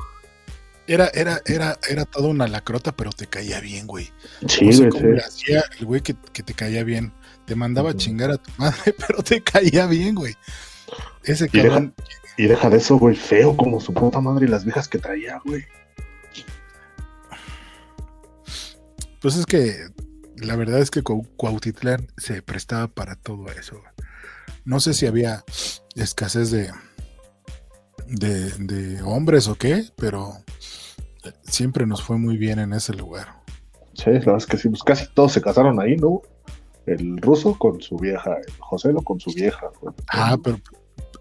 Era, 0.86 1.08
era, 1.14 1.40
era, 1.46 1.78
era 1.88 2.04
toda 2.04 2.28
una 2.28 2.46
lacrota, 2.46 2.92
pero 2.92 3.10
te 3.10 3.26
caía 3.26 3.58
bien, 3.60 3.86
güey. 3.86 4.12
Sí, 4.46 4.66
no 4.66 4.72
sé 4.72 4.88
cómo 4.90 5.02
sí. 5.02 5.12
le 5.14 5.20
hacía 5.20 5.64
el 5.78 5.86
güey 5.86 6.02
que, 6.02 6.14
que 6.32 6.42
te 6.42 6.52
caía 6.52 6.84
bien. 6.84 7.12
Te 7.46 7.54
mandaba 7.54 7.90
a 7.90 7.96
chingar 7.96 8.30
a 8.30 8.36
tu 8.38 8.50
madre, 8.58 8.94
pero 9.06 9.22
te 9.22 9.42
caía 9.42 9.86
bien, 9.86 10.14
güey. 10.14 10.34
Ese 11.22 11.48
Y 11.52 11.58
deja, 11.58 11.90
y 12.36 12.46
deja 12.46 12.68
de 12.68 12.76
eso, 12.76 12.96
güey, 12.96 13.16
feo 13.16 13.56
como 13.56 13.80
su 13.80 13.94
puta 13.94 14.20
madre 14.20 14.44
y 14.46 14.48
las 14.50 14.64
viejas 14.64 14.86
que 14.88 14.98
traía, 14.98 15.40
güey. 15.44 15.64
Pues 19.20 19.36
es 19.36 19.46
que 19.46 19.88
la 20.36 20.56
verdad 20.56 20.80
es 20.80 20.90
que 20.90 21.02
Cuau- 21.02 21.28
Cuautitlán 21.36 22.08
se 22.18 22.42
prestaba 22.42 22.88
para 22.88 23.16
todo 23.16 23.50
eso. 23.50 23.80
No 24.64 24.80
sé 24.80 24.92
si 24.94 25.06
había 25.06 25.44
escasez 25.94 26.50
de, 26.50 26.70
de, 28.08 28.50
de 28.58 29.02
hombres 29.02 29.48
o 29.48 29.54
qué, 29.54 29.84
pero 29.96 30.32
siempre 31.42 31.86
nos 31.86 32.02
fue 32.02 32.18
muy 32.18 32.36
bien 32.36 32.58
en 32.58 32.72
ese 32.72 32.92
lugar. 32.94 33.42
Sí, 33.94 34.06
la 34.10 34.18
verdad 34.18 34.36
es 34.38 34.46
que 34.46 34.56
sí, 34.58 34.68
pues 34.68 34.82
casi 34.82 35.06
todos 35.14 35.32
se 35.32 35.40
casaron 35.40 35.80
ahí, 35.80 35.96
¿no? 35.96 36.22
El 36.86 37.16
ruso 37.18 37.56
con 37.58 37.80
su 37.80 37.96
vieja, 37.96 38.36
el 38.46 38.52
Joselo 38.58 39.00
con 39.02 39.18
su 39.20 39.32
vieja, 39.32 39.70
güey. 39.80 39.94
Ah, 40.08 40.36
pero 40.42 40.58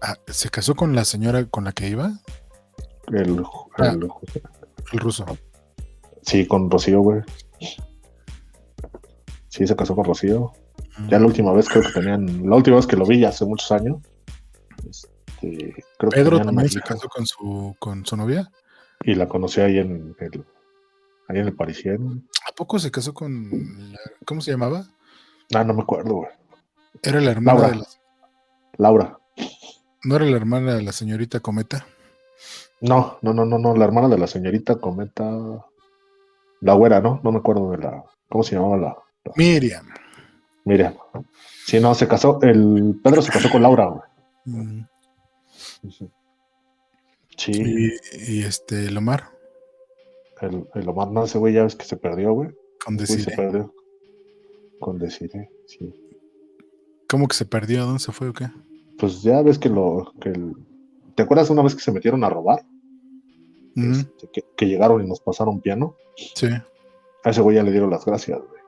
ah, 0.02 0.16
se 0.26 0.50
casó 0.50 0.74
con 0.74 0.94
la 0.94 1.04
señora 1.04 1.44
con 1.46 1.64
la 1.64 1.72
que 1.72 1.88
iba, 1.88 2.12
El, 3.12 3.42
Ah. 3.78 3.88
el- 3.92 4.08
el 4.92 4.98
ruso. 4.98 5.24
sí, 6.22 6.46
con 6.46 6.70
Rocío, 6.70 7.00
güey. 7.00 7.22
Sí, 9.48 9.66
se 9.66 9.76
casó 9.76 9.94
con 9.94 10.04
Rocío. 10.04 10.52
Mm. 10.98 11.08
Ya 11.08 11.18
la 11.18 11.26
última 11.26 11.52
vez 11.52 11.68
creo 11.68 11.82
que 11.82 11.92
tenían, 11.92 12.48
la 12.48 12.56
última 12.56 12.76
vez 12.76 12.86
que 12.86 12.96
lo 12.96 13.06
vi 13.06 13.20
ya 13.20 13.28
hace 13.28 13.44
muchos 13.44 13.70
años. 13.72 13.98
Este, 15.52 15.84
creo 15.98 16.10
Pedro 16.10 16.40
también 16.40 16.68
se 16.68 16.80
casó 16.80 17.08
con 17.08 17.26
su, 17.26 17.74
con 17.78 18.04
su 18.06 18.16
novia. 18.16 18.50
Y 19.02 19.14
la 19.14 19.28
conocí 19.28 19.60
ahí 19.60 19.78
en 19.78 20.14
el, 20.18 20.44
ahí 21.28 21.38
en 21.38 21.46
el 21.46 21.54
Parisien. 21.54 22.28
¿A 22.50 22.54
poco 22.54 22.78
se 22.78 22.90
casó 22.90 23.12
con 23.12 23.92
la- 23.92 23.98
¿cómo 24.24 24.40
se 24.40 24.50
llamaba? 24.52 24.86
Ah, 25.54 25.64
no 25.64 25.74
me 25.74 25.82
acuerdo, 25.82 26.14
güey. 26.14 26.30
Era 27.02 27.20
la 27.20 27.30
hermana 27.32 27.60
Laura. 27.60 27.68
de 27.74 27.76
la, 27.80 27.86
Laura. 28.78 29.18
¿No 30.04 30.16
era 30.16 30.24
la 30.26 30.36
hermana 30.36 30.74
de 30.74 30.82
la 30.82 30.92
señorita 30.92 31.40
Cometa? 31.40 31.86
No, 32.80 33.18
no, 33.22 33.32
no, 33.32 33.44
no, 33.44 33.58
no, 33.58 33.74
la 33.76 33.84
hermana 33.84 34.08
de 34.08 34.18
la 34.18 34.26
señorita 34.26 34.76
Cometa. 34.76 35.64
La 36.60 36.74
güera, 36.74 37.00
¿no? 37.00 37.20
No 37.22 37.32
me 37.32 37.38
acuerdo 37.38 37.70
de 37.72 37.78
la. 37.78 38.04
¿Cómo 38.30 38.42
se 38.44 38.56
llamaba 38.56 38.76
la? 38.76 38.96
Miriam. 39.36 39.86
Miriam. 40.64 40.94
Sí, 41.66 41.78
no, 41.80 41.94
se 41.94 42.08
casó. 42.08 42.38
El 42.42 43.00
Pedro 43.02 43.20
se 43.22 43.30
casó 43.32 43.50
con 43.50 43.62
Laura, 43.62 43.86
güey. 43.86 44.02
Mm. 44.46 44.86
Sí, 45.90 47.52
Y, 47.52 48.36
y 48.36 48.42
este, 48.42 48.90
Lomar, 48.90 49.30
el, 50.40 50.66
el 50.74 50.88
Omar, 50.88 51.10
no, 51.10 51.24
ese 51.24 51.38
güey 51.38 51.52
ya 51.54 51.64
ves 51.64 51.74
que 51.76 51.84
se 51.84 51.96
perdió, 51.96 52.32
güey. 52.32 52.50
con 52.84 52.98
se 52.98 53.30
perdió. 53.32 53.74
Con 54.80 54.98
Desiree, 54.98 55.48
sí. 55.66 55.92
¿Cómo 57.08 57.26
que 57.28 57.34
se 57.36 57.44
perdió? 57.46 57.82
¿A 57.82 57.86
dónde 57.86 58.00
se 58.00 58.12
fue 58.12 58.28
o 58.28 58.32
qué? 58.32 58.46
Pues 58.98 59.22
ya 59.22 59.42
ves 59.42 59.58
que 59.58 59.68
lo. 59.68 60.12
Que 60.20 60.30
el- 60.30 60.54
¿Te 61.14 61.22
acuerdas 61.22 61.48
una 61.50 61.62
vez 61.62 61.74
que 61.74 61.80
se 61.80 61.92
metieron 61.92 62.24
a 62.24 62.28
robar? 62.30 62.64
Este, 63.76 64.28
que, 64.32 64.42
que 64.56 64.66
llegaron 64.66 65.02
y 65.04 65.08
nos 65.08 65.20
pasaron 65.20 65.60
piano. 65.60 65.96
Sí. 66.34 66.46
A 67.24 67.30
ese 67.30 67.40
güey 67.40 67.56
ya 67.56 67.62
le 67.62 67.70
dieron 67.72 67.90
las 67.90 68.04
gracias, 68.04 68.38
güey. 68.38 68.62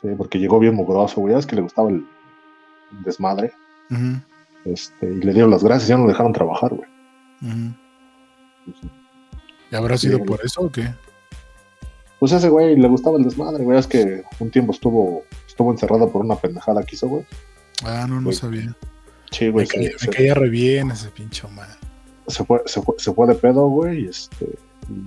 Sí, 0.00 0.08
porque 0.16 0.38
llegó 0.38 0.58
bien 0.58 0.74
mugroso, 0.74 1.20
güey. 1.20 1.34
Ya 1.34 1.38
es 1.40 1.46
que 1.46 1.56
le 1.56 1.62
gustaba 1.62 1.90
el 1.90 2.04
desmadre. 3.04 3.52
Ujú, 3.90 4.20
Este, 4.72 5.06
y 5.06 5.16
le 5.20 5.32
dieron 5.32 5.50
las 5.50 5.62
gracias, 5.64 5.88
ya 5.88 5.96
no 5.96 6.02
lo 6.04 6.08
dejaron 6.10 6.32
trabajar, 6.32 6.74
güey. 6.74 6.88
ujú. 7.42 7.74
¿Y 9.70 9.74
habrá 9.76 9.96
sido 9.98 10.22
por 10.24 10.40
eso 10.44 10.62
o 10.62 10.70
qué? 10.72 10.88
Pues 12.18 12.32
ese 12.32 12.48
güey 12.48 12.76
le 12.76 12.88
gustaba 12.88 13.16
el 13.18 13.24
desmadre, 13.24 13.64
güey. 13.64 13.78
Es 13.78 13.86
que 13.86 14.22
un 14.40 14.50
tiempo 14.50 14.72
estuvo, 14.72 15.22
estuvo 15.46 15.70
encerrado 15.70 16.10
por 16.10 16.22
una 16.24 16.36
pendejada 16.36 16.82
que 16.82 16.96
hizo, 16.96 17.06
güey. 17.08 17.24
Ah, 17.84 18.06
no, 18.08 18.16
no 18.16 18.24
Güey, 18.24 18.34
sabía. 18.36 18.74
Sí, 19.30 19.44
Me, 19.46 19.50
güey. 19.52 19.66
caía, 19.68 19.90
Se, 19.98 20.08
me 20.08 20.12
caía 20.16 20.34
re 20.34 20.48
bien 20.48 20.90
ese 20.90 21.10
pinche 21.10 21.46
Omar. 21.46 21.68
se 22.26 22.44
fue, 22.44 22.62
se, 22.66 22.82
fue, 22.82 22.94
se 22.98 23.12
fue 23.12 23.26
de 23.28 23.34
pedo, 23.34 23.68
güey. 23.68 24.04
Y 24.04 24.08
este, 24.08 24.58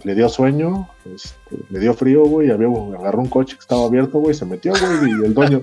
le 0.04 0.16
dio 0.16 0.30
sueño, 0.30 0.88
este, 1.14 1.58
le 1.70 1.80
dio 1.80 1.94
frío, 1.94 2.24
güey. 2.24 2.50
Había, 2.52 2.68
agarró 2.98 3.20
un 3.20 3.30
coche 3.30 3.56
que 3.56 3.62
estaba 3.62 3.86
abierto, 3.86 4.20
güey. 4.20 4.34
Se 4.34 4.46
metió, 4.46 4.72
güey. 4.74 5.12
Y 5.22 5.26
el 5.26 5.34
dueño, 5.34 5.62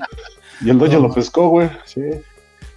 y 0.60 0.70
el 0.70 0.78
dueño 0.78 0.98
No, 1.00 1.08
lo 1.08 1.14
pescó, 1.14 1.48
güey. 1.48 1.70
Sí. 1.86 2.02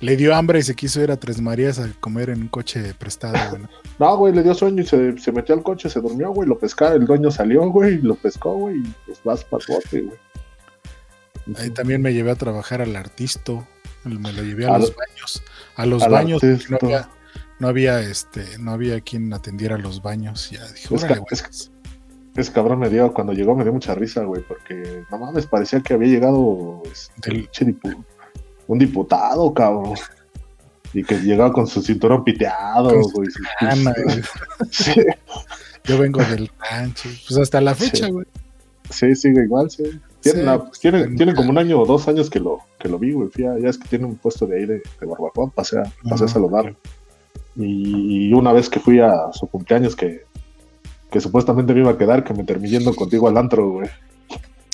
Le 0.02 0.18
dio 0.18 0.36
hambre 0.36 0.60
y 0.60 0.64
se 0.64 0.76
quiso 0.76 1.02
ir 1.02 1.12
a 1.12 1.18
Tres 1.18 1.40
Marías 1.42 1.78
a 1.80 1.88
comer 2.00 2.32
en 2.32 2.42
un 2.42 2.48
coche 2.48 2.94
prestado, 2.98 3.38
güey. 3.52 3.62
¿no? 4.00 4.18
Güey, 4.18 4.34
le 4.34 4.42
dio 4.44 4.54
sueño 4.56 4.82
y 4.82 4.86
se, 4.86 5.18
se 5.20 5.32
metió 5.32 5.54
al 5.54 5.62
coche, 5.64 5.90
se 5.90 6.02
durmió, 6.02 6.32
güey. 6.32 6.50
Lo 6.50 6.58
pescaron, 6.58 7.02
el 7.02 7.08
dueño 7.08 7.30
salió, 7.30 7.70
güey. 7.70 7.96
Y 7.96 8.02
lo 8.02 8.16
pescó, 8.16 8.56
güey. 8.56 8.78
Y 8.78 8.96
pues 9.06 9.22
vas 9.24 9.44
para 9.44 9.64
bote, 9.68 10.02
güey. 10.02 10.18
Ahí 11.58 11.70
también 11.70 12.02
me 12.02 12.14
llevé 12.14 12.32
a 12.32 12.36
trabajar 12.36 12.82
al 12.82 12.96
artisto. 12.96 13.68
Me 14.04 14.34
lo 14.34 14.44
llevé 14.44 14.66
a 14.66 14.78
los 14.80 14.96
baños. 14.96 15.44
A 15.76 15.86
los 15.86 16.08
baños. 16.08 16.42
No 16.44 16.50
artista. 16.50 16.78
había, 16.82 17.10
no 17.60 17.68
había, 17.68 18.00
este, 18.02 18.58
no 18.58 18.72
había 18.72 19.00
quien 19.02 19.32
atendiera 19.34 19.78
los 19.78 20.02
baños. 20.02 20.50
Ya 20.50 20.66
dije, 20.72 20.96
Es 20.96 21.04
órale, 21.04 21.22
es 21.30 21.72
Ese 22.36 22.52
cabrón 22.52 22.80
me 22.80 22.90
dio, 22.90 23.14
cuando 23.14 23.34
llegó 23.34 23.56
me 23.56 23.64
dio 23.64 23.72
mucha 23.74 23.94
risa, 23.94 24.24
güey, 24.24 24.42
porque 24.42 25.04
no 25.12 25.20
mames, 25.20 25.46
parecía 25.46 25.82
que 25.82 25.94
había 25.94 26.10
llegado 26.10 26.82
este, 26.92 27.30
Del- 27.30 27.50
un 28.72 28.80
diputado, 28.80 29.54
cabrón. 29.54 29.94
Y 30.94 31.04
que 31.04 31.16
llegaba 31.20 31.54
con 31.54 31.68
su 31.68 31.82
cinturón 31.82 32.24
piteado, 32.24 33.00
güey. 33.14 33.28
sí, 34.72 34.94
Yo 35.86 35.98
vengo 35.98 36.22
del 36.24 36.52
rancho. 36.70 37.10
Pues 37.28 37.40
hasta 37.40 37.62
la 37.62 37.76
fecha, 37.76 38.08
güey. 38.10 38.26
sí, 38.90 39.16
sigue 39.16 39.44
igual, 39.44 39.70
sí. 39.70 39.84
Tiene, 40.22 40.38
Sí, 40.40 40.44
una- 40.44 40.60
pues, 40.66 40.80
tiene, 40.80 41.34
como 41.34 41.50
un 41.50 41.58
año 41.58 41.80
o 41.82 41.86
dos 41.86 42.08
años 42.08 42.30
que 42.30 42.40
lo, 42.40 42.60
que 42.80 42.88
lo 42.90 43.00
vi, 43.00 43.14
güey. 43.14 43.30
Ya 43.36 43.56
es 43.70 43.78
que 43.78 43.88
tiene 43.88 44.06
un 44.06 44.16
puesto 44.18 44.46
de 44.46 44.58
ahí 44.58 44.66
de, 44.66 44.76
de 45.00 45.06
barbacoa, 45.06 45.50
pasé 45.50 45.80
a, 45.80 45.84
pasé 46.10 46.24
a 46.24 46.26
Ajá. 46.26 46.34
saludar. 46.34 46.76
Y, 47.56 48.28
y 48.30 48.34
una 48.34 48.54
vez 48.54 48.70
que 48.70 48.80
fui 48.80 49.00
a 49.00 49.12
su 49.34 49.48
cumpleaños 49.48 49.96
que, 49.96 50.24
que 51.10 51.20
supuestamente 51.22 51.74
me 51.74 51.82
iba 51.82 51.92
a 51.92 51.98
quedar, 51.98 52.24
que 52.24 52.34
me 52.34 52.44
terminé 52.44 52.70
yendo 52.78 52.94
contigo 52.96 53.28
al 53.28 53.38
antro, 53.38 53.70
güey. 53.70 53.90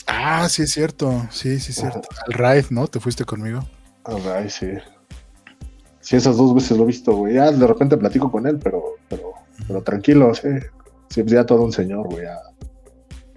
Ah, 0.07 0.47
sí 0.49 0.63
es 0.63 0.71
cierto. 0.71 1.27
Sí, 1.31 1.59
sí 1.59 1.71
es 1.71 1.77
cierto. 1.77 2.01
Al 2.25 2.33
raid, 2.33 2.65
¿no? 2.71 2.87
Te 2.87 2.99
fuiste 2.99 3.23
conmigo. 3.23 3.63
Ay, 4.07 4.49
sí. 4.49 4.67
Sí, 5.99 6.15
esas 6.15 6.37
dos 6.37 6.55
veces 6.55 6.77
lo 6.77 6.83
he 6.83 6.87
visto, 6.87 7.15
güey. 7.15 7.35
Ya 7.35 7.51
de 7.51 7.67
repente 7.67 7.97
platico 7.97 8.31
con 8.31 8.47
él, 8.47 8.59
pero, 8.63 8.95
pero, 9.09 9.33
pero 9.67 9.83
tranquilo, 9.83 10.33
sí. 10.33 10.47
Sí, 11.09 11.21
pues 11.23 11.33
ya 11.33 11.45
todo 11.45 11.63
un 11.63 11.73
señor, 11.73 12.07
güey. 12.07 12.23
Ya. 12.23 12.37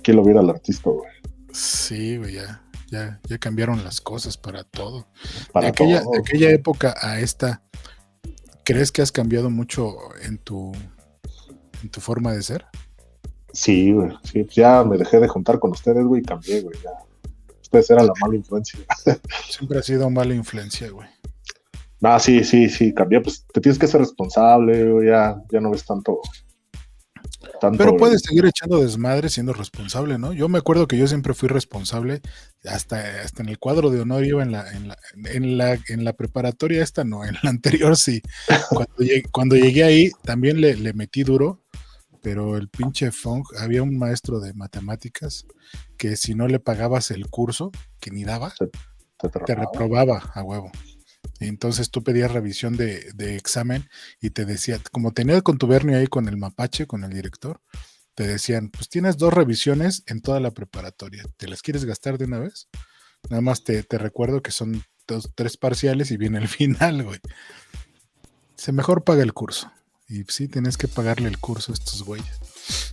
Quiero 0.02 0.22
ver 0.24 0.38
al 0.38 0.50
artista, 0.50 0.90
güey. 0.90 1.10
Sí, 1.52 2.16
güey, 2.16 2.34
ya, 2.34 2.62
ya, 2.90 3.20
ya 3.28 3.38
cambiaron 3.38 3.82
las 3.82 4.00
cosas 4.00 4.36
para 4.36 4.62
todo. 4.64 5.08
Para 5.52 5.66
de, 5.66 5.70
aquella, 5.70 6.02
todo. 6.02 6.12
de 6.12 6.18
aquella 6.20 6.50
época 6.50 6.94
a 7.00 7.18
esta, 7.18 7.62
¿crees 8.64 8.92
que 8.92 9.02
has 9.02 9.10
cambiado 9.10 9.50
mucho 9.50 9.96
en 10.22 10.38
tu, 10.38 10.72
en 11.82 11.90
tu 11.90 12.00
forma 12.00 12.32
de 12.32 12.42
ser? 12.42 12.66
Sí, 13.52 13.92
güey. 13.92 14.12
Sí, 14.22 14.44
pues 14.44 14.54
ya 14.54 14.84
me 14.84 14.96
dejé 14.96 15.18
de 15.18 15.26
juntar 15.26 15.58
con 15.58 15.72
ustedes, 15.72 16.04
güey, 16.04 16.22
y 16.22 16.24
cambié, 16.24 16.62
güey. 16.62 16.78
Ya. 16.84 16.90
Ustedes 17.70 17.90
eran 17.90 18.06
la 18.08 18.12
mala 18.20 18.34
influencia. 18.34 18.80
Siempre 19.48 19.78
has 19.78 19.86
sido 19.86 20.10
mala 20.10 20.34
influencia, 20.34 20.90
güey. 20.90 21.08
Ah, 22.02 22.18
sí, 22.18 22.42
sí, 22.42 22.68
sí, 22.68 22.92
cambié. 22.92 23.20
Pues 23.20 23.46
te 23.52 23.60
tienes 23.60 23.78
que 23.78 23.86
ser 23.86 24.00
responsable, 24.00 24.90
güey. 24.90 25.06
Ya, 25.06 25.40
ya 25.52 25.60
no 25.60 25.70
ves 25.70 25.84
tanto. 25.84 26.20
tanto 27.60 27.78
Pero 27.78 27.96
puedes 27.96 28.22
seguir 28.22 28.44
echando 28.44 28.80
desmadre 28.80 29.28
siendo 29.28 29.52
responsable, 29.52 30.18
¿no? 30.18 30.32
Yo 30.32 30.48
me 30.48 30.58
acuerdo 30.58 30.88
que 30.88 30.98
yo 30.98 31.06
siempre 31.06 31.32
fui 31.32 31.48
responsable, 31.48 32.22
hasta, 32.64 33.22
hasta 33.22 33.44
en 33.44 33.50
el 33.50 33.60
cuadro 33.60 33.90
de 33.90 34.00
honor 34.00 34.24
iba 34.24 34.42
en 34.42 34.50
la, 34.50 34.68
en 34.72 34.88
la, 34.88 34.98
en 35.26 35.56
la, 35.56 35.78
en 35.86 36.04
la 36.04 36.12
preparatoria 36.14 36.82
esta 36.82 37.04
no, 37.04 37.24
en 37.24 37.36
la 37.40 37.50
anterior 37.50 37.96
sí. 37.96 38.20
Cuando 38.70 38.96
llegué, 38.98 39.22
cuando 39.30 39.54
llegué 39.54 39.84
ahí 39.84 40.10
también 40.24 40.60
le, 40.60 40.74
le 40.74 40.92
metí 40.92 41.22
duro, 41.22 41.59
pero 42.22 42.56
el 42.56 42.68
pinche 42.68 43.10
Fong, 43.12 43.44
había 43.58 43.82
un 43.82 43.98
maestro 43.98 44.40
de 44.40 44.54
matemáticas 44.54 45.46
que 45.96 46.16
si 46.16 46.34
no 46.34 46.48
le 46.48 46.60
pagabas 46.60 47.10
el 47.10 47.28
curso, 47.28 47.70
que 48.00 48.10
ni 48.10 48.24
daba, 48.24 48.52
Te, 48.58 48.66
te 48.66 49.28
te 49.44 49.54
robaba. 49.54 49.54
reprobaba 49.54 50.30
a 50.34 50.42
huevo. 50.42 50.70
Entonces 51.40 51.90
tú 51.90 52.02
pedías 52.04 52.32
revisión 52.32 52.76
de, 52.76 53.10
de 53.14 53.36
examen 53.36 53.88
y 54.20 54.30
te 54.30 54.44
decía, 54.44 54.78
como 54.92 55.12
tenía 55.12 55.40
contubernio 55.42 55.96
ahí 55.98 56.06
con 56.06 56.28
el 56.28 56.36
mapache, 56.36 56.86
con 56.86 57.04
el 57.04 57.10
director, 57.12 57.60
te 58.14 58.26
decían, 58.26 58.70
pues 58.70 58.88
tienes 58.88 59.16
dos 59.16 59.32
revisiones 59.32 60.02
en 60.06 60.20
toda 60.20 60.40
la 60.40 60.50
preparatoria, 60.50 61.24
¿te 61.38 61.48
las 61.48 61.62
quieres 61.62 61.84
gastar 61.84 62.18
de 62.18 62.26
una 62.26 62.38
vez? 62.40 62.68
Nada 63.30 63.40
más 63.42 63.64
te, 63.64 63.82
te 63.82 63.98
recuerdo 63.98 64.42
que 64.42 64.50
son 64.52 64.82
dos, 65.06 65.32
tres 65.34 65.56
parciales 65.56 66.10
y 66.10 66.16
viene 66.18 66.38
el 66.38 66.48
final, 66.48 67.02
güey. 67.04 67.20
Se 68.56 68.72
mejor 68.72 69.04
paga 69.04 69.22
el 69.22 69.32
curso. 69.32 69.70
Y 70.10 70.24
sí, 70.28 70.48
tenés 70.48 70.76
que 70.76 70.88
pagarle 70.88 71.28
el 71.28 71.38
curso 71.38 71.72
a 71.72 71.74
estos 71.74 72.02
güeyes. 72.02 72.26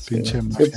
Pinche 0.08 0.40
Sí, 0.40 0.48
mafia. 0.48 0.68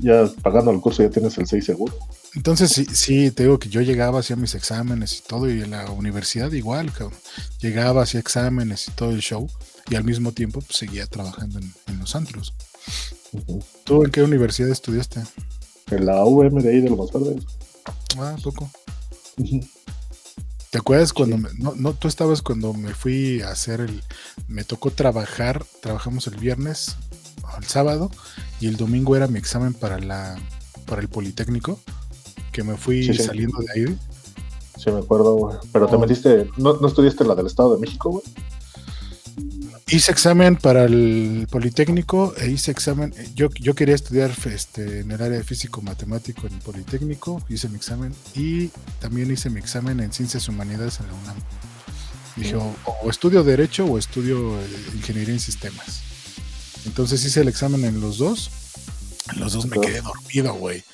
ya, 0.00 0.24
ya 0.26 0.32
pagando 0.42 0.70
el 0.72 0.80
curso 0.80 1.02
ya 1.02 1.10
tienes 1.10 1.38
el 1.38 1.46
6 1.46 1.64
seguro. 1.64 1.96
Entonces 2.34 2.70
sí, 2.70 2.84
sí, 2.92 3.30
te 3.30 3.44
digo 3.44 3.58
que 3.58 3.68
yo 3.68 3.80
llegaba, 3.80 4.20
hacía 4.20 4.36
mis 4.36 4.54
exámenes 4.54 5.18
y 5.18 5.22
todo, 5.22 5.48
y 5.50 5.62
en 5.62 5.70
la 5.70 5.90
universidad 5.90 6.52
igual, 6.52 6.92
cabrón. 6.92 7.18
Llegaba, 7.60 8.02
hacía 8.02 8.20
exámenes 8.20 8.88
y 8.88 8.90
todo 8.90 9.10
el 9.10 9.20
show, 9.20 9.48
y 9.88 9.94
al 9.94 10.04
mismo 10.04 10.32
tiempo 10.32 10.60
pues, 10.60 10.76
seguía 10.76 11.06
trabajando 11.06 11.58
en, 11.58 11.72
en 11.86 11.98
los 11.98 12.14
antros. 12.16 12.52
Ujú. 13.32 13.62
¿Tú 13.84 14.04
en 14.04 14.10
qué 14.10 14.22
universidad 14.22 14.68
estudiaste? 14.70 15.22
En 15.90 16.04
la 16.06 16.22
VM 16.24 16.62
de 16.62 16.90
los 16.90 17.12
verdes. 17.12 17.44
Ah, 18.18 18.36
poco. 18.42 18.70
Ujú. 19.38 19.60
¿Te 20.70 20.78
acuerdas 20.78 21.12
cuando 21.14 21.38
me- 21.38 21.48
no, 21.58 21.74
no, 21.76 21.94
tú 21.94 22.08
estabas 22.08 22.42
cuando 22.42 22.74
me 22.74 22.92
fui 22.94 23.40
a 23.40 23.50
hacer 23.50 23.80
el, 23.80 24.02
me 24.48 24.64
tocó 24.64 24.90
trabajar, 24.90 25.64
trabajamos 25.80 26.26
el 26.26 26.36
viernes, 26.36 26.96
el 27.58 27.64
sábado, 27.64 28.10
y 28.60 28.66
el 28.68 28.76
domingo 28.76 29.16
era 29.16 29.28
mi 29.28 29.38
examen 29.38 29.72
para 29.72 29.98
la, 29.98 30.36
para 30.86 31.00
el 31.00 31.08
Politécnico, 31.08 31.80
que 32.52 32.62
me 32.64 32.76
fui 32.76 33.02
Sí, 33.04 33.14
sí. 33.14 33.22
saliendo 33.22 33.58
de 33.60 33.66
ahí. 33.72 33.98
Sí, 34.76 34.90
me 34.90 34.98
acuerdo, 34.98 35.34
güey. 35.36 35.56
Pero 35.72 35.86
te 35.88 35.96
Oh. 35.96 35.98
metiste, 35.98 36.50
¿no, 36.58 36.74
¿no 36.74 36.86
estudiaste 36.88 37.24
la 37.24 37.34
del 37.34 37.46
Estado 37.46 37.74
de 37.74 37.80
México, 37.80 38.10
güey? 38.10 38.24
Hice 39.90 40.12
examen 40.12 40.56
para 40.56 40.84
el 40.84 41.46
Politécnico 41.50 42.34
e 42.36 42.50
hice 42.50 42.70
examen. 42.70 43.14
Yo, 43.34 43.48
yo 43.58 43.74
quería 43.74 43.94
estudiar 43.94 44.30
este, 44.44 45.00
en 45.00 45.10
el 45.10 45.22
área 45.22 45.38
de 45.38 45.44
físico 45.44 45.80
matemático 45.80 46.46
en 46.46 46.54
el 46.54 46.58
Politécnico, 46.60 47.42
hice 47.48 47.68
mi 47.70 47.76
examen 47.76 48.14
y 48.34 48.68
también 49.00 49.30
hice 49.30 49.48
mi 49.48 49.58
examen 49.60 50.00
en 50.00 50.12
Ciencias 50.12 50.46
Humanidades 50.48 51.00
en 51.00 51.06
la 51.06 51.14
UNAM. 51.14 51.36
Dije, 52.36 52.54
o, 52.56 52.76
o 53.02 53.10
estudio 53.10 53.42
Derecho 53.42 53.86
o 53.86 53.96
estudio 53.98 54.60
eh, 54.60 54.66
Ingeniería 54.94 55.32
en 55.34 55.40
Sistemas. 55.40 56.02
Entonces 56.84 57.24
hice 57.24 57.40
el 57.40 57.48
examen 57.48 57.84
en 57.84 58.00
los 58.00 58.18
dos. 58.18 58.50
En 59.32 59.40
los 59.40 59.54
dos 59.54 59.66
me 59.66 59.80
quedé 59.80 60.02
dormido, 60.02 60.52
güey. 60.54 60.84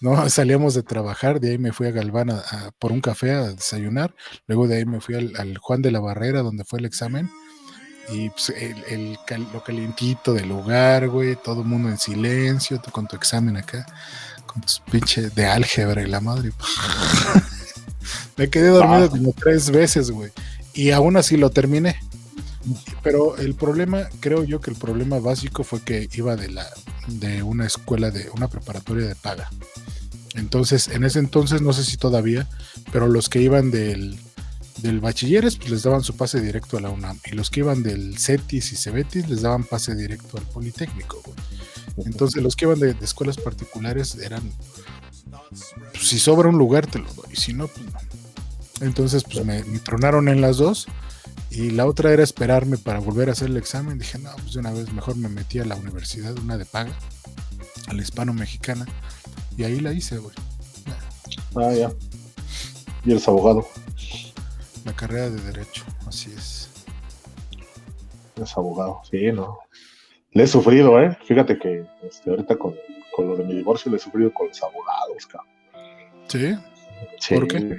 No, 0.00 0.28
salíamos 0.30 0.74
de 0.74 0.84
trabajar, 0.84 1.40
de 1.40 1.50
ahí 1.50 1.58
me 1.58 1.72
fui 1.72 1.88
a 1.88 1.90
Galván 1.90 2.30
a- 2.30 2.38
a- 2.38 2.70
por 2.78 2.92
un 2.92 3.00
café 3.00 3.32
a 3.32 3.48
desayunar. 3.48 4.14
Luego 4.46 4.68
de 4.68 4.76
ahí 4.76 4.84
me 4.86 5.00
fui 5.00 5.16
al, 5.16 5.32
al 5.36 5.58
Juan 5.58 5.82
de 5.82 5.90
la 5.90 5.98
Barrera, 6.00 6.42
donde 6.42 6.64
fue 6.64 6.78
el 6.78 6.84
examen. 6.84 7.28
Y 8.10 8.30
pues, 8.30 8.50
el, 8.50 8.82
el 8.88 9.18
cal- 9.26 9.46
lo 9.52 9.62
calientito 9.62 10.32
del 10.32 10.48
lugar, 10.48 11.08
güey, 11.08 11.36
todo 11.36 11.60
el 11.62 11.68
mundo 11.68 11.88
en 11.90 11.98
silencio, 11.98 12.80
tú 12.80 12.90
con 12.90 13.06
tu 13.06 13.16
examen 13.16 13.56
acá, 13.56 13.84
con 14.46 14.62
tus 14.62 14.80
pinches 14.90 15.34
de 15.34 15.46
álgebra 15.46 16.02
y 16.02 16.06
la 16.06 16.20
madre. 16.20 16.52
Me 18.36 18.48
quedé 18.48 18.68
dormido 18.68 19.04
Ah. 19.06 19.10
como 19.10 19.32
tres 19.32 19.70
veces, 19.70 20.10
güey. 20.10 20.30
Y 20.72 20.90
aún 20.92 21.16
así 21.16 21.36
lo 21.36 21.50
terminé. 21.50 22.00
Pero 23.02 23.36
el 23.36 23.54
problema, 23.54 24.08
creo 24.20 24.44
yo 24.44 24.60
que 24.60 24.70
el 24.70 24.76
problema 24.76 25.18
básico 25.18 25.64
fue 25.64 25.80
que 25.82 26.08
iba 26.12 26.36
de 26.36 26.48
la 26.50 26.66
de 27.06 27.42
una 27.42 27.66
escuela 27.66 28.10
de 28.10 28.28
una 28.30 28.48
preparatoria 28.48 29.06
de 29.06 29.14
paga. 29.14 29.50
Entonces, 30.34 30.88
en 30.88 31.04
ese 31.04 31.18
entonces, 31.18 31.62
no 31.62 31.72
sé 31.72 31.84
si 31.84 31.96
todavía, 31.96 32.46
pero 32.92 33.08
los 33.08 33.28
que 33.30 33.40
iban 33.40 33.70
del, 33.70 34.18
del 34.78 35.00
bachilleres, 35.00 35.56
pues 35.56 35.70
les 35.70 35.82
daban 35.82 36.02
su 36.02 36.16
pase 36.16 36.40
directo 36.40 36.76
a 36.76 36.80
la 36.80 36.90
UNAM. 36.90 37.18
Y 37.24 37.34
los 37.34 37.50
que 37.50 37.60
iban 37.60 37.82
del 37.82 38.18
CETIS 38.18 38.72
y 38.72 38.76
CEBETIS 38.76 39.28
les 39.28 39.42
daban 39.42 39.64
pase 39.64 39.94
directo 39.94 40.38
al 40.38 40.44
Politécnico, 40.44 41.20
güey. 41.24 41.36
Entonces, 42.06 42.42
los 42.42 42.54
que 42.54 42.66
iban 42.66 42.78
de, 42.78 42.94
escuelas 43.02 43.36
particulares 43.36 44.16
eran. 44.16 44.42
pues, 45.92 46.08
si 46.08 46.18
sobra 46.18 46.48
un 46.48 46.58
lugar, 46.58 46.86
te 46.86 46.98
lo 46.98 47.12
doy. 47.12 47.34
Si 47.34 47.52
no, 47.52 47.66
pues 47.66 47.86
no. 47.86 47.98
Entonces, 48.80 49.24
pues 49.24 49.44
me, 49.44 49.64
me 49.64 49.80
tronaron 49.80 50.28
en 50.28 50.40
las 50.40 50.58
dos. 50.58 50.86
Y 51.50 51.70
la 51.70 51.86
otra 51.86 52.12
era 52.12 52.22
esperarme 52.22 52.76
para 52.76 53.00
volver 53.00 53.28
a 53.28 53.32
hacer 53.32 53.48
el 53.48 53.56
examen. 53.56 53.98
Dije, 53.98 54.18
no, 54.18 54.30
pues 54.36 54.52
de 54.52 54.60
una 54.60 54.70
vez 54.70 54.92
mejor 54.92 55.16
me 55.16 55.28
metí 55.28 55.58
a 55.58 55.64
la 55.64 55.76
universidad, 55.76 56.36
una 56.38 56.58
de 56.58 56.66
paga, 56.66 56.92
a 57.86 57.94
la 57.94 58.02
hispano-mexicana. 58.02 58.86
Y 59.56 59.64
ahí 59.64 59.80
la 59.80 59.92
hice, 59.92 60.18
güey. 60.18 60.34
Ah, 61.56 61.72
ya. 61.72 61.90
Y 63.04 63.10
eres 63.10 63.26
abogado. 63.26 63.66
La 64.88 64.94
carrera 64.94 65.28
de 65.28 65.38
Derecho, 65.42 65.84
así 66.06 66.32
es. 66.34 66.70
Eres 68.38 68.56
abogado. 68.56 69.02
Sí, 69.10 69.30
no. 69.32 69.58
Le 70.32 70.44
he 70.44 70.46
sufrido, 70.46 70.98
¿eh? 70.98 71.14
Fíjate 71.24 71.58
que 71.58 71.84
este, 72.04 72.30
ahorita 72.30 72.56
con, 72.56 72.74
con 73.14 73.28
lo 73.28 73.36
de 73.36 73.44
mi 73.44 73.52
divorcio 73.52 73.90
le 73.90 73.98
he 73.98 74.00
sufrido 74.00 74.32
con 74.32 74.48
los 74.48 74.62
abogados, 74.62 75.26
cabrón. 75.26 75.52
¿Sí? 76.28 76.54
Sí. 77.20 77.34
¿Por 77.34 77.48
qué? 77.48 77.78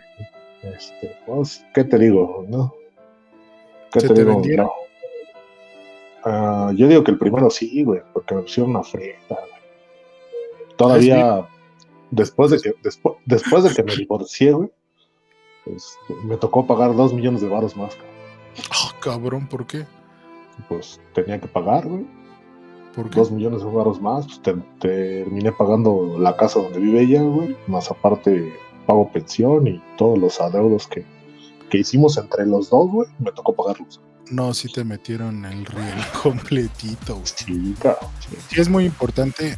Este, 0.62 1.18
pues, 1.26 1.66
¿qué 1.74 1.84
te 1.84 1.98
digo, 1.98 2.46
no? 2.48 2.76
¿Qué 3.92 4.02
¿Se 4.02 4.10
te 4.10 4.14
te 4.14 4.26
digo? 4.26 4.44
No. 4.56 4.72
Ah, 6.24 6.72
yo 6.76 6.88
digo 6.88 7.04
que 7.04 7.10
el 7.10 7.18
primero 7.18 7.50
sí, 7.50 7.84
güey, 7.84 8.04
porque 8.14 8.36
me 8.36 8.44
pusieron 8.44 8.70
una 8.70 8.82
güey. 8.82 9.16
Todavía, 10.78 11.50
después 12.12 12.52
de 12.52 12.60
que, 12.60 12.76
después, 12.84 13.16
después 13.26 13.64
de 13.64 13.74
que 13.74 13.82
me 13.82 13.96
divorcié, 13.96 14.52
güey, 14.52 14.70
este, 15.76 16.14
me 16.26 16.38
tocó 16.38 16.66
pagar 16.68 16.96
dos 16.96 17.14
millones 17.14 17.42
de 17.42 17.48
varos 17.50 17.76
más, 17.78 17.96
cabrón. 17.96 18.14
Ah, 18.72 18.96
cabrón, 19.00 19.48
¿por 19.48 19.66
qué? 19.66 19.86
Pues 20.68 21.00
tenía 21.14 21.40
que 21.40 21.48
pagar, 21.48 21.88
güey. 21.88 22.06
¿Por 22.96 23.10
qué? 23.10 23.20
dos 23.20 23.32
millones 23.32 23.62
de 23.64 23.70
varos 23.70 24.02
más, 24.02 24.26
pues 24.26 24.42
te- 24.42 24.56
terminé 24.80 25.52
pagando 25.52 26.18
la 26.20 26.36
casa 26.36 26.60
donde 26.60 26.80
vive 26.80 27.02
ella, 27.04 27.22
güey, 27.22 27.56
más 27.68 27.90
aparte 27.92 28.52
pago 28.88 29.10
pensión 29.12 29.68
y 29.68 29.82
todos 29.98 30.18
los 30.18 30.42
adeudos 30.42 30.88
que, 30.88 31.06
que 31.70 31.78
hicimos 31.78 32.18
entre 32.18 32.46
los 32.48 32.70
dos, 32.72 32.90
güey, 32.90 33.08
me 33.20 33.32
tocó 33.32 33.54
pagarlos. 33.56 34.02
No, 34.32 34.54
sí 34.54 34.72
te 34.72 34.84
metieron 34.84 35.46
el 35.46 35.66
riel 35.66 35.94
completito, 36.24 37.14
güey. 37.14 37.26
Sí, 37.28 37.76
cabrón, 37.80 38.10
sí. 38.20 38.36
Sí 38.56 38.60
es 38.62 38.68
muy 38.70 38.86
importante 38.86 39.56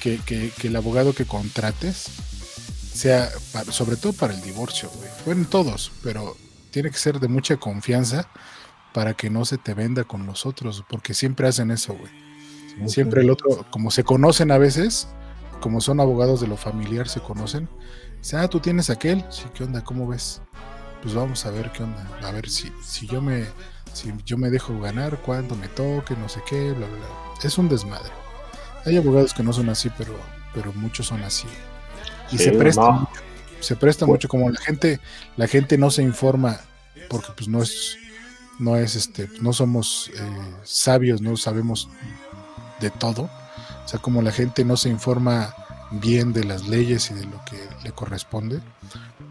que, 0.00 0.18
que- 0.24 0.50
que 0.58 0.68
el 0.68 0.76
abogado 0.76 1.12
que 1.12 1.24
contrates 1.26 2.08
sea, 2.96 3.30
para- 3.52 3.72
sobre 3.72 3.96
todo 3.96 4.12
para 4.12 4.34
el 4.34 4.42
divorcio, 4.42 4.90
güey. 4.96 5.08
Bueno, 5.24 5.46
todos, 5.48 5.92
pero 6.02 6.36
tiene 6.70 6.90
que 6.90 6.98
ser 6.98 7.20
de 7.20 7.28
mucha 7.28 7.56
confianza 7.56 8.28
para 8.92 9.14
que 9.14 9.30
no 9.30 9.44
se 9.44 9.58
te 9.58 9.74
venda 9.74 10.04
con 10.04 10.26
los 10.26 10.46
otros, 10.46 10.84
porque 10.88 11.14
siempre 11.14 11.46
hacen 11.48 11.70
eso, 11.70 11.94
güey. 11.94 12.10
Siempre 12.88 13.22
el 13.22 13.30
otro, 13.30 13.64
como 13.70 13.90
se 13.90 14.04
conocen 14.04 14.50
a 14.50 14.58
veces, 14.58 15.08
como 15.60 15.80
son 15.80 16.00
abogados 16.00 16.40
de 16.40 16.46
lo 16.46 16.56
familiar, 16.58 17.08
se 17.08 17.20
conocen. 17.20 17.68
Dice, 18.18 18.36
ah, 18.36 18.48
tú 18.48 18.60
tienes 18.60 18.90
aquel. 18.90 19.24
Sí, 19.30 19.44
¿qué 19.54 19.64
onda? 19.64 19.82
¿Cómo 19.82 20.06
ves? 20.06 20.42
Pues 21.02 21.14
vamos 21.14 21.46
a 21.46 21.50
ver 21.50 21.72
qué 21.72 21.82
onda. 21.84 22.06
A 22.22 22.30
ver 22.32 22.48
si, 22.50 22.70
si 22.84 23.06
yo 23.06 23.22
me 23.22 23.46
si 23.94 24.12
yo 24.26 24.36
me 24.36 24.50
dejo 24.50 24.78
ganar, 24.78 25.16
cuándo 25.22 25.56
me 25.56 25.68
toque, 25.68 26.14
no 26.16 26.28
sé 26.28 26.42
qué, 26.46 26.72
bla, 26.72 26.86
bla, 26.86 26.96
bla. 26.98 27.08
Es 27.42 27.56
un 27.56 27.66
desmadre. 27.68 28.12
Hay 28.84 28.98
abogados 28.98 29.32
que 29.32 29.42
no 29.42 29.54
son 29.54 29.70
así, 29.70 29.90
pero, 29.96 30.14
pero 30.52 30.70
muchos 30.74 31.06
son 31.06 31.22
así. 31.22 31.46
Y 32.32 32.38
Sí, 32.38 32.44
se 32.44 32.52
presta 32.52 32.80
no. 32.82 32.92
mucho, 32.92 33.20
se 33.60 33.76
presta 33.76 34.06
Pues- 34.06 34.14
mucho, 34.16 34.28
como 34.28 34.50
la 34.50 34.60
gente, 34.60 35.00
la 35.36 35.46
gente 35.46 35.78
no 35.78 35.90
se 35.90 36.02
informa, 36.02 36.60
porque 37.08 37.28
pues 37.36 37.48
no 37.48 37.62
es, 37.62 37.96
no 38.58 38.76
es 38.76 38.94
este, 38.96 39.28
no 39.40 39.52
somos 39.52 40.10
eh, 40.14 40.20
sabios, 40.64 41.20
no 41.20 41.36
sabemos 41.36 41.88
de 42.80 42.90
todo. 42.90 43.30
O 43.84 43.88
sea, 43.88 44.00
como 44.00 44.22
la 44.22 44.32
gente 44.32 44.64
no 44.64 44.76
se 44.76 44.88
informa 44.88 45.54
bien 45.92 46.32
de 46.32 46.42
las 46.44 46.66
leyes 46.66 47.10
y 47.10 47.14
de 47.14 47.24
lo 47.26 47.40
que 47.44 47.56
le 47.84 47.92
corresponde, 47.92 48.60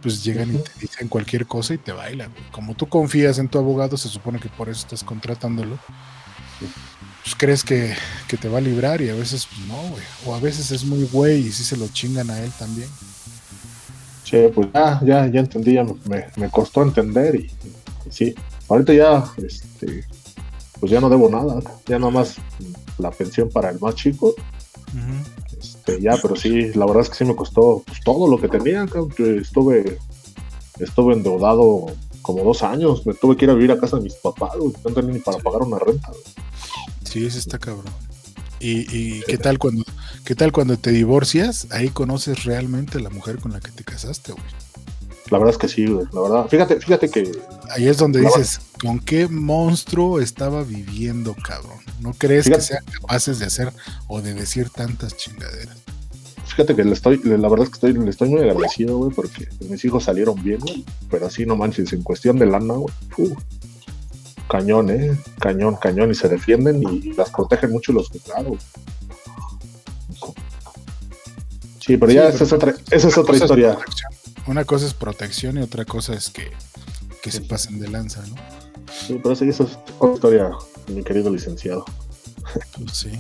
pues 0.02 0.24
llegan 0.24 0.56
y 0.56 0.58
te 0.60 0.72
dicen 0.80 1.10
cualquier 1.10 1.46
cosa 1.48 1.74
y 1.74 1.78
te 1.78 1.92
bailan. 1.92 2.32
Como 2.52 2.76
tú 2.76 2.88
confías 2.88 3.38
en 3.40 3.50
tu 3.50 3.58
abogado, 3.58 3.98
se 3.98 4.08
supone 4.08 4.40
que 4.40 4.48
por 4.50 4.70
eso 4.70 4.82
estás 4.82 5.04
contratándolo. 5.04 5.78
Pues 7.26 7.36
crees 7.36 7.64
que, 7.64 7.94
que 8.28 8.38
te 8.38 8.48
va 8.50 8.60
a 8.60 8.62
librar 8.62 9.02
y 9.02 9.10
a 9.10 9.16
veces 9.16 9.48
pues 9.48 9.68
no, 9.68 9.78
güey. 9.90 10.04
O 10.28 10.36
a 10.36 10.40
veces 10.40 10.70
es 10.72 10.86
muy 10.86 11.04
güey 11.12 11.48
y 11.48 11.52
sí 11.52 11.64
se 11.64 11.76
lo 11.76 11.88
chingan 11.88 12.30
a 12.30 12.40
él 12.40 12.52
también. 12.60 12.88
Sí, 14.24 14.38
pues 14.54 14.70
ya, 14.74 15.02
ya, 15.04 15.28
ya 15.28 15.40
entendí, 15.40 15.74
ya 15.74 15.84
me, 15.84 16.26
me- 16.36 16.50
costó 16.52 16.84
entender 16.84 17.36
y, 17.36 17.40
y 18.08 18.12
sí, 18.12 18.36
ahorita 18.70 18.94
ya, 18.94 19.24
este, 19.38 20.06
pues 20.80 20.92
ya 20.92 21.00
no 21.02 21.10
debo 21.10 21.30
nada, 21.30 21.62
ya 21.88 21.98
nada 22.00 22.12
más 22.12 22.36
la 23.00 23.12
pensión 23.12 23.50
para 23.50 23.70
el 23.72 23.80
más 23.80 23.96
chico, 23.96 24.34
este, 25.60 26.02
ya, 26.02 26.18
pero 26.22 26.36
sí, 26.36 26.74
la 26.74 26.86
verdad 26.86 27.04
es 27.04 27.10
que 27.10 27.16
sí 27.18 27.26
me 27.26 27.36
costó 27.36 27.84
pues, 27.86 28.00
todo 28.04 28.28
lo 28.28 28.40
que 28.40 28.48
tenía, 28.48 28.86
que 28.88 29.38
estuve, 29.38 30.00
estuve 30.80 31.14
endeudado 31.14 31.86
como 32.22 32.44
dos 32.44 32.64
años, 32.64 33.06
me 33.06 33.14
tuve 33.14 33.36
que 33.38 33.46
ir 33.46 33.52
a 33.52 33.56
vivir 33.56 33.72
a 33.72 33.80
casa 33.80 33.98
de 33.98 34.04
mis 34.04 34.16
papás, 34.16 34.54
no 34.58 34.92
tenía 34.92 35.14
ni 35.14 35.20
para 35.20 35.38
pagar 35.38 35.62
una 35.62 35.78
renta. 35.80 36.10
güey. 36.10 36.24
Sí, 37.04 37.26
ese 37.26 37.40
está 37.40 37.58
cabrón. 37.60 37.94
¿Y, 38.60 38.88
y 38.96 39.22
qué 39.24 39.38
tal 39.38 39.60
cuando 39.60 39.84
qué 40.24 40.36
tal 40.36 40.52
cuando 40.52 40.78
te 40.78 40.92
divorcias? 40.92 41.68
Ahí 41.72 41.90
conoces 41.90 42.46
realmente 42.46 42.98
a 42.98 43.02
la 43.02 43.10
mujer 43.10 43.38
con 43.38 43.52
la 43.52 43.60
que 43.60 43.72
te 43.72 43.84
casaste, 43.84 44.32
güey. 44.32 44.46
La 45.30 45.40
verdad 45.40 45.54
es 45.56 45.58
que 45.58 45.68
sí, 45.68 45.88
güey, 45.88 46.06
la 46.14 46.22
verdad, 46.22 46.48
fíjate, 46.48 46.80
fíjate 46.80 47.10
que 47.10 47.32
Ahí 47.72 47.88
es 47.88 47.98
donde 47.98 48.22
dices, 48.22 48.62
¿con 48.80 49.00
qué 49.00 49.28
monstruo 49.28 50.20
estaba 50.20 50.64
viviendo, 50.64 51.34
cabrón? 51.34 51.80
¿No 52.00 52.14
crees 52.14 52.46
Fíjate. 52.46 52.62
que 52.62 52.68
sean 52.68 52.86
capaces 52.86 53.40
de 53.40 53.46
hacer 53.46 53.74
o 54.08 54.22
de 54.22 54.34
decir 54.34 54.70
tantas 54.70 55.18
chingaderas? 55.18 55.78
Fíjate 56.46 56.76
que 56.76 56.84
le 56.84 56.94
estoy, 56.94 57.20
la 57.24 57.50
verdad 57.50 57.64
es 57.64 57.70
que 57.70 57.74
estoy, 57.76 57.94
le 57.94 58.10
estoy 58.10 58.30
muy 58.30 58.42
agradecido, 58.42 58.98
güey, 58.98 59.12
porque 59.12 59.50
mis 59.68 59.84
hijos 59.84 60.04
salieron 60.04 60.42
bien, 60.44 60.60
güey. 60.60 60.86
Pero 61.10 61.26
así 61.26 61.46
no 61.46 61.56
manches, 61.56 61.92
en 61.92 62.04
cuestión 62.04 62.38
de 62.38 62.46
lana, 62.46 62.76
güey. 62.76 62.94
fu, 63.10 63.36
cañón, 64.48 64.90
¿eh? 64.90 65.18
Cañón, 65.40 65.76
cañón. 65.76 66.12
Y 66.12 66.16
se 66.16 66.30
defienden 66.30 66.82
y 66.84 67.14
las 67.14 67.30
protegen 67.30 67.72
mucho 67.72 67.92
los 67.94 68.10
juzgados. 68.10 68.60
Sí, 71.80 71.98
pero 71.98 72.12
Sí, 72.12 72.16
ya 72.16 72.24
pero 72.24 72.36
esa 72.36 72.44
es 72.44 72.54
otra, 72.54 72.74
esa 72.90 73.08
es 73.08 73.18
Una 73.18 73.22
otra 73.22 73.34
cosa 73.34 73.46
historia. 73.46 73.78
Una 74.48 74.66
cosa 74.66 74.86
es 74.86 74.94
protección 74.94 75.58
y 75.58 75.62
otra 75.62 75.86
cosa 75.86 76.14
es 76.16 76.30
que, 76.30 76.52
que 77.22 77.32
se 77.32 77.42
pasen 77.42 77.80
de 77.80 77.88
lanza, 77.88 78.22
¿no? 78.28 78.36
Sí, 78.92 79.20
pero 79.22 79.34
esa 79.34 79.46
esa 79.46 79.64
es 79.64 79.78
otra 80.00 80.14
historia, 80.16 80.52
mi 80.88 81.04
querido 81.04 81.30
licenciado. 81.30 81.86
Pues 82.78 82.98
sí. 82.98 83.12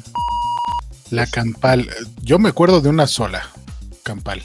La 1.11 1.27
campal. 1.27 1.89
Yo 2.21 2.39
me 2.39 2.49
acuerdo 2.49 2.81
de 2.81 2.89
una 2.89 3.05
sola 3.07 3.49
campal. 4.03 4.41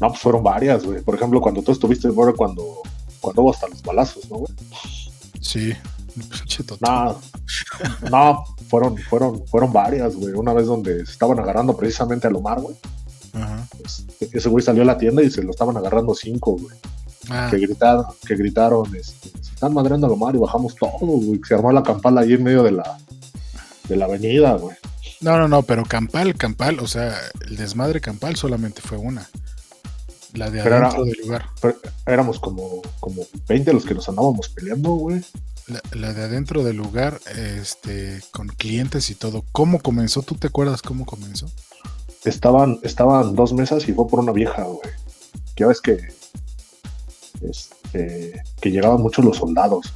No, 0.00 0.08
pues 0.08 0.20
fueron 0.20 0.42
varias, 0.42 0.84
güey. 0.84 1.00
Por 1.02 1.14
ejemplo, 1.14 1.40
cuando 1.40 1.62
tú 1.62 1.70
estuviste, 1.70 2.08
bueno, 2.08 2.34
cuando, 2.34 2.82
cuando 3.20 3.42
hubo 3.42 3.52
hasta 3.52 3.68
los 3.68 3.82
balazos, 3.82 4.28
¿no, 4.28 4.38
güey? 4.38 4.52
Sí. 5.42 5.74
No, 6.80 7.20
no, 8.10 8.44
fueron, 8.68 8.96
fueron, 8.98 9.46
fueron 9.46 9.72
varias, 9.72 10.14
güey. 10.14 10.32
Una 10.34 10.52
vez 10.52 10.66
donde 10.66 11.04
se 11.06 11.12
estaban 11.12 11.38
agarrando 11.38 11.76
precisamente 11.76 12.26
al 12.26 12.36
Omar, 12.36 12.60
güey. 12.60 12.76
Ajá. 13.34 13.66
Pues, 13.78 14.04
ese 14.20 14.48
güey 14.48 14.64
salió 14.64 14.82
a 14.82 14.86
la 14.86 14.98
tienda 14.98 15.22
y 15.22 15.30
se 15.30 15.42
lo 15.42 15.50
estaban 15.50 15.76
agarrando 15.76 16.14
cinco, 16.14 16.52
güey. 16.58 16.76
Ah, 17.30 17.48
Que 17.50 17.58
gritaron, 17.58 18.04
que 18.26 18.34
gritaron, 18.34 18.96
este, 18.96 19.30
se 19.40 19.54
están 19.54 19.72
madreando 19.72 20.06
al 20.06 20.12
Omar 20.12 20.34
y 20.34 20.38
bajamos 20.38 20.74
todos, 20.74 21.00
güey. 21.00 21.40
Se 21.46 21.54
armó 21.54 21.70
la 21.72 21.82
campal 21.82 22.18
ahí 22.18 22.32
en 22.34 22.42
medio 22.42 22.62
de 22.62 22.72
la, 22.72 22.98
de 23.88 23.96
la 23.96 24.04
avenida, 24.06 24.54
güey. 24.54 24.76
no, 25.20 25.38
no, 25.38 25.48
no, 25.48 25.62
pero 25.62 25.84
campal, 25.84 26.34
campal, 26.34 26.80
o 26.80 26.86
sea, 26.86 27.16
el 27.46 27.56
desmadre 27.56 28.00
campal 28.00 28.36
solamente 28.36 28.82
fue 28.82 28.98
una. 28.98 29.28
La 30.34 30.50
de 30.50 30.62
Pero 30.62 30.76
era- 30.76 30.86
adentro 30.86 31.04
del 31.04 31.18
lugar. 31.22 31.46
Pero 31.60 31.76
éramos 32.06 32.38
como, 32.40 32.82
como 33.00 33.22
20 33.48 33.72
los 33.72 33.84
que 33.84 33.94
nos 33.94 34.08
andábamos 34.08 34.48
peleando, 34.48 34.90
güey. 34.92 35.22
La, 35.68 35.80
la 35.92 36.12
de 36.12 36.22
adentro 36.24 36.64
del 36.64 36.76
lugar, 36.76 37.20
este, 37.36 38.20
con 38.32 38.48
clientes 38.48 39.10
y 39.10 39.14
todo. 39.14 39.44
¿Cómo 39.52 39.80
comenzó? 39.80 40.22
¿Tú 40.22 40.34
te 40.34 40.48
acuerdas 40.48 40.82
cómo 40.82 41.06
comenzó? 41.06 41.50
estaban, 42.24 42.78
estaban 42.84 43.34
dos 43.34 43.52
mesas 43.52 43.88
y 43.88 43.92
fue 43.92 44.06
por 44.08 44.20
una 44.20 44.30
vieja, 44.32 44.62
güey. 44.62 44.78
Que 45.56 45.64
ya 45.64 45.66
ves 45.66 45.80
que, 45.80 45.98
este, 47.42 48.42
que 48.60 48.70
llegaban 48.70 49.00
muchos 49.02 49.24
los 49.24 49.36
soldados, 49.38 49.92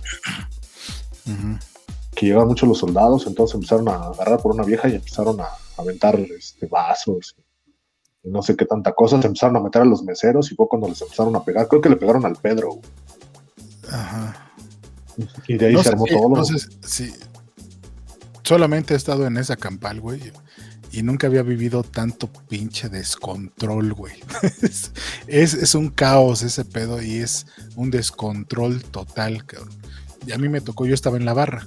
que 2.14 2.26
llegaban 2.26 2.48
muchos 2.48 2.68
los 2.68 2.78
soldados, 2.78 3.26
entonces 3.26 3.54
empezaron 3.54 3.88
a 3.88 3.94
agarrar 4.08 4.40
por 4.40 4.52
una 4.54 4.64
vieja 4.64 4.88
y 4.88 4.94
empezaron 4.96 5.40
a 5.40 5.46
aventar 5.76 6.18
este, 6.18 6.66
vasos 6.66 7.34
y 8.26 8.30
no 8.30 8.42
sé 8.42 8.56
qué 8.56 8.64
tanta 8.66 8.92
cosa, 8.92 9.20
se 9.20 9.26
empezaron 9.28 9.56
a 9.56 9.60
meter 9.60 9.82
a 9.82 9.84
los 9.84 10.02
meseros 10.02 10.50
y 10.50 10.54
fue 10.56 10.68
cuando 10.68 10.88
les 10.88 11.00
empezaron 11.00 11.34
a 11.36 11.44
pegar, 11.44 11.68
creo 11.68 11.80
que 11.80 11.88
le 11.88 11.96
pegaron 11.96 12.26
al 12.26 12.36
Pedro, 12.36 12.70
güey. 12.72 12.82
Ajá. 13.90 14.50
y 15.46 15.56
de 15.56 15.66
ahí 15.66 15.74
no 15.74 15.82
se 15.82 15.90
armó 15.90 16.04
todo. 16.06 16.44
sé 16.44 16.68
si- 16.84 17.14
solamente 18.42 18.94
he 18.94 18.96
estado 18.96 19.26
en 19.26 19.36
esa 19.36 19.56
campal, 19.56 20.00
güey. 20.00 20.32
Y 20.92 21.02
nunca 21.02 21.26
había 21.26 21.42
vivido 21.42 21.82
tanto 21.82 22.28
pinche 22.48 22.88
descontrol, 22.88 23.92
güey. 23.92 24.14
es, 24.62 24.92
es, 25.26 25.54
es 25.54 25.74
un 25.74 25.88
caos 25.90 26.42
ese 26.42 26.64
pedo 26.64 27.02
y 27.02 27.16
es 27.16 27.46
un 27.74 27.90
descontrol 27.90 28.82
total, 28.84 29.44
cabrón. 29.44 29.74
Y 30.26 30.32
a 30.32 30.38
mí 30.38 30.48
me 30.48 30.60
tocó, 30.60 30.86
yo 30.86 30.94
estaba 30.94 31.16
en 31.16 31.24
la 31.24 31.34
barra. 31.34 31.66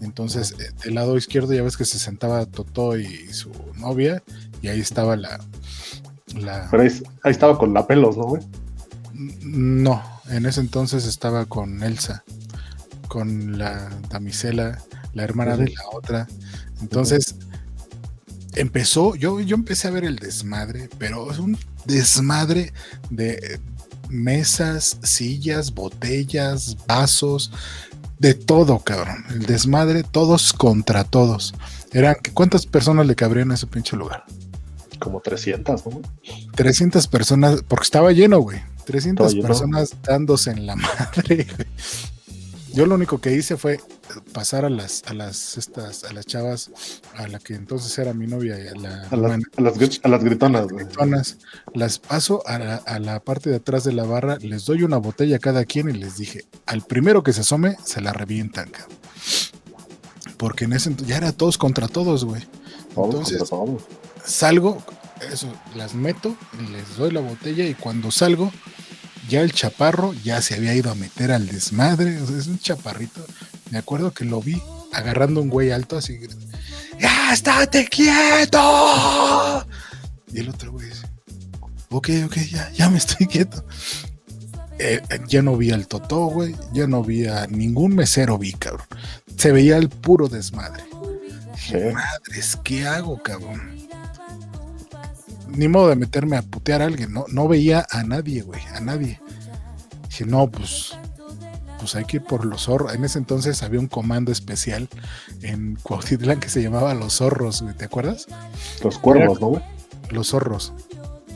Entonces, 0.00 0.54
eh, 0.58 0.70
del 0.84 0.94
lado 0.94 1.16
izquierdo 1.16 1.52
ya 1.54 1.62
ves 1.62 1.76
que 1.76 1.84
se 1.84 1.98
sentaba 1.98 2.44
Totó 2.46 2.98
y 2.98 3.32
su 3.32 3.50
novia. 3.76 4.22
Y 4.62 4.68
ahí 4.68 4.80
estaba 4.80 5.16
la. 5.16 5.38
La 6.36 6.68
Pero 6.70 6.82
ahí, 6.82 6.90
ahí 7.22 7.32
estaba 7.32 7.58
con 7.58 7.74
la 7.74 7.86
pelos, 7.86 8.16
¿no, 8.16 8.24
güey? 8.24 8.42
no, 9.42 10.02
en 10.28 10.46
ese 10.46 10.60
entonces 10.60 11.06
estaba 11.06 11.46
con 11.46 11.82
Elsa, 11.82 12.24
con 13.08 13.58
la 13.58 13.88
damisela, 14.10 14.78
la 15.14 15.24
hermana 15.24 15.56
de 15.56 15.70
la 15.70 15.82
otra. 15.92 16.28
Entonces 16.80 17.36
empezó, 18.54 19.14
yo, 19.14 19.40
yo 19.40 19.56
empecé 19.56 19.88
a 19.88 19.92
ver 19.92 20.04
el 20.04 20.16
desmadre, 20.16 20.90
pero 20.98 21.30
es 21.30 21.38
un 21.38 21.56
desmadre 21.86 22.72
de 23.10 23.60
mesas, 24.08 24.98
sillas, 25.02 25.72
botellas, 25.72 26.76
vasos, 26.86 27.50
de 28.18 28.34
todo, 28.34 28.78
cabrón. 28.80 29.24
El 29.30 29.46
desmadre, 29.46 30.02
todos 30.02 30.52
contra 30.52 31.04
todos. 31.04 31.54
Eran, 31.92 32.16
¿cuántas 32.34 32.66
personas 32.66 33.06
le 33.06 33.14
cabrían 33.14 33.50
a 33.50 33.54
ese 33.54 33.66
pinche 33.66 33.96
lugar? 33.96 34.24
Como 34.98 35.20
300, 35.20 35.86
¿no? 35.86 35.92
güey? 35.92 36.04
300 36.54 37.06
personas, 37.08 37.62
porque 37.66 37.84
estaba 37.84 38.12
lleno, 38.12 38.38
güey. 38.40 38.60
300 38.84 39.26
Estaba 39.26 39.28
lleno. 39.34 39.46
personas 39.48 39.94
dándose 40.02 40.50
en 40.50 40.66
la 40.66 40.76
madre. 40.76 41.46
güey. 41.56 41.68
Yo 42.72 42.84
lo 42.84 42.94
único 42.96 43.18
que 43.22 43.32
hice 43.34 43.56
fue 43.56 43.80
pasar 44.34 44.66
a 44.66 44.68
las, 44.70 45.02
a 45.06 45.14
las, 45.14 45.56
estas, 45.56 46.04
a 46.04 46.12
las 46.12 46.26
chavas, 46.26 46.70
a 47.16 47.26
la 47.26 47.38
que 47.38 47.54
entonces 47.54 47.96
era 47.98 48.12
mi 48.12 48.26
novia 48.26 48.62
y 48.62 48.68
a 48.68 48.74
la 48.74 49.02
A 49.10 49.16
las, 49.16 49.32
a 49.32 49.60
las, 49.62 50.00
a 50.02 50.08
las 50.08 50.22
gritonas, 50.22 50.66
las 51.72 51.98
paso 51.98 52.42
a 52.46 52.58
la, 52.58 52.74
a 52.76 52.98
la 52.98 53.20
parte 53.20 53.48
de 53.48 53.56
atrás 53.56 53.84
de 53.84 53.94
la 53.94 54.04
barra, 54.04 54.36
les 54.42 54.66
doy 54.66 54.82
una 54.82 54.98
botella 54.98 55.36
a 55.36 55.38
cada 55.38 55.64
quien 55.64 55.88
y 55.88 55.94
les 55.94 56.18
dije, 56.18 56.44
al 56.66 56.82
primero 56.82 57.22
que 57.22 57.32
se 57.32 57.40
asome, 57.40 57.78
se 57.82 58.02
la 58.02 58.12
revientan, 58.12 58.68
cabrón. 58.68 58.98
Porque 60.36 60.66
en 60.66 60.74
ese 60.74 60.90
ent- 60.90 61.04
ya 61.06 61.16
era 61.16 61.32
todos 61.32 61.56
contra 61.56 61.88
todos, 61.88 62.26
güey. 62.26 62.42
Todos 62.94 63.08
Entonces, 63.30 63.38
contra 63.38 63.56
todos. 63.56 63.82
Salgo, 64.26 64.82
eso, 65.32 65.52
las 65.74 65.94
meto, 65.94 66.36
les 66.72 66.96
doy 66.96 67.10
la 67.12 67.20
botella 67.20 67.64
y 67.64 67.74
cuando 67.74 68.10
salgo, 68.10 68.52
ya 69.28 69.40
el 69.40 69.52
chaparro 69.52 70.12
ya 70.24 70.42
se 70.42 70.54
había 70.54 70.74
ido 70.74 70.90
a 70.90 70.94
meter 70.94 71.32
al 71.32 71.46
desmadre, 71.46 72.20
o 72.20 72.26
sea, 72.26 72.36
es 72.36 72.46
un 72.46 72.58
chaparrito. 72.58 73.24
Me 73.70 73.78
acuerdo 73.78 74.12
que 74.12 74.24
lo 74.24 74.40
vi 74.40 74.60
agarrando 74.92 75.40
un 75.40 75.48
güey 75.48 75.70
alto 75.70 75.96
así, 75.96 76.18
¡Ya 76.98 77.32
estate 77.32 77.88
quieto! 77.88 79.66
Y 80.32 80.40
el 80.40 80.48
otro 80.48 80.72
güey 80.72 80.88
dice, 80.88 81.06
ok, 81.90 82.08
ok, 82.26 82.36
ya, 82.50 82.70
ya 82.72 82.90
me 82.90 82.98
estoy 82.98 83.26
quieto. 83.26 83.64
Eh, 84.78 85.00
eh, 85.08 85.20
ya 85.26 85.40
no 85.42 85.56
vi 85.56 85.70
al 85.70 85.86
Totó, 85.86 86.26
güey, 86.26 86.54
ya 86.72 86.86
no 86.86 87.02
vi 87.02 87.26
a 87.26 87.46
ningún 87.46 87.94
mesero, 87.94 88.38
vi, 88.38 88.52
cabrón. 88.52 88.86
Se 89.36 89.52
veía 89.52 89.76
el 89.78 89.88
puro 89.88 90.28
desmadre. 90.28 90.84
Madres, 91.72 92.58
¿qué 92.62 92.86
hago, 92.86 93.20
cabrón? 93.22 93.85
Ni 95.48 95.68
modo 95.68 95.88
de 95.88 95.96
meterme 95.96 96.36
a 96.36 96.42
putear 96.42 96.82
a 96.82 96.86
alguien, 96.86 97.12
no, 97.12 97.24
no 97.28 97.48
veía 97.48 97.86
a 97.90 98.02
nadie, 98.02 98.42
güey, 98.42 98.60
a 98.74 98.80
nadie. 98.80 99.20
Dije, 100.08 100.26
no, 100.26 100.48
pues, 100.50 100.96
pues 101.78 101.94
hay 101.94 102.04
que 102.04 102.18
ir 102.18 102.24
por 102.24 102.44
los 102.44 102.62
zorros. 102.62 102.94
En 102.94 103.04
ese 103.04 103.18
entonces 103.18 103.62
había 103.62 103.80
un 103.80 103.86
comando 103.86 104.32
especial 104.32 104.88
en 105.42 105.76
Cuautitlán 105.82 106.40
que 106.40 106.48
se 106.48 106.62
llamaba 106.62 106.94
Los 106.94 107.18
Zorros, 107.18 107.62
güey, 107.62 107.74
¿te 107.74 107.84
acuerdas? 107.84 108.26
Los 108.82 108.98
cuervos, 108.98 109.40
¿no, 109.40 109.48
güey? 109.48 109.62
Los 110.10 110.28
Zorros, 110.28 110.72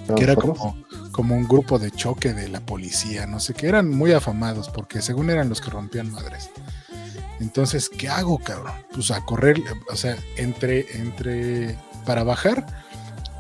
¿Eran 0.05 0.17
que 0.17 0.25
era 0.25 0.37
como, 0.37 0.77
como 1.13 1.37
un 1.37 1.47
grupo 1.47 1.79
de 1.79 1.91
choque 1.91 2.33
de 2.33 2.49
la 2.49 2.61
policía, 2.61 3.27
no 3.27 3.41
sé 3.41 3.55
qué, 3.55 3.69
eran 3.69 3.91
muy 3.91 4.13
afamados 4.13 4.69
porque 4.69 5.03
según 5.03 5.31
eran 5.31 5.49
los 5.49 5.61
que 5.61 5.71
rompían 5.71 6.11
madres. 6.11 6.51
Entonces, 7.41 7.89
¿qué 7.89 8.09
hago, 8.09 8.39
cabrón? 8.39 8.75
Pues 8.93 9.11
a 9.11 9.25
correr, 9.25 9.63
o 9.91 9.97
sea, 9.97 10.17
entre, 10.37 10.87
entre, 10.99 11.79
para 12.05 12.23
bajar, 12.23 12.67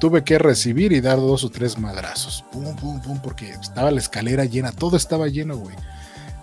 tuve 0.00 0.24
que 0.24 0.38
recibir 0.38 0.92
y 0.92 1.00
dar 1.00 1.18
dos 1.18 1.44
o 1.44 1.50
tres 1.50 1.78
madrazos. 1.78 2.44
Pum, 2.50 2.74
pum, 2.74 3.00
pum, 3.00 3.20
porque 3.22 3.50
estaba 3.50 3.90
la 3.90 4.00
escalera 4.00 4.46
llena, 4.46 4.72
todo 4.72 4.96
estaba 4.96 5.28
lleno, 5.28 5.56
güey. 5.56 5.76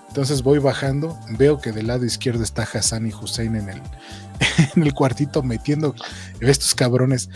Entonces 0.08 0.42
voy 0.42 0.60
bajando, 0.60 1.20
veo 1.38 1.60
que 1.60 1.72
del 1.72 1.88
lado 1.88 2.06
izquierdo 2.06 2.44
está 2.44 2.64
Hassan 2.64 3.08
y 3.08 3.14
Hussein 3.14 3.56
en 3.56 3.70
el, 3.70 3.82
en 4.76 4.84
el 4.84 4.94
cuartito 4.94 5.44
metiendo. 5.44 5.96
Estos 6.40 6.74
cabrones 6.76 7.30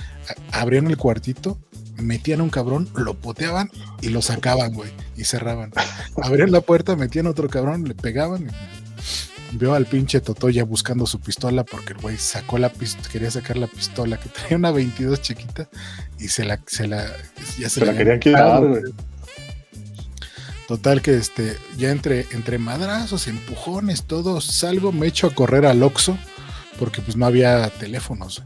abrían 0.52 0.88
el 0.88 0.98
cuartito, 0.98 1.60
metían 1.98 2.40
a 2.40 2.44
un 2.44 2.50
cabrón, 2.50 2.90
lo 2.96 3.16
poteaban 3.16 3.70
y 4.02 4.10
lo 4.10 4.22
sacaban, 4.22 4.74
güey, 4.74 4.92
y 5.18 5.26
cerraban. 5.26 5.72
Abrían 6.22 6.52
la 6.52 6.62
puerta, 6.62 6.96
metían 6.96 7.28
a 7.28 7.32
otro 7.32 7.50
cabrón, 7.50 7.88
le 7.88 7.96
pegaban. 7.96 8.48
Veo 9.54 9.74
al 9.74 9.86
pinche 9.86 10.22
Totoya 10.22 10.64
buscando 10.64 11.06
su 11.06 11.20
pistola 11.20 11.64
porque 11.64 11.94
el 11.94 12.00
güey 12.00 12.18
sacó 12.18 12.58
la 12.58 12.70
pistola, 12.70 13.10
quería 13.10 13.32
sacar 13.32 13.58
la 13.58 13.68
pistola 13.68 14.20
que 14.20 14.30
traía 14.30 14.58
una 14.58 14.72
22 14.72 15.22
chiquita 15.22 15.70
y 16.20 16.28
se 16.28 16.46
la, 16.46 16.60
se 16.66 16.88
la, 16.88 17.06
ya 17.58 17.70
se, 17.70 17.82
Se 17.82 17.86
la 17.86 17.94
quitado, 17.94 18.20
quitar, 18.20 18.66
güey. 18.66 18.84
Total 20.68 21.02
que 21.02 21.18
este, 21.18 21.58
ya 21.78 21.92
entre, 21.92 22.28
entre 22.32 22.58
madrazos, 22.58 23.28
empujones, 23.28 24.04
todo, 24.04 24.40
salgo, 24.40 24.94
me 24.94 25.08
echo 25.08 25.28
a 25.28 25.36
correr 25.36 25.66
al 25.66 25.84
Oxxo, 25.84 26.18
porque 26.80 27.02
pues 27.02 27.18
no 27.18 27.26
había 27.26 27.70
teléfonos. 27.72 28.42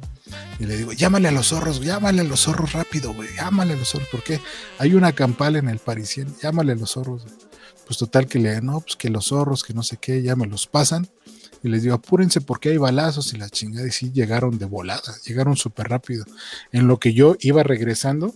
Y 0.60 0.65
le 0.65 0.76
digo, 0.76 0.91
llámale 0.94 1.27
a 1.27 1.32
los 1.32 1.49
zorros, 1.49 1.82
llámale 1.82 2.22
a 2.22 2.23
los 2.23 2.40
zorros 2.41 2.73
rápido, 2.73 3.14
güey, 3.14 3.30
llámale 3.36 3.73
a 3.73 3.76
los 3.76 3.90
zorros, 3.90 4.07
porque 4.11 4.40
hay 4.80 4.95
una 4.95 5.11
campal 5.11 5.56
en 5.56 5.69
el 5.69 5.77
Parisien, 5.77 6.34
llámale 6.41 6.72
a 6.72 6.76
los 6.76 6.94
zorros. 6.94 7.27
Pues 7.86 7.98
total 7.98 8.28
que 8.28 8.40
le, 8.40 8.62
no, 8.62 8.82
pues 8.82 8.95
que 8.95 9.10
los 9.10 9.28
zorros, 9.28 9.64
que 9.64 9.74
no 9.74 9.84
sé 9.84 9.98
qué, 9.98 10.22
ya 10.22 10.36
me 10.36 10.48
los 10.48 10.68
pasan. 10.68 11.07
Y 11.64 11.70
les 11.70 11.84
digo, 11.84 11.95
apúrense 11.95 12.41
porque 12.41 12.70
hay 12.70 12.78
balazos 12.78 13.34
y 13.34 13.38
la 13.38 13.49
chingada. 13.49 13.88
Y 13.88 13.91
sí, 13.91 14.12
llegaron 14.12 14.57
de 14.57 14.66
volada, 14.66 15.16
llegaron 15.26 15.56
súper 15.56 15.88
rápido. 15.90 16.26
En 16.72 16.88
lo 16.88 16.99
que 16.99 17.14
yo 17.14 17.36
iba 17.40 17.64
regresando, 17.64 18.34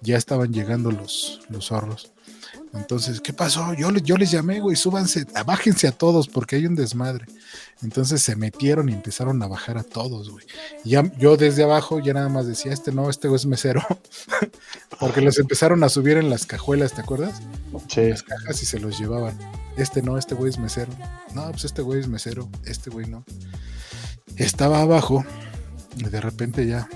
ya 0.00 0.16
estaban 0.16 0.52
llegando 0.52 0.90
los, 0.90 1.40
los 1.48 1.66
zorros. 1.66 2.12
Entonces, 2.76 3.20
¿qué 3.20 3.32
pasó? 3.32 3.74
Yo, 3.74 3.90
yo 3.90 4.16
les 4.16 4.30
llamé, 4.30 4.60
güey, 4.60 4.76
súbanse, 4.76 5.26
bájense 5.44 5.88
a 5.88 5.92
todos 5.92 6.28
porque 6.28 6.56
hay 6.56 6.66
un 6.66 6.74
desmadre. 6.74 7.26
Entonces 7.82 8.22
se 8.22 8.36
metieron 8.36 8.88
y 8.88 8.92
empezaron 8.92 9.42
a 9.42 9.46
bajar 9.46 9.78
a 9.78 9.82
todos, 9.82 10.30
güey. 10.30 10.46
Y 10.84 10.90
ya, 10.90 11.10
yo 11.18 11.36
desde 11.36 11.64
abajo 11.64 12.00
ya 12.00 12.14
nada 12.14 12.28
más 12.28 12.46
decía, 12.46 12.72
este 12.72 12.92
no, 12.92 13.10
este 13.10 13.28
güey 13.28 13.36
es 13.36 13.46
mesero. 13.46 13.84
porque 15.00 15.20
los 15.20 15.38
empezaron 15.38 15.82
a 15.84 15.88
subir 15.88 16.16
en 16.16 16.30
las 16.30 16.46
cajuelas, 16.46 16.92
¿te 16.92 17.00
acuerdas? 17.02 17.40
Sí. 17.88 18.08
Las 18.08 18.22
cajas 18.22 18.62
y 18.62 18.66
se 18.66 18.80
los 18.80 18.98
llevaban. 18.98 19.36
Este 19.76 20.02
no, 20.02 20.16
este 20.16 20.34
güey 20.34 20.50
es 20.50 20.58
mesero. 20.58 20.92
No, 21.34 21.50
pues 21.50 21.64
este 21.64 21.82
güey 21.82 22.00
es 22.00 22.08
mesero, 22.08 22.48
este 22.64 22.90
güey 22.90 23.06
no. 23.06 23.24
Estaba 24.36 24.80
abajo 24.80 25.24
y 25.96 26.04
de 26.04 26.20
repente 26.20 26.66
ya 26.66 26.88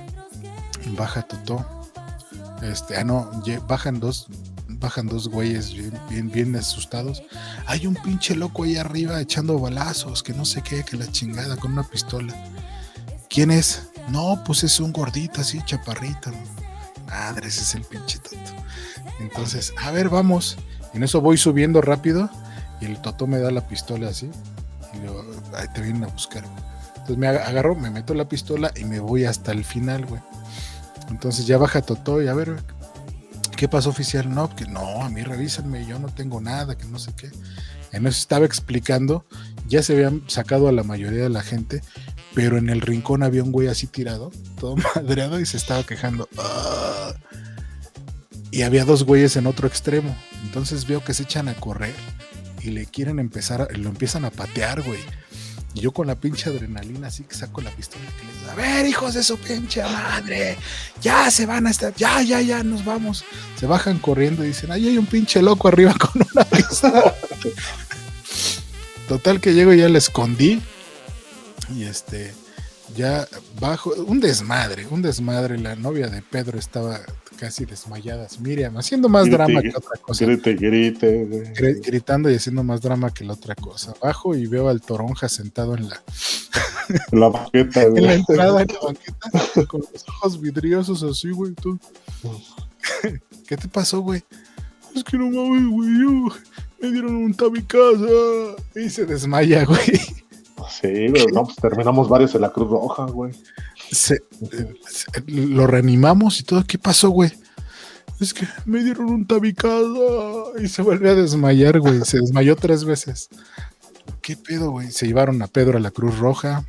baja 0.96 1.22
Totó. 1.22 1.64
Este, 2.62 2.96
ah, 2.96 3.04
no, 3.04 3.30
bajan 3.66 4.00
dos, 4.00 4.28
bajan 4.80 5.06
dos 5.06 5.28
güeyes 5.28 5.72
bien, 6.08 6.30
bien, 6.30 6.56
asustados. 6.56 7.22
Hay 7.66 7.86
un 7.86 7.94
pinche 7.94 8.34
loco 8.34 8.64
ahí 8.64 8.76
arriba 8.76 9.20
echando 9.20 9.58
balazos, 9.58 10.22
que 10.22 10.32
no 10.32 10.44
sé 10.44 10.62
qué, 10.62 10.82
que 10.84 10.96
la 10.96 11.06
chingada 11.10 11.56
con 11.56 11.72
una 11.72 11.82
pistola. 11.82 12.34
¿Quién 13.28 13.50
es? 13.50 13.88
No, 14.08 14.42
pues 14.44 14.64
es 14.64 14.80
un 14.80 14.92
gordito 14.92 15.40
así, 15.42 15.60
chaparrito. 15.64 16.30
Madre, 17.06 17.48
ese 17.48 17.60
es 17.62 17.74
el 17.74 17.82
pinche 17.84 18.18
Toto. 18.18 18.36
Entonces, 19.20 19.72
a 19.82 19.90
ver, 19.90 20.08
vamos. 20.08 20.56
En 20.94 21.02
eso 21.04 21.20
voy 21.20 21.36
subiendo 21.36 21.80
rápido 21.80 22.28
y 22.80 22.86
el 22.86 23.00
Toto 23.00 23.26
me 23.26 23.38
da 23.38 23.50
la 23.50 23.66
pistola 23.68 24.08
así. 24.08 24.30
Y 24.94 24.98
luego, 24.98 25.24
ahí 25.56 25.66
te 25.74 25.80
vienen 25.82 26.04
a 26.04 26.08
buscar. 26.08 26.42
Entonces 26.88 27.18
me 27.18 27.28
aga- 27.28 27.46
agarro, 27.46 27.74
me 27.76 27.90
meto 27.90 28.14
la 28.14 28.28
pistola 28.28 28.72
y 28.76 28.84
me 28.84 28.98
voy 28.98 29.24
hasta 29.24 29.52
el 29.52 29.64
final, 29.64 30.06
güey. 30.06 30.20
Entonces 31.10 31.46
ya 31.46 31.58
baja 31.58 31.82
Toto 31.82 32.22
y 32.22 32.28
a 32.28 32.34
ver, 32.34 32.56
¿qué 33.60 33.68
pasó 33.68 33.90
oficial? 33.90 34.32
No, 34.34 34.56
que 34.56 34.64
no, 34.64 35.02
a 35.04 35.10
mí 35.10 35.22
revísenme, 35.22 35.86
yo 35.86 35.98
no 35.98 36.08
tengo 36.08 36.40
nada, 36.40 36.78
que 36.78 36.86
no 36.86 36.98
sé 36.98 37.12
qué. 37.14 37.30
En 37.92 38.06
eso 38.06 38.18
estaba 38.18 38.46
explicando, 38.46 39.26
ya 39.68 39.82
se 39.82 39.92
habían 39.92 40.22
sacado 40.28 40.66
a 40.68 40.72
la 40.72 40.82
mayoría 40.82 41.20
de 41.24 41.28
la 41.28 41.42
gente, 41.42 41.82
pero 42.34 42.56
en 42.56 42.70
el 42.70 42.80
rincón 42.80 43.22
había 43.22 43.42
un 43.42 43.52
güey 43.52 43.68
así 43.68 43.86
tirado, 43.86 44.30
todo 44.58 44.76
madreado 44.96 45.38
y 45.40 45.44
se 45.44 45.58
estaba 45.58 45.82
quejando. 45.84 46.26
"Ah". 46.38 47.12
Y 48.50 48.62
había 48.62 48.86
dos 48.86 49.04
güeyes 49.04 49.36
en 49.36 49.46
otro 49.46 49.68
extremo. 49.68 50.16
Entonces 50.44 50.86
veo 50.86 51.04
que 51.04 51.12
se 51.12 51.24
echan 51.24 51.48
a 51.48 51.54
correr 51.54 51.94
y 52.62 52.70
le 52.70 52.86
quieren 52.86 53.18
empezar, 53.18 53.60
a- 53.60 53.76
lo 53.76 53.90
empiezan 53.90 54.24
a 54.24 54.30
patear, 54.30 54.80
güey. 54.80 55.00
Y 55.74 55.80
yo 55.80 55.92
con 55.92 56.06
la 56.06 56.16
pinche 56.16 56.50
adrenalina 56.50 57.08
así 57.08 57.22
que 57.22 57.34
saco 57.34 57.60
la 57.60 57.70
pistola 57.70 58.04
que 58.18 58.26
les 58.26 58.40
digo, 58.40 58.50
a 58.50 58.54
ver, 58.54 58.86
hijos 58.86 59.14
de 59.14 59.22
su 59.22 59.38
pinche 59.38 59.82
madre, 59.82 60.58
ya 61.00 61.30
se 61.30 61.46
van 61.46 61.66
a 61.66 61.70
estar, 61.70 61.94
ya, 61.94 62.22
ya, 62.22 62.40
ya, 62.40 62.62
nos 62.62 62.84
vamos. 62.84 63.24
Se 63.58 63.66
bajan 63.66 63.98
corriendo 63.98 64.44
y 64.44 64.48
dicen, 64.48 64.72
ahí 64.72 64.88
hay 64.88 64.98
un 64.98 65.06
pinche 65.06 65.40
loco 65.42 65.68
arriba 65.68 65.94
con 65.94 66.26
una 66.32 66.44
pistola. 66.50 67.14
Total 69.08 69.40
que 69.40 69.54
llego 69.54 69.72
y 69.72 69.78
ya 69.78 69.88
la 69.88 69.98
escondí. 69.98 70.60
Y 71.76 71.84
este, 71.84 72.34
ya 72.96 73.28
bajo, 73.60 73.92
un 73.94 74.20
desmadre, 74.20 74.86
un 74.90 75.02
desmadre. 75.02 75.58
La 75.58 75.76
novia 75.76 76.08
de 76.08 76.22
Pedro 76.22 76.58
estaba 76.58 77.00
casi 77.40 77.64
desmayada, 77.64 78.28
Miriam, 78.40 78.76
haciendo 78.76 79.08
más 79.08 79.24
Grite, 79.24 79.36
drama 79.38 79.62
que 79.62 79.68
otra 79.70 79.98
cosa. 80.02 80.24
Grite, 80.26 80.54
grite, 80.56 81.24
güey. 81.24 81.42
Gri- 81.54 81.80
Gritando 81.82 82.30
y 82.30 82.34
haciendo 82.34 82.62
más 82.62 82.82
drama 82.82 83.10
que 83.14 83.24
la 83.24 83.32
otra 83.32 83.54
cosa. 83.54 83.94
Bajo 84.02 84.34
y 84.34 84.46
veo 84.46 84.68
al 84.68 84.82
toronja 84.82 85.26
sentado 85.30 85.74
en 85.74 85.88
la, 85.88 86.02
La 87.12 87.28
banqueta, 87.28 87.82
en 87.82 88.04
la 88.06 88.12
entrada 88.14 88.60
en 88.60 88.68
la 88.68 88.78
banqueta 88.84 89.66
con 89.66 89.80
los 89.80 90.04
ojos 90.08 90.38
vidriosos 90.38 91.02
así, 91.02 91.30
güey. 91.30 91.52
tú. 91.54 91.78
¿Qué 93.48 93.56
te 93.56 93.68
pasó, 93.68 94.00
güey? 94.00 94.22
Es 94.94 95.02
que 95.02 95.16
no 95.16 95.30
mames, 95.30 95.66
güey. 95.70 96.32
Me 96.80 96.90
dieron 96.92 97.16
un 97.16 97.32
tabicaza. 97.34 98.04
Y 98.76 98.90
se 98.90 99.06
desmaya, 99.06 99.64
güey. 99.64 99.80
Sí, 100.68 101.08
güey. 101.08 101.26
No, 101.32 101.44
pues 101.44 101.56
terminamos 101.56 102.06
varios 102.08 102.34
en 102.34 102.42
la 102.42 102.50
Cruz 102.52 102.68
Roja, 102.70 103.04
güey. 103.06 103.32
Se- 103.90 104.22
eh, 104.52 104.74
se- 104.88 105.06
lo 105.26 105.66
reanimamos 105.66 106.40
y 106.40 106.44
todo. 106.44 106.64
¿Qué 106.64 106.78
pasó, 106.78 107.10
güey? 107.10 107.32
Es 108.20 108.34
que 108.34 108.46
me 108.66 108.82
dieron 108.84 109.06
un 109.06 109.26
tabicaza. 109.26 109.74
Y 110.62 110.68
se 110.68 110.82
vuelve 110.82 111.10
a 111.10 111.14
desmayar, 111.14 111.80
güey. 111.80 112.00
Se 112.04 112.18
desmayó 112.20 112.54
tres 112.56 112.84
veces. 112.84 113.28
¿Qué 114.20 114.36
pedo, 114.36 114.70
güey? 114.70 114.90
Se 114.90 115.06
llevaron 115.06 115.40
a 115.42 115.46
Pedro 115.46 115.78
a 115.78 115.80
la 115.80 115.90
Cruz 115.90 116.18
Roja. 116.18 116.64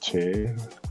Sí. 0.00 0.18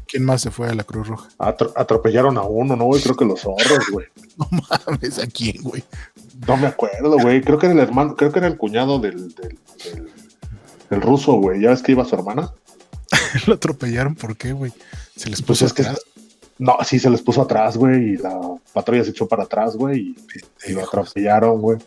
¿Quién 0.08 0.24
más 0.24 0.42
se 0.42 0.52
fue 0.52 0.70
a 0.70 0.76
la 0.76 0.84
Cruz 0.84 1.08
Roja? 1.08 1.30
Atro- 1.40 1.74
atropellaron 1.76 2.38
a 2.38 2.44
uno, 2.44 2.76
¿no, 2.76 2.86
güey? 2.86 3.02
Creo 3.02 3.16
que 3.16 3.26
los 3.26 3.42
zorros, 3.42 3.90
güey. 3.92 4.06
No 4.38 4.48
mames, 4.52 5.18
¿a 5.20 5.28
quién, 5.28 5.62
güey? 5.64 5.84
No 6.46 6.58
me 6.58 6.68
acuerdo, 6.68 7.18
güey. 7.20 7.42
Creo 7.42 7.58
que 7.58 7.66
era 7.68 7.74
el 7.74 7.80
hermano, 7.80 8.16
creo 8.16 8.32
que 8.32 8.40
era 8.40 8.48
el 8.48 8.58
cuñado 8.58 9.00
del, 9.00 9.34
del, 9.34 9.58
del- 9.84 10.12
del 10.90 11.02
ruso, 11.02 11.34
güey. 11.34 11.62
¿Ya 11.62 11.70
ves 11.72 11.82
que 11.82 11.94
iba 11.94 12.04
su 12.06 12.16
hermana? 12.16 12.52
Lo 13.48 13.54
atropellaron, 13.56 14.16
¿por 14.16 14.36
qué, 14.38 14.54
güey? 14.54 14.72
Se 15.16 15.30
les 15.30 15.42
Pues 15.42 15.60
puso 15.60 15.66
es 15.66 15.74
que 15.74 15.82
atrás. 15.84 16.02
No, 16.58 16.78
sí, 16.86 17.00
se 17.00 17.10
les 17.10 17.22
puso 17.22 17.42
atrás, 17.42 17.76
güey, 17.76 18.14
y 18.14 18.18
la 18.18 18.40
patrulla 18.72 19.04
se 19.04 19.10
echó 19.10 19.28
para 19.28 19.44
atrás, 19.44 19.76
güey, 19.76 20.00
y, 20.00 20.16
y 20.70 20.74
lo 20.74 20.84
atropellaron, 20.84 21.60
güey. 21.62 21.80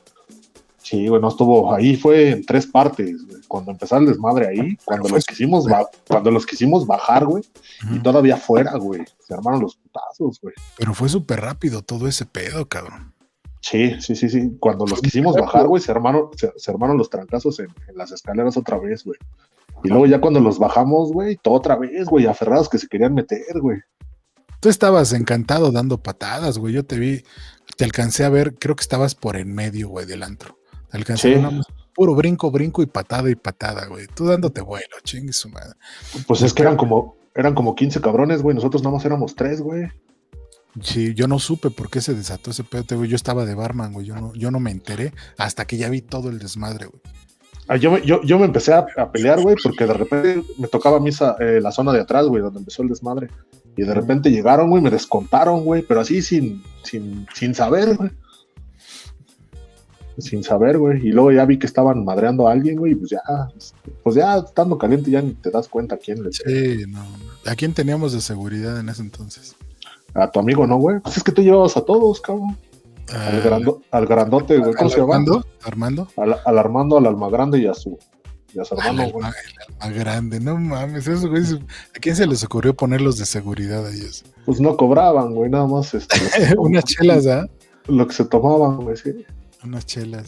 Sí, 0.82 1.08
güey, 1.08 1.20
no 1.20 1.28
estuvo. 1.28 1.74
Ahí 1.74 1.96
fue 1.96 2.30
en 2.30 2.46
tres 2.46 2.66
partes, 2.66 3.26
güey. 3.26 3.42
Cuando 3.48 3.70
empezó 3.72 3.96
el 3.96 4.06
desmadre 4.06 4.46
ahí, 4.48 4.76
cuando 4.84 5.08
fue 5.08 5.18
los 5.18 5.26
quisimos, 5.26 5.66
cuando 6.06 6.30
los 6.30 6.46
quisimos 6.46 6.86
bajar, 6.86 7.24
güey, 7.24 7.44
y 7.94 7.98
todavía 8.00 8.36
fuera, 8.36 8.76
güey. 8.76 9.04
Se 9.26 9.34
armaron 9.34 9.60
los 9.60 9.76
putazos, 9.76 10.38
güey. 10.40 10.54
Pero 10.76 10.94
fue 10.94 11.08
súper 11.08 11.40
rápido 11.40 11.82
todo 11.82 12.06
ese 12.08 12.26
pedo, 12.26 12.68
cabrón. 12.68 13.12
Sí, 13.60 14.00
sí, 14.00 14.14
sí, 14.16 14.28
sí. 14.28 14.56
Cuando 14.60 14.86
los 14.86 15.00
quisimos 15.00 15.34
bajar, 15.34 15.66
güey, 15.66 15.82
se 15.82 15.90
armaron, 15.90 16.28
se, 16.36 16.52
se 16.56 16.70
armaron 16.70 16.96
los 16.96 17.10
trancazos 17.10 17.58
en, 17.58 17.68
en 17.88 17.96
las 17.96 18.12
escaleras 18.12 18.56
otra 18.56 18.78
vez, 18.78 19.04
güey. 19.04 19.18
Y 19.84 19.88
luego 19.88 20.06
ya 20.06 20.20
cuando 20.20 20.40
los 20.40 20.58
bajamos, 20.58 21.12
güey, 21.12 21.36
todo 21.36 21.54
otra 21.54 21.76
vez, 21.76 22.06
güey, 22.06 22.26
aferrados 22.26 22.68
que 22.68 22.78
se 22.78 22.88
querían 22.88 23.14
meter, 23.14 23.60
güey. 23.60 23.78
Tú 24.60 24.68
estabas 24.68 25.12
encantado 25.12 25.70
dando 25.70 26.02
patadas, 26.02 26.58
güey. 26.58 26.74
Yo 26.74 26.84
te 26.84 26.98
vi, 26.98 27.22
te 27.76 27.84
alcancé 27.84 28.24
a 28.24 28.28
ver, 28.28 28.54
creo 28.54 28.74
que 28.74 28.82
estabas 28.82 29.14
por 29.14 29.36
en 29.36 29.54
medio, 29.54 29.88
güey, 29.88 30.06
del 30.06 30.22
antro. 30.22 30.58
Te 30.90 30.96
alcancé 30.96 31.36
a 31.36 31.48
ver 31.48 31.60
puro 31.98 32.14
brinco, 32.14 32.52
brinco 32.52 32.80
y 32.80 32.86
patada 32.86 33.28
y 33.28 33.34
patada, 33.34 33.86
güey. 33.86 34.06
Tú 34.06 34.24
dándote 34.24 34.60
vuelo, 34.60 34.86
chingue 35.02 35.32
su 35.32 35.48
madre. 35.48 35.74
Pues 36.28 36.42
es 36.42 36.54
que 36.54 36.62
eran 36.62 36.76
como, 36.76 37.16
eran 37.34 37.56
como 37.56 37.74
15 37.74 38.00
cabrones, 38.00 38.40
güey. 38.40 38.54
Nosotros 38.54 38.84
nada 38.84 38.94
más 38.94 39.04
éramos 39.04 39.34
tres, 39.34 39.60
güey. 39.60 39.88
Sí, 40.80 41.12
yo 41.14 41.26
no 41.26 41.40
supe 41.40 41.70
por 41.70 41.90
qué 41.90 42.00
se 42.00 42.14
desató 42.14 42.52
ese 42.52 42.62
pedo, 42.62 42.84
digo, 42.88 43.04
Yo 43.04 43.16
estaba 43.16 43.44
de 43.44 43.56
barman, 43.56 43.92
güey. 43.92 44.06
Yo 44.06 44.14
no, 44.14 44.32
yo 44.34 44.52
no 44.52 44.60
me 44.60 44.70
enteré 44.70 45.12
hasta 45.38 45.66
que 45.66 45.76
ya 45.76 45.88
vi 45.88 46.00
todo 46.00 46.28
el 46.28 46.38
desmadre, 46.38 46.86
güey. 46.86 47.02
Ah, 47.68 47.76
yo, 47.76 47.90
me- 47.92 48.00
yo, 48.04 48.22
yo 48.22 48.38
me 48.38 48.46
empecé 48.46 48.72
a, 48.72 48.86
a 48.96 49.12
pelear, 49.12 49.40
güey, 49.42 49.54
porque 49.62 49.86
de 49.86 49.92
repente 49.92 50.42
me 50.58 50.68
tocaba 50.68 50.96
a 50.96 51.00
mí 51.00 51.10
esa- 51.10 51.36
eh, 51.38 51.60
la 51.60 51.70
zona 51.70 51.92
de 51.92 52.00
atrás, 52.00 52.26
güey, 52.26 52.42
donde 52.42 52.60
empezó 52.60 52.82
el 52.82 52.88
desmadre. 52.88 53.28
Y 53.76 53.82
de 53.82 53.94
repente 53.94 54.30
llegaron, 54.30 54.70
güey, 54.70 54.82
me 54.82 54.90
descontaron, 54.90 55.64
güey, 55.64 55.82
pero 55.82 56.00
así 56.00 56.22
sin, 56.22 56.62
sin, 56.82 57.26
sin 57.34 57.54
saber, 57.54 57.96
güey. 57.96 58.10
Sin 60.18 60.42
saber, 60.42 60.78
güey. 60.78 61.06
Y 61.06 61.12
luego 61.12 61.30
ya 61.30 61.44
vi 61.44 61.58
que 61.60 61.66
estaban 61.66 62.04
madreando 62.04 62.48
a 62.48 62.52
alguien, 62.52 62.76
güey, 62.76 62.92
y 62.92 62.94
pues 62.96 63.10
ya, 63.12 63.20
pues 64.02 64.16
ya 64.16 64.38
estando 64.38 64.76
caliente 64.76 65.10
ya 65.12 65.22
ni 65.22 65.32
te 65.34 65.50
das 65.50 65.68
cuenta 65.68 65.94
a 65.94 65.98
quién 65.98 66.24
le 66.24 66.32
Sí, 66.32 66.84
no. 66.88 67.04
¿A 67.46 67.54
quién 67.54 67.72
teníamos 67.72 68.12
de 68.12 68.20
seguridad 68.20 68.80
en 68.80 68.88
ese 68.88 69.02
entonces? 69.02 69.54
A 70.14 70.28
tu 70.28 70.40
amigo, 70.40 70.66
¿no, 70.66 70.76
güey? 70.78 70.98
Pues 71.00 71.18
es 71.18 71.22
que 71.22 71.30
tú 71.30 71.40
llevabas 71.42 71.76
a 71.76 71.82
todos, 71.84 72.20
cabrón. 72.20 72.56
Al, 73.12 73.40
grando- 73.42 73.82
al 73.90 74.06
grandote, 74.06 74.58
güey. 74.58 74.72
¿Cómo 74.74 74.84
¿al 74.88 74.90
se 74.90 75.00
llama? 75.00 75.14
Armando? 75.16 75.44
¿Armando? 75.64 76.08
Al, 76.16 76.36
al 76.44 76.58
Armando, 76.58 76.98
al 76.98 77.06
alma 77.06 77.28
grande 77.30 77.58
y 77.58 77.66
a 77.66 77.74
su, 77.74 77.98
y 78.54 78.58
a 78.60 78.64
su 78.64 78.74
Al 78.74 78.80
hermano, 78.86 79.10
güey. 79.12 79.24
alma, 79.26 79.34
el 79.44 79.74
alma 79.82 79.98
grande, 79.98 80.40
no 80.40 80.56
mames. 80.58 81.06
Esos 81.06 81.26
güeyes, 81.26 81.54
¿A 81.54 81.98
quién 82.00 82.16
se 82.16 82.26
les 82.26 82.44
ocurrió 82.44 82.74
ponerlos 82.74 83.18
de 83.18 83.26
seguridad 83.26 83.86
a 83.86 83.90
ellos? 83.90 84.24
Pues 84.44 84.60
no 84.60 84.76
cobraban, 84.76 85.34
güey, 85.34 85.50
nada 85.50 85.66
más 85.66 85.94
este, 85.94 86.16
Unas 86.58 86.84
chelas, 86.84 87.26
¿ah? 87.26 87.46
lo 87.86 88.06
que 88.06 88.14
se 88.14 88.24
tomaban, 88.26 88.76
güey, 88.78 88.96
sí. 88.96 89.24
Unas 89.64 89.86
chelas. 89.86 90.26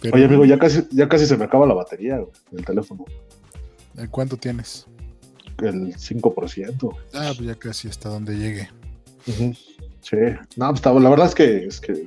Pero, 0.00 0.14
Oye, 0.16 0.26
amigo, 0.26 0.44
ya 0.44 0.58
casi, 0.58 0.86
ya 0.90 1.08
casi 1.08 1.26
se 1.26 1.36
me 1.36 1.44
acaba 1.44 1.66
la 1.66 1.74
batería, 1.74 2.18
güey, 2.18 2.30
del 2.50 2.64
teléfono. 2.64 3.04
¿eh, 3.96 4.06
¿Cuánto 4.10 4.36
tienes? 4.36 4.86
El 5.58 5.94
5%. 5.96 6.94
Ah, 7.14 7.32
pues 7.34 7.40
ya 7.48 7.54
casi 7.54 7.88
hasta 7.88 8.08
donde 8.10 8.36
llegue. 8.36 8.68
Ujú. 9.26 9.54
Sí. 10.00 10.16
No, 10.56 10.72
pues 10.72 10.84
la 10.84 11.10
verdad 11.10 11.26
es 11.26 11.34
que, 11.34 11.66
es 11.66 11.80
que 11.80 12.06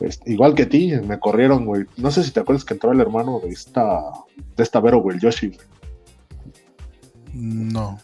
este, 0.00 0.32
igual 0.32 0.54
que 0.54 0.64
a 0.64 0.68
ti, 0.68 0.92
me 1.04 1.18
corrieron, 1.18 1.64
güey. 1.64 1.84
No 1.96 2.10
sé 2.10 2.22
si 2.22 2.30
te 2.30 2.40
acuerdas 2.40 2.64
que 2.64 2.74
entró 2.74 2.92
el 2.92 3.00
hermano 3.00 3.40
de 3.40 3.50
esta, 3.50 4.00
de 4.56 4.62
esta 4.62 4.80
Vero, 4.80 5.00
güey, 5.00 5.16
el 5.16 5.22
Yoshi, 5.22 5.48
güey. 5.48 5.60
No. 7.34 7.98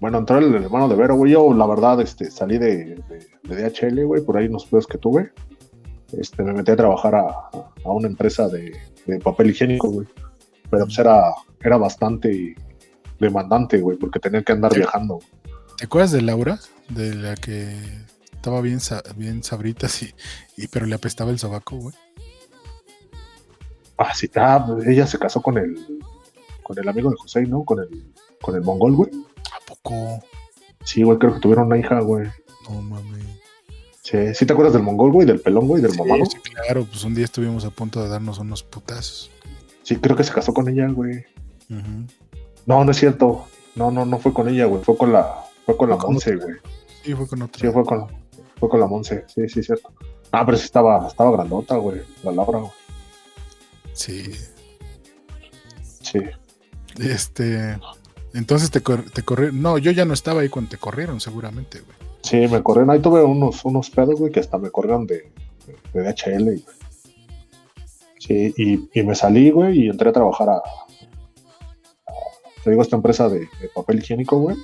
Bueno, 0.00 0.18
entró 0.18 0.38
el 0.38 0.54
hermano 0.54 0.88
de 0.88 0.96
Vero, 0.96 1.16
güey. 1.16 1.32
Yo, 1.32 1.52
la 1.52 1.66
verdad, 1.66 2.00
este, 2.00 2.30
salí 2.30 2.58
de, 2.58 2.96
de, 3.08 3.26
de 3.42 3.70
DHL, 3.70 4.04
güey, 4.04 4.22
por 4.22 4.36
ahí 4.36 4.46
unos 4.46 4.66
pedos 4.66 4.86
que 4.86 4.98
tuve. 4.98 5.32
Este, 6.12 6.42
me 6.42 6.54
metí 6.54 6.70
a 6.70 6.76
trabajar 6.76 7.14
a, 7.14 7.28
a 7.28 7.90
una 7.90 8.08
empresa 8.08 8.48
de, 8.48 8.74
de 9.06 9.18
papel 9.18 9.50
higiénico, 9.50 9.90
güey. 9.90 10.06
Pero 10.70 10.84
pues 10.84 10.98
era, 10.98 11.34
era 11.60 11.76
bastante 11.76 12.54
demandante, 13.18 13.78
güey, 13.78 13.98
porque 13.98 14.20
tenía 14.20 14.42
que 14.42 14.52
andar 14.52 14.74
viajando. 14.74 15.18
¿Te 15.76 15.84
acuerdas 15.84 16.12
de 16.12 16.22
Laura? 16.22 16.58
De 16.88 17.14
la 17.14 17.34
que 17.34 17.76
estaba 18.32 18.60
bien, 18.60 18.78
bien 19.16 19.42
sabritas 19.42 20.02
y, 20.02 20.14
y 20.56 20.68
pero 20.68 20.86
le 20.86 20.94
apestaba 20.94 21.30
el 21.30 21.38
sobaco, 21.38 21.76
güey. 21.76 21.94
Ah, 23.96 24.14
sí, 24.14 24.30
ah, 24.36 24.64
ella 24.86 25.06
se 25.06 25.18
casó 25.18 25.42
con 25.42 25.58
el, 25.58 25.76
con 26.62 26.78
el 26.78 26.88
amigo 26.88 27.10
de 27.10 27.16
José, 27.16 27.42
¿no? 27.42 27.64
Con 27.64 27.80
el, 27.80 28.12
con 28.40 28.54
el 28.54 28.62
mongol, 28.62 28.94
güey. 28.94 29.10
¿A 29.52 29.64
poco? 29.66 30.22
Sí, 30.84 31.02
güey, 31.02 31.18
creo 31.18 31.34
que 31.34 31.40
tuvieron 31.40 31.66
una 31.66 31.78
hija, 31.78 31.98
güey. 32.00 32.28
No 32.68 32.80
mames. 32.80 33.24
Sí, 34.02 34.34
¿sí 34.34 34.46
te 34.46 34.52
acuerdas 34.52 34.72
del 34.72 34.82
mongol, 34.84 35.10
güey? 35.12 35.26
Del 35.26 35.40
pelón, 35.40 35.66
güey, 35.66 35.82
del 35.82 35.90
Sí, 35.92 35.98
mamado. 35.98 36.24
sí, 36.26 36.38
claro, 36.38 36.84
pues 36.84 37.02
un 37.04 37.14
día 37.14 37.24
estuvimos 37.24 37.64
a 37.64 37.70
punto 37.70 38.02
de 38.02 38.08
darnos 38.08 38.38
unos 38.38 38.62
putazos. 38.62 39.30
Sí, 39.82 39.96
creo 39.96 40.16
que 40.16 40.24
se 40.24 40.32
casó 40.32 40.54
con 40.54 40.68
ella, 40.68 40.86
güey. 40.88 41.24
No, 42.66 42.84
no 42.84 42.90
es 42.92 42.96
cierto. 42.96 43.46
No, 43.74 43.90
no, 43.90 44.04
no 44.06 44.18
fue 44.18 44.32
con 44.32 44.48
ella, 44.48 44.66
güey. 44.66 44.82
Fue 44.82 44.96
con 44.96 45.12
la, 45.12 45.44
fue 45.66 45.76
con 45.76 45.90
la 45.90 45.96
Monse, 45.96 46.36
güey. 46.36 46.54
Sí, 47.08 47.14
fue 47.14 47.26
con 47.26 47.42
otro. 47.42 47.60
Sí, 47.60 47.72
fue 47.72 47.84
con, 47.84 48.06
fue 48.60 48.68
con 48.68 48.80
la 48.80 48.86
Monse. 48.86 49.24
Sí, 49.34 49.48
sí, 49.48 49.62
cierto. 49.62 49.90
Ah, 50.30 50.44
pero 50.44 50.58
sí 50.58 50.64
estaba, 50.64 51.06
estaba 51.08 51.30
grandota, 51.32 51.76
güey. 51.76 52.02
La 52.22 52.32
Laura, 52.32 52.58
güey. 52.58 52.72
Sí. 53.94 54.24
Sí. 56.02 56.20
Este. 57.00 57.78
Entonces 58.34 58.70
te, 58.70 58.82
cor- 58.82 59.10
te 59.10 59.22
corrieron. 59.22 59.62
No, 59.62 59.78
yo 59.78 59.90
ya 59.90 60.04
no 60.04 60.12
estaba 60.14 60.42
ahí 60.42 60.48
cuando 60.50 60.70
te 60.70 60.76
corrieron, 60.76 61.18
seguramente, 61.20 61.80
güey. 61.80 61.96
Sí, 62.22 62.36
me 62.48 62.62
corrieron. 62.62 62.90
Ahí 62.90 63.00
tuve 63.00 63.22
unos, 63.24 63.64
unos 63.64 63.88
pedos, 63.90 64.18
güey, 64.20 64.30
que 64.30 64.40
hasta 64.40 64.58
me 64.58 64.70
corrieron 64.70 65.06
de, 65.06 65.32
de 65.94 66.02
DHL. 66.02 66.44
güey. 66.44 66.64
Sí, 68.18 68.52
y, 68.58 68.88
y 69.00 69.02
me 69.02 69.14
salí, 69.14 69.50
güey, 69.50 69.84
y 69.86 69.88
entré 69.88 70.10
a 70.10 70.12
trabajar 70.12 70.50
a, 70.50 70.56
a- 70.56 70.62
te 72.62 72.70
digo, 72.70 72.82
esta 72.82 72.96
empresa 72.96 73.28
de, 73.30 73.40
de 73.40 73.68
papel 73.74 74.00
higiénico, 74.00 74.38
güey. 74.38 74.56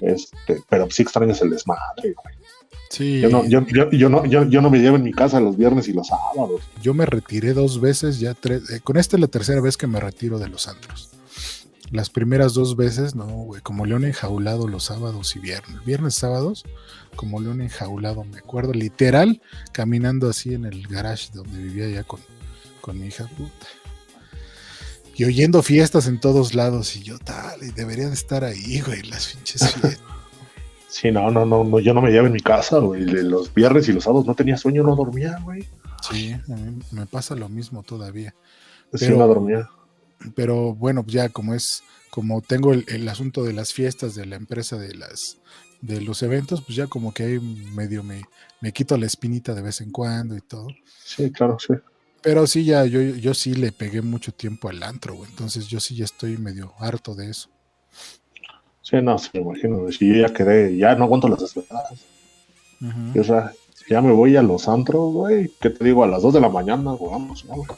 Este, 0.00 0.62
pero 0.68 0.90
sí 0.90 1.02
extrañas 1.02 1.40
el 1.42 1.50
desmadre, 1.50 2.14
güey. 2.22 2.34
Sí. 2.90 3.20
Yo 3.20 3.28
no, 3.28 3.44
yo, 3.46 3.66
yo, 3.66 3.90
yo 3.90 4.08
no, 4.08 4.24
yo, 4.24 4.44
yo 4.44 4.62
no 4.62 4.70
me 4.70 4.78
llevo 4.78 4.96
en 4.96 5.02
mi 5.02 5.12
casa 5.12 5.40
los 5.40 5.56
viernes 5.56 5.88
y 5.88 5.92
los 5.92 6.08
sábados. 6.08 6.62
Yo 6.82 6.94
me 6.94 7.04
retiré 7.04 7.52
dos 7.52 7.80
veces, 7.80 8.18
ya 8.18 8.34
tres. 8.34 8.70
eh, 8.70 8.80
con 8.82 8.96
esta 8.96 9.16
es 9.16 9.20
la 9.20 9.28
tercera 9.28 9.60
vez 9.60 9.76
que 9.76 9.86
me 9.86 10.00
retiro 10.00 10.38
de 10.38 10.48
los 10.48 10.68
antros. 10.68 11.10
Las 11.90 12.10
primeras 12.10 12.52
dos 12.52 12.76
veces, 12.76 13.14
no, 13.14 13.26
güey, 13.26 13.62
como 13.62 13.86
león 13.86 14.04
enjaulado 14.04 14.68
los 14.68 14.84
sábados 14.84 15.34
y 15.36 15.38
viernes. 15.38 15.84
Viernes, 15.84 16.14
sábados, 16.14 16.64
como 17.16 17.40
león 17.40 17.60
enjaulado, 17.62 18.24
me 18.24 18.38
acuerdo, 18.38 18.72
literal, 18.72 19.40
caminando 19.72 20.28
así 20.28 20.54
en 20.54 20.66
el 20.66 20.86
garage 20.86 21.30
donde 21.32 21.62
vivía 21.62 21.88
ya 21.88 22.04
con, 22.04 22.20
con 22.80 22.98
mi 22.98 23.06
hija, 23.06 23.26
puta. 23.36 23.66
Y 25.18 25.24
oyendo 25.24 25.62
fiestas 25.64 26.06
en 26.06 26.20
todos 26.20 26.54
lados, 26.54 26.94
y 26.96 27.02
yo 27.02 27.18
tal, 27.18 27.62
y 27.62 27.72
debería 27.72 28.06
de 28.06 28.14
estar 28.14 28.44
ahí, 28.44 28.80
güey, 28.80 29.02
las 29.02 29.26
pinches 29.34 29.60
fiestas. 29.74 30.00
Sí, 30.88 31.10
no, 31.10 31.30
no, 31.30 31.44
no, 31.44 31.64
no, 31.64 31.80
yo 31.80 31.92
no 31.92 32.00
me 32.00 32.10
llevo 32.10 32.28
en 32.28 32.32
mi 32.32 32.40
casa, 32.40 32.78
güey. 32.78 33.02
Los 33.04 33.52
viernes 33.52 33.88
y 33.88 33.92
los 33.92 34.04
sábados 34.04 34.26
no 34.26 34.34
tenía 34.34 34.56
sueño, 34.56 34.82
no 34.84 34.94
dormía, 34.96 35.38
güey. 35.42 35.68
Sí, 36.08 36.32
a 36.32 36.52
mí 36.56 36.78
me 36.92 37.04
pasa 37.06 37.34
lo 37.34 37.48
mismo 37.48 37.82
todavía. 37.82 38.34
Sí, 38.94 39.06
Pero- 39.06 39.18
no 39.18 39.26
dormía. 39.26 39.68
pero 40.34 40.74
bueno, 40.74 41.02
pues 41.02 41.14
ya 41.14 41.28
como 41.28 41.52
es, 41.52 41.82
como 42.10 42.40
tengo 42.40 42.72
el, 42.72 42.84
el 42.88 43.08
asunto 43.08 43.42
de 43.44 43.52
las 43.52 43.72
fiestas 43.72 44.14
de 44.14 44.24
la 44.24 44.36
empresa 44.36 44.78
de 44.78 44.94
las 44.94 45.38
de 45.80 46.00
los 46.00 46.22
eventos, 46.22 46.62
pues 46.62 46.74
ya 46.76 46.86
como 46.86 47.12
que 47.12 47.22
ahí 47.24 47.38
medio 47.40 48.02
me, 48.02 48.22
me 48.60 48.72
quito 48.72 48.96
la 48.96 49.06
espinita 49.06 49.54
de 49.54 49.62
vez 49.62 49.80
en 49.80 49.90
cuando 49.92 50.36
y 50.36 50.40
todo. 50.40 50.68
Sí, 51.04 51.30
claro, 51.30 51.56
sí. 51.60 51.74
Pero 52.22 52.46
sí, 52.46 52.64
ya 52.64 52.84
yo, 52.84 53.00
yo 53.00 53.32
sí 53.34 53.54
le 53.54 53.72
pegué 53.72 54.02
mucho 54.02 54.32
tiempo 54.32 54.68
al 54.68 54.82
antro, 54.82 55.14
güey. 55.14 55.30
Entonces 55.30 55.68
yo 55.68 55.80
sí 55.80 55.94
ya 55.94 56.04
estoy 56.04 56.36
medio 56.36 56.72
harto 56.78 57.14
de 57.14 57.30
eso. 57.30 57.48
Sí, 58.82 58.96
no, 59.02 59.18
sí, 59.18 59.28
me 59.34 59.40
imagino. 59.40 59.90
Si 59.92 60.08
yo 60.08 60.14
ya 60.26 60.32
quedé, 60.32 60.76
ya 60.76 60.94
no 60.94 61.04
aguanto 61.04 61.28
las 61.28 61.40
desveladas. 61.40 62.00
O 63.18 63.24
sea, 63.24 63.52
ya 63.88 64.00
me 64.00 64.12
voy 64.12 64.36
a 64.36 64.42
los 64.42 64.68
antros, 64.68 65.12
güey. 65.12 65.52
¿Qué 65.60 65.70
te 65.70 65.84
digo? 65.84 66.04
A 66.04 66.06
las 66.06 66.22
2 66.22 66.34
de 66.34 66.40
la 66.40 66.48
mañana, 66.48 66.92
güey, 66.92 67.10
vamos, 67.10 67.44
¿no? 67.44 67.56
güey? 67.56 67.68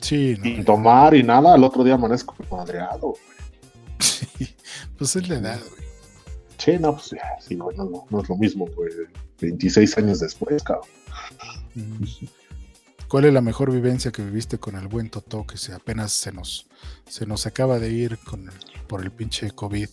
Sí, 0.00 0.34
no, 0.38 0.44
Sin 0.44 0.64
tomar 0.64 1.14
y 1.14 1.22
nada, 1.22 1.54
al 1.54 1.62
otro 1.64 1.84
día 1.84 1.94
amanezco 1.94 2.34
madreado. 2.50 3.08
güey. 3.08 3.20
sí, 4.00 4.48
pues 4.98 5.16
es 5.16 5.28
la 5.28 5.36
edad, 5.36 5.60
güey. 5.70 5.82
Sí, 6.58 6.72
no, 6.78 6.94
pues 6.94 7.10
ya, 7.10 7.22
sí, 7.40 7.54
güey, 7.56 7.76
no, 7.76 7.84
no, 7.84 8.06
no 8.10 8.20
es 8.20 8.28
lo 8.28 8.36
mismo, 8.36 8.66
güey. 8.74 8.90
26 9.40 9.98
años 9.98 10.20
después, 10.20 10.62
cabrón. 10.62 10.88
Ujú. 11.76 12.28
¿Cuál 13.12 13.26
es 13.26 13.32
la 13.34 13.42
mejor 13.42 13.70
vivencia 13.70 14.10
que 14.10 14.22
viviste 14.24 14.56
con 14.56 14.74
el 14.74 14.88
buen 14.88 15.10
Totó 15.10 15.46
que 15.46 15.58
se 15.58 15.74
apenas 15.74 16.14
se 16.14 16.32
nos 16.32 16.66
se 17.06 17.26
nos 17.26 17.44
acaba 17.44 17.78
de 17.78 17.90
ir 17.90 18.16
con 18.16 18.48
el- 18.48 18.82
por 18.86 19.02
el 19.02 19.10
pinche 19.10 19.50
COVID? 19.50 19.86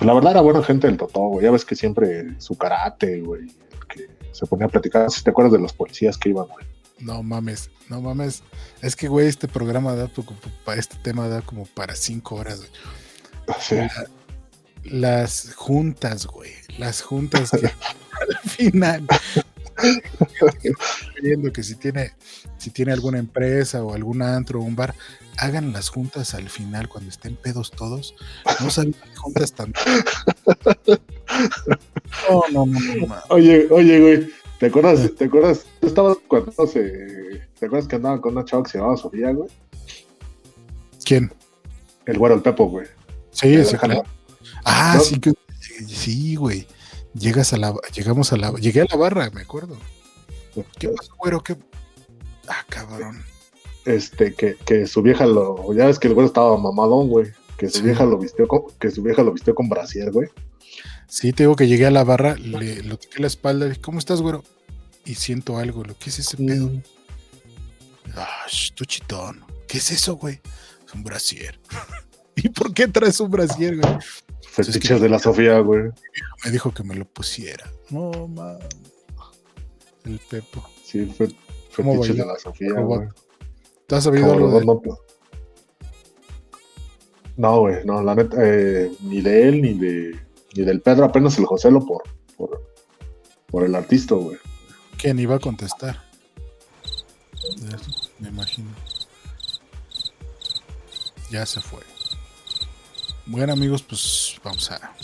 La 0.00 0.14
verdad 0.14 0.32
era 0.32 0.40
buena 0.40 0.60
gente 0.64 0.88
del 0.88 0.96
Totó, 0.96 1.20
güey. 1.28 1.44
Ya 1.44 1.52
ves 1.52 1.64
que 1.64 1.76
siempre 1.76 2.34
su 2.40 2.58
karate, 2.58 3.20
güey. 3.20 3.42
el 3.42 3.86
Que 3.86 4.08
se 4.32 4.46
ponía 4.46 4.66
a 4.66 4.68
platicar. 4.68 5.08
Si 5.12 5.22
te 5.22 5.30
acuerdas 5.30 5.52
de 5.52 5.60
los 5.60 5.72
policías 5.72 6.18
que 6.18 6.30
iban, 6.30 6.48
güey. 6.48 6.66
No 6.98 7.22
mames, 7.22 7.70
no 7.88 8.00
mames. 8.00 8.42
Es 8.82 8.96
que, 8.96 9.06
güey, 9.06 9.28
este 9.28 9.46
programa 9.46 9.94
da 9.94 10.10
para 10.64 10.80
este 10.80 10.96
tema 10.96 11.28
da 11.28 11.40
como 11.40 11.66
para 11.66 11.94
cinco 11.94 12.34
horas. 12.34 12.58
güey. 12.58 13.58
Sí. 13.60 13.76
Las 14.82 15.54
juntas, 15.54 16.26
güey. 16.26 16.50
Las 16.78 17.00
juntas 17.00 17.52
que 17.52 17.66
al 18.28 18.50
final 18.50 19.06
viendo 21.22 21.52
que 21.52 21.62
si 21.62 21.74
tiene, 21.76 22.12
si 22.58 22.70
tiene 22.70 22.92
alguna 22.92 23.18
empresa 23.18 23.82
o 23.82 23.94
algún 23.94 24.22
antro 24.22 24.60
o 24.60 24.62
un 24.62 24.76
bar, 24.76 24.94
hagan 25.38 25.72
las 25.72 25.88
juntas 25.88 26.34
al 26.34 26.48
final 26.48 26.88
cuando 26.88 27.10
estén 27.10 27.36
pedos 27.36 27.70
todos. 27.70 28.14
No 28.60 28.70
saben 28.70 28.94
juntas 29.16 29.52
tan. 29.52 29.72
No, 32.28 32.42
no, 32.52 32.66
no, 32.66 32.80
no, 32.80 33.06
no. 33.06 33.16
Oye, 33.30 33.66
oye, 33.70 34.00
güey. 34.00 34.30
¿Te 34.58 34.66
acuerdas? 34.66 35.10
¿Te 35.16 35.24
acuerdas? 35.24 35.66
Tú 35.80 35.88
estabas 35.88 36.16
cuando 36.28 36.66
se. 36.66 37.42
¿Te 37.58 37.66
acuerdas 37.66 37.88
que 37.88 37.96
andaba 37.96 38.20
con 38.20 38.32
una 38.36 38.44
chava 38.44 38.62
que 38.62 38.70
se 38.70 38.78
llamaba 38.78 38.96
Sofía, 38.96 39.32
güey? 39.32 39.48
¿Quién? 41.04 41.32
El 42.06 42.18
güero, 42.18 42.36
el 42.36 42.42
Pepo, 42.42 42.68
güey. 42.68 42.86
Sí, 43.30 43.56
claro. 43.78 44.04
Ah, 44.64 44.94
¿No? 44.96 45.00
sí, 45.00 45.18
que, 45.18 45.32
sí, 45.86 46.36
güey. 46.36 46.66
Llegas 47.14 47.52
a 47.52 47.56
la, 47.56 47.74
llegamos 47.94 48.32
a 48.32 48.36
la, 48.36 48.52
llegué 48.54 48.80
a 48.82 48.86
la 48.90 48.96
barra, 48.96 49.30
me 49.30 49.42
acuerdo. 49.42 49.76
¿Qué 50.78 50.88
pasó, 50.88 51.14
güero? 51.16 51.42
¿Qué? 51.42 51.56
Ah, 52.48 52.64
cabrón. 52.68 53.22
Este, 53.84 54.34
que, 54.34 54.56
que 54.64 54.86
su 54.86 55.02
vieja 55.02 55.26
lo. 55.26 55.72
Ya 55.74 55.86
ves 55.86 55.98
que 55.98 56.08
el 56.08 56.14
güero 56.14 56.26
estaba 56.26 56.56
mamadón, 56.58 57.08
güey. 57.08 57.32
Que 57.56 57.68
su 57.68 57.78
Sí. 57.78 57.84
vieja 57.84 58.04
lo 58.04 58.18
vistió 58.18 58.48
con, 58.48 58.62
que 58.80 58.90
su 58.90 59.02
vieja 59.02 59.22
lo 59.22 59.32
vistió 59.32 59.54
con 59.54 59.68
brasier, 59.68 60.10
güey. 60.10 60.28
Sí, 61.06 61.32
te 61.32 61.44
digo 61.44 61.54
que 61.54 61.68
llegué 61.68 61.86
a 61.86 61.90
la 61.90 62.02
barra, 62.02 62.34
le 62.36 62.82
lo 62.82 62.96
toqué 62.98 63.20
la 63.20 63.26
espalda, 63.28 63.64
le 63.66 63.70
dije, 63.72 63.80
¿cómo 63.82 63.98
estás, 64.00 64.20
güero? 64.20 64.42
Y 65.04 65.14
siento 65.14 65.58
algo, 65.58 65.84
lo 65.84 65.96
que 65.96 66.10
es 66.10 66.18
ese 66.18 66.36
pedo? 66.36 66.70
Ah, 68.16 68.46
tú 68.74 68.84
chitón. 68.84 69.44
¿Qué 69.68 69.78
es 69.78 69.90
eso, 69.90 70.16
güey? 70.16 70.40
Es 70.86 70.94
un 70.94 71.04
brasier. 71.04 71.60
¿Y 72.36 72.48
por 72.48 72.72
qué 72.74 72.88
traes 72.88 73.20
un 73.20 73.30
brasier, 73.30 73.76
güey? 73.76 73.94
Fetiches 74.54 75.00
de 75.00 75.08
la 75.08 75.18
Sofía, 75.18 75.58
güey. 75.58 75.90
Me 76.44 76.50
dijo 76.52 76.72
que 76.72 76.84
me 76.84 76.94
lo 76.94 77.04
pusiera. 77.06 77.68
No, 77.90 78.28
man. 78.28 78.58
El 80.04 80.20
Pepo. 80.30 80.64
Sí, 80.84 81.06
fue 81.06 81.28
¿Cómo 81.74 81.94
fetiches 81.94 82.18
de 82.18 82.26
la 82.26 82.38
Sofía, 82.38 82.74
¿Cómo 82.74 82.86
güey. 82.86 83.08
¿Tú 83.88 83.96
has 83.96 84.04
sabido 84.04 84.32
algo 84.32 84.58
de 84.60 84.64
no- 87.36 87.58
güey, 87.60 87.84
no, 87.84 88.00
la 88.02 88.14
neta, 88.14 88.36
eh, 88.40 88.92
ni 89.00 89.20
de 89.20 89.48
él 89.48 89.60
ni 89.60 89.74
de 89.74 90.20
ni 90.56 90.64
del 90.64 90.80
Pedro, 90.80 91.04
apenas 91.06 91.36
el 91.38 91.46
José 91.46 91.68
lo 91.72 91.84
por, 91.84 92.04
por, 92.36 92.62
por 93.48 93.64
el 93.64 93.74
artista, 93.74 94.14
güey. 94.14 94.38
quién 94.98 95.18
iba 95.18 95.34
a 95.34 95.38
contestar? 95.40 96.00
Me 98.20 98.28
imagino. 98.28 98.70
Ya 101.32 101.44
se 101.44 101.60
fue. 101.60 101.80
Bueno 103.26 103.54
amigos, 103.54 103.82
pues 103.82 104.38
vamos 104.44 104.70
a 104.70 104.94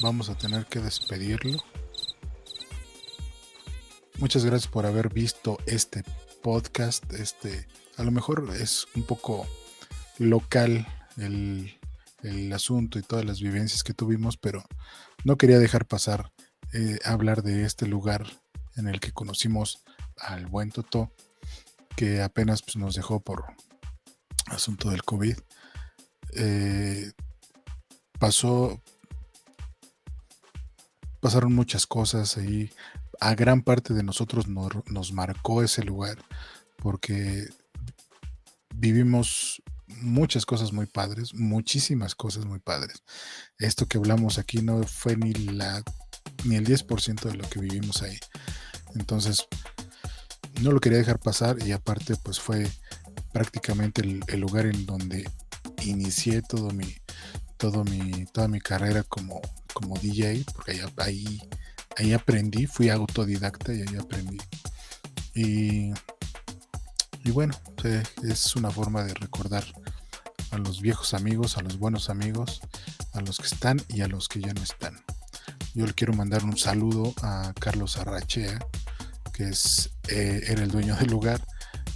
vamos 0.00 0.28
a 0.28 0.36
tener 0.36 0.66
que 0.66 0.78
despedirlo. 0.78 1.58
Muchas 4.18 4.44
gracias 4.44 4.70
por 4.70 4.86
haber 4.86 5.12
visto 5.12 5.58
este 5.66 6.04
podcast. 6.40 7.12
Este, 7.14 7.66
a 7.96 8.04
lo 8.04 8.12
mejor 8.12 8.48
es 8.60 8.86
un 8.94 9.02
poco 9.02 9.44
local 10.18 10.86
el, 11.16 11.80
el 12.22 12.52
asunto 12.52 13.00
y 13.00 13.02
todas 13.02 13.24
las 13.24 13.40
vivencias 13.40 13.82
que 13.82 13.92
tuvimos, 13.92 14.36
pero 14.36 14.64
no 15.24 15.36
quería 15.36 15.58
dejar 15.58 15.86
pasar 15.86 16.30
eh, 16.72 17.00
hablar 17.04 17.42
de 17.42 17.64
este 17.64 17.88
lugar 17.88 18.24
en 18.76 18.86
el 18.86 19.00
que 19.00 19.10
conocimos 19.10 19.82
al 20.16 20.46
buen 20.46 20.70
Totó, 20.70 21.12
que 21.96 22.22
apenas 22.22 22.62
pues, 22.62 22.76
nos 22.76 22.94
dejó 22.94 23.18
por 23.18 23.46
asunto 24.46 24.90
del 24.90 25.02
COVID. 25.02 25.38
Eh, 26.32 27.12
pasó, 28.18 28.80
pasaron 31.20 31.54
muchas 31.54 31.86
cosas 31.86 32.36
ahí. 32.36 32.70
A 33.20 33.34
gran 33.34 33.62
parte 33.62 33.94
de 33.94 34.02
nosotros 34.02 34.46
nos, 34.48 35.12
marcó 35.12 35.62
ese 35.62 35.82
lugar 35.84 36.18
porque 36.76 37.46
vivimos 38.74 39.62
muchas 39.86 40.46
cosas 40.46 40.72
muy 40.72 40.86
padres, 40.86 41.34
muchísimas 41.34 42.14
cosas 42.14 42.44
muy 42.44 42.58
padres. 42.58 43.02
Esto 43.58 43.86
que 43.86 43.98
hablamos 43.98 44.38
aquí 44.38 44.62
no 44.62 44.82
fue 44.82 45.16
ni 45.16 45.32
la 45.32 45.82
ni 46.44 46.56
el 46.56 46.66
10% 46.66 47.22
de 47.22 47.34
lo 47.34 47.48
que 47.48 47.60
vivimos 47.60 48.02
ahí. 48.02 48.18
Entonces, 48.94 49.46
no 50.60 50.72
lo 50.72 50.80
quería 50.80 50.98
dejar 50.98 51.18
pasar 51.18 51.56
y 51.66 51.72
aparte 51.72 52.16
pues 52.16 52.40
fue 52.40 52.68
prácticamente 53.32 54.02
el, 54.02 54.40
lugar 54.40 54.66
en 54.66 54.86
donde 54.86 55.28
inicié 55.90 56.42
todo 56.42 56.70
mi, 56.70 56.96
todo 57.56 57.84
mi, 57.84 58.26
toda 58.26 58.48
mi 58.48 58.60
carrera 58.60 59.02
como, 59.02 59.40
como 59.72 59.98
DJ, 59.98 60.44
porque 60.54 60.80
ahí, 60.98 61.42
ahí, 61.96 62.12
aprendí, 62.12 62.66
fui 62.66 62.88
autodidacta 62.88 63.72
y 63.74 63.82
ahí 63.82 63.96
aprendí. 63.96 64.38
Y, 65.34 65.92
y 67.24 67.30
bueno, 67.30 67.54
es 68.22 68.56
una 68.56 68.70
forma 68.70 69.04
de 69.04 69.14
recordar 69.14 69.64
a 70.50 70.58
los 70.58 70.80
viejos 70.80 71.14
amigos, 71.14 71.56
a 71.56 71.62
los 71.62 71.78
buenos 71.78 72.10
amigos, 72.10 72.60
a 73.12 73.20
los 73.20 73.38
que 73.38 73.46
están 73.46 73.80
y 73.88 74.02
a 74.02 74.08
los 74.08 74.28
que 74.28 74.40
ya 74.40 74.52
no 74.52 74.62
están. 74.62 75.02
Yo 75.74 75.86
le 75.86 75.94
quiero 75.94 76.12
mandar 76.12 76.44
un 76.44 76.56
saludo 76.58 77.14
a 77.22 77.52
Carlos 77.58 77.96
Arrachea, 77.96 78.58
que 79.32 79.48
es, 79.48 79.90
eh, 80.08 80.42
era 80.46 80.62
el 80.62 80.70
dueño 80.70 80.94
del 80.96 81.08
lugar, 81.08 81.40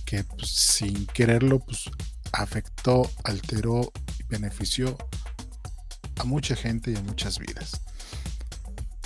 que 0.07 0.25
pues, 0.25 0.49
sin 0.49 1.07
quererlo 1.07 1.61
pues, 1.61 1.91
afectó, 2.33 3.11
alteró 3.25 3.93
y 4.19 4.23
benefició 4.25 4.97
a 6.17 6.25
mucha 6.25 6.57
gente 6.57 6.93
y 6.93 6.97
a 6.97 7.03
muchas 7.03 7.39
vidas. 7.39 7.81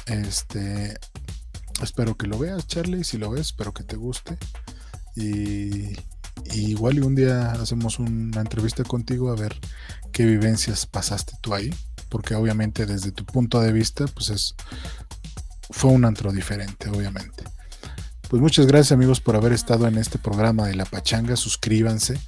Este, 0.06 0.98
espero 1.82 2.16
que 2.16 2.26
lo 2.26 2.38
veas, 2.38 2.66
Charlie. 2.66 3.04
Si 3.04 3.18
lo 3.18 3.30
ves, 3.30 3.48
espero 3.48 3.72
que 3.72 3.84
te 3.84 3.96
guste. 3.96 4.38
Y, 5.16 5.96
igual 6.54 6.98
y 6.98 7.00
un 7.00 7.14
día 7.14 7.52
hacemos 7.52 7.98
una 7.98 8.40
entrevista 8.40 8.82
contigo 8.84 9.30
a 9.30 9.36
ver 9.36 9.56
qué 10.12 10.24
vivencias 10.24 10.86
pasaste 10.86 11.34
tú 11.42 11.54
ahí 11.54 11.70
porque 12.10 12.34
obviamente 12.34 12.84
desde 12.84 13.12
tu 13.12 13.24
punto 13.24 13.60
de 13.60 13.72
vista, 13.72 14.04
pues 14.08 14.28
es, 14.28 14.54
fue 15.70 15.92
un 15.92 16.04
antro 16.04 16.32
diferente, 16.32 16.90
obviamente. 16.90 17.44
Pues 18.28 18.42
muchas 18.42 18.66
gracias 18.66 18.92
amigos 18.92 19.20
por 19.20 19.36
haber 19.36 19.52
estado 19.52 19.86
en 19.86 19.96
este 19.96 20.18
programa 20.18 20.66
de 20.66 20.74
La 20.74 20.84
Pachanga, 20.84 21.36
suscríbanse, 21.36 22.20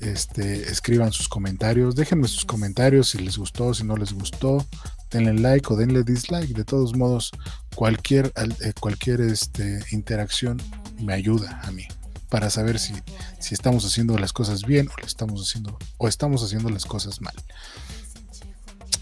este, 0.00 0.70
escriban 0.70 1.12
sus 1.12 1.28
comentarios, 1.28 1.94
déjenme 1.94 2.28
sus 2.28 2.44
comentarios 2.44 3.10
si 3.10 3.18
les 3.18 3.38
gustó, 3.38 3.74
si 3.74 3.84
no 3.84 3.96
les 3.96 4.12
gustó, 4.12 4.66
denle 5.10 5.34
like 5.34 5.72
o 5.72 5.76
denle 5.76 6.02
dislike, 6.02 6.54
de 6.54 6.64
todos 6.64 6.96
modos, 6.96 7.30
cualquier, 7.74 8.32
eh, 8.36 8.72
cualquier 8.78 9.20
este, 9.20 9.84
interacción 9.90 10.60
me 11.00 11.14
ayuda 11.14 11.60
a 11.64 11.70
mí 11.70 11.86
para 12.28 12.50
saber 12.50 12.78
si, 12.78 12.94
si 13.38 13.54
estamos 13.54 13.84
haciendo 13.84 14.18
las 14.18 14.32
cosas 14.32 14.62
bien 14.62 14.88
o, 14.88 15.06
estamos 15.06 15.48
haciendo, 15.48 15.78
o 15.98 16.08
estamos 16.08 16.42
haciendo 16.42 16.70
las 16.70 16.84
cosas 16.84 17.20
mal. 17.20 17.34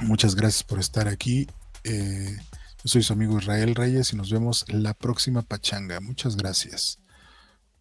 Muchas 0.01 0.35
gracias 0.35 0.63
por 0.63 0.79
estar 0.79 1.09
aquí. 1.09 1.49
Eh, 1.85 2.37
yo 2.85 2.89
soy 2.89 3.03
su 3.03 3.13
amigo 3.13 3.39
Israel 3.39 3.75
Reyes 3.75 4.13
y 4.13 4.17
nos 4.17 4.31
vemos 4.31 4.65
la 4.69 4.93
próxima 4.93 5.43
pachanga. 5.43 6.01
Muchas 6.01 6.37
gracias. 6.37 6.99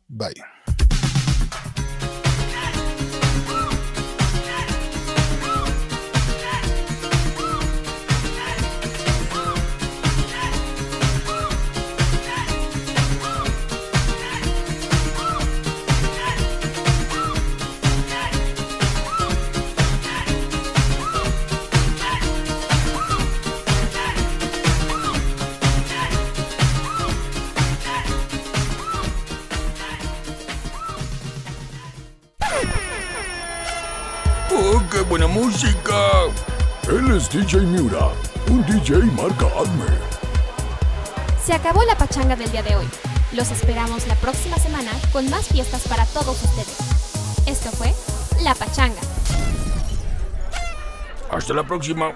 Bye. 0.08 0.93
Él 36.90 37.16
es 37.16 37.30
DJ 37.30 37.62
Miura, 37.62 38.10
un 38.50 38.62
DJ 38.66 38.98
marca 39.16 39.46
Adme. 39.58 39.86
Se 41.44 41.54
acabó 41.54 41.82
la 41.86 41.98
pachanga 41.98 42.36
del 42.36 42.52
día 42.52 42.62
de 42.62 42.76
hoy. 42.76 42.86
Los 43.32 43.52
esperamos 43.52 44.06
la 44.08 44.16
próxima 44.16 44.58
semana 44.58 44.92
con 45.14 45.30
más 45.30 45.48
fiestas 45.48 45.88
para 45.88 46.06
todos 46.08 46.44
ustedes. 46.44 46.78
Esto 47.48 47.72
fue 47.72 47.94
La 48.44 48.54
Pachanga. 48.54 49.00
Hasta 51.32 51.54
la 51.54 51.64
próxima. 51.64 52.14